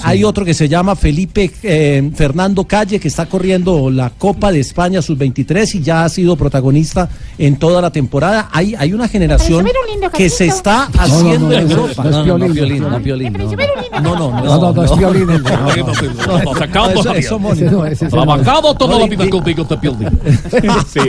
Hay 0.03 0.25
otro 0.25 0.45
que 0.45 0.55
se 0.55 0.69
llama 0.69 0.97
Felipe 0.97 1.51
eh, 1.63 2.11
Fernando 2.15 2.65
Calle 2.65 2.99
que 2.99 3.09
está 3.09 3.27
corriendo 3.27 3.91
la 3.91 4.11
Copa 4.11 4.51
de 4.53 4.61
España 4.61 5.01
sub-23 5.03 5.77
y 5.77 5.83
ya 5.83 6.05
ha 6.05 6.09
sido 6.09 6.37
protagonista 6.37 7.09
en 7.39 7.57
toda 7.57 7.81
la 7.81 7.91
temporada. 7.91 8.49
Hay, 8.53 8.75
hay 8.77 8.93
una 8.93 9.09
generación 9.09 9.67
que 10.17 10.29
se 10.29 10.47
está 10.47 10.89
No, 10.95 10.97
no, 10.97 11.03
haciendo 11.03 11.49
no, 11.49 11.53
en 11.53 11.69
no, 11.69 11.75
Europa. 11.75 12.05
no 12.05 12.11
no, 14.03 14.15
no, 14.17 14.73
no. 14.73 14.85
Es 14.85 14.97
violín. 14.97 15.29
Trabajado 18.11 18.75
toda 18.75 18.99
la 18.99 19.07
vida 19.07 19.29
contigo 19.31 19.65
te 19.65 19.77
Piolín. 19.77 20.19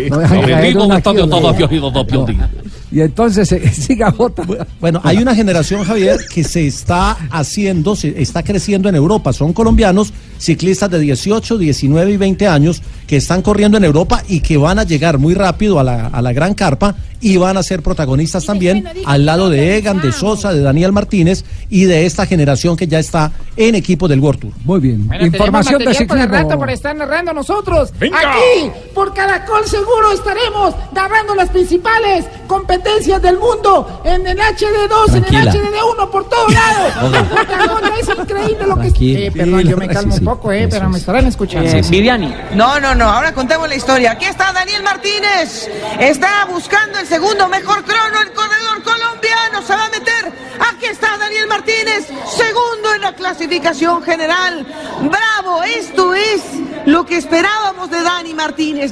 Toda 0.10 1.42
la 1.42 1.52
vida 1.54 2.06
Piolín. 2.06 2.67
Y 2.92 3.02
entonces 3.02 3.52
eh, 3.52 3.70
siga 3.74 4.12
Jota. 4.12 4.44
Bueno, 4.80 5.02
hay 5.04 5.18
una 5.18 5.36
generación, 5.36 5.84
Javier, 5.84 6.20
que 6.34 6.44
se 6.44 6.68
está 6.68 7.12
haciendo, 7.32 7.96
se 7.96 8.22
está 8.22 8.44
creciendo 8.44 8.90
en 8.90 8.96
Europa. 8.96 9.34
Son 9.34 9.54
colombianos, 9.54 10.14
ciclistas 10.38 10.90
de 10.90 11.00
18, 11.00 11.58
19 11.58 12.12
y 12.12 12.18
20 12.18 12.48
años, 12.48 12.82
que 13.08 13.16
están 13.18 13.42
corriendo 13.42 13.78
en 13.78 13.86
Europa 13.86 14.22
y 14.28 14.42
que 14.42 14.58
van 14.58 14.78
a 14.80 14.84
llegar 14.84 15.18
muy 15.18 15.34
rápido 15.34 15.80
a 15.80 15.84
la, 15.84 16.08
a 16.08 16.22
la 16.22 16.34
gran 16.34 16.54
carpa 16.54 16.96
y 17.20 17.38
van 17.38 17.58
a 17.58 17.64
ser 17.64 17.82
protagonistas 17.82 18.46
también 18.46 18.88
al 19.06 19.26
lado 19.26 19.50
de 19.50 19.78
Egan, 19.78 20.00
de 20.02 20.12
Sosa, 20.12 20.54
de 20.54 20.62
Daniel 20.62 20.92
Martínez 20.92 21.44
y 21.70 21.86
de 21.86 22.06
esta 22.06 22.28
generación 22.28 22.78
que 22.78 22.86
ya 22.86 23.00
está 23.00 23.32
en 23.56 23.74
equipo 23.74 24.08
del 24.08 24.20
World 24.20 24.40
Tour. 24.42 24.54
Muy 24.66 24.80
bien. 24.80 25.08
Bueno, 25.08 25.26
Información 25.26 25.80
de 25.80 25.86
material 25.86 26.08
para 26.08 26.22
ciclismo. 26.22 26.48
rato 26.50 26.60
por 26.60 26.70
estar 26.70 26.96
narrando 26.96 27.34
nosotros. 27.34 27.92
Venga. 28.00 28.20
Aquí, 28.20 28.70
por 28.94 29.14
Caracol 29.16 29.66
Seguro, 29.66 30.12
estaremos 30.14 30.76
narrando 30.94 31.34
las 31.34 31.50
principales 31.50 32.26
competencias 32.46 33.20
del 33.22 33.40
mundo 33.40 34.02
en 34.06 34.28
el 34.28 34.38
HD2, 34.38 35.06
Tranquila. 35.10 35.42
en 35.42 35.48
el 35.48 35.54
HD1, 35.56 36.10
por 36.12 36.30
todos 36.30 36.54
lados. 36.54 36.94
Es 37.98 38.10
increíble 38.10 38.68
lo 38.68 38.78
que... 38.80 39.26
Eh, 39.26 39.32
perdón, 39.32 39.62
yo 39.64 39.76
me 39.76 39.88
calmo 39.88 40.14
Sí, 40.14 40.20
un 40.20 40.26
poco, 40.26 40.52
eh, 40.52 40.68
pero 40.70 40.88
me 40.88 40.96
es. 40.98 41.02
estarán 41.02 41.26
escuchando. 41.26 41.70
Sí, 41.70 41.84
sí. 41.84 41.90
Viviani. 41.92 42.32
No, 42.54 42.80
no, 42.80 42.94
no, 42.94 42.97
ahora 43.06 43.34
contemos 43.34 43.68
la 43.68 43.76
historia. 43.76 44.12
Aquí 44.12 44.26
está 44.26 44.52
Daniel 44.52 44.82
Martínez. 44.82 45.70
Está 46.00 46.46
buscando 46.46 47.00
el 47.00 47.08
segundo 47.08 47.48
mejor 47.48 47.84
crono. 47.84 48.22
El 48.22 48.34
corredor 48.34 48.82
colombiano 48.84 49.62
se 49.62 49.76
va 49.76 49.86
a 49.86 49.90
meter. 49.90 50.32
Aquí 50.72 50.86
está 50.86 51.18
Daniel 51.18 51.48
Martínez, 51.48 52.08
segundo 52.36 52.94
en 52.96 53.02
la 53.02 53.14
clasificación 53.14 54.02
general. 54.02 54.66
Bravo, 55.02 55.64
esto 55.64 56.16
es 56.16 56.42
lo 56.86 57.06
que 57.06 57.18
esperábamos 57.18 57.92
de 57.92 58.02
Dani 58.02 58.34
Martínez. 58.34 58.92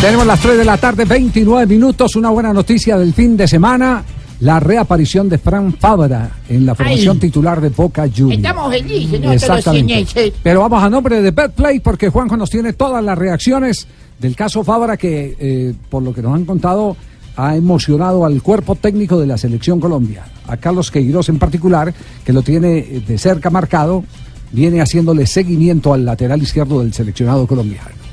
Tenemos 0.00 0.26
las 0.26 0.40
3 0.40 0.58
de 0.58 0.64
la 0.64 0.76
tarde, 0.76 1.04
29 1.04 1.66
minutos. 1.66 2.16
Una 2.16 2.30
buena 2.30 2.52
noticia 2.52 2.98
del 2.98 3.14
fin 3.14 3.36
de 3.36 3.48
semana. 3.48 4.04
La 4.40 4.60
reaparición 4.60 5.28
de 5.30 5.38
Fran 5.38 5.72
Fabra 5.72 6.30
en 6.48 6.66
la 6.66 6.74
formación 6.74 7.16
Ay. 7.16 7.20
titular 7.20 7.60
de 7.60 7.70
Boca 7.70 8.06
Juniors. 8.14 8.36
Estamos 8.36 8.70
felices, 8.70 9.20
¿no? 9.20 9.32
Exactamente. 9.32 10.32
Pero 10.42 10.60
vamos 10.60 10.82
a 10.82 10.90
nombre 10.90 11.22
de 11.22 11.30
Betplay 11.30 11.80
porque 11.80 12.10
Juanjo 12.10 12.36
nos 12.36 12.50
tiene 12.50 12.74
todas 12.74 13.02
las 13.02 13.16
reacciones 13.16 13.88
del 14.20 14.36
caso 14.36 14.62
Fabra 14.62 14.98
que, 14.98 15.34
eh, 15.40 15.74
por 15.88 16.02
lo 16.02 16.12
que 16.12 16.20
nos 16.20 16.34
han 16.34 16.44
contado, 16.44 16.96
ha 17.36 17.56
emocionado 17.56 18.26
al 18.26 18.42
cuerpo 18.42 18.74
técnico 18.74 19.18
de 19.18 19.26
la 19.26 19.38
selección 19.38 19.80
Colombia. 19.80 20.24
A 20.46 20.58
Carlos 20.58 20.90
Queiroz 20.90 21.30
en 21.30 21.38
particular, 21.38 21.94
que 22.22 22.32
lo 22.34 22.42
tiene 22.42 22.78
eh, 22.78 23.02
de 23.06 23.16
cerca 23.16 23.48
marcado, 23.48 24.04
viene 24.52 24.82
haciéndole 24.82 25.26
seguimiento 25.26 25.94
al 25.94 26.04
lateral 26.04 26.42
izquierdo 26.42 26.80
del 26.80 26.92
seleccionado 26.92 27.46
colombiano. 27.46 28.05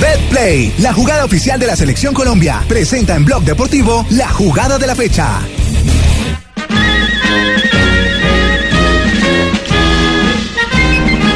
BetPlay, 0.00 0.72
la 0.78 0.92
jugada 0.92 1.24
oficial 1.24 1.60
de 1.60 1.66
la 1.66 1.76
Selección 1.76 2.14
Colombia, 2.14 2.62
presenta 2.66 3.14
en 3.14 3.24
Blog 3.24 3.44
Deportivo 3.44 4.06
la 4.10 4.28
jugada 4.28 4.78
de 4.78 4.86
la 4.86 4.94
fecha. 4.94 5.40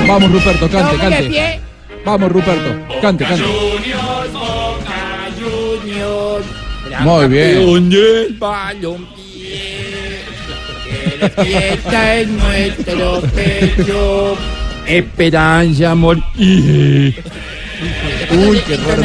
Vamos, 0.07 0.33
Ruperto, 0.33 0.69
cante, 0.69 0.97
cante. 0.97 1.61
Vamos, 2.05 2.33
Ruperto, 2.33 3.01
cante, 3.01 3.25
cante. 3.25 3.45
Muy 7.01 7.29
bien. 7.29 7.91
despierta 11.21 12.21
en 12.21 12.37
nuestro 12.37 13.21
pecho 13.35 14.37
esperanza, 14.87 15.91
amor. 15.91 16.19
Uy, 18.33 18.61
qué 18.67 18.77
raro 18.77 19.03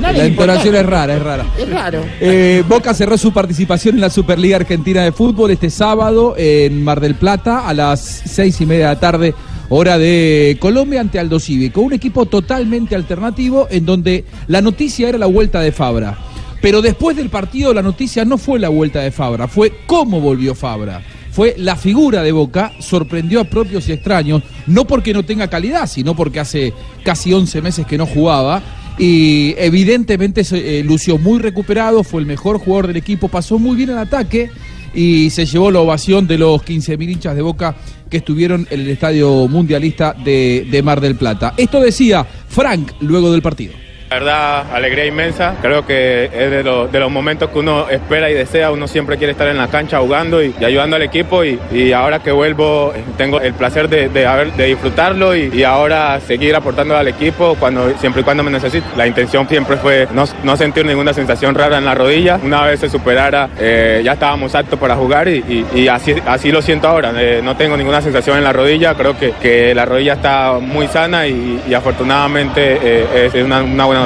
La 0.00 0.26
entonación 0.26 0.74
es 0.74 0.86
rara, 0.86 1.16
es 1.16 1.22
rara. 1.22 1.46
Es 1.58 1.68
raro. 1.68 2.04
Eh, 2.20 2.62
Boca 2.68 2.94
cerró 2.94 3.16
su 3.18 3.32
participación 3.32 3.96
en 3.96 4.00
la 4.00 4.10
Superliga 4.10 4.56
Argentina 4.56 5.02
de 5.02 5.12
Fútbol 5.12 5.50
este 5.50 5.70
sábado 5.70 6.34
en 6.36 6.82
Mar 6.82 7.00
del 7.00 7.14
Plata 7.14 7.68
a 7.68 7.74
las 7.74 8.00
seis 8.00 8.60
y 8.60 8.66
media 8.66 8.88
de 8.88 8.94
la 8.94 9.00
tarde, 9.00 9.34
hora 9.68 9.98
de 9.98 10.56
Colombia 10.60 11.00
ante 11.00 11.18
Aldo 11.18 11.40
Civi, 11.40 11.70
con 11.70 11.84
un 11.84 11.92
equipo 11.92 12.26
totalmente 12.26 12.94
alternativo 12.94 13.66
en 13.70 13.86
donde 13.86 14.24
la 14.48 14.60
noticia 14.60 15.08
era 15.08 15.18
la 15.18 15.26
vuelta 15.26 15.60
de 15.60 15.72
Fabra. 15.72 16.18
Pero 16.60 16.80
después 16.80 17.16
del 17.16 17.28
partido 17.28 17.74
la 17.74 17.82
noticia 17.82 18.24
no 18.24 18.38
fue 18.38 18.58
la 18.58 18.70
vuelta 18.70 19.00
de 19.00 19.10
Fabra, 19.10 19.48
fue 19.48 19.72
cómo 19.86 20.20
volvió 20.20 20.54
Fabra. 20.54 21.02
Fue 21.34 21.56
la 21.58 21.74
figura 21.74 22.22
de 22.22 22.30
Boca, 22.30 22.70
sorprendió 22.78 23.40
a 23.40 23.44
propios 23.44 23.88
y 23.88 23.92
extraños, 23.92 24.44
no 24.68 24.86
porque 24.86 25.12
no 25.12 25.24
tenga 25.24 25.48
calidad, 25.48 25.88
sino 25.88 26.14
porque 26.14 26.38
hace 26.38 26.72
casi 27.02 27.32
11 27.32 27.60
meses 27.60 27.86
que 27.88 27.98
no 27.98 28.06
jugaba 28.06 28.62
y 28.98 29.52
evidentemente 29.58 30.42
eh, 30.52 30.84
lució 30.84 31.18
muy 31.18 31.40
recuperado, 31.40 32.04
fue 32.04 32.20
el 32.20 32.26
mejor 32.28 32.58
jugador 32.58 32.86
del 32.86 32.98
equipo, 32.98 33.26
pasó 33.26 33.58
muy 33.58 33.74
bien 33.74 33.90
en 33.90 33.98
ataque 33.98 34.48
y 34.94 35.28
se 35.30 35.44
llevó 35.44 35.72
la 35.72 35.80
ovación 35.80 36.28
de 36.28 36.38
los 36.38 36.62
15.000 36.62 37.10
hinchas 37.10 37.34
de 37.34 37.42
Boca 37.42 37.74
que 38.08 38.18
estuvieron 38.18 38.68
en 38.70 38.82
el 38.82 38.90
Estadio 38.90 39.48
Mundialista 39.48 40.12
de 40.12 40.82
Mar 40.84 41.00
del 41.00 41.16
Plata. 41.16 41.54
Esto 41.56 41.80
decía 41.80 42.24
Frank 42.48 42.92
luego 43.00 43.32
del 43.32 43.42
partido. 43.42 43.83
Verdad, 44.14 44.66
alegría 44.72 45.06
inmensa. 45.06 45.54
Creo 45.60 45.84
que 45.84 46.26
es 46.26 46.50
de, 46.50 46.62
lo- 46.62 46.86
de 46.86 47.00
los 47.00 47.10
momentos 47.10 47.50
que 47.50 47.58
uno 47.58 47.88
espera 47.90 48.30
y 48.30 48.34
desea. 48.34 48.70
Uno 48.70 48.86
siempre 48.86 49.16
quiere 49.18 49.32
estar 49.32 49.48
en 49.48 49.58
la 49.58 49.66
cancha 49.66 49.98
jugando 49.98 50.40
y, 50.40 50.54
ayudando 50.64 50.94
al 50.94 51.02
equipo. 51.02 51.42
Y, 51.44 51.92
ahora 51.92 52.20
que 52.20 52.30
vuelvo, 52.30 52.92
tengo 53.16 53.40
el 53.40 53.54
placer 53.54 53.88
de, 53.88 54.08
de 54.08 54.24
haber- 54.26 54.52
de 54.52 54.66
disfrutarlo 54.66 55.34
y, 55.34 55.50
y 55.52 55.64
ahora 55.64 56.20
seguir 56.20 56.54
aportando 56.54 56.96
al 56.96 57.08
equipo 57.08 57.56
cuando, 57.58 57.92
siempre 57.98 58.20
y 58.22 58.24
cuando 58.24 58.44
me 58.44 58.52
necesite. 58.52 58.86
La 58.96 59.04
intención 59.06 59.48
siempre 59.48 59.76
fue 59.78 60.06
no, 60.12 60.24
no 60.44 60.56
sentir 60.56 60.86
ninguna 60.86 61.12
sensación 61.12 61.54
rara 61.56 61.78
en 61.78 61.84
la 61.84 61.94
rodilla. 61.96 62.38
Una 62.40 62.62
vez 62.62 62.78
se 62.80 62.88
superara, 62.88 63.48
eh, 63.58 64.00
ya 64.04 64.12
estábamos 64.12 64.54
aptos 64.54 64.78
para 64.78 64.94
jugar 64.94 65.26
y, 65.26 65.88
así, 65.88 66.14
así 66.24 66.52
lo 66.52 66.62
siento 66.62 66.86
ahora. 66.86 67.12
Eh, 67.16 67.40
no 67.42 67.56
tengo 67.56 67.76
ninguna 67.76 68.00
sensación 68.00 68.38
en 68.38 68.44
la 68.44 68.52
rodilla. 68.52 68.94
Creo 68.94 69.18
que, 69.18 69.32
que 69.42 69.74
la 69.74 69.84
rodilla 69.84 70.12
está 70.12 70.52
muy 70.60 70.86
sana 70.86 71.26
y, 71.26 71.60
y 71.68 71.74
afortunadamente 71.74 72.78
eh, 72.80 73.30
es 73.34 73.44
una, 73.44 73.62
una 73.62 73.84
buena 73.86 74.03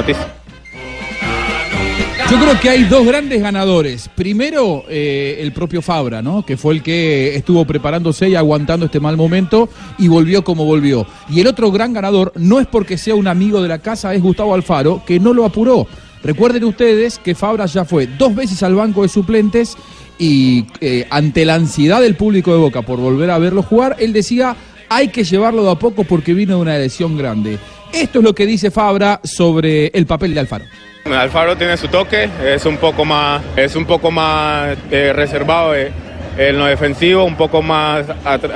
Yo 2.29 2.37
creo 2.39 2.59
que 2.59 2.69
hay 2.69 2.83
dos 2.83 3.07
grandes 3.07 3.41
ganadores. 3.41 4.07
Primero, 4.15 4.83
eh, 4.87 5.39
el 5.41 5.51
propio 5.51 5.81
Fabra, 5.81 6.21
¿no? 6.21 6.45
Que 6.45 6.57
fue 6.57 6.75
el 6.75 6.83
que 6.83 7.35
estuvo 7.35 7.65
preparándose 7.65 8.29
y 8.29 8.35
aguantando 8.35 8.85
este 8.85 8.99
mal 8.99 9.17
momento 9.17 9.67
y 9.97 10.07
volvió 10.07 10.43
como 10.43 10.63
volvió. 10.63 11.07
Y 11.27 11.39
el 11.41 11.47
otro 11.47 11.71
gran 11.71 11.91
ganador, 11.91 12.31
no 12.35 12.59
es 12.59 12.67
porque 12.67 12.99
sea 12.99 13.15
un 13.15 13.27
amigo 13.27 13.63
de 13.63 13.67
la 13.67 13.79
casa, 13.79 14.13
es 14.13 14.21
Gustavo 14.21 14.53
Alfaro, 14.53 15.01
que 15.07 15.19
no 15.19 15.33
lo 15.33 15.43
apuró. 15.43 15.87
Recuerden 16.23 16.65
ustedes 16.65 17.17
que 17.17 17.33
Fabra 17.33 17.65
ya 17.65 17.83
fue 17.83 18.05
dos 18.05 18.35
veces 18.35 18.61
al 18.61 18.75
banco 18.75 19.01
de 19.01 19.09
suplentes 19.09 19.75
y 20.19 20.67
eh, 20.81 21.07
ante 21.09 21.45
la 21.45 21.55
ansiedad 21.55 21.99
del 21.99 22.15
público 22.15 22.51
de 22.51 22.59
Boca 22.59 22.83
por 22.83 22.99
volver 22.99 23.31
a 23.31 23.39
verlo 23.39 23.63
jugar, 23.63 23.95
él 23.99 24.13
decía, 24.13 24.55
hay 24.89 25.07
que 25.07 25.23
llevarlo 25.23 25.63
de 25.63 25.71
a 25.71 25.75
poco 25.75 26.03
porque 26.03 26.33
vino 26.33 26.55
de 26.55 26.61
una 26.61 26.77
lesión 26.77 27.17
grande. 27.17 27.57
Esto 27.93 28.19
es 28.19 28.25
lo 28.25 28.33
que 28.33 28.45
dice 28.45 28.71
Fabra 28.71 29.19
sobre 29.23 29.87
el 29.87 30.05
papel 30.05 30.33
de 30.33 30.41
Alfaro. 30.41 30.65
Alfaro 31.05 31.57
tiene 31.57 31.75
su 31.75 31.87
toque, 31.87 32.29
es 32.45 32.65
un 32.65 32.77
poco 32.77 33.03
más, 33.03 33.41
es 33.55 33.75
un 33.75 33.85
poco 33.85 34.11
más 34.11 34.77
eh, 34.91 35.11
reservado 35.11 35.75
eh, 35.75 35.91
en 36.37 36.57
lo 36.57 36.65
defensivo, 36.65 37.23
un 37.23 37.35
poco 37.35 37.61
más 37.63 38.05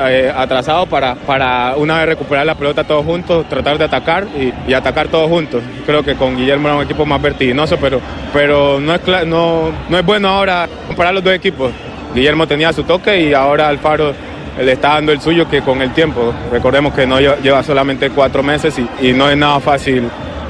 eh, 0.08 0.32
atrasado 0.36 0.86
para, 0.86 1.16
para 1.16 1.76
una 1.78 1.98
vez 1.98 2.10
recuperar 2.10 2.46
la 2.46 2.56
pelota 2.56 2.84
todos 2.84 3.04
juntos, 3.04 3.50
tratar 3.50 3.78
de 3.80 3.86
atacar 3.86 4.28
y, 4.40 4.54
y 4.70 4.74
atacar 4.74 5.08
todos 5.08 5.30
juntos. 5.30 5.64
Creo 5.86 6.04
que 6.04 6.16
con 6.16 6.38
Guillermo 6.38 6.68
era 6.68 6.78
un 6.78 6.84
equipo 6.84 7.06
más 7.06 7.22
vertiginoso, 7.22 7.78
pero, 7.78 8.00
pero 8.32 8.80
no, 8.80 8.94
es 8.94 9.02
no, 9.26 9.72
no 9.90 9.98
es 9.98 10.06
bueno 10.06 10.30
ahora 10.30 10.70
comparar 10.88 11.14
los 11.14 11.24
dos 11.24 11.34
equipos. 11.34 11.72
Guillermo 12.14 12.48
tenía 12.48 12.72
su 12.72 12.84
toque 12.84 13.30
y 13.30 13.34
ahora 13.34 13.68
Alfaro 13.68 14.14
le 14.58 14.72
está 14.74 14.90
dando 14.90 15.12
el 15.12 15.22
suyo 15.22 15.50
que 15.50 15.62
con 15.62 15.82
el 15.82 15.94
tiempo. 15.94 16.34
Recordemos 16.52 16.94
que 16.94 17.06
no 17.06 17.20
lleva, 17.20 17.64
solamente 17.64 18.10
cuatro 18.10 18.44
meses 18.44 18.76
y, 19.02 19.14
no 19.14 19.30
es 19.30 19.38
nada 19.38 19.60
fácil 19.60 20.04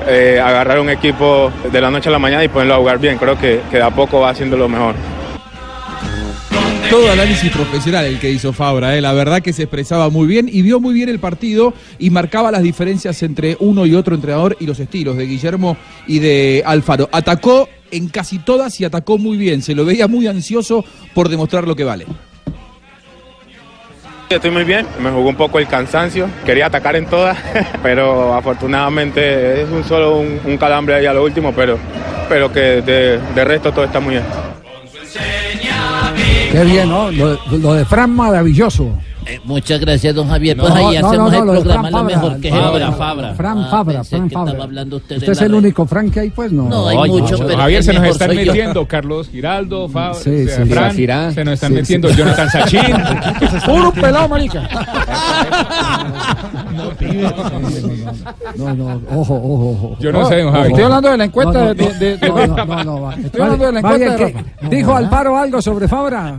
eh, 0.07 0.39
agarrar 0.43 0.79
un 0.79 0.89
equipo 0.89 1.51
de 1.71 1.81
la 1.81 1.89
noche 1.89 2.09
a 2.09 2.11
la 2.11 2.19
mañana 2.19 2.43
y 2.43 2.47
ponerlo 2.47 2.75
a 2.75 2.77
jugar 2.77 2.99
bien. 2.99 3.17
Creo 3.17 3.37
que, 3.37 3.61
que 3.69 3.77
de 3.77 3.83
a 3.83 3.91
poco 3.91 4.19
va 4.19 4.29
haciendo 4.29 4.57
lo 4.57 4.67
mejor. 4.67 4.95
Todo 6.93 7.11
análisis 7.11 7.49
profesional 7.51 8.05
el 8.05 8.19
que 8.19 8.29
hizo 8.29 8.53
Fabra, 8.53 8.95
¿eh? 8.95 9.01
la 9.01 9.13
verdad 9.13 9.41
que 9.41 9.51
se 9.51 9.63
expresaba 9.63 10.11
muy 10.11 10.27
bien 10.27 10.47
y 10.47 10.61
vio 10.61 10.79
muy 10.79 10.93
bien 10.93 11.09
el 11.09 11.17
partido 11.17 11.73
y 11.97 12.11
marcaba 12.11 12.51
las 12.51 12.61
diferencias 12.61 13.23
entre 13.23 13.57
uno 13.59 13.87
y 13.87 13.95
otro 13.95 14.13
entrenador 14.13 14.55
y 14.59 14.67
los 14.67 14.79
estilos 14.79 15.17
de 15.17 15.25
Guillermo 15.25 15.75
y 16.05 16.19
de 16.19 16.61
Alfaro. 16.63 17.09
Atacó 17.11 17.67
en 17.89 18.09
casi 18.09 18.37
todas 18.37 18.79
y 18.79 18.85
atacó 18.85 19.17
muy 19.17 19.37
bien, 19.37 19.63
se 19.63 19.73
lo 19.73 19.85
veía 19.85 20.07
muy 20.07 20.27
ansioso 20.27 20.85
por 21.15 21.29
demostrar 21.29 21.67
lo 21.67 21.75
que 21.75 21.83
vale. 21.83 22.05
Estoy 24.29 24.51
muy 24.51 24.63
bien, 24.63 24.87
me 24.99 25.11
jugó 25.11 25.29
un 25.29 25.35
poco 25.35 25.59
el 25.59 25.67
cansancio, 25.67 26.27
quería 26.45 26.65
atacar 26.65 26.95
en 26.95 27.05
todas, 27.05 27.37
pero 27.83 28.33
afortunadamente 28.33 29.61
es 29.61 29.69
un 29.69 29.83
solo 29.83 30.17
un, 30.17 30.57
calambre 30.57 30.95
ahí 30.95 31.05
a 31.05 31.13
lo 31.13 31.23
último, 31.23 31.53
pero, 31.53 31.77
pero 32.29 32.51
que 32.51 32.81
de, 32.81 33.19
de 33.19 33.45
resto 33.45 33.71
todo 33.71 33.85
está 33.85 33.99
muy 33.99 34.15
bien. 34.15 34.23
Qué 36.51 36.63
bien, 36.63 36.89
¿no? 36.89 37.11
Lo, 37.11 37.39
lo 37.51 37.73
de 37.73 37.85
Fran 37.85 38.11
maravilloso. 38.11 38.97
Muchas 39.45 39.79
gracias, 39.79 40.13
don 40.15 40.27
Javier. 40.27 40.57
Pues 40.57 40.69
No, 40.69 40.75
ahí 40.75 40.97
no, 40.99 41.07
hacemos 41.07 41.31
no, 41.31 41.39
el 41.39 41.45
lo 41.45 41.53
programa 41.53 41.81
Fran 41.81 41.91
lo 41.91 41.97
Fabra. 41.99 42.15
mejor 42.15 42.39
que 42.41 42.47
es 42.49 42.55
Fabra, 42.55 42.91
Fabra. 42.91 43.33
Fran 43.35 43.57
Ah, 43.59 43.67
Fabra, 43.71 43.93
pensé 43.95 44.15
Fran 44.17 44.29
que 44.29 44.33
Fabra. 44.35 44.51
estaba 44.51 44.63
hablando 44.65 44.97
usted 44.97 45.09
de 45.09 45.17
¿Usted 45.19 45.31
es 45.31 45.41
el 45.41 45.51
red. 45.51 45.57
único 45.57 45.85
Fran 45.85 46.11
que 46.11 46.19
hay? 46.19 46.29
Pues 46.29 46.51
no. 46.51 46.63
No, 46.69 46.87
hay 46.87 46.97
Ay, 47.01 47.09
mucho, 47.11 47.37
no, 47.37 47.45
pero 47.47 47.57
Javier, 47.59 47.83
se 47.83 47.93
nos 47.93 48.05
están 48.05 48.27
soy 48.29 48.45
yo. 48.45 48.51
metiendo 48.53 48.87
Carlos 48.87 49.29
Giraldo, 49.29 49.89
Fabra, 49.89 50.13
Sí, 50.15 50.29
o 50.43 50.47
sea, 50.47 50.63
sí, 50.65 50.69
Fran, 50.69 50.89
Zafirá. 50.91 51.31
se 51.31 51.43
nos 51.45 51.53
están 51.55 51.69
Sí, 51.69 51.75
metiendo 51.75 52.09
sí. 52.09 52.15
Jonathan 52.17 52.49
Sachin. 52.49 52.81
Puro 53.65 53.91
pelado, 53.91 54.27
marica. 54.29 54.69
No, 58.55 58.73
no, 58.75 59.01
ojo, 59.11 59.35
ojo, 59.35 59.69
ojo. 59.71 59.97
Yo 59.99 60.11
no 60.11 60.25
sé, 60.27 60.41
don 60.41 60.51
Javi. 60.53 60.67
Estoy 60.69 60.83
hablando 60.83 61.09
de 61.11 61.17
la 61.17 61.23
encuesta 61.25 61.51
No, 61.53 61.65
no, 61.67 61.73
de, 61.73 62.17
no, 62.21 62.47
no, 62.47 62.83
no, 62.83 62.83
no. 62.83 63.11
Estoy 63.11 63.41
hablando 63.41 63.65
de 63.65 63.71
la 63.71 63.79
encuesta 63.79 64.15
de. 64.17 64.45
¿Dijo 64.69 64.95
Alfaro 64.95 65.37
algo 65.37 65.61
sobre 65.61 65.87
Fabra? 65.87 66.37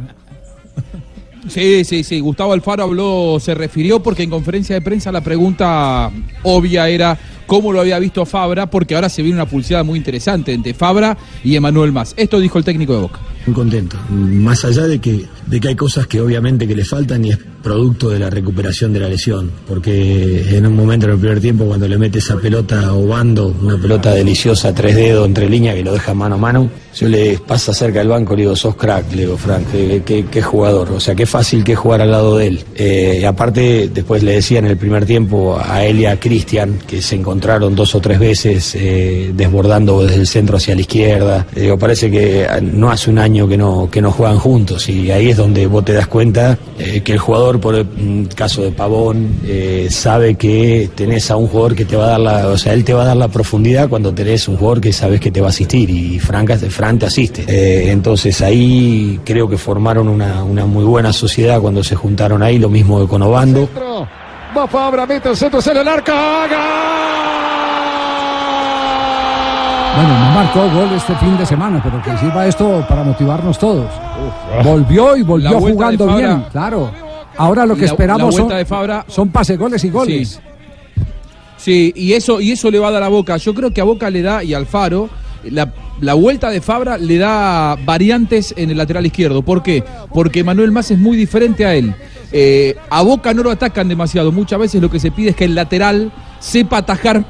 Sí, 1.48 1.84
sí, 1.84 2.04
sí. 2.04 2.20
Gustavo 2.20 2.52
Alfaro 2.52 2.84
habló, 2.84 3.38
se 3.40 3.54
refirió 3.54 4.02
porque 4.02 4.22
en 4.22 4.30
conferencia 4.30 4.74
de 4.74 4.80
prensa 4.80 5.12
la 5.12 5.22
pregunta 5.22 6.10
obvia 6.42 6.88
era 6.88 7.18
cómo 7.46 7.72
lo 7.72 7.80
había 7.80 7.98
visto 7.98 8.24
Fabra, 8.24 8.70
porque 8.70 8.94
ahora 8.94 9.08
se 9.08 9.22
viene 9.22 9.36
una 9.36 9.46
pulseada 9.46 9.84
muy 9.84 9.98
interesante 9.98 10.52
entre 10.52 10.74
Fabra 10.74 11.16
y 11.42 11.56
Emanuel 11.56 11.92
Más. 11.92 12.14
Esto 12.16 12.40
dijo 12.40 12.58
el 12.58 12.64
técnico 12.64 12.94
de 12.94 13.00
Boca. 13.00 13.20
Muy 13.46 13.54
contento. 13.54 13.98
Más 14.10 14.64
allá 14.64 14.84
de 14.84 14.98
que, 14.98 15.26
de 15.46 15.60
que 15.60 15.68
hay 15.68 15.76
cosas 15.76 16.06
que 16.06 16.20
obviamente 16.20 16.66
que 16.66 16.74
le 16.74 16.84
faltan 16.84 17.24
y 17.24 17.30
es 17.30 17.38
producto 17.62 18.10
de 18.10 18.18
la 18.18 18.28
recuperación 18.28 18.92
de 18.92 19.00
la 19.00 19.08
lesión. 19.08 19.50
Porque 19.66 20.56
en 20.56 20.66
un 20.66 20.76
momento 20.76 21.06
en 21.06 21.12
el 21.12 21.18
primer 21.18 21.40
tiempo 21.40 21.64
cuando 21.64 21.88
le 21.88 21.96
mete 21.98 22.18
esa 22.18 22.36
pelota 22.36 22.92
Obando, 22.92 23.54
una 23.62 23.78
pelota 23.78 24.12
deliciosa, 24.12 24.74
tres 24.74 24.94
dedos 24.96 25.26
entre 25.26 25.48
línea 25.48 25.74
que 25.74 25.82
lo 25.82 25.92
deja 25.92 26.12
mano 26.14 26.34
a 26.34 26.38
mano, 26.38 26.68
yo 26.94 27.08
le 27.08 27.38
pasa 27.38 27.72
cerca 27.72 27.98
del 28.00 28.08
banco, 28.08 28.34
le 28.36 28.42
digo, 28.42 28.54
sos 28.54 28.76
crack, 28.76 29.10
le 29.14 29.22
digo, 29.22 29.36
Frank, 29.36 29.64
qué, 29.72 30.02
qué- 30.04 30.26
qué 30.30 30.42
jugador. 30.42 30.92
O 30.92 31.00
sea, 31.00 31.14
qué 31.14 31.26
fácil 31.26 31.64
que 31.64 31.74
jugar 31.74 32.02
al 32.02 32.10
lado 32.10 32.36
de 32.36 32.46
él. 32.48 32.60
Eh, 32.76 33.24
aparte, 33.26 33.90
después 33.92 34.22
le 34.22 34.32
decía 34.32 34.58
en 34.58 34.66
el 34.66 34.76
primer 34.76 35.04
tiempo 35.06 35.58
a 35.60 35.84
él 35.84 36.00
y 36.00 36.06
a 36.06 36.20
Cristian, 36.20 36.78
que 36.86 37.00
se 37.02 37.16
encontraron 37.16 37.74
dos 37.74 37.94
o 37.94 38.00
tres 38.00 38.18
veces 38.18 38.74
eh, 38.74 39.32
desbordando 39.34 40.02
desde 40.04 40.16
el 40.20 40.26
centro 40.26 40.58
hacia 40.58 40.74
la 40.74 40.82
izquierda. 40.82 41.46
Digo, 41.54 41.78
parece 41.78 42.10
que 42.10 42.46
no 42.62 42.90
hace 42.90 43.10
un 43.10 43.18
año 43.18 43.48
que 43.48 43.56
no, 43.56 43.88
que 43.90 44.00
no 44.02 44.12
juegan 44.12 44.38
juntos 44.38 44.88
y 44.88 45.10
ahí 45.10 45.30
es 45.30 45.33
donde 45.36 45.66
vos 45.66 45.84
te 45.84 45.92
das 45.92 46.06
cuenta 46.06 46.58
eh, 46.78 47.02
que 47.02 47.12
el 47.12 47.18
jugador, 47.18 47.60
por 47.60 47.74
el 47.74 47.84
mm, 47.84 48.26
caso 48.34 48.62
de 48.62 48.70
Pavón, 48.70 49.40
eh, 49.44 49.88
sabe 49.90 50.34
que 50.34 50.90
tenés 50.94 51.30
a 51.30 51.36
un 51.36 51.46
jugador 51.48 51.74
que 51.74 51.84
te 51.84 51.96
va 51.96 52.06
a 52.06 52.10
dar 52.10 52.20
la, 52.20 52.48
o 52.48 52.58
sea, 52.58 52.72
él 52.72 52.84
te 52.84 52.92
va 52.94 53.02
a 53.02 53.06
dar 53.06 53.16
la 53.16 53.28
profundidad 53.28 53.88
cuando 53.88 54.12
tenés 54.14 54.48
un 54.48 54.56
jugador 54.56 54.80
que 54.80 54.92
sabes 54.92 55.20
que 55.20 55.30
te 55.30 55.40
va 55.40 55.48
a 55.48 55.50
asistir 55.50 55.90
y 55.90 56.18
Fran, 56.18 56.46
te 56.98 57.06
asiste. 57.06 57.44
Eh, 57.46 57.90
entonces 57.90 58.40
ahí 58.42 59.20
creo 59.24 59.48
que 59.48 59.58
formaron 59.58 60.08
una, 60.08 60.42
una 60.44 60.66
muy 60.66 60.84
buena 60.84 61.12
sociedad 61.12 61.60
cuando 61.60 61.82
se 61.82 61.94
juntaron 61.94 62.42
ahí, 62.42 62.58
lo 62.58 62.68
mismo 62.68 63.00
que 63.00 63.08
con 63.08 63.22
Obando. 63.22 63.68
Va 64.56 64.68
Fabra, 64.68 65.04
mete 65.04 65.30
el 65.30 65.36
centro, 65.36 65.60
sale 65.60 65.80
el 65.80 65.88
arca. 65.88 67.63
Bueno, 69.96 70.18
no 70.18 70.30
marcó 70.34 70.60
gol 70.70 70.92
este 70.96 71.14
fin 71.16 71.36
de 71.38 71.46
semana, 71.46 71.80
pero 71.82 72.02
que 72.02 72.16
sirva 72.18 72.46
esto 72.46 72.84
para 72.88 73.04
motivarnos 73.04 73.58
todos. 73.58 73.86
Volvió 74.64 75.16
y 75.16 75.22
volvió 75.22 75.60
jugando 75.60 76.16
bien, 76.16 76.44
claro. 76.50 76.90
Ahora 77.36 77.64
lo 77.66 77.74
que 77.74 77.82
La- 77.82 77.86
esperamos 77.88 78.34
la 78.34 78.40
son, 78.40 78.48
de 78.48 78.64
Fabra- 78.64 79.04
son 79.08 79.28
pase 79.28 79.56
goles 79.56 79.82
y 79.84 79.90
goles. 79.90 80.40
Sí, 81.56 81.92
y 81.96 82.12
eso, 82.12 82.40
y 82.40 82.52
eso 82.52 82.70
le 82.70 82.78
va 82.78 82.88
a 82.88 82.90
dar 82.92 83.02
a 83.04 83.08
Boca. 83.08 83.36
Yo 83.36 83.54
creo 83.54 83.72
que 83.72 83.80
a 83.80 83.84
Boca 83.84 84.10
le 84.10 84.22
da, 84.22 84.42
y 84.44 84.52
al 84.54 84.66
Faro, 84.66 85.08
la, 85.50 85.72
la 86.00 86.14
vuelta 86.14 86.50
de 86.50 86.60
Fabra 86.60 86.98
le 86.98 87.18
da 87.18 87.76
variantes 87.84 88.54
en 88.56 88.70
el 88.70 88.78
lateral 88.78 89.06
izquierdo. 89.06 89.42
¿Por 89.42 89.62
qué? 89.62 89.84
Porque 90.12 90.44
Manuel 90.44 90.72
Más 90.72 90.90
es 90.90 90.98
muy 90.98 91.16
diferente 91.16 91.64
a 91.64 91.74
él. 91.74 91.94
Eh, 92.32 92.76
a 92.90 93.02
Boca 93.02 93.32
no 93.32 93.42
lo 93.42 93.50
atacan 93.50 93.88
demasiado. 93.88 94.32
Muchas 94.32 94.58
veces 94.58 94.82
lo 94.82 94.90
que 94.90 94.98
se 94.98 95.10
pide 95.10 95.30
es 95.30 95.36
que 95.36 95.44
el 95.44 95.54
lateral 95.54 96.10
sepa 96.40 96.84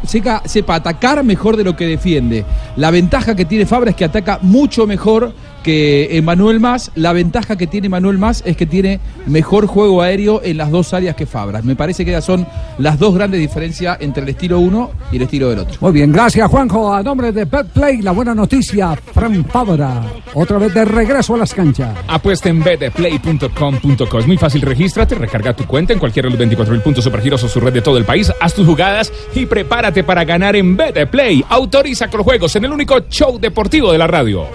sepa, 0.07 0.43
sepa 0.47 0.75
atacar 0.75 1.23
mejor 1.23 1.57
de 1.57 1.65
lo 1.65 1.77
que 1.77 1.87
defiende. 1.87 2.45
La 2.77 2.91
ventaja 2.91 3.37
que 3.37 3.45
tiene 3.45 3.67
Fabra 3.67 3.91
es 3.91 3.97
que 3.97 4.05
ataca 4.05 4.39
mucho 4.43 4.87
mejor 4.87 5.35
que 5.65 6.17
Emanuel 6.17 6.61
Más. 6.61 6.93
La 6.95 7.13
ventaja 7.13 7.57
que 7.57 7.67
tiene 7.67 7.89
Manuel 7.89 8.19
Más 8.19 8.45
es 8.47 8.57
que 8.57 8.67
tiene 8.67 9.01
mejor 9.27 9.67
juego 9.67 10.03
aéreo 10.03 10.41
en 10.45 10.59
las 10.59 10.71
dos 10.71 10.95
áreas 10.95 11.17
que 11.17 11.27
Fabra. 11.27 11.63
Me 11.63 11.75
parece 11.75 12.05
que 12.05 12.13
esas 12.13 12.25
son 12.25 12.47
las 12.79 13.01
dos 13.01 13.15
grandes 13.15 13.41
diferencias 13.41 13.97
entre 14.01 14.23
el 14.23 14.29
estilo 14.29 14.61
uno 14.61 14.93
y 15.11 15.17
el 15.17 15.23
estilo 15.23 15.51
del 15.51 15.61
otro. 15.61 15.77
Muy 15.81 15.93
bien, 15.93 16.13
gracias 16.13 16.49
Juanjo. 16.49 16.95
A 16.95 17.03
nombre 17.03 17.33
de 17.33 17.47
Betplay, 17.47 18.03
la 18.03 18.13
buena 18.13 18.35
noticia, 18.35 18.95
Fran 18.95 19.45
Fabra, 19.47 20.03
otra 20.35 20.59
vez 20.59 20.73
de 20.73 20.85
regreso 20.85 21.35
a 21.35 21.39
las 21.39 21.53
canchas. 21.53 21.97
Apuesta 22.07 22.49
en 22.49 22.63
betplay.com.co. 22.63 24.19
Es 24.19 24.27
muy 24.27 24.37
fácil, 24.37 24.61
regístrate, 24.63 25.15
recarga 25.15 25.57
tu 25.57 25.65
cuenta 25.65 25.93
en 25.95 25.99
cualquiera 25.99 26.29
de 26.29 26.37
los 26.37 26.47
24.000 26.47 26.83
puntos 26.83 27.03
supergiros 27.03 27.43
o 27.43 27.49
su 27.49 27.59
red 27.59 27.73
de 27.73 27.81
todo 27.81 27.97
el 27.97 28.05
país, 28.05 28.31
haz 28.41 28.55
tus 28.55 28.67
jugadas 28.67 29.11
y 29.35 29.47
prepárate 29.47 30.05
para 30.05 30.25
ganar 30.25 30.55
en 30.57 30.77
Betplay. 30.77 31.45
Autoriza 31.49 32.09
con 32.09 32.19
los 32.19 32.25
juegos 32.25 32.55
en 32.57 32.67
el 32.67 32.73
único 32.73 33.01
show 33.09 33.39
deportivo 33.39 33.91
de 33.91 33.99
la 33.99 34.07
radio. 34.07 34.47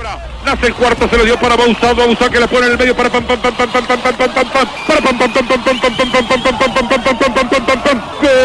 Nace 0.46 0.68
el 0.68 0.74
cuarto, 0.74 1.08
se 1.10 1.18
lo 1.18 1.24
dio 1.26 1.38
para 1.38 1.56
Bausá, 1.56 1.94
Bausá 1.94 2.30
que 2.30 2.40
le 2.40 2.48
pone 2.48 2.66
en 2.68 2.72
el 2.74 2.78
medio 2.78 2.96
para 2.96 3.10
pam 3.10 3.24
pam 3.24 3.40
pam 3.40 3.54
pam 3.54 3.70
pam 3.70 3.86
pam 3.86 4.00
pam 4.00 4.14
pam 4.14 4.34
pam 4.34 4.68
para 4.88 5.02
pam 5.02 5.18
pam 5.18 5.34
pam 5.34 5.48
pam 5.48 5.64
pam 5.64 5.82
pam 5.82 5.92
pam 5.98 6.10
pam 6.10 6.28
pam 6.28 6.28
pam 6.28 6.54
pam 6.58 6.70
pam 6.70 6.88
pam 6.88 7.04
pam 7.04 7.34
pam 7.34 7.50
pam 7.50 7.64
pam 7.66 7.82
pam 7.82 8.40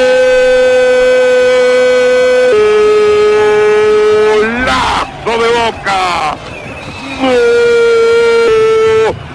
de 5.39 5.49
Boca. 5.49 6.37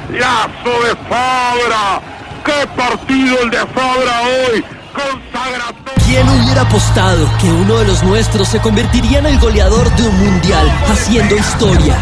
Golazo 0.10 0.84
de 0.84 0.96
Fabra. 1.10 2.02
¡Qué 2.46 2.68
partido 2.76 3.42
el 3.42 3.50
de 3.50 3.66
Fabra 3.68 4.22
hoy! 4.22 4.79
¿Quién 6.06 6.28
hubiera 6.28 6.62
apostado 6.64 7.30
que 7.40 7.52
uno 7.52 7.78
de 7.78 7.86
los 7.86 8.04
nuestros 8.04 8.48
se 8.48 8.60
convertiría 8.60 9.20
en 9.20 9.28
el 9.28 9.40
goleador 9.40 9.96
de 9.96 10.08
un 10.08 10.20
mundial 10.20 10.68
haciendo 10.88 11.36
historia? 11.36 11.96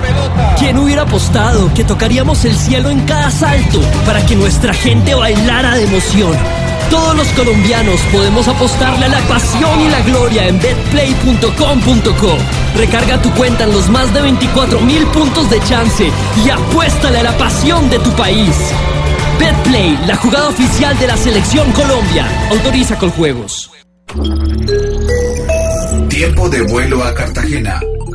¿Quién 0.57 0.77
hubiera 0.77 1.01
apostado 1.01 1.73
que 1.73 1.83
tocaríamos 1.83 2.45
el 2.45 2.55
cielo 2.55 2.89
en 2.89 3.01
cada 3.01 3.29
salto 3.29 3.81
para 4.05 4.25
que 4.25 4.35
nuestra 4.35 4.73
gente 4.73 5.13
bailara 5.13 5.75
de 5.75 5.83
emoción? 5.83 6.37
Todos 6.89 7.17
los 7.17 7.27
colombianos 7.33 7.99
podemos 8.13 8.47
apostarle 8.47 9.07
a 9.07 9.09
la 9.09 9.19
pasión 9.27 9.81
y 9.81 9.89
la 9.89 10.01
gloria 10.03 10.47
en 10.47 10.57
betplay.com.co. 10.59 12.37
Recarga 12.77 13.21
tu 13.21 13.29
cuenta 13.33 13.65
en 13.65 13.73
los 13.73 13.89
más 13.89 14.13
de 14.13 14.21
24 14.21 14.79
mil 14.79 15.05
puntos 15.07 15.49
de 15.49 15.59
chance 15.63 16.09
y 16.45 16.49
apuéstale 16.49 17.19
a 17.19 17.23
la 17.23 17.37
pasión 17.37 17.89
de 17.89 17.99
tu 17.99 18.11
país. 18.11 18.55
Betplay, 19.39 19.97
la 20.07 20.15
jugada 20.15 20.49
oficial 20.49 20.97
de 20.99 21.07
la 21.07 21.17
Selección 21.17 21.71
Colombia. 21.71 22.27
Autoriza 22.49 22.97
con 22.97 23.09
juegos. 23.11 23.71
Tiempo 26.09 26.49
de 26.49 26.61
vuelo 26.61 27.03
a 27.03 27.13
Cartagena. 27.13 27.79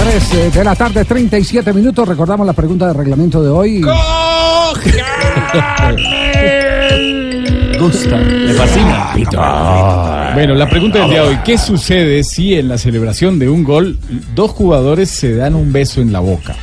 3 0.00 0.54
de 0.54 0.64
la 0.64 0.74
tarde, 0.74 1.04
37 1.04 1.74
minutos. 1.74 2.08
Recordamos 2.08 2.46
la 2.46 2.54
pregunta 2.54 2.86
de 2.86 2.94
reglamento 2.94 3.42
de 3.42 3.50
hoy. 3.50 3.82
Gusta. 7.78 8.18
Le 8.18 8.54
fascina. 8.54 10.32
Bueno, 10.32 10.54
la 10.54 10.70
pregunta 10.70 11.00
del 11.00 11.10
día 11.10 11.22
de 11.22 11.28
hoy, 11.28 11.38
¿qué 11.44 11.58
sucede 11.58 12.24
si 12.24 12.54
en 12.54 12.68
la 12.68 12.78
celebración 12.78 13.38
de 13.38 13.50
un 13.50 13.62
gol 13.62 13.98
dos 14.34 14.52
jugadores 14.52 15.10
se 15.10 15.34
dan 15.34 15.54
un 15.54 15.70
beso 15.70 16.00
en 16.00 16.12
la 16.12 16.20
boca? 16.20 16.56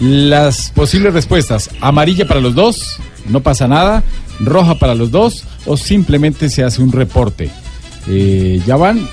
Las 0.00 0.72
posibles 0.72 1.12
respuestas, 1.12 1.70
amarilla 1.80 2.26
para 2.26 2.40
los 2.40 2.56
dos, 2.56 2.98
no 3.28 3.40
pasa 3.40 3.68
nada, 3.68 4.02
roja 4.40 4.74
para 4.74 4.96
los 4.96 5.12
dos 5.12 5.44
o 5.64 5.76
simplemente 5.76 6.48
se 6.48 6.64
hace 6.64 6.82
un 6.82 6.90
reporte. 6.90 7.50
Eh, 8.08 8.60
ya 8.66 8.76
van 8.76 9.08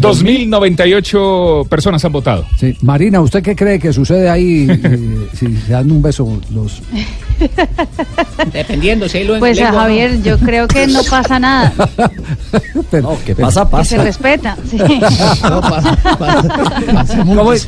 2.098 0.00 1.68
personas 1.68 2.04
han 2.04 2.12
votado. 2.12 2.46
Sí. 2.58 2.76
Marina, 2.82 3.20
¿usted 3.20 3.42
qué 3.42 3.56
cree 3.56 3.78
que 3.78 3.92
sucede 3.92 4.28
ahí 4.28 4.66
eh, 4.68 5.28
si 5.34 5.56
se 5.56 5.72
dan 5.72 5.90
un 5.90 6.02
beso 6.02 6.40
los... 6.50 6.82
Dependiendo 8.52 9.08
si 9.08 9.24
lo 9.24 9.38
Pues 9.38 9.60
a 9.60 9.70
no. 9.70 9.78
Javier, 9.78 10.22
yo 10.22 10.38
creo 10.38 10.68
que 10.68 10.86
no 10.86 11.02
pasa 11.04 11.38
nada. 11.38 11.72
Pero, 12.90 13.18
¿qué 13.24 13.34
pasa? 13.34 13.68
Que 13.68 13.84
se 13.84 13.98
respeta. 13.98 14.56
sí. 14.68 14.78
¿Cómo, 15.42 15.62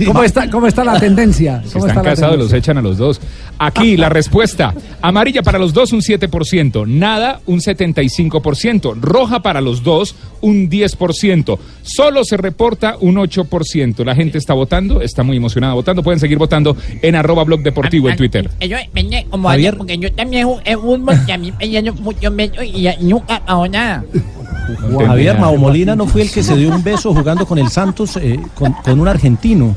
cómo 0.06 0.24
está, 0.24 0.50
¿Cómo 0.50 0.66
está 0.66 0.84
la 0.84 0.98
tendencia? 0.98 1.62
Si 1.64 1.72
¿Cómo 1.72 1.86
están 1.86 2.04
casados, 2.04 2.38
los 2.38 2.52
echan 2.52 2.78
a 2.78 2.82
los 2.82 2.98
dos. 2.98 3.20
Aquí 3.58 3.96
la 3.96 4.08
respuesta. 4.08 4.74
Amarilla 5.00 5.42
para 5.42 5.58
los 5.58 5.72
dos, 5.72 5.92
un 5.92 6.00
7%. 6.00 6.86
Nada, 6.86 7.40
un 7.46 7.60
75%. 7.60 8.94
Roja 9.00 9.42
para 9.42 9.60
los 9.60 9.82
dos, 9.82 10.14
un 10.40 10.70
10%. 10.70 11.58
Solo 11.82 12.13
se 12.22 12.36
reporta 12.36 12.96
un 13.00 13.16
8%. 13.16 14.04
La 14.04 14.14
gente 14.14 14.38
está 14.38 14.54
votando, 14.54 15.00
está 15.00 15.22
muy 15.22 15.36
emocionada 15.36 15.74
votando. 15.74 16.02
Pueden 16.02 16.20
seguir 16.20 16.38
votando 16.38 16.76
en 17.02 17.16
arroba 17.16 17.44
blog 17.44 17.62
deportivo 17.62 18.08
en 18.08 18.16
Twitter. 18.16 18.50
Yo, 18.60 18.76
como 19.30 19.48
Javier. 19.48 19.68
ayer, 19.68 19.78
porque 19.78 19.98
yo 19.98 20.12
también 20.12 20.46
jugué 20.46 20.76
fútbol 20.76 21.18
y 21.26 21.30
a 21.32 21.38
mí 21.38 21.52
me 21.58 21.68
llenó 21.68 21.94
mucho 21.94 22.30
beso 22.30 22.62
y 22.62 22.82
ya 22.82 22.96
nunca 23.00 23.42
hago 23.46 23.66
nada. 23.66 24.04
Javier 25.06 25.38
Mao 25.38 25.56
Molina 25.56 25.94
no 25.94 26.06
fue 26.06 26.22
el 26.22 26.30
que 26.30 26.42
se 26.42 26.56
dio 26.56 26.70
un 26.70 26.82
beso 26.82 27.14
jugando 27.14 27.46
con 27.46 27.58
el 27.58 27.68
Santos 27.68 28.16
eh, 28.16 28.38
con, 28.54 28.72
con 28.72 29.00
un 29.00 29.08
argentino. 29.08 29.74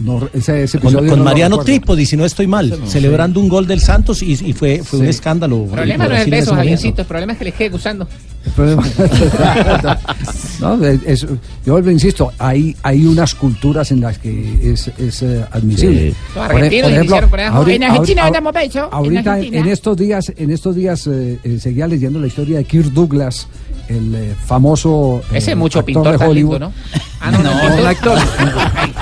No, 0.00 0.28
ese, 0.32 0.64
ese 0.64 0.78
Con, 0.78 0.88
episodio 0.88 1.10
con 1.10 1.18
no 1.20 1.24
Mariano. 1.24 1.58
Trípodi, 1.58 2.06
si 2.06 2.16
no 2.16 2.24
estoy 2.24 2.46
mal, 2.46 2.72
Ese 2.72 2.80
no, 2.80 2.86
celebrando 2.86 3.40
un 3.40 3.48
gol 3.48 3.66
del 3.66 3.80
Santos 3.80 4.22
y, 4.22 4.32
y 4.32 4.52
fue, 4.52 4.82
fue 4.84 5.00
un 5.00 5.04
Sí. 5.06 5.10
escándalo. 5.10 5.64
El 5.64 5.70
problema 5.70 6.08
no 6.08 6.14
es 6.14 6.22
el 6.22 6.28
en 6.28 6.34
ese 6.34 6.40
beso. 6.42 6.54
Javiercito, 6.54 7.02
el 7.02 7.06
problema 7.08 7.32
es 7.32 7.38
que 7.38 7.44
le 7.44 7.52
quede 7.52 7.68
gustando. 7.70 8.08
El 8.44 8.52
problema- 8.52 8.86
es- 11.06 11.26
yo 11.64 11.72
vuelvo, 11.72 11.90
insisto, 11.90 12.32
hay, 12.38 12.76
hay 12.82 13.04
unas 13.06 13.34
culturas 13.34 13.90
en 13.90 14.00
las 14.00 14.18
que 14.18 14.72
es, 14.72 14.88
es 14.98 15.22
eh, 15.22 15.44
admisible. 15.50 16.12
Sí. 16.12 16.40
Le 16.58 16.66
hicieron 16.66 17.30
por 17.30 17.40
ejemplo, 17.40 17.68
en 17.68 17.84
Argentina 17.84 18.30
damos 18.30 18.52
beso, 18.52 18.78
en 18.86 18.94
ahorita 18.94 19.20
en, 19.20 19.28
Argentina. 19.28 19.72
estos 19.72 19.96
días, 19.96 20.32
en 20.36 20.50
estos 20.50 20.76
días 20.76 21.06
eh, 21.06 21.38
eh, 21.42 21.58
seguía 21.60 21.86
leyendo 21.86 22.20
la 22.20 22.26
historia 22.28 22.58
de 22.58 22.64
Kirk 22.64 22.92
Douglas, 22.92 23.48
el 23.88 24.14
eh, 24.14 24.34
famoso 24.44 25.22
eh, 25.32 25.38
Ese 25.38 25.54
mucho 25.54 25.78
actor 25.80 25.86
pintor 25.94 26.18
de 26.18 26.26
Hollywood. 26.26 26.52
lindo, 26.60 26.66
¿no? 26.68 26.72
Ah, 27.20 27.30
no, 27.30 27.42
no, 27.42 27.52
no, 27.54 27.74
el 27.78 27.86
actor. 27.86 28.18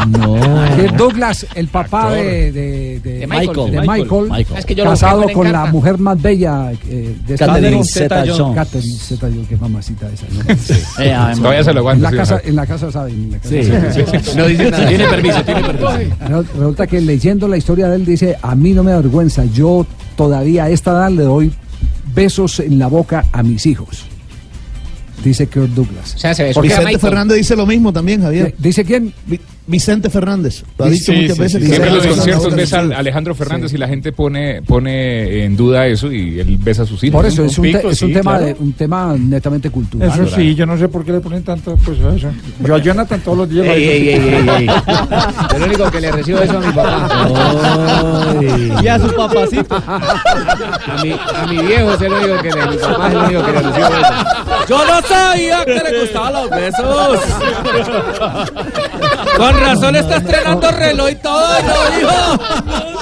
No. 0.09 0.37
Douglas, 0.99 1.47
el 1.55 1.69
papá 1.69 2.11
de, 2.11 2.53
de, 2.53 3.01
de- 3.01 3.19
De 3.21 3.27
Michael. 3.27 3.71
de 3.71 3.81
Michael. 3.81 3.87
Michael, 4.03 4.23
Michael. 4.31 4.59
Es 4.59 4.67
que 4.67 4.75
yo 4.75 4.85
lo 4.85 4.91
casado 4.91 5.23
con 5.23 5.33
con 5.33 5.53
la 5.53 5.67
mujer 5.67 5.99
más 5.99 6.21
bella 6.21 6.73
eh, 6.89 7.17
de 7.27 7.37
Catherine 7.39 7.81
Estados 7.81 7.93
Zeta-Jones. 7.93 8.55
Catherine 8.55 8.99
Zeta-Jones, 8.99 9.49
qué 9.49 9.57
mamacita 9.57 10.07
esa. 10.13 10.27
¿no? 10.31 11.03
Eh, 11.03 11.13
además. 11.15 11.39
Todavía 11.39 11.65
se 11.65 11.73
lo 11.73 11.81
aguanta, 11.81 11.97
En 11.97 12.03
la 12.03 12.11
sí, 12.11 12.17
casa, 12.31 12.43
en 12.45 12.57
la 12.57 12.67
casa 12.67 12.93
saben. 12.93 13.15
en 13.15 13.31
la 13.31 13.39
casa 13.39 13.49
Sí, 13.49 13.65
saben. 13.65 13.93
sí, 13.95 14.03
sí. 14.31 14.31
No 14.37 14.47
dice 14.47 14.71
nada. 14.71 14.89
Tiene 14.89 15.05
permiso, 15.07 15.43
tiene 15.45 15.61
permiso. 15.63 15.89
Re- 16.21 16.37
Resulta 16.59 16.87
que 16.87 17.01
leyendo 17.01 17.49
la 17.49 17.57
historia 17.57 17.89
de 17.89 17.97
él 17.97 18.05
dice, 18.05 18.37
a 18.43 18.55
mí 18.55 18.73
no 18.73 18.83
me 18.85 18.91
da 18.91 18.99
vergüenza, 18.99 19.45
yo 19.47 19.87
todavía 20.17 20.65
a 20.65 20.71
esta 20.71 20.91
edad 20.91 21.11
le 21.11 21.23
doy 21.23 21.53
besos 22.15 22.61
en 22.61 22.79
la 22.79 22.89
boca 22.89 23.25
a 23.33 23.43
mis 23.43 23.65
hijos. 23.65 24.05
Dice 25.25 25.47
Kirk 25.47 25.69
Douglas. 25.71 26.15
O 26.15 26.19
sea, 26.19 26.35
se 26.35 26.53
Vicente 26.61 26.99
Fernández 26.99 27.39
dice 27.39 27.57
lo 27.57 27.67
mismo 27.67 27.93
también, 27.93 28.23
Javier. 28.23 28.55
¿Dice 28.59 28.85
quién? 28.85 29.13
Vicente 29.67 30.11
Fernández. 30.11 30.63
Lo 30.79 30.85
ha 30.85 30.91
dicho 30.91 31.13
Sí, 31.13 31.21
muchas 31.23 31.37
sí, 31.37 31.43
veces. 31.43 31.63
sí. 31.63 31.69
Siempre 31.69 31.89
en 31.89 31.97
los 31.97 32.07
conciertos 32.07 32.55
ves 32.55 32.73
a 32.75 32.81
Alejandro 32.81 33.35
Fernández 33.35 33.73
y 33.73 33.79
la 33.79 33.89
gente 33.89 34.13
pone, 34.13 34.61
pone 34.63 35.45
en 35.45 35.57
duda 35.57 35.87
eso 35.87 36.13
y 36.13 36.39
él 36.39 36.59
besa 36.61 36.83
a 36.83 36.87
sus 36.87 37.03
hijos. 37.03 37.17
Por 37.17 37.27
eso 37.27 37.45
es 37.45 37.57
un, 37.57 37.63
pico, 37.65 37.91
es 37.91 38.03
un 38.03 38.13
tema 38.13 38.33
claro. 38.33 38.47
de, 38.47 38.57
un 38.59 38.73
tema 38.75 39.15
netamente 39.19 39.71
cultural. 39.71 40.11
Eso 40.11 40.27
sí, 40.35 40.55
yo 40.55 40.67
no 40.67 40.77
sé 40.77 40.89
por 40.89 41.05
qué 41.05 41.13
le 41.13 41.21
ponen 41.21 41.43
tanto 41.43 41.77
pues 41.85 41.99
eso. 41.99 42.31
Yo 42.65 42.75
a 42.75 42.79
Jonathan 42.79 43.21
todos 43.21 43.39
los 43.39 43.49
días. 43.49 43.67
Ey, 43.67 43.85
ey, 43.89 44.19
digo. 44.19 44.29
ey, 44.29 44.39
ey, 44.39 44.49
ey. 44.59 44.67
Yo 45.53 45.59
lo 45.59 45.67
único 45.67 45.91
que 45.91 46.01
le 46.01 46.13
recibo 46.13 46.39
eso 46.41 46.59
a 46.59 46.61
mi 46.61 46.73
papá. 46.73 47.09
Y 48.83 48.89
a 48.89 48.99
su 48.99 49.15
papacito. 49.15 49.75
A 49.77 51.01
mi, 51.03 51.13
a 51.13 51.47
mi 51.47 51.59
viejo 51.59 51.93
es 51.93 52.01
el 52.03 52.13
único 52.13 52.43
que 52.43 52.51
le, 52.51 52.67
mi 52.67 52.77
papá 52.77 53.09
es 53.09 53.15
el 53.15 53.19
único 53.23 53.47
que 53.47 53.53
le 53.53 53.63
recibo 53.63 53.87
eso. 53.87 54.67
Yo 54.69 54.85
no 54.85 55.03
sabía 55.03 55.65
que 55.65 55.75
le 55.75 56.01
gustaban 56.01 56.33
los 56.33 56.51
besos. 56.51 57.21
Razón 59.61 59.97
está 59.97 60.17
estrenando 60.17 60.71
reloj 60.71 61.11
y 61.11 61.15
todo, 61.17 61.49
¿no, 61.63 61.99
hijo? 61.99 62.94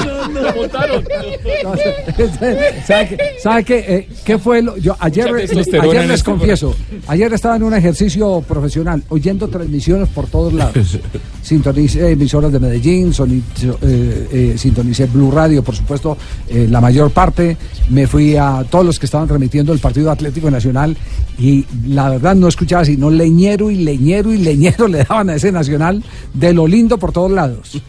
¿Sabe 2.86 3.08
qué? 3.08 3.18
¿Sabe 3.42 3.64
qué? 3.64 3.78
Eh, 3.88 4.08
¿Qué 4.24 4.38
fue 4.38 4.62
lo? 4.62 4.76
Yo 4.76 4.96
ayer, 4.98 5.26
testosterona 5.34 5.88
ayer 5.90 6.06
les 6.08 6.20
este 6.20 6.30
confieso, 6.30 6.74
ayer 7.06 7.32
estaba 7.32 7.56
en 7.56 7.62
un 7.64 7.74
ejercicio 7.74 8.40
profesional, 8.46 9.02
oyendo 9.08 9.48
transmisiones 9.48 10.08
por 10.08 10.26
todos 10.26 10.52
lados. 10.52 10.98
Sintonicé 11.42 12.10
emisoras 12.12 12.52
de 12.52 12.60
Medellín, 12.60 13.12
soni- 13.12 13.42
eh, 13.82 14.28
eh, 14.32 14.54
sintonicé 14.56 15.06
Blue 15.06 15.30
Radio, 15.30 15.62
por 15.62 15.74
supuesto, 15.74 16.16
eh, 16.48 16.66
la 16.70 16.80
mayor 16.80 17.10
parte. 17.10 17.56
Me 17.90 18.06
fui 18.06 18.36
a 18.36 18.64
todos 18.70 18.84
los 18.86 18.98
que 18.98 19.06
estaban 19.06 19.26
transmitiendo 19.26 19.72
el 19.72 19.78
Partido 19.80 20.10
Atlético 20.10 20.50
Nacional 20.50 20.96
y 21.38 21.64
la 21.88 22.08
verdad 22.10 22.34
no 22.34 22.46
escuchaba 22.48 22.84
sino 22.84 23.10
leñero 23.10 23.70
y 23.70 23.76
leñero 23.76 24.32
y 24.32 24.38
leñero 24.38 24.86
le 24.92 24.98
daban 25.04 25.30
a 25.30 25.34
ese 25.34 25.50
Nacional 25.52 26.02
de 26.32 26.52
lo 26.54 26.66
lindo 26.66 26.96
por 26.98 27.12
todos 27.12 27.30
lados. 27.30 27.82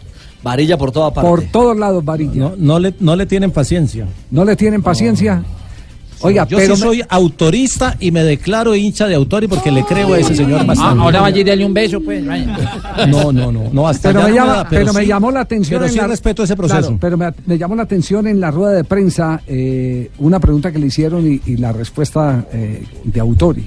Varilla 0.44 0.78
por 0.78 0.92
toda 0.92 1.12
parte. 1.12 1.28
Por 1.28 1.42
todos 1.44 1.76
lados, 1.76 2.04
Varilla. 2.04 2.32
No, 2.34 2.52
no, 2.56 2.78
le, 2.78 2.94
no 3.00 3.16
le 3.16 3.26
tienen 3.26 3.50
paciencia. 3.50 4.06
¿No 4.30 4.44
le 4.44 4.54
tienen 4.54 4.82
paciencia? 4.82 5.42
Oiga, 6.20 6.46
yo 6.46 6.56
pero 6.56 6.76
sí 6.76 6.82
me- 6.82 6.88
soy 6.88 7.02
autorista 7.08 7.96
y 8.00 8.10
me 8.10 8.22
declaro 8.22 8.74
hincha 8.74 9.06
de 9.08 9.14
autor 9.14 9.44
y 9.44 9.48
porque 9.48 9.70
le 9.70 9.84
creo 9.84 10.14
a 10.14 10.18
ese 10.18 10.34
señor 10.34 10.60
Ah, 10.60 10.64
bastante. 10.64 11.02
ahora 11.02 11.20
vaya 11.20 11.40
y 11.40 11.44
dale 11.44 11.66
un 11.66 11.74
beso, 11.74 12.00
pues. 12.00 12.22
No, 12.24 13.32
no, 13.32 13.50
no, 13.52 13.64
no 13.72 13.88
hasta 13.88 14.10
pero 14.10 14.22
me, 14.22 14.28
no 14.30 14.34
llama- 14.34 14.52
da, 14.54 14.68
pero 14.68 14.92
me 14.94 15.00
sí- 15.02 15.06
llamó 15.08 15.30
la 15.30 15.40
atención. 15.40 15.78
Pero 15.80 15.86
en 15.86 15.92
sí 15.92 15.98
la- 15.98 16.06
respeto 16.06 16.42
ese 16.44 16.56
proceso. 16.56 16.80
Claro, 16.80 16.98
pero 17.00 17.16
me, 17.18 17.26
me 17.46 17.58
llamó 17.58 17.74
la 17.74 17.82
atención 17.82 18.26
en 18.26 18.40
la 18.40 18.50
rueda 18.50 18.72
de 18.72 18.84
prensa 18.84 19.42
eh, 19.46 20.10
una 20.18 20.40
pregunta 20.40 20.70
que 20.72 20.78
le 20.78 20.86
hicieron 20.86 21.26
y, 21.30 21.40
y 21.44 21.56
la 21.56 21.72
respuesta 21.72 22.44
eh, 22.52 22.82
de 23.04 23.20
Autori. 23.20 23.66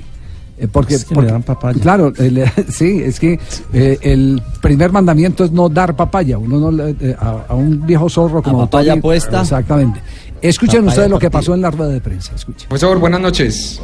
Eh, 0.59 0.67
porque, 0.71 0.95
Es 0.95 1.05
que 1.05 1.11
le 1.11 1.15
porque- 1.15 1.31
dan 1.31 1.43
papaya. 1.43 1.79
claro, 1.79 2.11
eh, 2.17 2.31
le- 2.31 2.51
sí, 2.71 3.01
es 3.03 3.19
que 3.19 3.39
eh, 3.73 3.99
el 4.01 4.41
primer 4.61 4.91
mandamiento 4.91 5.43
es 5.45 5.51
no 5.51 5.69
dar 5.69 5.95
papaya. 5.95 6.37
Uno 6.39 6.71
no 6.71 6.87
eh, 6.87 7.15
a, 7.19 7.45
a 7.49 7.53
un 7.55 7.85
viejo 7.85 8.09
zorro 8.09 8.41
como 8.41 8.61
papaya 8.61 8.93
Tony- 8.93 9.01
puesta. 9.01 9.41
Exactamente. 9.41 10.01
Escuchen 10.41 10.79
Papaya 10.81 10.89
ustedes 10.89 11.09
lo 11.09 11.19
que 11.19 11.29
pasó 11.31 11.53
en 11.53 11.61
la 11.61 11.71
rueda 11.71 11.91
de 11.91 12.01
prensa. 12.01 12.33
Escuchen. 12.35 12.67
Profesor, 12.69 12.97
buenas 12.99 13.21
noches. 13.21 13.81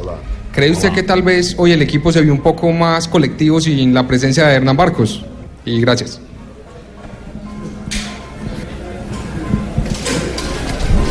¿Cree 0.52 0.70
usted 0.70 0.92
que 0.92 1.02
tal 1.02 1.22
vez 1.22 1.54
hoy 1.58 1.72
el 1.72 1.82
equipo 1.82 2.12
se 2.12 2.20
vio 2.22 2.32
un 2.32 2.40
poco 2.42 2.70
más 2.72 3.08
colectivo 3.08 3.60
sin 3.60 3.92
la 3.92 4.06
presencia 4.06 4.46
de 4.46 4.54
Hernán 4.54 4.76
Barcos? 4.76 5.24
Y 5.64 5.80
gracias. 5.80 6.20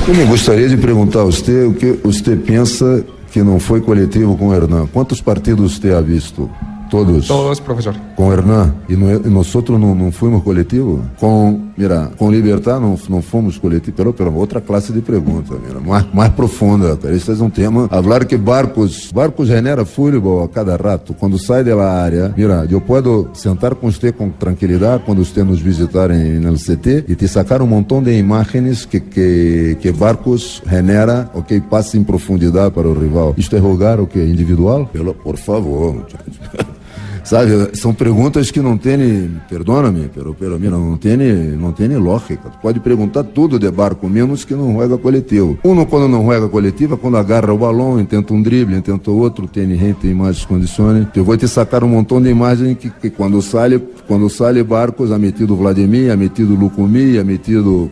Eu 0.07 0.13
me 0.13 0.25
gostaria 0.25 0.67
de 0.67 0.75
perguntar 0.77 1.21
a 1.21 1.23
você 1.23 1.63
o 1.63 1.73
que 1.73 1.91
você 2.03 2.35
pensa 2.35 3.03
que 3.33 3.41
não 3.41 3.59
foi 3.59 3.81
coletivo 3.81 4.37
com 4.37 4.49
o 4.49 4.53
Hernan. 4.53 4.85
Quantos 4.85 5.19
partidos 5.19 5.79
ha 5.91 5.99
visto? 5.99 6.47
Todos. 6.93 7.25
Todos, 7.25 7.59
profesor. 7.59 7.95
Com 8.15 8.31
Hernan. 8.31 8.71
E, 8.87 8.95
no, 8.95 9.11
e 9.11 9.27
nós 9.27 9.55
outros 9.55 9.79
não, 9.79 9.95
não 9.95 10.11
fomos 10.11 10.43
coletivo? 10.43 11.03
Com, 11.19 11.59
mira, 11.75 12.11
com 12.19 12.29
Libertar 12.29 12.79
não, 12.79 12.95
não 13.09 13.19
fomos 13.19 13.57
coletivo. 13.57 13.97
Pero, 13.97 14.13
pero 14.13 14.31
outra 14.31 14.61
classe 14.61 14.93
de 14.93 15.01
pergunta, 15.01 15.55
mira, 15.55 15.79
mais, 15.79 16.05
mais 16.13 16.31
profunda, 16.33 16.95
cara. 16.95 17.15
Esse 17.15 17.31
é 17.31 17.33
um 17.33 17.49
tema. 17.49 17.87
Falar 17.89 18.25
que 18.25 18.37
Barcos, 18.37 19.11
Barcos 19.11 19.47
genera 19.47 19.83
futebol 19.85 20.43
a 20.43 20.47
cada 20.47 20.75
rato. 20.75 21.15
Quando 21.15 21.39
sai 21.39 21.63
da 21.63 21.75
área, 21.83 22.31
mira, 22.37 22.67
eu 22.69 22.79
posso 22.79 23.27
sentar 23.33 23.73
com 23.73 23.91
você 23.91 24.11
com 24.11 24.29
tranquilidade 24.29 25.01
quando 25.03 25.25
você 25.25 25.43
nos 25.43 25.59
visitar 25.59 26.11
em, 26.11 26.37
no 26.37 26.53
CT 26.53 27.05
e 27.07 27.15
te 27.15 27.27
sacar 27.27 27.63
um 27.63 27.67
montão 27.67 28.03
de 28.03 28.15
imagens 28.15 28.85
que, 28.85 28.99
que, 28.99 29.77
que 29.81 29.91
Barcos 29.91 30.61
genera, 30.69 31.27
ok, 31.33 31.59
passa 31.61 31.97
em 31.97 32.03
profundidade 32.03 32.69
para 32.71 32.87
o 32.87 32.93
rival. 32.93 33.33
Isto 33.35 33.55
é 33.55 33.59
rogar 33.59 33.99
o 33.99 34.05
que? 34.05 34.19
Individual? 34.19 34.85
Pelo, 34.93 35.15
por 35.15 35.37
favor, 35.37 35.95
muchachos. 35.95 36.39
Sabe, 37.23 37.75
são 37.77 37.93
perguntas 37.93 38.51
que 38.51 38.59
não 38.59 38.77
têm, 38.77 39.31
perdona-me, 39.49 40.09
pero, 40.13 40.35
pero 40.37 40.59
mira, 40.59 40.77
não 40.77 40.97
tem, 40.97 41.17
não 41.57 41.71
tem 41.71 41.87
lógica. 41.95 42.49
Tu 42.49 42.57
pode 42.61 42.79
perguntar 42.81 43.23
tudo 43.23 43.57
de 43.57 43.71
barco, 43.71 44.09
menos 44.09 44.43
que 44.43 44.53
não 44.53 44.73
joga 44.73 44.97
coletivo. 44.97 45.57
Um 45.63 45.85
quando 45.85 46.07
não 46.07 46.25
joga 46.25 46.49
coletivo, 46.49 46.95
é 46.95 46.97
quando 46.97 47.17
agarra 47.17 47.53
o 47.53 47.57
balão, 47.57 48.03
tenta 48.05 48.33
um 48.33 48.41
drible, 48.41 48.81
tenta 48.81 49.09
outro, 49.09 49.47
tem 49.47 49.69
gente 49.77 50.07
em 50.07 50.13
mais 50.13 50.43
condições. 50.43 51.07
Eu 51.15 51.23
vou 51.23 51.37
te 51.37 51.47
sacar 51.47 51.83
um 51.83 51.87
montão 51.87 52.21
de 52.21 52.29
imagens 52.29 52.77
que, 52.77 52.89
que 52.89 53.09
quando 53.09 53.41
sai, 53.41 53.81
quando 54.07 54.29
sai 54.29 54.61
Barcos, 54.63 55.11
ha 55.11 55.17
metido 55.17 55.55
Vladimir, 55.55 56.11
ha 56.11 56.17
metido 56.17 56.55
Lucumi, 56.55 57.17
ha 57.17 57.23
metido 57.23 57.89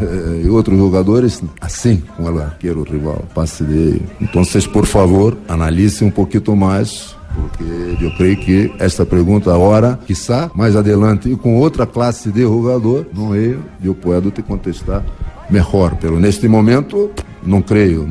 eh, 0.00 0.44
eh, 0.46 0.50
outros 0.50 0.78
jogadores, 0.78 1.42
assim, 1.60 2.02
com 2.16 2.24
o 2.24 2.38
arqueiro 2.38 2.82
rival, 2.82 3.24
passe 3.34 3.62
dele. 3.62 4.02
Então, 4.20 4.42
por 4.72 4.86
favor, 4.86 5.36
analise 5.48 6.04
um 6.04 6.10
pouquinho 6.10 6.56
mais 6.56 7.19
porque 7.40 8.04
eu 8.04 8.10
creio 8.16 8.36
que 8.36 8.72
esta 8.78 9.04
pergunta 9.06 9.52
agora, 9.52 9.98
quizá 10.06 10.50
mais 10.54 10.76
adelante 10.76 11.30
e 11.30 11.36
com 11.36 11.56
outra 11.56 11.86
classe 11.86 12.30
de 12.30 12.42
jogador, 12.42 13.06
não 13.12 13.34
é, 13.34 13.56
eu 13.82 13.94
posso 13.94 14.30
te 14.30 14.42
contestar 14.42 15.02
melhor. 15.48 15.96
Pero 16.00 16.18
neste 16.20 16.46
momento, 16.48 17.10
não 17.42 17.62
creio. 17.62 18.06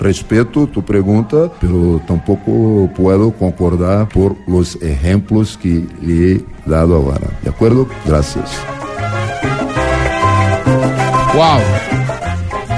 Respeito 0.00 0.66
tu 0.66 0.82
pergunta, 0.82 1.50
pero 1.60 2.00
tampouco 2.06 2.88
puedo 2.94 3.30
concordar 3.32 4.06
por 4.06 4.36
os 4.46 4.76
exemplos 4.80 5.56
que 5.56 5.86
lhe 6.00 6.32
he 6.32 6.44
dado 6.68 6.96
agora. 6.96 7.28
De 7.42 7.48
acordo? 7.48 7.88
Gracias. 8.06 8.50
Wow. 11.34 11.60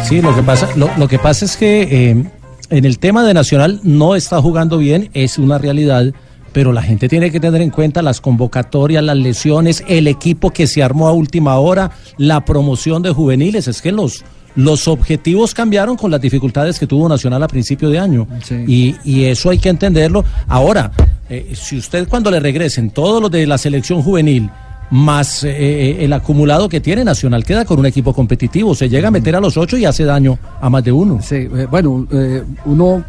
Sí, 0.04 0.20
lo 0.20 0.34
que 0.34 0.42
pasa, 0.42 0.68
lo, 0.76 0.90
lo 0.98 1.06
que 1.06 1.18
pasa 1.18 1.44
es 1.44 1.56
que 1.56 1.82
eh, 1.82 2.24
en 2.70 2.84
el 2.84 2.98
tema 2.98 3.24
de 3.24 3.34
Nacional 3.34 3.80
no 3.82 4.14
está 4.14 4.40
jugando 4.40 4.78
bien, 4.78 5.10
es 5.12 5.38
una 5.38 5.58
realidad, 5.58 6.12
pero 6.52 6.72
la 6.72 6.82
gente 6.82 7.08
tiene 7.08 7.30
que 7.30 7.40
tener 7.40 7.60
en 7.60 7.70
cuenta 7.70 8.00
las 8.00 8.20
convocatorias, 8.20 9.02
las 9.02 9.16
lesiones, 9.16 9.84
el 9.88 10.06
equipo 10.06 10.50
que 10.50 10.66
se 10.66 10.82
armó 10.82 11.08
a 11.08 11.12
última 11.12 11.58
hora, 11.58 11.90
la 12.16 12.44
promoción 12.44 13.02
de 13.02 13.10
juveniles. 13.10 13.68
Es 13.68 13.82
que 13.82 13.92
los, 13.92 14.24
los 14.54 14.88
objetivos 14.88 15.52
cambiaron 15.52 15.96
con 15.96 16.10
las 16.10 16.20
dificultades 16.20 16.78
que 16.78 16.86
tuvo 16.86 17.08
Nacional 17.08 17.42
a 17.42 17.48
principio 17.48 17.90
de 17.90 17.98
año. 17.98 18.26
Y, 18.66 18.94
y 19.04 19.24
eso 19.24 19.50
hay 19.50 19.58
que 19.58 19.68
entenderlo. 19.68 20.24
Ahora, 20.48 20.92
eh, 21.28 21.52
si 21.54 21.76
usted 21.76 22.08
cuando 22.08 22.30
le 22.30 22.40
regresen 22.40 22.90
todos 22.90 23.20
los 23.20 23.30
de 23.30 23.46
la 23.46 23.58
selección 23.58 24.02
juvenil, 24.02 24.48
más 24.90 25.44
eh, 25.44 25.50
eh, 25.50 26.04
el 26.04 26.12
acumulado 26.12 26.68
que 26.68 26.80
tiene 26.80 27.04
Nacional 27.04 27.44
queda 27.44 27.64
con 27.64 27.78
un 27.78 27.86
equipo 27.86 28.12
competitivo. 28.12 28.74
Se 28.74 28.88
llega 28.88 29.08
a 29.08 29.10
meter 29.10 29.36
a 29.36 29.40
los 29.40 29.56
ocho 29.56 29.76
y 29.76 29.84
hace 29.84 30.04
daño 30.04 30.38
a 30.60 30.68
más 30.68 30.84
de 30.84 30.92
uno. 30.92 31.20
Sí, 31.22 31.36
eh, 31.36 31.66
bueno, 31.70 32.06
eh, 32.10 32.42
uno, 32.64 33.04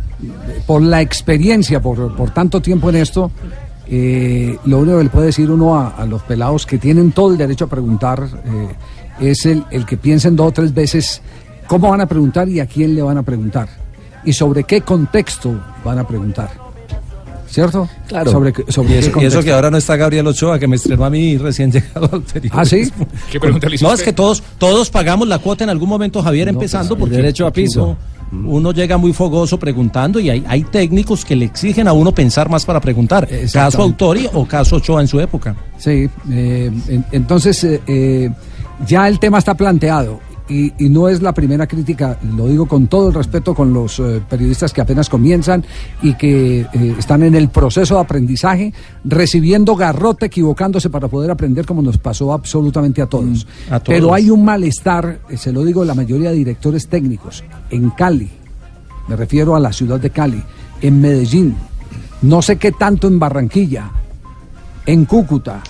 por 0.65 0.81
la 0.81 1.01
experiencia, 1.01 1.81
por, 1.81 2.15
por 2.15 2.31
tanto 2.31 2.61
tiempo 2.61 2.89
en 2.89 2.97
esto, 2.97 3.31
lo 3.89 4.79
único 4.79 4.97
que 4.99 5.03
le 5.03 5.09
puede 5.09 5.25
decir 5.27 5.51
uno 5.51 5.77
a, 5.77 5.89
a 5.89 6.05
los 6.05 6.21
pelados 6.21 6.65
que 6.65 6.77
tienen 6.77 7.11
todo 7.11 7.31
el 7.31 7.37
derecho 7.37 7.65
a 7.65 7.67
preguntar 7.67 8.25
es 9.19 9.45
el, 9.45 9.65
el 9.69 9.85
que 9.85 9.97
piensen 9.97 10.37
dos 10.37 10.47
o 10.47 10.51
tres 10.53 10.73
veces 10.73 11.21
cómo 11.67 11.89
van 11.89 11.99
a 11.99 12.05
preguntar 12.05 12.47
y 12.47 12.61
a 12.61 12.67
quién 12.67 12.95
le 12.95 13.01
van 13.01 13.17
a 13.17 13.23
preguntar 13.23 13.67
y 14.23 14.31
sobre 14.31 14.63
qué 14.63 14.79
contexto 14.79 15.59
van 15.83 15.99
a 15.99 16.07
preguntar. 16.07 16.60
¿Cierto? 17.51 17.89
Claro. 18.07 18.31
Sobre, 18.31 18.53
sobre 18.69 18.95
y, 18.95 18.97
eso, 18.97 19.21
y 19.21 19.25
eso 19.25 19.43
que 19.43 19.51
ahora 19.51 19.69
no 19.69 19.77
está 19.77 19.97
Gabriel 19.97 20.25
Ochoa, 20.25 20.57
que 20.57 20.67
me 20.67 20.77
estrenó 20.77 21.03
a 21.03 21.09
mí 21.09 21.37
recién 21.37 21.69
llegado 21.71 22.09
al 22.13 22.21
periodismo. 22.21 22.59
¿Ah, 22.59 22.65
sí? 22.65 22.89
¿Qué 23.29 23.39
pregunta 23.41 23.67
le 23.67 23.75
hizo 23.75 23.85
No, 23.87 23.93
es 23.93 24.01
que 24.01 24.13
todos, 24.13 24.41
todos 24.57 24.89
pagamos 24.89 25.27
la 25.27 25.37
cuota 25.39 25.65
en 25.65 25.69
algún 25.69 25.89
momento, 25.89 26.23
Javier, 26.23 26.47
empezando 26.47 26.95
pues, 26.95 27.01
porque 27.01 27.17
derecho 27.17 27.45
a 27.45 27.51
piso. 27.51 27.97
Uno, 28.31 28.49
uno 28.49 28.71
llega 28.71 28.97
muy 28.97 29.11
fogoso 29.11 29.59
preguntando 29.59 30.17
y 30.21 30.29
hay, 30.29 30.45
hay 30.47 30.63
técnicos 30.63 31.25
que 31.25 31.35
le 31.35 31.43
exigen 31.43 31.89
a 31.89 31.93
uno 31.93 32.13
pensar 32.13 32.49
más 32.49 32.63
para 32.65 32.79
preguntar. 32.79 33.27
Caso. 33.51 33.81
Autori 33.81 34.29
o 34.31 34.45
caso 34.47 34.77
Ochoa 34.77 35.01
en 35.01 35.07
su 35.09 35.19
época. 35.19 35.53
Sí, 35.77 36.09
eh, 36.31 36.71
en- 36.87 37.05
entonces 37.11 37.61
eh, 37.65 37.81
eh, 37.85 38.29
ya 38.87 39.09
el 39.09 39.19
tema 39.19 39.39
está 39.39 39.53
planteado 39.55 40.21
y, 40.51 40.73
y 40.77 40.89
no 40.89 41.07
es 41.07 41.21
la 41.21 41.33
primera 41.33 41.65
crítica, 41.65 42.19
lo 42.35 42.47
digo 42.47 42.67
con 42.67 42.87
todo 42.87 43.07
el 43.07 43.13
respeto 43.13 43.55
con 43.55 43.73
los 43.73 43.99
eh, 43.99 44.21
periodistas 44.29 44.73
que 44.73 44.81
apenas 44.81 45.07
comienzan 45.07 45.63
y 46.01 46.15
que 46.15 46.61
eh, 46.61 46.95
están 46.99 47.23
en 47.23 47.35
el 47.35 47.47
proceso 47.47 47.95
de 47.95 48.01
aprendizaje, 48.01 48.73
recibiendo 49.05 49.77
garrote, 49.77 50.25
equivocándose 50.25 50.89
para 50.89 51.07
poder 51.07 51.31
aprender 51.31 51.65
como 51.65 51.81
nos 51.81 51.97
pasó 51.97 52.33
absolutamente 52.33 53.01
a 53.01 53.05
todos. 53.05 53.47
a 53.69 53.79
todos. 53.79 53.97
Pero 53.97 54.13
hay 54.13 54.29
un 54.29 54.43
malestar, 54.43 55.21
eh, 55.29 55.37
se 55.37 55.53
lo 55.53 55.63
digo, 55.63 55.85
la 55.85 55.95
mayoría 55.95 56.31
de 56.31 56.35
directores 56.35 56.87
técnicos 56.87 57.45
en 57.69 57.89
Cali, 57.91 58.29
me 59.07 59.15
refiero 59.15 59.55
a 59.55 59.59
la 59.59 59.71
ciudad 59.71 60.01
de 60.01 60.09
Cali, 60.09 60.43
en 60.81 60.99
Medellín, 60.99 61.55
no 62.23 62.41
sé 62.41 62.57
qué 62.57 62.73
tanto 62.73 63.07
en 63.07 63.19
Barranquilla, 63.19 63.89
en 64.85 65.05
Cúcuta, 65.05 65.61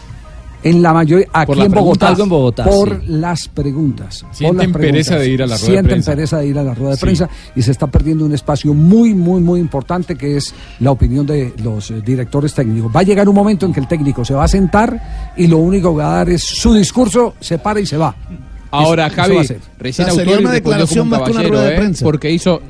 en 0.64 0.82
la 0.82 0.94
mayoría, 0.94 1.28
aquí 1.34 1.56
la 1.56 1.66
en 1.66 1.72
Bogotá, 1.72 2.10
algo 2.10 2.24
en 2.24 2.30
Bogotá, 2.30 2.64
por 2.66 2.90
sí. 3.02 3.06
las 3.08 3.48
preguntas. 3.48 4.24
por 4.24 4.36
Sienten 4.36 4.58
las 4.58 4.68
preguntas. 4.78 4.82
pereza 4.92 5.16
de 5.20 5.30
ir 5.30 5.42
a 5.44 5.48
la 5.48 5.58
rueda 5.58 5.74
de 5.82 5.84
prensa. 5.84 6.12
pereza 6.12 6.38
de 6.40 6.48
ir 6.48 6.58
a 6.60 6.64
la 6.64 6.74
rueda 6.74 6.92
de 6.92 6.98
Sí. 6.98 7.02
prensa 7.06 7.30
y 7.56 7.62
se 7.62 7.72
está 7.72 7.88
perdiendo 7.88 8.26
un 8.26 8.34
espacio 8.34 8.74
muy, 8.74 9.14
muy, 9.14 9.42
muy 9.42 9.60
importante 9.60 10.16
que 10.16 10.38
es 10.38 10.54
la 10.80 10.92
opinión 10.92 11.26
de 11.26 11.54
los 11.64 11.90
eh, 11.92 12.02
directores 12.06 12.54
técnicos. 12.54 12.92
Va 12.96 13.00
a 13.00 13.04
llegar 13.04 13.28
un 13.28 13.36
momento 13.36 13.66
en 13.66 13.74
que 13.74 13.80
el 13.80 13.88
técnico 13.88 14.24
se 14.24 14.34
va 14.34 14.44
a 14.44 14.48
sentar 14.48 15.34
y 15.38 15.48
lo 15.48 15.58
único 15.58 15.92
que 15.92 15.98
va 16.04 16.14
a 16.14 16.16
dar 16.18 16.30
es 16.30 16.44
su 16.44 16.74
discurso, 16.74 17.34
se 17.40 17.58
para 17.58 17.80
y 17.80 17.86
se 17.86 17.98
va. 17.98 18.16
Ahora, 18.70 19.08
Eso- 19.08 19.14
eso 19.22 19.34
Javi, 19.34 19.48
ser. 19.48 19.60
recién 19.80 20.08
O 20.08 20.12
sea, 20.12 20.22
Autori 20.22 20.32
una 20.38 20.42
como 20.44 20.54
declaración 20.54 21.04
un 21.04 21.10
más 21.10 21.22
que 21.24 21.32
una 21.32 21.44
rueda 21.44 21.64
de 21.64 21.74
¿eh? 21.74 21.78
prensa. 21.78 22.06
porque 22.06 22.32
hizo 22.32 22.62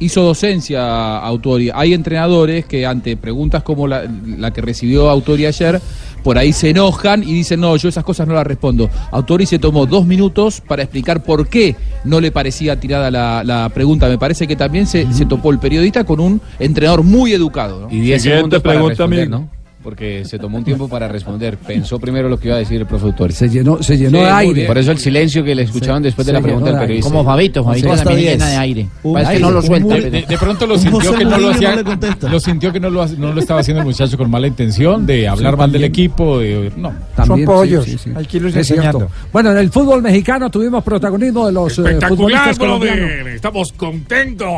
hizo 0.00 0.22
docencia 0.22 1.18
Autori. 1.18 1.70
Hay 1.72 1.94
entrenadores 1.94 2.66
que 2.66 2.84
ante 2.84 3.16
preguntas 3.16 3.62
como 3.62 3.86
la, 3.86 4.02
la 4.38 4.52
que 4.52 4.60
recibió 4.60 5.08
Autori 5.08 5.46
ayer, 5.46 5.80
por 6.24 6.38
ahí 6.38 6.52
se 6.52 6.70
enojan 6.70 7.22
y 7.22 7.34
dicen, 7.34 7.60
no, 7.60 7.76
yo 7.76 7.90
esas 7.90 8.02
cosas 8.02 8.26
no 8.26 8.34
las 8.34 8.46
respondo. 8.46 8.88
Autori 9.12 9.44
se 9.44 9.58
tomó 9.58 9.84
dos 9.84 10.06
minutos 10.06 10.62
para 10.62 10.82
explicar 10.82 11.22
por 11.22 11.46
qué 11.46 11.76
no 12.02 12.18
le 12.18 12.32
parecía 12.32 12.80
tirada 12.80 13.10
la, 13.10 13.44
la 13.44 13.68
pregunta. 13.68 14.08
Me 14.08 14.16
parece 14.18 14.48
que 14.48 14.56
también 14.56 14.86
se, 14.86 15.12
se 15.12 15.26
topó 15.26 15.52
el 15.52 15.58
periodista 15.58 16.02
con 16.04 16.20
un 16.20 16.40
entrenador 16.58 17.02
muy 17.02 17.34
educado. 17.34 17.82
¿no? 17.82 17.86
Y 17.90 18.00
10 18.00 18.22
Siguiente 18.22 18.38
segundos 18.38 18.62
para 18.62 18.74
pregunta, 18.74 18.92
responder. 18.94 19.28
¿no? 19.28 19.48
Porque 19.84 20.24
se 20.24 20.38
tomó 20.38 20.56
un 20.58 20.64
tiempo 20.64 20.88
para 20.88 21.06
responder. 21.08 21.58
Pensó 21.58 21.98
primero 22.00 22.28
lo 22.30 22.40
que 22.40 22.48
iba 22.48 22.56
a 22.56 22.58
decir 22.60 22.80
el 22.80 22.86
profe 22.86 23.04
Autori. 23.04 23.34
Se 23.34 23.50
llenó, 23.50 23.82
se 23.82 23.98
llenó 23.98 24.18
Sí, 24.18 24.24
de 24.24 24.30
aire. 24.30 24.66
Por 24.66 24.78
eso 24.78 24.90
el 24.92 24.98
silencio 24.98 25.44
que 25.44 25.54
le 25.54 25.62
escuchaban 25.64 26.00
Se- 26.02 26.06
después 26.06 26.26
de 26.26 26.32
la 26.32 26.40
pregunta 26.40 26.70
del 26.70 26.80
periodista. 26.80 27.10
Como 27.10 27.22
Fabito, 27.22 27.62
Fabito 27.62 27.94
también 27.96 28.32
llena 28.32 28.48
de 28.48 28.56
aire. 28.56 28.88
Un 29.02 29.12
Parece 29.12 29.34
que 29.34 29.40
no 29.40 29.50
lo 29.50 29.60
suelta. 29.62 29.94
De, 29.94 30.10
de 30.22 30.38
pronto 30.38 30.66
lo 30.66 30.78
sintió 30.78 31.12
que 31.14 31.24
no 31.26 31.36
lo 31.38 31.50
hacía, 31.50 31.76
no 31.76 32.28
lo 32.30 32.40
sintió 32.40 32.72
que 32.72 32.80
no 32.80 32.88
lo, 32.88 33.02
ha- 33.02 33.08
no 33.08 33.32
lo 33.34 33.40
estaba 33.40 33.60
haciendo 33.60 33.82
el 33.82 33.86
muchacho 33.86 34.16
con 34.16 34.30
mala 34.30 34.46
intención 34.46 35.04
de 35.04 35.28
hablar 35.28 35.56
mal 35.58 35.70
del 35.70 35.84
equipo, 35.84 36.38
de, 36.38 36.72
no. 36.76 36.94
También, 37.14 37.46
Son 37.46 37.54
pollos. 37.54 37.86
Hay 38.16 38.24
que 38.24 38.38
irlos 38.38 38.56
enseñando. 38.56 39.10
Bueno, 39.32 39.50
en 39.52 39.58
el 39.58 39.70
fútbol 39.70 40.00
mexicano 40.00 40.48
tuvimos 40.50 40.82
protagonismo 40.82 41.46
de 41.46 41.52
los 41.52 41.78
eh, 41.78 41.82
Espectacular, 41.82 42.08
futbolistas 42.16 42.58
colombianos. 42.58 43.06
brother. 43.10 43.28
Estamos 43.28 43.72
contentos. 43.74 44.48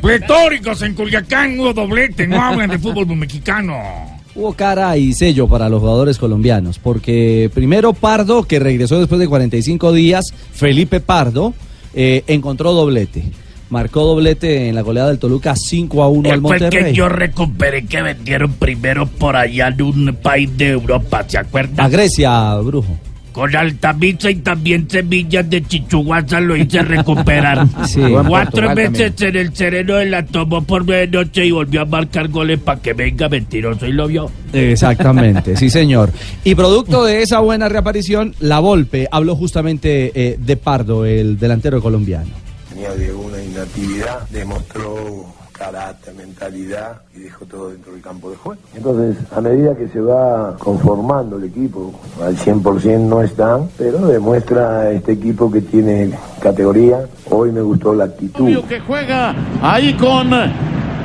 Pletóricos 0.00 0.80
en 0.82 0.94
Culiacán, 0.94 1.60
hubo 1.60 1.74
doblete. 1.74 2.26
No 2.26 2.40
hablan 2.42 2.70
de 2.70 2.78
fútbol 2.78 3.06
mexicano. 3.16 4.15
Hubo 4.36 4.52
cara 4.52 4.96
y 4.98 5.14
sello 5.14 5.48
para 5.48 5.70
los 5.70 5.80
jugadores 5.80 6.18
colombianos, 6.18 6.78
porque 6.78 7.50
primero 7.54 7.94
Pardo, 7.94 8.42
que 8.42 8.58
regresó 8.58 8.98
después 8.98 9.18
de 9.18 9.28
45 9.28 9.92
días, 9.92 10.26
Felipe 10.52 11.00
Pardo, 11.00 11.54
eh, 11.94 12.22
encontró 12.26 12.72
doblete. 12.74 13.24
marcó 13.70 14.02
doblete 14.04 14.68
en 14.68 14.74
la 14.74 14.82
goleada 14.82 15.08
del 15.08 15.18
Toluca 15.18 15.56
5 15.56 16.02
a 16.02 16.08
1 16.08 16.28
al 16.28 16.40
Después 16.42 16.58
que 16.58 16.64
Monterrey. 16.66 16.94
yo 16.94 17.08
recuperé 17.08 17.86
que 17.86 18.02
vendieron 18.02 18.52
primero 18.52 19.06
por 19.06 19.36
allá 19.36 19.68
en 19.68 19.82
un 19.82 20.18
país 20.22 20.54
de 20.56 20.68
Europa, 20.68 21.24
¿se 21.26 21.38
acuerdan? 21.38 21.80
A 21.84 21.88
Grecia, 21.88 22.56
Brujo. 22.56 22.94
Con 23.36 23.54
Altamisa 23.54 24.30
y 24.30 24.36
también 24.36 24.88
semillas 24.88 25.50
de 25.50 25.62
chichuguaza 25.62 26.40
lo 26.40 26.56
hice 26.56 26.80
recuperar. 26.80 27.66
Sí. 27.86 28.00
Cuatro 28.26 28.74
veces 28.74 29.12
en 29.20 29.36
el 29.36 29.54
sereno 29.54 29.96
de 29.96 30.06
la 30.06 30.24
tomó 30.24 30.64
por 30.64 30.86
medianoche 30.86 31.44
y 31.44 31.50
volvió 31.50 31.82
a 31.82 31.84
marcar 31.84 32.28
goles 32.28 32.58
para 32.58 32.80
que 32.80 32.94
venga 32.94 33.28
mentiroso 33.28 33.86
y 33.86 33.92
lo 33.92 34.08
vio. 34.08 34.30
Exactamente, 34.54 35.54
sí 35.54 35.68
señor. 35.68 36.12
Y 36.44 36.54
producto 36.54 37.04
de 37.04 37.22
esa 37.22 37.40
buena 37.40 37.68
reaparición, 37.68 38.34
La 38.40 38.58
Volpe 38.58 39.06
habló 39.10 39.36
justamente 39.36 40.12
eh, 40.14 40.38
de 40.40 40.56
Pardo, 40.56 41.04
el 41.04 41.38
delantero 41.38 41.82
colombiano. 41.82 42.30
Tenía 42.70 42.94
de 42.94 43.12
una 43.12 43.42
inactividad, 43.42 44.26
demostró 44.30 45.35
carácter, 45.56 46.14
mentalidad 46.14 47.00
y 47.14 47.20
dejó 47.20 47.44
todo 47.46 47.70
dentro 47.70 47.92
del 47.92 48.02
campo 48.02 48.30
de 48.30 48.36
juego. 48.36 48.60
Entonces, 48.74 49.16
a 49.32 49.40
medida 49.40 49.74
que 49.74 49.88
se 49.88 50.00
va 50.00 50.56
conformando 50.58 51.36
el 51.36 51.44
equipo, 51.44 51.92
al 52.22 52.36
100% 52.36 53.00
no 53.00 53.22
están, 53.22 53.68
pero 53.78 54.06
demuestra 54.06 54.90
este 54.90 55.12
equipo 55.12 55.50
que 55.50 55.60
tiene 55.62 56.12
categoría. 56.40 57.06
Hoy 57.30 57.52
me 57.52 57.62
gustó 57.62 57.94
la 57.94 58.04
actitud. 58.04 58.64
que 58.68 58.80
juega 58.80 59.34
ahí 59.62 59.94
con 59.94 60.30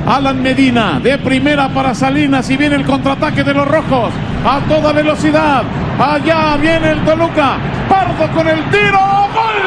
Alan 0.06 0.42
Medina 0.42 0.98
de 1.00 1.16
primera 1.18 1.68
para 1.72 1.94
Salinas 1.94 2.50
y 2.50 2.56
viene 2.56 2.74
el 2.76 2.84
contraataque 2.84 3.44
de 3.44 3.54
los 3.54 3.68
rojos 3.68 4.12
a 4.44 4.60
toda 4.68 4.92
velocidad. 4.92 5.62
Allá 5.98 6.56
viene 6.56 6.92
el 6.92 7.04
Toluca. 7.04 7.58
Pardo 7.88 8.28
con 8.34 8.48
el 8.48 8.58
tiro. 8.70 8.98
¡Gol! 9.34 9.62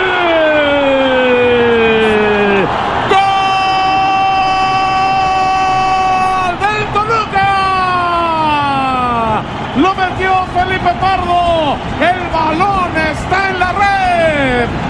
¡Gol 6.46 6.54
del 6.60 6.84
Toluca! 6.94 7.46
Lo 9.78 9.94
metió 9.94 10.46
Felipe 10.54 10.94
Pardo. 11.02 11.76
El 12.00 12.30
balón 12.32 12.98
está 12.98 13.50
en 13.50 13.60
la 13.60 13.74
red. 13.74 14.85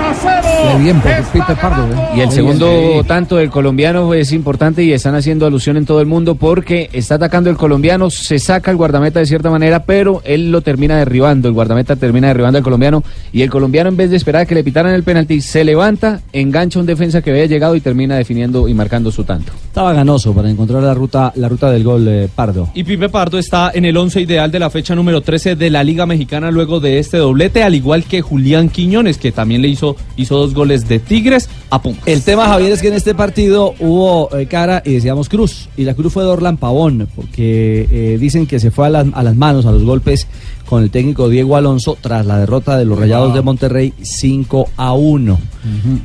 2 0.00 0.24
a 0.24 0.42
0. 0.42 0.72
Qué 0.72 0.82
bien 0.82 1.00
por 1.00 1.12
Pipe 1.32 1.56
Pardo, 1.60 1.84
¿eh? 1.84 2.08
Y 2.16 2.20
el 2.20 2.30
segundo 2.30 3.04
tanto 3.06 3.36
del 3.36 3.50
colombiano 3.50 4.14
es 4.14 4.32
importante 4.32 4.82
y 4.82 4.92
están 4.92 5.14
haciendo 5.14 5.46
alusión 5.46 5.76
en 5.76 5.86
todo 5.86 6.00
el 6.00 6.06
mundo 6.06 6.34
porque 6.34 6.90
está 6.92 7.16
atacando 7.16 7.50
el 7.50 7.56
colombiano, 7.56 8.10
se 8.10 8.38
saca 8.38 8.70
el 8.70 8.76
guardameta 8.76 9.20
de 9.20 9.26
cierta 9.26 9.50
manera, 9.50 9.84
pero 9.84 10.22
él 10.24 10.50
lo 10.50 10.60
termina 10.60 10.96
derribando, 10.96 11.48
el 11.48 11.54
guardameta 11.54 11.96
termina 11.96 12.28
derribando 12.28 12.58
al 12.58 12.64
colombiano 12.64 13.02
y 13.32 13.42
el 13.42 13.50
colombiano 13.50 13.88
en 13.88 13.96
vez 13.96 14.10
de 14.10 14.16
esperar 14.16 14.42
a 14.42 14.46
que 14.46 14.54
le 14.54 14.64
pitaran 14.64 14.94
el 14.94 15.02
penalti, 15.02 15.40
se 15.40 15.64
levanta, 15.64 16.20
engancha 16.32 16.78
un 16.78 16.86
defensa 16.86 17.22
que 17.22 17.30
había 17.30 17.46
llegado 17.46 17.76
y 17.76 17.80
termina 17.80 18.16
definiendo 18.16 18.68
y 18.68 18.74
marcando 18.74 19.10
su 19.10 19.24
tanto. 19.24 19.52
Estaba 19.64 19.92
ganoso 19.92 20.32
para 20.32 20.50
encontrar 20.50 20.82
la 20.82 20.94
ruta, 20.94 21.32
la 21.36 21.48
ruta 21.48 21.70
del 21.70 21.84
gol 21.84 22.06
eh, 22.08 22.28
Pardo. 22.34 22.70
Y 22.74 22.84
Pipe 22.84 23.08
Pardo 23.08 23.38
está 23.38 23.70
en 23.74 23.84
el 23.84 23.96
11 23.96 24.20
ideal 24.20 24.50
de 24.50 24.58
la 24.58 24.70
fecha 24.70 24.94
número 24.94 25.20
13 25.20 25.56
de 25.56 25.70
la 25.70 25.82
Liga 25.84 26.06
Mexicana 26.06 26.50
luego 26.50 26.80
de 26.80 26.98
este 26.98 27.18
doblete, 27.18 27.62
al 27.62 27.74
igual 27.74 28.04
que 28.04 28.20
Julián 28.20 28.68
Quiñones, 28.68 29.18
que 29.18 29.32
también 29.32 29.62
le 29.62 29.68
hizo, 29.68 29.89
hizo 30.16 30.36
dos 30.36 30.54
goles 30.54 30.88
de 30.88 30.98
Tigres 30.98 31.48
a 31.70 31.80
Pumas. 31.80 32.02
El 32.06 32.22
tema, 32.22 32.46
Javier, 32.46 32.72
es 32.72 32.80
que 32.80 32.88
en 32.88 32.94
este 32.94 33.14
partido 33.14 33.74
hubo 33.78 34.34
eh, 34.36 34.46
cara 34.46 34.82
y 34.84 34.94
decíamos 34.94 35.28
cruz. 35.28 35.68
Y 35.76 35.84
la 35.84 35.94
cruz 35.94 36.12
fue 36.12 36.24
de 36.24 36.30
Orlan 36.30 36.56
Pavón, 36.56 37.08
porque 37.14 37.86
eh, 37.90 38.18
dicen 38.18 38.46
que 38.46 38.58
se 38.58 38.70
fue 38.70 38.86
a 38.86 38.90
las, 38.90 39.06
a 39.12 39.22
las 39.22 39.36
manos, 39.36 39.66
a 39.66 39.72
los 39.72 39.84
golpes 39.84 40.26
con 40.70 40.84
el 40.84 40.90
técnico 40.90 41.28
Diego 41.28 41.56
Alonso 41.56 41.98
tras 42.00 42.24
la 42.24 42.38
derrota 42.38 42.78
de 42.78 42.84
los 42.84 42.96
Rayados 42.96 43.34
de 43.34 43.42
Monterrey 43.42 43.92
5 44.00 44.68
a 44.76 44.92
1. 44.92 45.38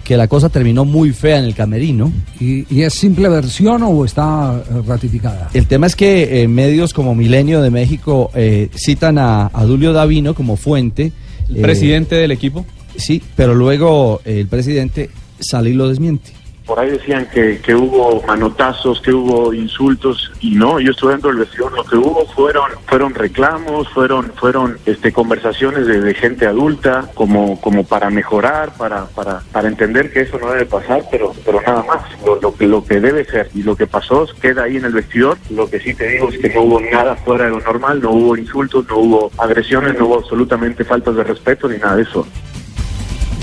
Que 0.04 0.18
la 0.18 0.28
cosa 0.28 0.50
terminó 0.50 0.86
muy 0.86 1.12
fea 1.12 1.38
en 1.38 1.46
el 1.46 1.54
camerino. 1.54 2.12
¿Y, 2.40 2.66
y 2.76 2.82
es 2.82 2.96
simple 2.96 3.30
versión 3.30 3.84
o 3.84 4.04
está 4.04 4.60
eh, 4.68 4.82
ratificada? 4.86 5.52
El 5.54 5.68
tema 5.68 5.86
es 5.86 5.96
que 5.96 6.42
eh, 6.42 6.48
medios 6.48 6.96
como 6.96 7.14
Milenio 7.14 7.62
de 7.62 7.70
México 7.70 8.32
eh, 8.34 8.70
citan 8.76 9.20
a, 9.20 9.52
a 9.54 9.66
Dulio 9.66 9.94
Davino 9.94 10.34
como 10.34 10.58
fuente. 10.58 11.12
El 11.48 11.58
eh, 11.58 11.62
presidente 11.62 12.16
del 12.16 12.32
equipo. 12.32 12.66
Sí, 12.98 13.22
pero 13.36 13.54
luego 13.54 14.22
eh, 14.26 14.40
el 14.42 14.48
presidente 14.48 15.10
sale 15.40 15.72
y 15.72 15.74
lo 15.74 15.88
desmiente. 15.88 16.32
Por 16.66 16.80
ahí 16.80 16.90
decían 16.90 17.28
que, 17.32 17.60
que 17.60 17.76
hubo 17.76 18.24
manotazos, 18.24 19.00
que 19.00 19.14
hubo 19.14 19.54
insultos 19.54 20.32
y 20.42 20.56
no, 20.56 20.80
yo 20.80 20.92
estuve 20.92 21.12
dentro 21.12 21.30
del 21.30 21.40
vestidor, 21.40 21.72
lo 21.74 21.84
que 21.84 21.96
hubo 21.96 22.26
fueron 22.26 22.72
fueron 22.88 23.14
reclamos, 23.14 23.88
fueron 23.90 24.32
fueron 24.36 24.80
este 24.88 25.14
conversaciones 25.14 25.86
de, 25.86 26.16
gente 26.16 26.48
adulta 26.48 27.12
como 27.14 27.62
como 27.62 27.84
para 27.84 28.10
mejorar, 28.10 28.74
para 28.78 29.06
para 29.06 29.42
para 29.52 29.68
entender 29.68 30.12
que 30.12 30.22
eso 30.22 30.40
no 30.40 30.50
debe 30.50 30.66
pasar, 30.66 31.04
pero 31.12 31.34
pero 31.46 31.62
nada 31.62 31.84
más, 31.84 32.02
lo, 32.26 32.42
lo 32.42 32.56
que 32.56 32.66
lo 32.66 32.84
que 32.84 33.00
debe 33.00 33.26
ser 33.26 33.52
y 33.54 33.62
lo 33.62 33.76
que 33.76 33.86
pasó 33.86 34.26
queda 34.42 34.64
ahí 34.64 34.78
en 34.78 34.86
el 34.86 34.94
vestidor. 34.94 35.38
Lo 35.52 35.70
que 35.70 35.80
sí 35.80 35.94
te 35.94 36.08
digo 36.08 36.30
es 36.30 36.40
que 36.40 36.50
no 36.50 36.64
hubo 36.64 36.80
nada 36.80 37.16
fuera 37.18 37.46
de 37.46 37.52
lo 37.52 37.60
normal, 37.60 38.02
no 38.02 38.10
hubo 38.10 38.38
insultos, 38.38 38.88
no 38.88 38.98
hubo 38.98 39.32
agresiones, 39.38 40.00
no 40.00 40.08
hubo 40.08 40.16
absolutamente 40.16 40.84
faltas 40.84 41.16
de 41.16 41.24
respeto 41.24 41.68
ni 41.68 41.78
nada 41.78 41.98
de 41.98 42.04
eso. 42.04 42.26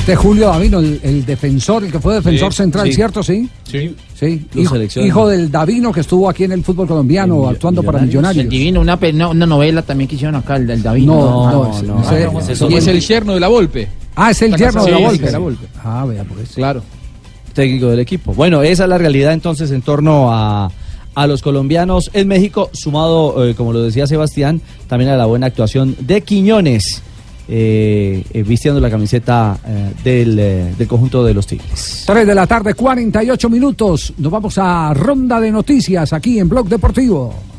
Este 0.03 0.16
Julio 0.16 0.49
Davino, 0.49 0.81
el, 0.81 0.99
el 1.05 1.24
defensor, 1.24 1.85
el 1.85 1.93
que 1.93 2.01
fue 2.01 2.15
defensor 2.15 2.53
Sí, 2.53 2.57
central, 2.57 2.89
sí. 2.89 2.93
¿cierto? 2.93 3.23
Sí. 3.23 3.49
Sí. 3.62 3.95
Sí. 4.19 4.47
Hijo, 4.97 5.29
del 5.29 5.49
Davino 5.49 5.93
que 5.93 6.01
estuvo 6.01 6.29
aquí 6.29 6.43
en 6.43 6.51
el 6.51 6.65
fútbol 6.65 6.89
colombiano 6.89 7.47
actuando 7.49 7.85
para 7.85 8.01
Millonarios. 8.01 8.43
El 8.45 8.51
divino, 8.51 8.81
una, 8.81 8.99
no, 9.15 9.31
una 9.31 9.47
novela 9.47 9.83
también 9.83 10.09
que 10.09 10.16
hicieron 10.16 10.35
acá, 10.35 10.57
el 10.57 10.66
del 10.66 10.83
Davino. 10.83 11.15
No, 11.15 11.70
no, 11.85 12.03
ese- 12.03 12.53
ese- 12.53 12.66
Y 12.69 12.74
es 12.74 12.87
el 12.89 13.01
yerno 13.01 13.35
de 13.35 13.39
la 13.41 13.47
Volpe. 13.47 13.87
Ah, 14.16 14.33
es 14.33 14.43
el 14.43 14.57
yerno 14.57 14.85
de 14.85 14.91
la 14.91 14.99
Volpe. 14.99 15.16
Sí, 15.19 15.23
de 15.23 15.33
la 15.33 15.39
Volpe. 15.39 15.66
Ah, 15.85 16.05
vea, 16.05 16.24
por 16.24 16.41
eso. 16.41 16.55
Claro. 16.57 16.83
Técnico 17.55 17.87
del 17.87 18.01
equipo. 18.01 18.35
Bueno, 18.35 18.61
esa 18.65 18.83
es 18.83 18.89
la 18.89 18.99
realidad 18.99 19.33
entonces 19.33 19.70
en 19.70 19.83
torno 19.83 20.33
a, 20.33 20.69
a 21.15 21.27
los 21.29 21.43
colombianos 21.43 22.11
en 22.12 22.27
México, 22.27 22.70
sumado, 22.73 23.47
eh, 23.47 23.55
como 23.55 23.73
lo 23.73 23.81
decía 23.81 24.09
Sebastián, 24.09 24.61
también 24.89 25.12
a 25.12 25.16
la 25.16 25.27
buena 25.27 25.47
actuación 25.47 25.95
de 26.01 26.23
Quiñones, 26.23 27.03
eh, 27.48 28.24
eh, 28.32 28.43
vistiendo 28.43 28.81
la 28.81 28.90
camiseta 28.90 29.59
eh, 29.66 29.93
del, 30.02 30.39
eh, 30.39 30.74
del 30.77 30.89
conjunto 30.89 31.24
de 31.24 31.35
los 31.35 31.47
Tigres. 31.47 32.05
3 32.06 32.27
de 32.27 32.35
la 32.35 32.47
tarde, 32.47 32.74
48 32.74 33.51
minutos. 33.51 34.12
Nos 34.19 34.32
vamos 34.32 34.59
a 34.59 34.94
ronda 34.94 35.40
de 35.40 35.51
noticias 35.51 36.12
aquí 36.12 36.39
en 36.39 36.48
Blog 36.48 36.69
Deportivo. 36.69 37.52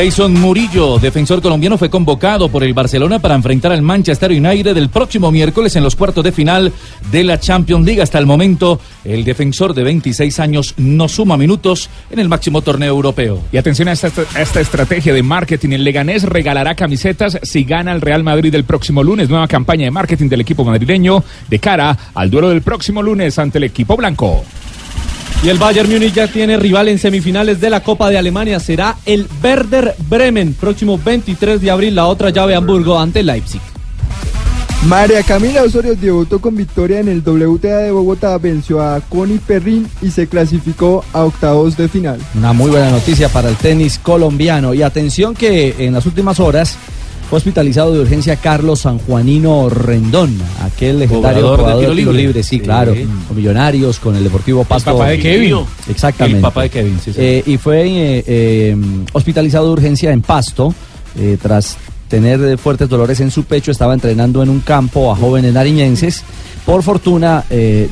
Jason 0.00 0.32
Murillo, 0.34 1.00
defensor 1.00 1.42
colombiano, 1.42 1.76
fue 1.76 1.90
convocado 1.90 2.48
por 2.48 2.62
el 2.62 2.72
Barcelona 2.72 3.18
para 3.18 3.34
enfrentar 3.34 3.72
al 3.72 3.82
Manchester 3.82 4.30
United 4.30 4.76
el 4.76 4.90
próximo 4.90 5.32
miércoles 5.32 5.74
en 5.74 5.82
los 5.82 5.96
cuartos 5.96 6.22
de 6.22 6.30
final 6.30 6.72
de 7.10 7.24
la 7.24 7.40
Champions 7.40 7.84
League. 7.84 8.00
Hasta 8.00 8.16
el 8.20 8.24
momento, 8.24 8.80
el 9.04 9.24
defensor 9.24 9.74
de 9.74 9.82
26 9.82 10.38
años 10.38 10.74
no 10.76 11.08
suma 11.08 11.36
minutos 11.36 11.90
en 12.12 12.20
el 12.20 12.28
máximo 12.28 12.62
torneo 12.62 12.90
europeo. 12.94 13.42
Y 13.50 13.56
atención 13.56 13.88
a 13.88 13.92
esta, 13.92 14.60
estrategia 14.60 15.12
de 15.12 15.24
marketing. 15.24 15.70
El 15.70 15.82
Leganés 15.82 16.22
regalará 16.22 16.76
camisetas 16.76 17.36
si 17.42 17.64
gana 17.64 17.90
el 17.90 18.00
Real 18.00 18.22
Madrid 18.22 18.54
el 18.54 18.62
próximo 18.62 19.02
lunes. 19.02 19.28
Nueva 19.28 19.48
campaña 19.48 19.86
de 19.86 19.90
marketing 19.90 20.28
del 20.28 20.42
equipo 20.42 20.64
madrileño 20.64 21.24
de 21.48 21.58
cara 21.58 21.98
al 22.14 22.30
duelo 22.30 22.50
del 22.50 22.62
próximo 22.62 23.02
lunes 23.02 23.36
ante 23.40 23.58
el 23.58 23.64
equipo 23.64 23.96
blanco. 23.96 24.44
Y 25.40 25.48
el 25.48 25.58
Bayern 25.58 25.88
Múnich 25.88 26.14
ya 26.14 26.26
tiene 26.26 26.56
rival 26.56 26.88
en 26.88 26.98
semifinales 26.98 27.60
de 27.60 27.70
la 27.70 27.84
Copa 27.84 28.10
de 28.10 28.18
Alemania. 28.18 28.58
Será 28.58 28.96
el 29.06 29.28
Werder 29.42 29.94
Bremen. 30.08 30.52
Próximo 30.54 30.98
23 30.98 31.60
de 31.60 31.70
abril, 31.70 31.94
la 31.94 32.06
otra 32.06 32.30
llave 32.30 32.56
Hamburgo 32.56 32.98
ante 32.98 33.22
Leipzig. 33.22 33.60
María 34.86 35.22
Camila 35.22 35.62
Osorio 35.62 35.94
debutó 35.94 36.40
con 36.40 36.56
victoria 36.56 37.00
en 37.00 37.08
el 37.08 37.20
WTA 37.20 37.78
de 37.78 37.90
Bogotá, 37.90 38.38
venció 38.38 38.80
a 38.80 39.00
Connie 39.00 39.38
Perrin 39.38 39.88
y 40.02 40.10
se 40.10 40.28
clasificó 40.28 41.04
a 41.12 41.24
octavos 41.24 41.76
de 41.76 41.88
final. 41.88 42.20
Una 42.34 42.52
muy 42.52 42.70
buena 42.70 42.90
noticia 42.90 43.28
para 43.28 43.48
el 43.48 43.56
tenis 43.56 43.98
colombiano. 43.98 44.74
Y 44.74 44.82
atención 44.82 45.34
que 45.34 45.74
en 45.78 45.94
las 45.94 46.06
últimas 46.06 46.40
horas 46.40 46.78
fue 47.28 47.36
hospitalizado 47.36 47.92
de 47.92 48.00
urgencia 48.00 48.36
Carlos 48.36 48.80
Sanjuanino 48.80 49.68
Rendón, 49.68 50.34
aquel 50.62 50.98
legendario 51.00 51.40
Jugador 51.42 51.56
de 51.58 51.62
jugador 51.62 51.80
tiro 51.80 51.90
de 51.90 51.96
tiro 51.96 52.12
libre. 52.12 52.26
libre, 52.28 52.42
sí, 52.42 52.56
Sí. 52.56 52.60
claro, 52.60 52.94
con 53.26 53.36
Millonarios, 53.36 53.98
con 53.98 54.16
el 54.16 54.24
Deportivo 54.24 54.64
Pasto. 54.64 54.92
papá 54.92 55.10
de 55.10 55.18
Kevin. 55.18 55.56
Exactamente. 55.90 56.38
El 56.38 56.42
papá 56.42 56.62
de 56.62 56.70
Kevin, 56.70 56.98
sí, 57.04 57.12
sí. 57.12 57.18
Eh, 57.20 57.42
y 57.44 57.56
fue 57.58 57.82
eh, 57.86 58.24
eh, 58.26 58.76
hospitalizado 59.12 59.66
de 59.66 59.72
urgencia 59.72 60.10
en 60.10 60.22
Pasto 60.22 60.74
eh, 61.18 61.36
tras 61.40 61.76
tener 62.08 62.56
fuertes 62.56 62.88
dolores 62.88 63.20
en 63.20 63.30
su 63.30 63.44
pecho, 63.44 63.70
estaba 63.70 63.92
entrenando 63.92 64.42
en 64.42 64.48
un 64.48 64.60
campo 64.60 65.12
a 65.12 65.16
jóvenes 65.16 65.52
nariñenses. 65.52 66.22
Por 66.64 66.82
fortuna, 66.82 67.44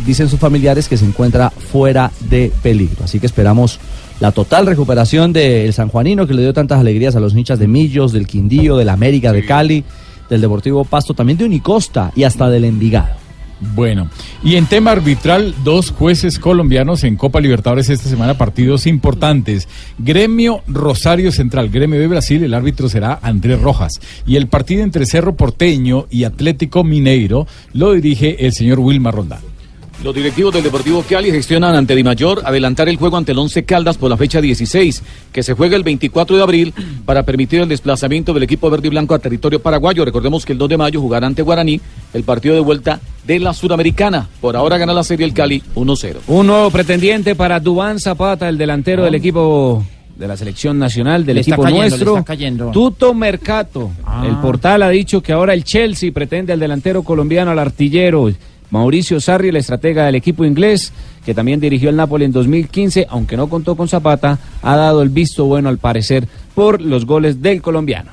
dicen 0.07 0.29
sus 0.29 0.39
familiares 0.41 0.89
que 0.89 0.97
se 0.97 1.05
encuentra 1.05 1.51
fuera 1.51 2.11
de 2.21 2.51
peligro. 2.63 3.05
Así 3.05 3.21
que 3.21 3.27
esperamos 3.27 3.79
la 4.21 4.33
total 4.33 4.67
recuperación 4.67 5.33
del 5.33 5.73
sanjuanino 5.73 6.27
que 6.27 6.35
le 6.35 6.43
dio 6.43 6.53
tantas 6.53 6.81
alegrías 6.81 7.17
a 7.17 7.21
los 7.21 7.35
hinchas 7.35 7.59
de 7.59 7.69
Millos, 7.69 8.13
del 8.13 8.27
Quindío, 8.27 8.77
del 8.77 8.89
América, 8.89 9.33
de 9.33 9.45
Cali, 9.45 9.85
del 10.29 10.41
Deportivo 10.41 10.85
Pasto, 10.85 11.15
también 11.15 11.39
de 11.39 11.45
Unicosta 11.45 12.13
y 12.15 12.25
hasta 12.25 12.49
del 12.49 12.65
Envigado. 12.65 13.27
Bueno, 13.75 14.11
y 14.45 14.57
en 14.57 14.67
tema 14.67 14.91
arbitral, 14.91 15.55
dos 15.65 15.91
jueces 15.91 16.39
colombianos 16.39 17.05
en 17.05 17.17
Copa 17.17 17.41
Libertadores 17.41 17.89
esta 17.89 18.09
semana, 18.09 18.37
partidos 18.37 18.87
importantes. 18.87 19.67
Gremio 19.99 20.63
Rosario 20.67 21.33
Central, 21.33 21.71
Gremio 21.71 21.99
de 21.99 22.07
Brasil, 22.07 22.45
el 22.45 22.53
árbitro 22.53 22.91
será 22.91 23.19
Andrés 23.23 23.61
Rojas. 23.61 24.01
Y 24.27 24.37
el 24.37 24.49
partido 24.49 24.83
entre 24.83 25.07
Cerro 25.07 25.37
Porteño 25.37 26.07
y 26.11 26.25
Atlético 26.25 26.85
Mineiro 26.85 27.47
lo 27.73 27.93
dirige 27.93 28.45
el 28.45 28.53
señor 28.53 28.79
Wilmar 28.79 29.15
Rondán. 29.15 29.56
Los 30.05 30.15
directivos 30.15 30.53
del 30.53 30.63
Deportivo 30.63 31.03
Cali 31.09 31.31
gestionan 31.31 31.75
ante 31.75 31.97
Di 31.97 32.05
Mayor 32.05 32.43
adelantar 32.45 32.89
el 32.89 32.97
juego 32.97 33.17
ante 33.17 33.33
el 33.33 33.39
Once 33.39 33.65
Caldas 33.65 33.97
por 33.97 34.11
la 34.11 34.17
fecha 34.17 34.41
16, 34.41 35.03
que 35.33 35.43
se 35.43 35.55
juega 35.55 35.75
el 35.75 35.83
24 35.83 36.37
de 36.37 36.43
abril 36.43 36.75
para 37.05 37.25
permitir 37.25 37.61
el 37.63 37.69
desplazamiento 37.69 38.33
del 38.35 38.43
equipo 38.43 38.69
verde 38.71 38.89
y 38.89 38.91
blanco 38.91 39.15
a 39.15 39.19
territorio 39.19 39.61
paraguayo. 39.61 40.05
Recordemos 40.05 40.45
que 40.45 40.53
el 40.53 40.59
2 40.59 40.69
de 40.69 40.77
mayo 40.77 41.01
jugará 41.01 41.27
ante 41.27 41.43
Guaraní 41.43 41.81
el 42.13 42.23
partido 42.25 42.55
de 42.55 42.61
vuelta 42.61 43.01
de 43.27 43.41
la 43.41 43.53
Suramericana. 43.55 44.29
Por 44.41 44.55
ahora 44.55 44.77
gana 44.79 44.93
la 44.93 45.03
serie 45.03 45.27
el 45.27 45.33
Cali 45.33 45.63
1-0. 45.75 46.17
Un 46.29 46.47
nuevo 46.47 46.71
pretendiente 46.71 47.35
para 47.35 47.59
Dubán 47.59 47.99
Zapata, 47.99 48.49
el 48.49 48.59
delantero 48.59 49.03
del 49.03 49.15
equipo 49.15 49.83
de 50.15 50.29
la 50.29 50.37
selección 50.37 50.79
nacional, 50.79 51.25
del 51.27 51.37
Le 51.37 51.41
está 51.41 51.55
equipo 51.55 51.63
cayendo, 51.65 51.83
le 51.85 51.89
nuestro. 51.91 52.13
está 52.13 52.25
cayendo. 52.25 52.71
Tuto 52.71 53.13
Mercato. 53.13 53.91
Ah. 54.05 54.25
El 54.27 54.37
portal 54.37 54.83
ha 54.83 54.91
dicho 54.91 55.23
que 55.23 55.33
ahora 55.33 55.53
el 55.55 55.65
Chelsea 55.65 56.13
pretende 56.13 56.53
al 56.53 56.61
delantero 56.61 57.03
colombiano, 57.03 57.51
al 57.51 57.59
artillero 57.59 58.31
Mauricio 58.71 59.21
Sarri, 59.21 59.49
el 59.49 59.57
estratega 59.57 60.07
del 60.07 60.17
equipo 60.17 60.45
inglés, 60.45 60.93
que 61.25 61.35
también 61.35 61.61
dirigió 61.61 61.91
el 61.91 61.97
Napoli 61.97 62.25
en 62.25 62.33
2015, 62.33 63.07
aunque 63.09 63.37
no 63.37 63.49
contó 63.49 63.77
con 63.77 63.89
Zapata, 63.89 64.39
ha 64.63 64.77
dado 64.77 65.03
el 65.03 65.09
visto 65.09 65.45
bueno 65.45 65.69
al 65.69 65.79
parecer 65.79 66.27
por 66.55 66.81
los 66.81 67.07
goles 67.07 67.43
del 67.43 67.63
colombiano. 67.63 68.11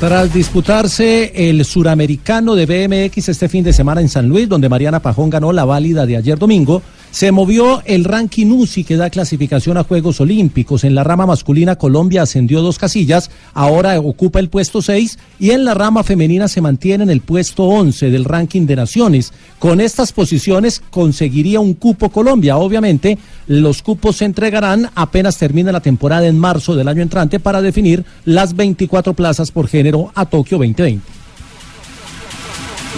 Tras 0.00 0.34
disputarse 0.34 1.48
el 1.48 1.64
suramericano 1.64 2.56
de 2.56 2.66
BMX 2.66 3.28
este 3.28 3.48
fin 3.48 3.62
de 3.62 3.72
semana 3.72 4.00
en 4.00 4.08
San 4.08 4.28
Luis, 4.28 4.48
donde 4.48 4.68
Mariana 4.68 5.00
Pajón 5.00 5.30
ganó 5.30 5.52
la 5.52 5.64
válida 5.64 6.06
de 6.06 6.16
ayer 6.16 6.38
domingo, 6.38 6.82
se 7.12 7.30
movió 7.30 7.82
el 7.84 8.04
ranking 8.04 8.46
UCI 8.46 8.84
que 8.84 8.96
da 8.96 9.10
clasificación 9.10 9.76
a 9.76 9.84
Juegos 9.84 10.20
Olímpicos. 10.22 10.82
En 10.82 10.94
la 10.94 11.04
rama 11.04 11.26
masculina 11.26 11.76
Colombia 11.76 12.22
ascendió 12.22 12.62
dos 12.62 12.78
casillas, 12.78 13.30
ahora 13.52 14.00
ocupa 14.00 14.40
el 14.40 14.48
puesto 14.48 14.80
6 14.80 15.18
y 15.38 15.50
en 15.50 15.66
la 15.66 15.74
rama 15.74 16.04
femenina 16.04 16.48
se 16.48 16.62
mantiene 16.62 17.04
en 17.04 17.10
el 17.10 17.20
puesto 17.20 17.64
11 17.64 18.10
del 18.10 18.24
ranking 18.24 18.64
de 18.64 18.76
naciones. 18.76 19.34
Con 19.58 19.82
estas 19.82 20.10
posiciones 20.12 20.82
conseguiría 20.90 21.60
un 21.60 21.74
cupo 21.74 22.08
Colombia. 22.08 22.56
Obviamente, 22.56 23.18
los 23.46 23.82
cupos 23.82 24.16
se 24.16 24.24
entregarán 24.24 24.88
apenas 24.94 25.36
termine 25.36 25.70
la 25.70 25.80
temporada 25.80 26.26
en 26.26 26.38
marzo 26.38 26.74
del 26.74 26.88
año 26.88 27.02
entrante 27.02 27.38
para 27.38 27.60
definir 27.60 28.06
las 28.24 28.56
24 28.56 29.12
plazas 29.12 29.50
por 29.50 29.68
género 29.68 30.10
a 30.14 30.24
Tokio 30.24 30.56
2020. 30.56 31.21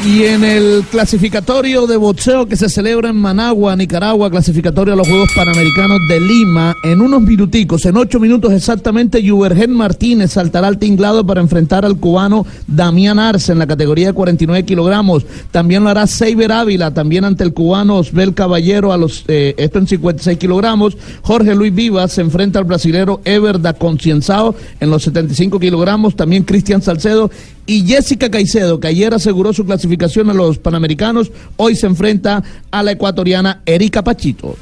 Y 0.03 0.25
en 0.25 0.45
el 0.45 0.85
clasificatorio 0.91 1.87
de 1.87 1.97
boxeo 1.97 2.47
que 2.47 2.57
se 2.57 2.69
celebra 2.69 3.09
en 3.09 3.17
Managua, 3.17 3.75
Nicaragua, 3.75 4.31
clasificatorio 4.31 4.93
a 4.93 4.97
los 4.97 5.09
Juegos 5.09 5.31
Panamericanos 5.35 5.99
de 6.09 6.21
Lima, 6.21 6.77
en 6.85 7.01
unos 7.01 7.23
minuticos, 7.23 7.87
en 7.87 7.97
ocho 7.97 8.21
minutos 8.21 8.53
exactamente, 8.53 9.23
Yubergen 9.23 9.73
Martínez 9.73 10.33
saltará 10.33 10.67
al 10.69 10.79
tinglado 10.79 11.25
para 11.25 11.41
enfrentar 11.41 11.87
al 11.87 11.97
cubano 11.99 12.45
Damián 12.67 13.19
Arce 13.19 13.53
en 13.53 13.59
la 13.59 13.67
categoría 13.67 14.09
de 14.09 14.13
49 14.13 14.67
kilogramos. 14.67 15.25
También 15.51 15.85
lo 15.85 15.91
hará 15.91 16.07
Seiber 16.07 16.53
Ávila, 16.53 16.93
también 16.93 17.25
ante 17.25 17.45
el 17.45 17.55
cubano 17.55 17.97
Osbel 17.97 18.35
Caballero, 18.35 18.93
a 18.93 18.99
los, 18.99 19.25
eh, 19.29 19.55
esto 19.57 19.79
en 19.79 19.87
56 19.87 20.37
kilogramos. 20.37 20.99
Jorge 21.23 21.55
Luis 21.55 21.75
Vivas 21.75 22.13
se 22.13 22.21
enfrenta 22.21 22.59
al 22.59 22.67
brasilero 22.67 23.23
Ever 23.25 23.59
da 23.59 23.73
Concienzao 23.73 24.55
en 24.81 24.91
los 24.91 25.03
75 25.05 25.59
kilogramos. 25.59 26.15
También 26.15 26.43
Cristian 26.43 26.83
Salcedo 26.83 27.31
y 27.67 27.87
Jessica 27.87 28.31
Caicedo, 28.31 28.81
que 28.81 28.89
ayer 28.89 29.15
aseguró 29.15 29.53
su 29.53 29.65
clasificación 29.65 30.31
a 30.31 30.35
los 30.35 30.59
Panamericanos, 30.59 31.33
hoy 31.57 31.77
se 31.77 31.87
enfrenta 31.87 32.43
a 32.71 32.83
la 32.83 32.93
ecuatoriana 32.93 33.63
Erika 33.65 34.03
Pachito. 34.03 34.57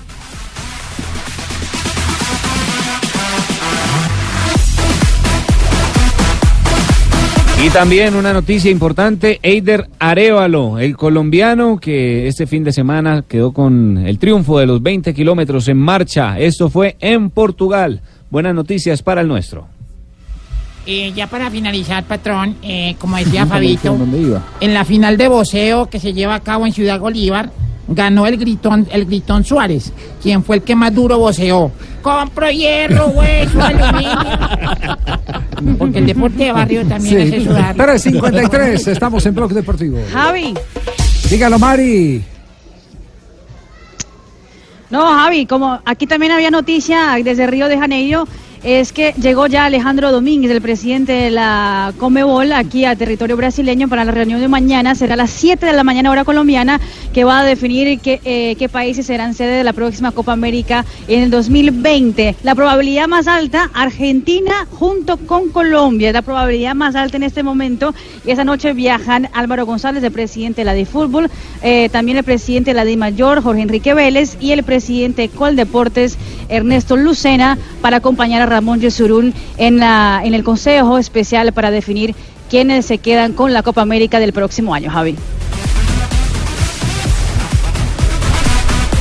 Y 7.65 7.71
también 7.71 8.17
una 8.17 8.33
noticia 8.33 8.73
importante, 8.73 9.39
Eider 9.41 9.87
Arevalo, 10.01 10.81
el 10.81 10.97
colombiano 10.97 11.79
que 11.79 12.27
este 12.27 12.49
fin 12.49 12.65
de 12.65 12.73
semana 12.73 13.25
quedó 13.29 13.53
con 13.53 13.99
el 13.99 14.19
triunfo 14.19 14.59
de 14.59 14.67
los 14.67 14.83
20 14.83 15.15
kilómetros 15.15 15.69
en 15.69 15.77
marcha. 15.77 16.41
Esto 16.41 16.69
fue 16.69 16.97
en 16.99 17.31
Portugal. 17.31 18.01
Buenas 18.31 18.57
noticias 18.57 19.01
para 19.05 19.21
el 19.21 19.29
nuestro. 19.29 19.69
Eh, 20.85 21.13
ya 21.15 21.29
para 21.29 21.49
finalizar, 21.51 22.03
patrón, 22.05 22.57
eh, 22.63 22.97
como 22.99 23.17
decía 23.17 23.47
Fabito, 23.47 23.97
en 24.61 24.75
la 24.75 24.85
final 24.85 25.17
de 25.17 25.29
voceo 25.29 25.87
que 25.89 26.01
se 26.01 26.13
lleva 26.13 26.35
a 26.35 26.41
cabo 26.41 26.67
en 26.67 26.73
Ciudad 26.73 26.99
Bolívar, 26.99 27.51
ganó 27.87 28.27
el 28.27 28.37
gritón, 28.37 28.89
el 28.91 29.05
gritón 29.07 29.45
Suárez, 29.45 29.93
quien 30.21 30.43
fue 30.43 30.57
el 30.57 30.63
que 30.63 30.75
más 30.75 30.93
duro 30.93 31.19
voceó. 31.19 31.71
Compro 32.03 32.51
hierro, 32.51 33.07
hueso, 33.09 33.63
aluminio. 33.63 34.19
Porque 35.79 35.99
el 36.01 36.07
deporte 36.07 36.45
de 36.45 36.53
barrio 36.53 36.85
también 36.87 37.29
Sí. 37.29 37.35
hace 37.37 37.45
sudar. 37.45 37.77
353, 37.77 38.89
estamos 38.89 39.25
en 39.25 39.35
Blog 39.37 39.53
Deportivo. 39.53 39.99
Javi. 40.13 40.53
Dígalo, 41.31 41.61
Mari. 41.61 42.25
No, 44.91 45.07
Javi, 45.07 45.47
como 45.47 45.81
aquí 45.85 46.07
también 46.07 46.33
había 46.33 46.51
noticia 46.51 47.17
desde 47.25 47.47
Río 47.47 47.69
de 47.69 47.79
Janeiro, 47.79 48.27
es 48.65 48.93
que 48.93 49.13
llegó 49.21 49.49
ya 49.49 49.65
Alejandro 49.65 50.13
Domínguez, 50.13 50.51
el 50.51 50.63
presidente 50.63 51.13
de 51.13 51.31
la 51.31 51.93
Comebol, 51.99 52.53
aquí 52.53 52.85
a 52.85 52.95
territorio 52.95 53.37
brasileño 53.37 53.89
para 53.89 54.05
la 54.05 54.13
reunión 54.13 54.41
de 54.41 54.47
mañana. 54.47 54.95
Será 54.95 55.15
a 55.15 55.17
las 55.17 55.31
7 55.31 55.67
de 55.67 55.73
la 55.73 55.83
mañana 55.83 56.11
hora 56.11 56.25
colombiana, 56.25 56.81
que 57.13 57.25
va 57.25 57.41
a 57.41 57.45
definir 57.45 57.99
qué, 57.99 58.21
eh, 58.25 58.55
qué 58.57 58.69
países 58.69 59.07
serán 59.07 59.35
sede 59.35 59.57
de 59.57 59.65
la 59.65 59.73
próxima 59.73 60.13
Copa 60.13 60.33
América 60.33 60.85
en 61.09 61.25
el 61.25 61.31
2020. 61.31 62.37
La 62.45 62.55
probabilidad 62.55 63.09
más 63.09 63.27
alta, 63.27 63.69
Argentina 63.75 64.67
junto 64.71 65.17
con 65.17 65.49
Colombia, 65.49 66.09
es 66.09 66.15
la 66.15 66.23
probabilidad 66.23 66.77
más 66.77 66.95
alta 66.95 67.17
en 67.17 67.25
este 67.25 67.43
momento. 67.43 67.95
Y 68.25 68.31
esa 68.31 68.45
noche 68.45 68.75
viajan 68.75 69.29
Álvaro 69.33 69.67
González, 69.67 70.05
el 70.05 70.13
presidente 70.13 70.61
de 70.61 70.67
la 70.67 70.75
de 70.75 70.87
Fútbol, 70.87 71.29
eh, 71.63 71.89
también 71.89 72.17
el 72.17 72.25
presidente 72.25 72.71
de 72.71 72.75
la 72.75 72.85
de 72.85 72.97
Mayor, 72.97 73.43
Jorge 73.43 73.63
Enrique 73.63 73.93
Vélez, 73.93 74.37
y 74.39 74.53
el 74.53 74.63
presidente 74.63 75.23
de 75.23 75.29
Coldeportes, 75.31 76.17
Ernesto 76.49 76.97
Lucena, 76.97 77.59
para 77.81 77.97
acompañar 77.97 78.43
a 78.43 78.52
Ramón 78.53 78.81
Yesurún 78.81 79.35
en, 79.57 79.79
la, 79.79 80.21
en 80.25 80.35
el 80.35 80.45
Consejo 80.45 80.99
Especial 80.99 81.53
para 81.53 81.71
definir 81.71 82.15
quiénes 82.49 82.87
se 82.87 82.99
quedan 82.99 83.33
con 83.33 83.53
la 83.53 83.63
Copa 83.63 83.83
América 83.83 84.21
del 84.21 84.33
próximo 84.33 84.75
año, 84.75 84.91
Javi. 84.91 85.17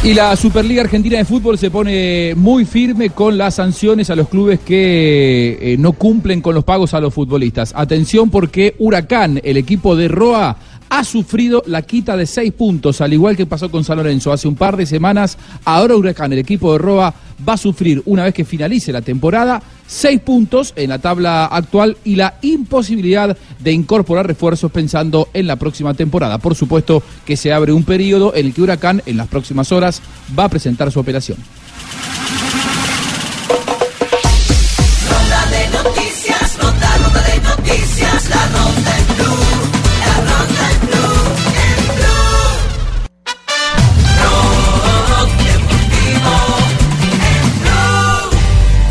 Y 0.03 0.15
la 0.15 0.35
Superliga 0.35 0.81
Argentina 0.81 1.19
de 1.19 1.25
Fútbol 1.25 1.59
se 1.59 1.69
pone 1.69 2.33
muy 2.35 2.65
firme 2.65 3.11
con 3.11 3.37
las 3.37 3.55
sanciones 3.55 4.09
a 4.09 4.15
los 4.15 4.29
clubes 4.29 4.59
que 4.59 5.59
eh, 5.61 5.77
no 5.77 5.91
cumplen 5.93 6.41
con 6.41 6.55
los 6.55 6.63
pagos 6.63 6.95
a 6.95 6.99
los 6.99 7.13
futbolistas. 7.13 7.71
Atención 7.75 8.31
porque 8.31 8.73
Huracán, 8.79 9.39
el 9.43 9.57
equipo 9.57 9.95
de 9.95 10.07
Roa, 10.07 10.57
ha 10.91 11.05
sufrido 11.05 11.63
la 11.68 11.84
quita 11.84 12.18
de 12.18 12.26
seis 12.26 12.51
puntos, 12.51 12.99
al 12.99 13.13
igual 13.13 13.38
que 13.38 13.45
pasó 13.45 13.72
con 13.72 13.85
San 13.85 13.95
Lorenzo 13.95 14.34
hace 14.34 14.49
un 14.49 14.55
par 14.55 14.76
de 14.76 14.85
semanas. 14.85 15.38
Ahora 15.63 15.95
Huracán, 15.95 16.34
el 16.34 16.39
equipo 16.39 16.73
de 16.73 16.80
Roa, 16.80 17.13
va 17.47 17.53
a 17.53 17.57
sufrir, 17.57 18.01
una 18.05 18.26
vez 18.26 18.34
que 18.34 18.43
finalice 18.43 18.91
la 18.91 19.01
temporada, 19.01 19.63
seis 19.88 20.19
puntos 20.19 20.73
en 20.76 20.89
la 20.89 20.99
tabla 20.99 21.45
actual 21.45 21.95
y 22.03 22.18
la 22.18 22.35
imposibilidad 22.41 23.38
de 23.59 23.72
incorporar 23.72 24.27
refuerzos 24.27 24.69
pensando 24.69 25.30
en 25.34 25.47
la 25.47 25.55
próxima 25.55 25.93
temporada. 25.93 26.39
Por 26.39 26.55
supuesto 26.55 27.01
que 27.26 27.38
se 27.38 27.53
abre 27.53 27.72
un 27.72 27.85
periodo 27.85 28.35
en 28.35 28.47
el 28.47 28.53
que 28.53 28.61
Huracán 28.61 29.01
en 29.05 29.15
las 29.15 29.30
próximas 29.30 29.72
horas 29.72 30.01
va 30.38 30.43
a 30.43 30.49
presentar 30.49 30.91
su 30.91 30.99
operación. 30.99 31.38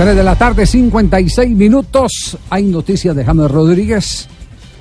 3 0.01 0.17
de 0.17 0.23
la 0.23 0.35
tarde, 0.35 0.65
56 0.65 1.55
minutos. 1.55 2.39
Hay 2.49 2.63
noticias 2.63 3.15
de 3.15 3.23
James 3.23 3.51
Rodríguez 3.51 4.31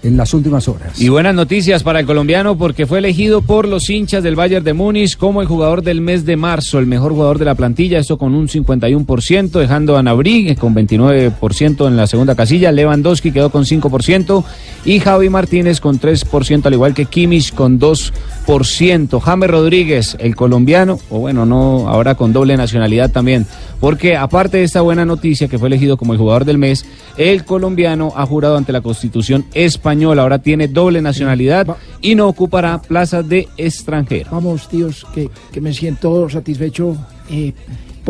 en 0.03 0.17
las 0.17 0.33
últimas 0.33 0.67
horas. 0.67 0.99
Y 0.99 1.09
buenas 1.09 1.35
noticias 1.35 1.83
para 1.83 1.99
el 1.99 2.05
colombiano 2.05 2.57
porque 2.57 2.85
fue 2.85 2.99
elegido 2.99 3.41
por 3.41 3.67
los 3.67 3.89
hinchas 3.89 4.23
del 4.23 4.35
Bayern 4.35 4.63
de 4.63 4.73
Múnich 4.73 5.17
como 5.17 5.41
el 5.41 5.47
jugador 5.47 5.81
del 5.81 6.01
mes 6.01 6.25
de 6.25 6.37
marzo, 6.37 6.79
el 6.79 6.85
mejor 6.85 7.11
jugador 7.11 7.39
de 7.39 7.45
la 7.45 7.55
plantilla, 7.55 7.99
esto 7.99 8.17
con 8.17 8.33
un 8.33 8.47
51%, 8.47 9.51
dejando 9.51 9.97
a 9.97 10.03
Nabri 10.03 10.55
con 10.55 10.73
29% 10.75 11.87
en 11.87 11.97
la 11.97 12.07
segunda 12.07 12.35
casilla, 12.35 12.71
Lewandowski 12.71 13.31
quedó 13.31 13.49
con 13.49 13.65
5% 13.65 14.43
y 14.85 14.99
Javi 14.99 15.29
Martínez 15.29 15.79
con 15.79 15.99
3%, 15.99 16.65
al 16.65 16.73
igual 16.73 16.93
que 16.93 17.05
Kimmich 17.05 17.53
con 17.53 17.79
2%. 17.79 19.19
James 19.21 19.49
Rodríguez, 19.49 20.17
el 20.19 20.35
colombiano, 20.35 20.99
o 21.09 21.19
bueno, 21.19 21.45
no, 21.45 21.87
ahora 21.87 22.15
con 22.15 22.33
doble 22.33 22.57
nacionalidad 22.57 23.11
también, 23.11 23.45
porque 23.79 24.17
aparte 24.17 24.57
de 24.57 24.63
esta 24.63 24.81
buena 24.81 25.05
noticia 25.05 25.47
que 25.47 25.59
fue 25.59 25.67
elegido 25.67 25.97
como 25.97 26.13
el 26.13 26.19
jugador 26.19 26.45
del 26.45 26.57
mes, 26.57 26.85
el 27.17 27.45
colombiano 27.45 28.13
ha 28.15 28.25
jurado 28.25 28.57
ante 28.57 28.71
la 28.71 28.81
Constitución 28.81 29.45
española, 29.53 29.88
ahora 30.19 30.39
tiene 30.39 30.67
doble 30.67 31.01
nacionalidad 31.01 31.67
y 32.01 32.15
no 32.15 32.27
ocupará 32.27 32.81
plazas 32.81 33.27
de 33.27 33.47
extranjero. 33.57 34.29
Vamos, 34.31 34.67
tíos, 34.69 35.05
que, 35.13 35.29
que 35.51 35.61
me 35.61 35.73
siento 35.73 36.29
satisfecho. 36.29 36.95
eh, 37.29 37.53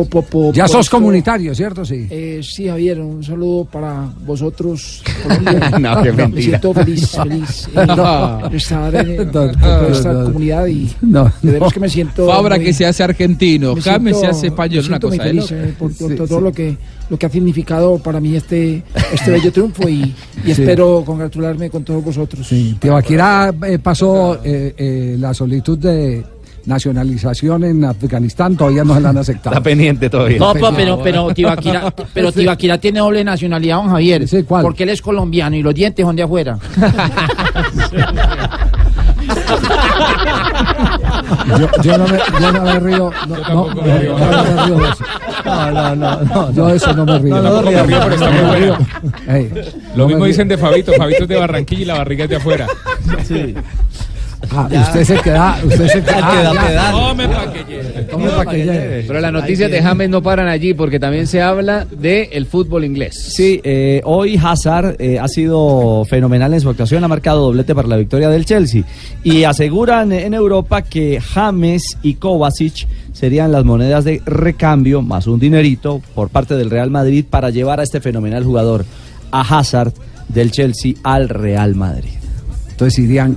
po- 0.04 0.22
po- 0.22 0.22
po- 0.22 0.52
Ya 0.52 0.66
sos 0.68 0.86
esto. 0.86 0.96
comunitario, 0.96 1.54
¿cierto? 1.54 1.84
Sí. 1.84 2.06
Eh, 2.10 2.40
sí, 2.42 2.66
Javier, 2.68 3.00
un 3.00 3.22
saludo 3.22 3.64
para 3.64 4.08
vosotros. 4.26 5.02
No, 5.80 6.02
qué 6.02 6.10
me 6.12 6.22
mentira. 6.24 6.42
siento 6.42 6.74
feliz, 6.74 7.08
feliz 7.22 7.68
eh, 7.74 7.86
No. 7.86 8.48
de 8.48 8.56
estar 8.56 8.94
en, 8.94 9.16
No, 9.32 9.52
no, 9.52 9.86
esta 9.88 10.12
no. 10.12 10.24
comunidad 10.24 10.66
y 10.66 10.90
No, 11.02 11.32
de 11.42 11.52
veras 11.52 11.72
que 11.72 11.80
me 11.80 11.88
siento. 11.88 12.26
Fabra 12.26 12.56
muy- 12.56 12.64
que 12.66 12.72
se 12.72 12.86
hace 12.86 13.02
argentino, 13.02 13.74
me 13.74 13.80
James 13.82 14.18
se 14.18 14.26
hace 14.26 14.46
español, 14.48 14.82
me 14.84 14.88
una 14.88 15.00
cosa 15.00 15.08
muy 15.08 15.18
de 15.18 15.24
feliz 15.24 15.50
loco. 15.50 15.62
eh, 15.64 15.74
por, 15.78 15.96
por 15.96 16.10
Sí, 16.10 16.16
todo 16.16 16.26
sí. 16.38 16.44
Lo, 16.44 16.52
que, 16.52 16.76
lo 17.10 17.18
que 17.18 17.26
ha 17.26 17.30
significado 17.30 17.98
para 17.98 18.20
mí 18.20 18.36
este, 18.36 18.82
este 19.12 19.30
bello 19.30 19.52
triunfo 19.52 19.88
y, 19.88 20.02
y 20.02 20.14
Sí. 20.44 20.50
espero 20.62 21.02
congratularme 21.04 21.70
con 21.70 21.84
todos 21.84 22.04
vosotros. 22.04 22.46
Sí, 22.46 22.76
Tibaquirá 22.80 23.52
eh, 23.66 23.78
pasó 23.78 24.40
eh, 24.44 24.74
eh, 24.76 25.16
la 25.18 25.32
solicitud 25.34 25.78
de 25.78 26.24
nacionalización 26.66 27.64
en 27.64 27.84
Afganistán, 27.84 28.56
todavía 28.56 28.84
no 28.84 28.94
se 28.94 29.00
la 29.00 29.10
han 29.10 29.18
aceptado. 29.18 29.56
Está 29.56 29.62
pendiente 29.62 30.10
todavía. 30.10 30.38
No, 30.38 30.52
pero, 30.52 30.72
pero, 30.74 31.00
pero 31.02 31.34
Tibaquira, 31.34 31.94
pero 32.12 32.32
Tibaquira 32.32 32.78
tiene 32.78 33.00
doble 33.00 33.24
nacionalidad, 33.24 33.76
don 33.76 33.90
Javier. 33.90 34.26
Porque 34.46 34.84
él 34.84 34.90
es 34.90 35.02
colombiano 35.02 35.56
y 35.56 35.62
los 35.62 35.74
dientes 35.74 36.04
son 36.04 36.16
de 36.16 36.22
afuera. 36.22 36.58
Yo, 41.58 41.68
yo 41.82 41.98
no 41.98 42.06
me, 42.08 42.18
yo 42.40 42.52
no 42.52 42.62
me 42.62 42.80
río. 42.80 43.12
No, 43.28 43.36
no, 43.36 43.74
no, 43.74 43.84
yo 43.84 44.16
no 44.18 44.42
me 44.42 44.66
río 44.66 44.76
de 44.78 44.88
eso. 44.88 45.04
No, 45.44 45.70
no, 45.70 45.96
no, 45.96 46.20
no. 46.22 46.52
Yo 46.52 46.66
de 46.66 46.76
eso 46.76 46.92
no 46.94 47.06
me 47.06 47.18
río. 47.18 47.42
No, 47.42 47.62
no, 47.62 47.70
me 47.70 47.82
río, 47.82 48.00
pero 48.02 48.14
está 48.14 48.30
muy 48.30 48.60
Lo 49.94 49.96
no 49.96 50.06
mismo 50.06 50.22
me 50.22 50.28
dicen 50.28 50.48
de 50.48 50.58
Fabito, 50.58 50.92
Fabito 50.92 51.22
es 51.22 51.28
de 51.28 51.36
Barranquilla 51.36 51.82
y 51.82 51.84
la 51.84 51.98
barriga 51.98 52.24
es 52.24 52.30
de 52.30 52.36
afuera. 52.36 52.66
Sí. 53.26 53.54
Ah, 54.52 54.68
usted 54.70 55.04
se 55.04 55.16
queda, 55.18 55.60
usted 55.62 55.88
se 55.92 56.02
queda. 56.02 56.14
que 56.14 56.42
da 56.42 56.50
ah, 56.50 56.54
ya. 56.54 56.66
pedal. 56.66 56.92
Tome 56.92 57.28
pa' 57.28 57.52
que 57.52 57.64
lleve. 57.64 58.02
Tome 58.04 58.30
pa' 58.30 58.46
que 58.46 58.56
lleve. 58.56 59.04
Pero 59.06 59.20
las 59.20 59.32
noticias 59.32 59.70
de 59.70 59.82
James 59.82 60.08
no 60.08 60.22
paran 60.22 60.48
allí 60.48 60.74
porque 60.74 60.98
también 60.98 61.26
se 61.26 61.42
habla 61.42 61.84
del 61.84 62.46
fútbol 62.46 62.84
inglés. 62.84 63.32
Sí, 63.34 63.60
eh, 63.62 64.00
hoy 64.04 64.40
Hazard 64.42 64.96
eh, 64.98 65.18
ha 65.18 65.28
sido 65.28 66.04
fenomenal 66.06 66.54
en 66.54 66.60
su 66.60 66.70
actuación, 66.70 67.04
ha 67.04 67.08
marcado 67.08 67.42
doblete 67.42 67.74
para 67.74 67.88
la 67.88 67.96
victoria 67.96 68.28
del 68.30 68.44
Chelsea. 68.44 68.84
Y 69.22 69.44
aseguran 69.44 70.12
en 70.12 70.34
Europa 70.34 70.82
que 70.82 71.20
James 71.20 71.98
y 72.02 72.14
Kovacic 72.14 72.88
serían 73.12 73.52
las 73.52 73.64
monedas 73.64 74.04
de 74.04 74.22
recambio, 74.24 75.02
más 75.02 75.26
un 75.26 75.38
dinerito 75.38 76.00
por 76.14 76.30
parte 76.30 76.56
del 76.56 76.70
Real 76.70 76.90
Madrid 76.90 77.24
para 77.28 77.50
llevar 77.50 77.80
a 77.80 77.82
este 77.82 78.00
fenomenal 78.00 78.44
jugador, 78.44 78.84
a 79.30 79.40
Hazard 79.42 79.92
del 80.28 80.50
Chelsea 80.50 80.94
al 81.02 81.28
Real 81.28 81.74
Madrid. 81.74 82.10
Entonces 82.70 82.98
irían 82.98 83.36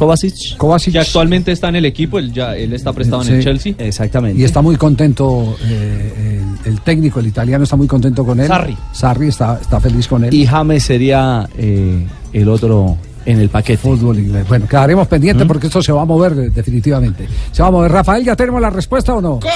Kovacic. 0.00 0.56
Kovacic. 0.56 0.92
Que 0.94 0.98
actualmente 0.98 1.52
está 1.52 1.68
en 1.68 1.76
el 1.76 1.84
equipo, 1.84 2.18
él, 2.18 2.32
ya, 2.32 2.56
él 2.56 2.72
está 2.72 2.92
prestado 2.94 3.22
en 3.22 3.28
el 3.28 3.38
Sí. 3.38 3.44
Chelsea. 3.44 3.74
Exactamente. 3.78 4.40
Y 4.40 4.44
está 4.44 4.62
muy 4.62 4.76
contento 4.76 5.56
eh, 5.62 6.40
el, 6.64 6.72
el 6.72 6.80
técnico, 6.80 7.20
el 7.20 7.26
italiano, 7.26 7.64
está 7.64 7.76
muy 7.76 7.86
contento 7.86 8.24
con 8.24 8.40
él. 8.40 8.48
Sarri. 8.48 8.76
Sarri 8.92 9.28
está, 9.28 9.58
está 9.60 9.78
feliz 9.78 10.08
con 10.08 10.24
él. 10.24 10.32
Y 10.32 10.46
James 10.46 10.82
sería 10.82 11.46
eh, 11.58 12.06
el 12.32 12.48
otro 12.48 12.96
en 13.26 13.40
el 13.40 13.50
paquete. 13.50 13.76
Fútbol 13.76 14.18
inglés. 14.18 14.48
Bueno, 14.48 14.66
quedaremos 14.66 15.06
pendientes 15.06 15.46
porque 15.46 15.66
esto 15.66 15.82
se 15.82 15.92
va 15.92 16.00
a 16.02 16.06
mover 16.06 16.32
eh, 16.32 16.50
definitivamente. 16.50 17.28
Se 17.52 17.60
va 17.62 17.68
a 17.68 17.70
mover. 17.70 17.92
Rafael, 17.92 18.24
¿ya 18.24 18.34
tenemos 18.34 18.60
la 18.62 18.70
respuesta 18.70 19.14
o 19.14 19.20
no? 19.20 19.38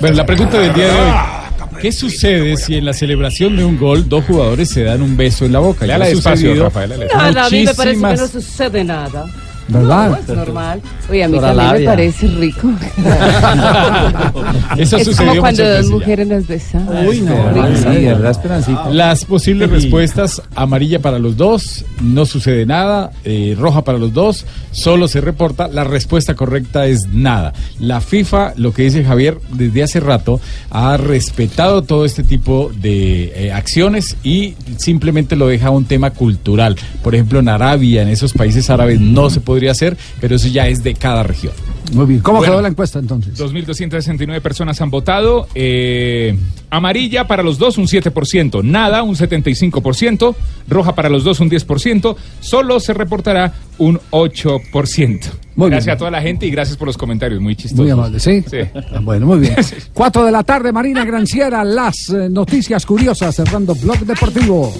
Bueno, 0.00 0.16
la 0.16 0.26
pregunta 0.26 0.58
del 0.60 0.72
día 0.74 0.86
de 0.86 0.92
hoy. 0.92 1.41
¿Qué 1.82 1.90
sucede 1.90 2.56
si 2.56 2.76
en 2.76 2.84
la 2.84 2.92
celebración 2.92 3.56
de 3.56 3.64
un 3.64 3.76
gol 3.76 4.08
dos 4.08 4.24
jugadores 4.24 4.70
se 4.70 4.84
dan 4.84 5.02
un 5.02 5.16
beso 5.16 5.44
en 5.44 5.52
la 5.52 5.58
boca? 5.58 5.84
Ya 5.84 5.96
ha 5.96 5.98
despacio, 5.98 6.36
sucedido 6.36 6.64
Rafael, 6.66 6.92
Nada, 7.12 7.46
a 7.46 7.50
mí 7.50 7.64
me 7.64 7.74
parece 7.74 8.00
que 8.00 8.16
no 8.16 8.28
sucede 8.28 8.84
nada. 8.84 9.26
¿Verdad? 9.68 10.10
No, 10.10 10.16
es 10.16 10.28
normal. 10.28 10.82
Oye, 11.10 11.24
a 11.24 11.28
mí 11.28 11.38
también 11.38 11.72
me 11.72 11.84
parece 11.84 12.26
rico. 12.28 12.70
Eso 14.76 14.96
es 14.96 15.04
sucedió 15.04 15.30
como 15.30 15.40
cuando 15.40 15.68
dos 15.68 15.86
mujeres 15.86 16.26
nos 16.26 16.46
besan. 16.46 16.88
Uy, 17.06 17.20
no. 17.20 17.34
Sí, 17.76 18.04
¿verdad, 18.04 18.30
Esperancita? 18.30 18.90
Las 18.90 19.24
posibles 19.24 19.70
respuestas, 19.70 20.42
amarilla 20.54 21.00
para 21.00 21.18
los 21.18 21.36
dos, 21.36 21.84
no 22.02 22.26
sucede 22.26 22.66
nada, 22.66 23.12
eh, 23.24 23.56
roja 23.58 23.82
para 23.84 23.98
los 23.98 24.12
dos, 24.12 24.46
solo 24.70 25.08
se 25.08 25.20
reporta, 25.20 25.68
la 25.68 25.84
respuesta 25.84 26.34
correcta 26.34 26.86
es 26.86 27.08
nada. 27.08 27.52
La 27.78 28.00
FIFA, 28.00 28.54
lo 28.56 28.72
que 28.72 28.82
dice 28.82 29.04
Javier, 29.04 29.38
desde 29.50 29.82
hace 29.82 30.00
rato, 30.00 30.40
ha 30.70 30.96
respetado 30.96 31.82
todo 31.82 32.04
este 32.04 32.22
tipo 32.22 32.70
de 32.80 33.32
eh, 33.34 33.52
acciones 33.52 34.16
y 34.22 34.54
simplemente 34.76 35.36
lo 35.36 35.48
deja 35.48 35.70
un 35.70 35.84
tema 35.84 36.10
cultural. 36.10 36.76
Por 37.02 37.14
ejemplo, 37.14 37.38
en 37.40 37.48
Arabia, 37.48 38.02
en 38.02 38.08
esos 38.08 38.32
países 38.32 38.70
árabes, 38.70 39.00
no 39.00 39.30
se 39.30 39.40
podría 39.52 39.70
hacer, 39.72 39.96
pero 40.20 40.36
eso 40.36 40.48
ya 40.48 40.66
es 40.68 40.82
de 40.82 40.94
cada 40.94 41.22
región. 41.22 41.52
Muy 41.92 42.06
bien. 42.06 42.20
¿Cómo 42.20 42.38
Bueno. 42.38 42.52
quedó 42.54 42.62
la 42.62 42.68
encuesta 42.68 42.98
entonces? 42.98 43.38
2.269 43.38 44.40
personas 44.40 44.80
han 44.80 44.90
votado. 44.90 45.46
eh, 45.54 46.34
amarilla 46.70 47.26
para 47.26 47.42
los 47.42 47.58
dos 47.58 47.76
un 47.76 47.86
7%, 47.86 48.62
nada 48.64 49.02
un 49.02 49.14
75%, 49.14 50.34
roja 50.68 50.94
para 50.94 51.10
los 51.10 51.22
dos 51.22 51.38
un 51.40 51.50
10%, 51.50 52.16
solo 52.40 52.80
se 52.80 52.94
reportará 52.94 53.52
un 53.76 54.00
8%. 54.10 55.20
Muy 55.54 55.68
gracias 55.68 55.84
bien. 55.86 55.94
a 55.94 55.98
toda 55.98 56.10
la 56.10 56.22
gente 56.22 56.46
y 56.46 56.50
gracias 56.50 56.78
por 56.78 56.86
los 56.86 56.96
comentarios, 56.96 57.42
muy 57.42 57.54
chistosos. 57.56 57.82
Muy 57.84 57.90
amable, 57.90 58.18
¿sí? 58.20 58.42
Sí. 58.50 58.56
Ah, 58.74 59.00
Bueno, 59.02 59.26
muy 59.26 59.40
bien. 59.40 59.54
Cuatro 59.92 60.24
de 60.24 60.32
la 60.32 60.42
tarde, 60.44 60.72
Marina 60.72 61.04
Granciera, 61.04 61.62
las 61.62 62.08
eh, 62.08 62.28
noticias 62.30 62.86
curiosas, 62.86 63.34
cerrando 63.36 63.74
Blog 63.74 63.98
Deportivo. 64.06 64.72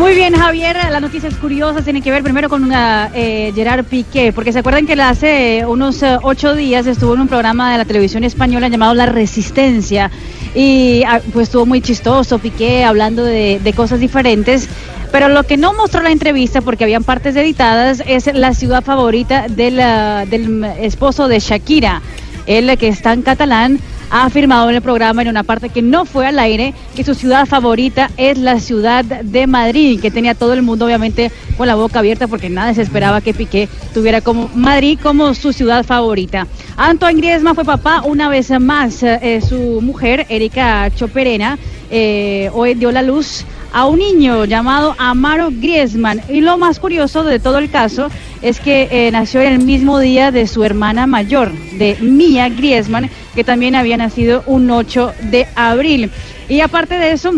Muy 0.00 0.14
bien, 0.14 0.34
Javier. 0.34 0.78
Las 0.90 1.02
noticias 1.02 1.34
curiosas 1.34 1.84
tienen 1.84 2.02
que 2.02 2.10
ver 2.10 2.22
primero 2.22 2.48
con 2.48 2.64
una, 2.64 3.10
eh, 3.12 3.52
Gerard 3.54 3.84
Piqué, 3.84 4.32
porque 4.32 4.50
se 4.50 4.60
acuerdan 4.60 4.86
que 4.86 4.94
hace 4.94 5.66
unos 5.68 6.02
eh, 6.02 6.16
ocho 6.22 6.54
días 6.54 6.86
estuvo 6.86 7.12
en 7.12 7.20
un 7.20 7.28
programa 7.28 7.70
de 7.70 7.76
la 7.76 7.84
televisión 7.84 8.24
española 8.24 8.68
llamado 8.68 8.94
La 8.94 9.04
Resistencia 9.04 10.10
y 10.54 11.02
ah, 11.06 11.20
pues 11.34 11.48
estuvo 11.48 11.66
muy 11.66 11.82
chistoso 11.82 12.38
Piqué 12.38 12.82
hablando 12.82 13.22
de, 13.22 13.60
de 13.62 13.72
cosas 13.74 14.00
diferentes. 14.00 14.70
Pero 15.12 15.28
lo 15.28 15.42
que 15.42 15.58
no 15.58 15.74
mostró 15.74 16.00
la 16.00 16.12
entrevista, 16.12 16.62
porque 16.62 16.84
habían 16.84 17.04
partes 17.04 17.36
editadas, 17.36 18.02
es 18.06 18.32
la 18.32 18.54
ciudad 18.54 18.82
favorita 18.82 19.48
del, 19.50 19.80
ah, 19.80 20.24
del 20.24 20.64
esposo 20.80 21.28
de 21.28 21.40
Shakira. 21.40 22.00
Él, 22.46 22.74
que 22.78 22.88
está 22.88 23.12
en 23.12 23.20
catalán, 23.20 23.78
ha 24.10 24.24
afirmado 24.24 24.68
en 24.68 24.76
el 24.76 24.82
programa, 24.82 25.22
en 25.22 25.28
una 25.28 25.44
parte 25.44 25.68
que 25.68 25.82
no 25.82 26.04
fue 26.04 26.26
al 26.26 26.38
aire, 26.38 26.74
que 26.94 27.04
su 27.04 27.14
ciudad 27.14 27.46
favorita 27.46 28.10
es 28.16 28.38
la 28.38 28.60
ciudad 28.60 29.04
de 29.04 29.46
Madrid, 29.46 30.00
que 30.00 30.10
tenía 30.10 30.34
todo 30.34 30.52
el 30.52 30.62
mundo 30.62 30.86
obviamente 30.86 31.30
con 31.56 31.66
la 31.66 31.74
boca 31.74 32.00
abierta 32.00 32.26
porque 32.26 32.50
nada 32.50 32.74
se 32.74 32.82
esperaba 32.82 33.20
que 33.20 33.34
Piqué 33.34 33.68
tuviera 33.94 34.20
como 34.20 34.50
Madrid 34.54 34.98
como 35.02 35.34
su 35.34 35.52
ciudad 35.52 35.84
favorita. 35.84 36.46
Antoine 36.76 37.20
Griezmann 37.20 37.54
fue 37.54 37.64
papá 37.64 38.02
una 38.04 38.28
vez 38.28 38.50
más. 38.60 39.02
eh, 39.02 39.40
su 39.46 39.80
mujer, 39.80 40.26
Erika 40.28 40.90
Choperena, 40.94 41.58
eh, 41.90 42.50
hoy 42.52 42.74
dio 42.74 42.90
la 42.92 43.02
luz 43.02 43.44
a 43.72 43.86
un 43.86 43.98
niño 43.98 44.44
llamado 44.44 44.94
Amaro 44.98 45.50
Griezmann. 45.50 46.20
Y 46.28 46.40
lo 46.40 46.58
más 46.58 46.78
curioso 46.80 47.24
de 47.24 47.38
todo 47.38 47.58
el 47.58 47.70
caso 47.70 48.08
es 48.42 48.60
que 48.60 48.88
eh, 48.90 49.10
nació 49.10 49.40
en 49.42 49.52
el 49.52 49.58
mismo 49.60 49.98
día 49.98 50.30
de 50.30 50.46
su 50.46 50.64
hermana 50.64 51.06
mayor, 51.06 51.52
de 51.52 51.96
Mia 52.00 52.48
Griezmann, 52.48 53.10
que 53.34 53.44
también 53.44 53.74
había 53.74 53.96
nacido 53.96 54.42
un 54.46 54.70
8 54.70 55.12
de 55.30 55.46
abril. 55.54 56.10
Y 56.48 56.60
aparte 56.60 56.96
de 56.96 57.12
eso, 57.12 57.32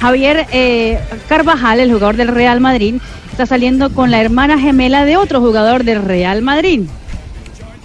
Javier 0.00 0.46
eh, 0.52 1.00
Carvajal, 1.28 1.80
el 1.80 1.92
jugador 1.92 2.16
del 2.16 2.28
Real 2.28 2.60
Madrid, 2.60 2.96
está 3.30 3.46
saliendo 3.46 3.90
con 3.90 4.10
la 4.10 4.20
hermana 4.20 4.58
gemela 4.58 5.04
de 5.04 5.16
otro 5.16 5.40
jugador 5.40 5.84
del 5.84 6.02
Real 6.02 6.42
Madrid, 6.42 6.82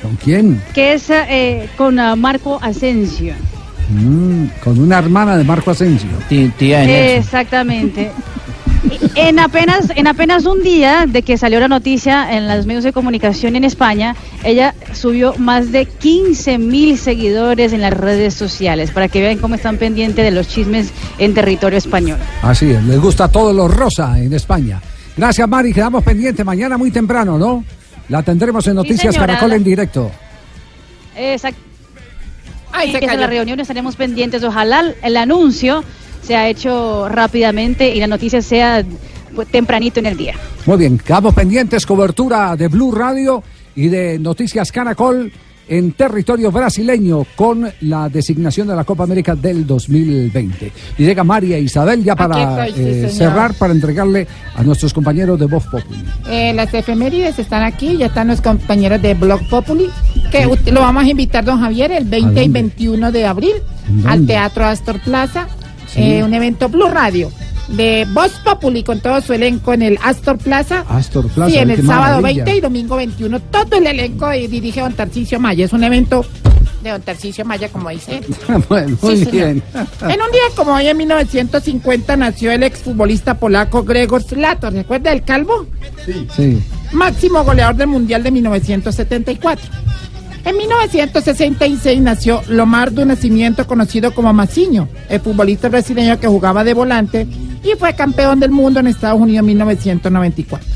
¿Con 0.02 0.16
quién? 0.16 0.62
que 0.74 0.94
es 0.94 1.10
eh, 1.10 1.70
con 1.78 1.96
Marco 2.20 2.60
Asensio. 2.62 3.36
Mm, 3.90 4.46
con 4.64 4.80
una 4.80 5.00
hermana 5.00 5.38
de 5.38 5.44
Marco 5.44 5.72
Asensio. 5.72 6.10
Exactamente. 7.18 8.12
Y 8.12 9.04
En 9.16 9.40
apenas, 9.40 9.92
en 9.96 10.08
apenas 10.08 10.46
un 10.46 10.62
día 10.62 11.06
de 11.08 11.22
que 11.22 11.38
salió 11.38 11.60
la 11.60 11.68
noticia 11.68 12.36
en 12.36 12.48
los 12.48 12.66
medios 12.66 12.84
de 12.84 12.94
comunicación 12.94 13.56
en 13.56 13.64
España, 13.64 14.16
ella 14.44 14.74
subió 14.94 15.36
más 15.38 15.72
de 15.72 15.86
15 15.86 16.58
mil 16.58 16.98
seguidores 16.98 17.74
en 17.74 17.82
las 17.82 17.94
redes 17.94 18.34
sociales 18.34 18.92
para 18.92 19.08
que 19.08 19.22
vean 19.22 19.38
cómo 19.38 19.56
están 19.56 19.78
pendientes 19.78 20.24
de 20.24 20.32
los 20.32 20.48
chismes 20.48 20.92
en 21.18 21.34
territorio 21.34 21.78
español. 21.78 22.18
Así 22.42 22.72
es, 22.72 22.84
les 22.84 23.00
gusta 23.00 23.28
todo 23.30 23.54
lo 23.54 23.68
rosa 23.68 24.20
en 24.20 24.34
España. 24.34 24.82
Gracias, 25.16 25.48
Mari. 25.48 25.74
Quedamos 25.74 26.04
pendientes 26.04 26.44
mañana 26.46 26.78
muy 26.78 26.90
temprano, 26.92 27.38
¿no? 27.38 27.64
La 28.10 28.24
tendremos 28.24 28.66
en 28.68 28.76
Noticias 28.76 29.14
señora. 29.14 29.28
Caracol 29.28 29.54
en 29.54 29.64
directo. 29.64 30.12
Exacto. 31.16 31.73
Ay, 32.74 32.92
se 32.92 33.00
cayó. 33.00 33.22
la 33.22 33.28
reunión 33.28 33.60
estaremos 33.60 33.96
pendientes. 33.96 34.44
Ojalá 34.44 34.94
el 35.02 35.18
anuncio 35.18 35.84
se 36.22 36.36
ha 36.36 36.50
hecho 36.50 37.08
rápidamente 37.10 37.96
y 37.96 38.00
la 38.00 38.08
noticia 38.08 38.42
sea 38.42 38.84
pues, 39.36 39.48
tempranito 39.50 40.00
en 40.00 40.08
el 40.08 40.18
día. 40.18 40.36
Muy 40.66 40.78
bien, 40.78 40.98
quedamos 40.98 41.34
pendientes, 41.34 41.86
cobertura 41.86 42.56
de 42.56 42.68
Blue 42.68 42.92
Radio 42.92 43.44
y 43.76 43.88
de 43.88 44.20
Noticias 44.20 44.72
Caracol 44.72 45.32
en 45.68 45.94
territorio 45.94 46.52
brasileño 46.52 47.26
con 47.36 47.70
la 47.82 48.10
designación 48.10 48.68
de 48.68 48.76
la 48.76 48.84
Copa 48.84 49.04
América 49.04 49.36
del 49.36 49.66
2020. 49.66 50.72
Y 50.98 51.04
llega 51.04 51.24
María 51.24 51.58
Isabel 51.58 52.04
ya 52.04 52.16
para 52.16 52.64
Aquí 52.64 52.72
estoy, 52.72 52.84
sí, 52.84 52.90
eh, 52.90 53.10
cerrar, 53.10 53.54
para 53.54 53.74
entregarle 53.74 54.28
a 54.56 54.64
nuestros 54.64 54.94
compañeros 54.94 55.40
de 55.40 55.46
Voz 55.46 55.66
Populi. 55.66 56.04
Eh, 56.30 56.54
las 56.54 56.74
efemérides 56.74 57.40
están 57.40 57.64
aquí, 57.64 57.98
ya 57.98 58.08
están 58.08 58.28
los 58.28 58.42
compañeros 58.42 59.02
de 59.02 59.14
Blog 59.14 59.48
Populi, 59.50 59.90
que 60.32 60.46
lo 60.72 60.82
vamos 60.82 61.04
a 61.04 61.08
invitar, 61.08 61.46
don 61.46 61.60
Javier, 61.60 61.92
el 61.92 62.06
20 62.06 62.32
y 62.32 62.46
dónde? 62.46 62.62
21 62.62 63.12
de 63.12 63.26
abril 63.26 63.54
¿En 63.88 64.08
al? 64.08 64.26
Teatro 64.26 64.66
Astor 64.66 65.00
Plaza, 65.02 65.48
Sí. 65.94 66.02
eh, 66.02 66.24
un 66.24 66.34
evento 66.34 66.70
Blue 66.70 66.88
Radio 66.90 67.32
de 67.68 68.06
Voz 68.12 68.32
Populi 68.44 68.84
con 68.84 69.00
todo 69.00 69.22
su 69.22 69.34
elenco 69.34 69.74
en 69.74 69.82
el 69.84 69.98
Astor 70.04 70.38
Plaza. 70.38 70.84
Astor 70.90 71.28
Plaza. 71.30 71.50
Sí, 71.52 71.58
en 71.58 71.72
el 71.72 71.86
sábado 71.86 72.22
maravilla. 72.22 72.44
20 72.44 72.58
y 72.58 72.62
domingo 72.62 72.96
21, 72.98 73.40
todo 73.40 73.78
el 73.78 73.88
elenco 73.88 74.34
y 74.34 74.48
dirige 74.48 74.82
don 74.82 74.94
Tarcisio 74.94 75.40
Maya. 75.40 75.64
Es 75.66 75.72
un 75.74 75.84
evento 75.84 76.26
de 76.84 76.90
don 76.90 77.02
Tarcisio 77.02 77.46
Maya, 77.46 77.70
como 77.70 77.90
dice. 77.90 78.18
él. 78.18 78.26
bueno, 78.70 78.98
muy 79.02 79.18
Sí, 79.18 79.26
bien. 79.32 79.64
En 79.74 80.22
un 80.22 80.32
día 80.32 80.42
como 80.58 80.74
hoy, 80.74 80.88
en 80.88 80.98
1950, 80.98 82.18
nació 82.18 82.52
el 82.52 82.64
exfutbolista 82.64 83.36
polaco 83.36 83.84
Gregor 83.84 84.22
Slato. 84.22 84.70
¿Recuerda 84.70 85.14
el 85.14 85.24
calvo? 85.24 85.66
Sí. 86.36 86.62
Máximo 86.92 87.44
goleador 87.46 87.76
del 87.76 87.88
Mundial 87.88 88.24
de 88.24 88.32
1974. 88.32 89.66
En 90.46 90.58
1966 90.58 92.02
nació 92.02 92.42
Lomar 92.50 92.92
do 92.92 93.06
Nascimento, 93.06 93.66
conocido 93.66 94.14
como 94.14 94.34
Maciño, 94.34 94.90
el 95.08 95.22
futbolista 95.22 95.70
brasileño 95.70 96.20
que 96.20 96.28
jugaba 96.28 96.66
de 96.66 96.74
volante 96.74 97.28
y 97.64 97.78
fue 97.80 97.96
campeón 97.96 98.42
del 98.42 98.52
mundo 98.52 98.82
en 98.82 98.88
Estados 98.88 99.22
Unidos 99.22 99.40
en 99.40 99.46
1994. 99.46 100.68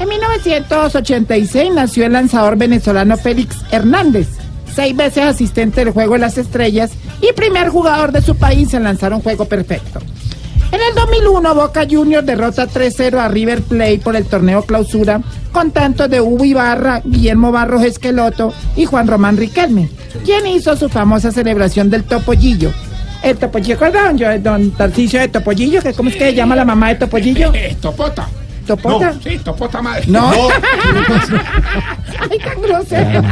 En 0.00 0.08
1986 0.08 1.72
nació 1.72 2.06
el 2.06 2.12
lanzador 2.12 2.56
venezolano 2.56 3.16
Félix 3.16 3.56
Hernández, 3.70 4.28
seis 4.74 4.96
veces 4.96 5.24
asistente 5.24 5.84
del 5.84 5.92
Juego 5.92 6.14
de 6.14 6.20
las 6.20 6.38
Estrellas 6.38 6.90
y 7.20 7.32
primer 7.32 7.68
jugador 7.68 8.10
de 8.10 8.22
su 8.22 8.36
país 8.36 8.74
en 8.74 8.84
lanzar 8.84 9.12
un 9.12 9.20
juego 9.20 9.44
perfecto. 9.44 10.00
En 10.70 10.80
el 10.82 10.94
2001, 10.94 11.54
Boca 11.54 11.86
Juniors 11.88 12.26
derrota 12.26 12.66
3-0 12.68 13.18
a 13.18 13.28
River 13.28 13.62
Plate 13.62 14.00
por 14.04 14.16
el 14.16 14.26
torneo 14.26 14.62
clausura 14.62 15.22
con 15.50 15.70
tantos 15.70 16.10
de 16.10 16.20
Hugo 16.20 16.44
Ibarra, 16.44 17.00
Guillermo 17.04 17.50
Barros 17.50 17.82
Esqueloto 17.82 18.52
y 18.76 18.84
Juan 18.84 19.06
Román 19.06 19.38
Riquelme, 19.38 19.88
quien 20.24 20.46
hizo 20.46 20.76
su 20.76 20.90
famosa 20.90 21.32
celebración 21.32 21.88
del 21.88 22.04
Topollillo. 22.04 22.70
El 23.22 23.38
Topollillo, 23.38 23.74
¿recuerdan? 23.74 24.18
Yo, 24.18 24.38
don 24.40 24.70
Tarcicio 24.72 25.20
de 25.20 25.28
Topollillo, 25.28 25.80
que 25.80 25.94
¿cómo 25.94 26.10
es 26.10 26.16
que 26.16 26.26
se 26.26 26.34
llama 26.34 26.54
la 26.54 26.66
mamá 26.66 26.88
de 26.88 26.96
Topollillo? 26.96 27.50
Topota. 27.80 28.28
¿Topota? 28.66 29.12
No, 29.12 29.22
sí, 29.22 29.38
topota 29.38 29.80
madre. 29.80 30.04
No. 30.08 30.30
Ay, 32.30 32.38
tan 32.38 32.60
grosero. 32.60 33.22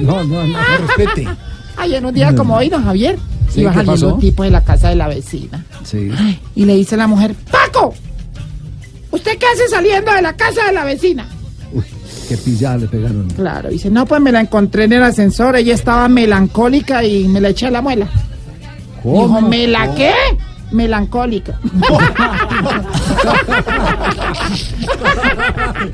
No, 0.00 0.22
no, 0.22 0.46
no. 0.46 0.58
respete. 0.86 1.28
Ay, 1.76 1.96
en 1.96 2.06
un 2.06 2.14
día 2.14 2.32
como 2.36 2.54
hoy, 2.54 2.68
don 2.68 2.84
Javier, 2.84 3.18
Sí, 3.48 3.60
iba 3.60 3.72
¿qué 3.72 3.78
saliendo 3.78 4.14
un 4.14 4.20
tipo 4.20 4.42
de 4.42 4.50
la 4.50 4.62
casa 4.62 4.90
de 4.90 4.96
la 4.96 5.08
vecina. 5.08 5.64
Sí. 5.84 6.10
Y 6.54 6.64
le 6.64 6.76
dice 6.76 6.96
la 6.96 7.06
mujer, 7.06 7.34
Paco, 7.50 7.94
¿usted 9.10 9.38
qué 9.38 9.46
hace 9.46 9.68
saliendo 9.68 10.12
de 10.12 10.22
la 10.22 10.36
casa 10.36 10.66
de 10.66 10.72
la 10.72 10.84
vecina? 10.84 11.26
Qué 12.28 12.36
pillada 12.36 12.76
le 12.76 12.88
pegaron. 12.88 13.28
Claro, 13.30 13.70
dice, 13.70 13.90
no, 13.90 14.04
pues 14.04 14.20
me 14.20 14.30
la 14.30 14.40
encontré 14.40 14.84
en 14.84 14.92
el 14.92 15.02
ascensor, 15.02 15.56
ella 15.56 15.74
estaba 15.74 16.08
melancólica 16.08 17.02
y 17.02 17.26
me 17.26 17.40
la 17.40 17.48
eché 17.48 17.68
a 17.68 17.70
la 17.70 17.80
muela. 17.80 18.06
Dijo, 19.02 19.40
¿me 19.40 19.66
la 19.66 19.94
qué? 19.94 20.12
Melancólica. 20.70 21.58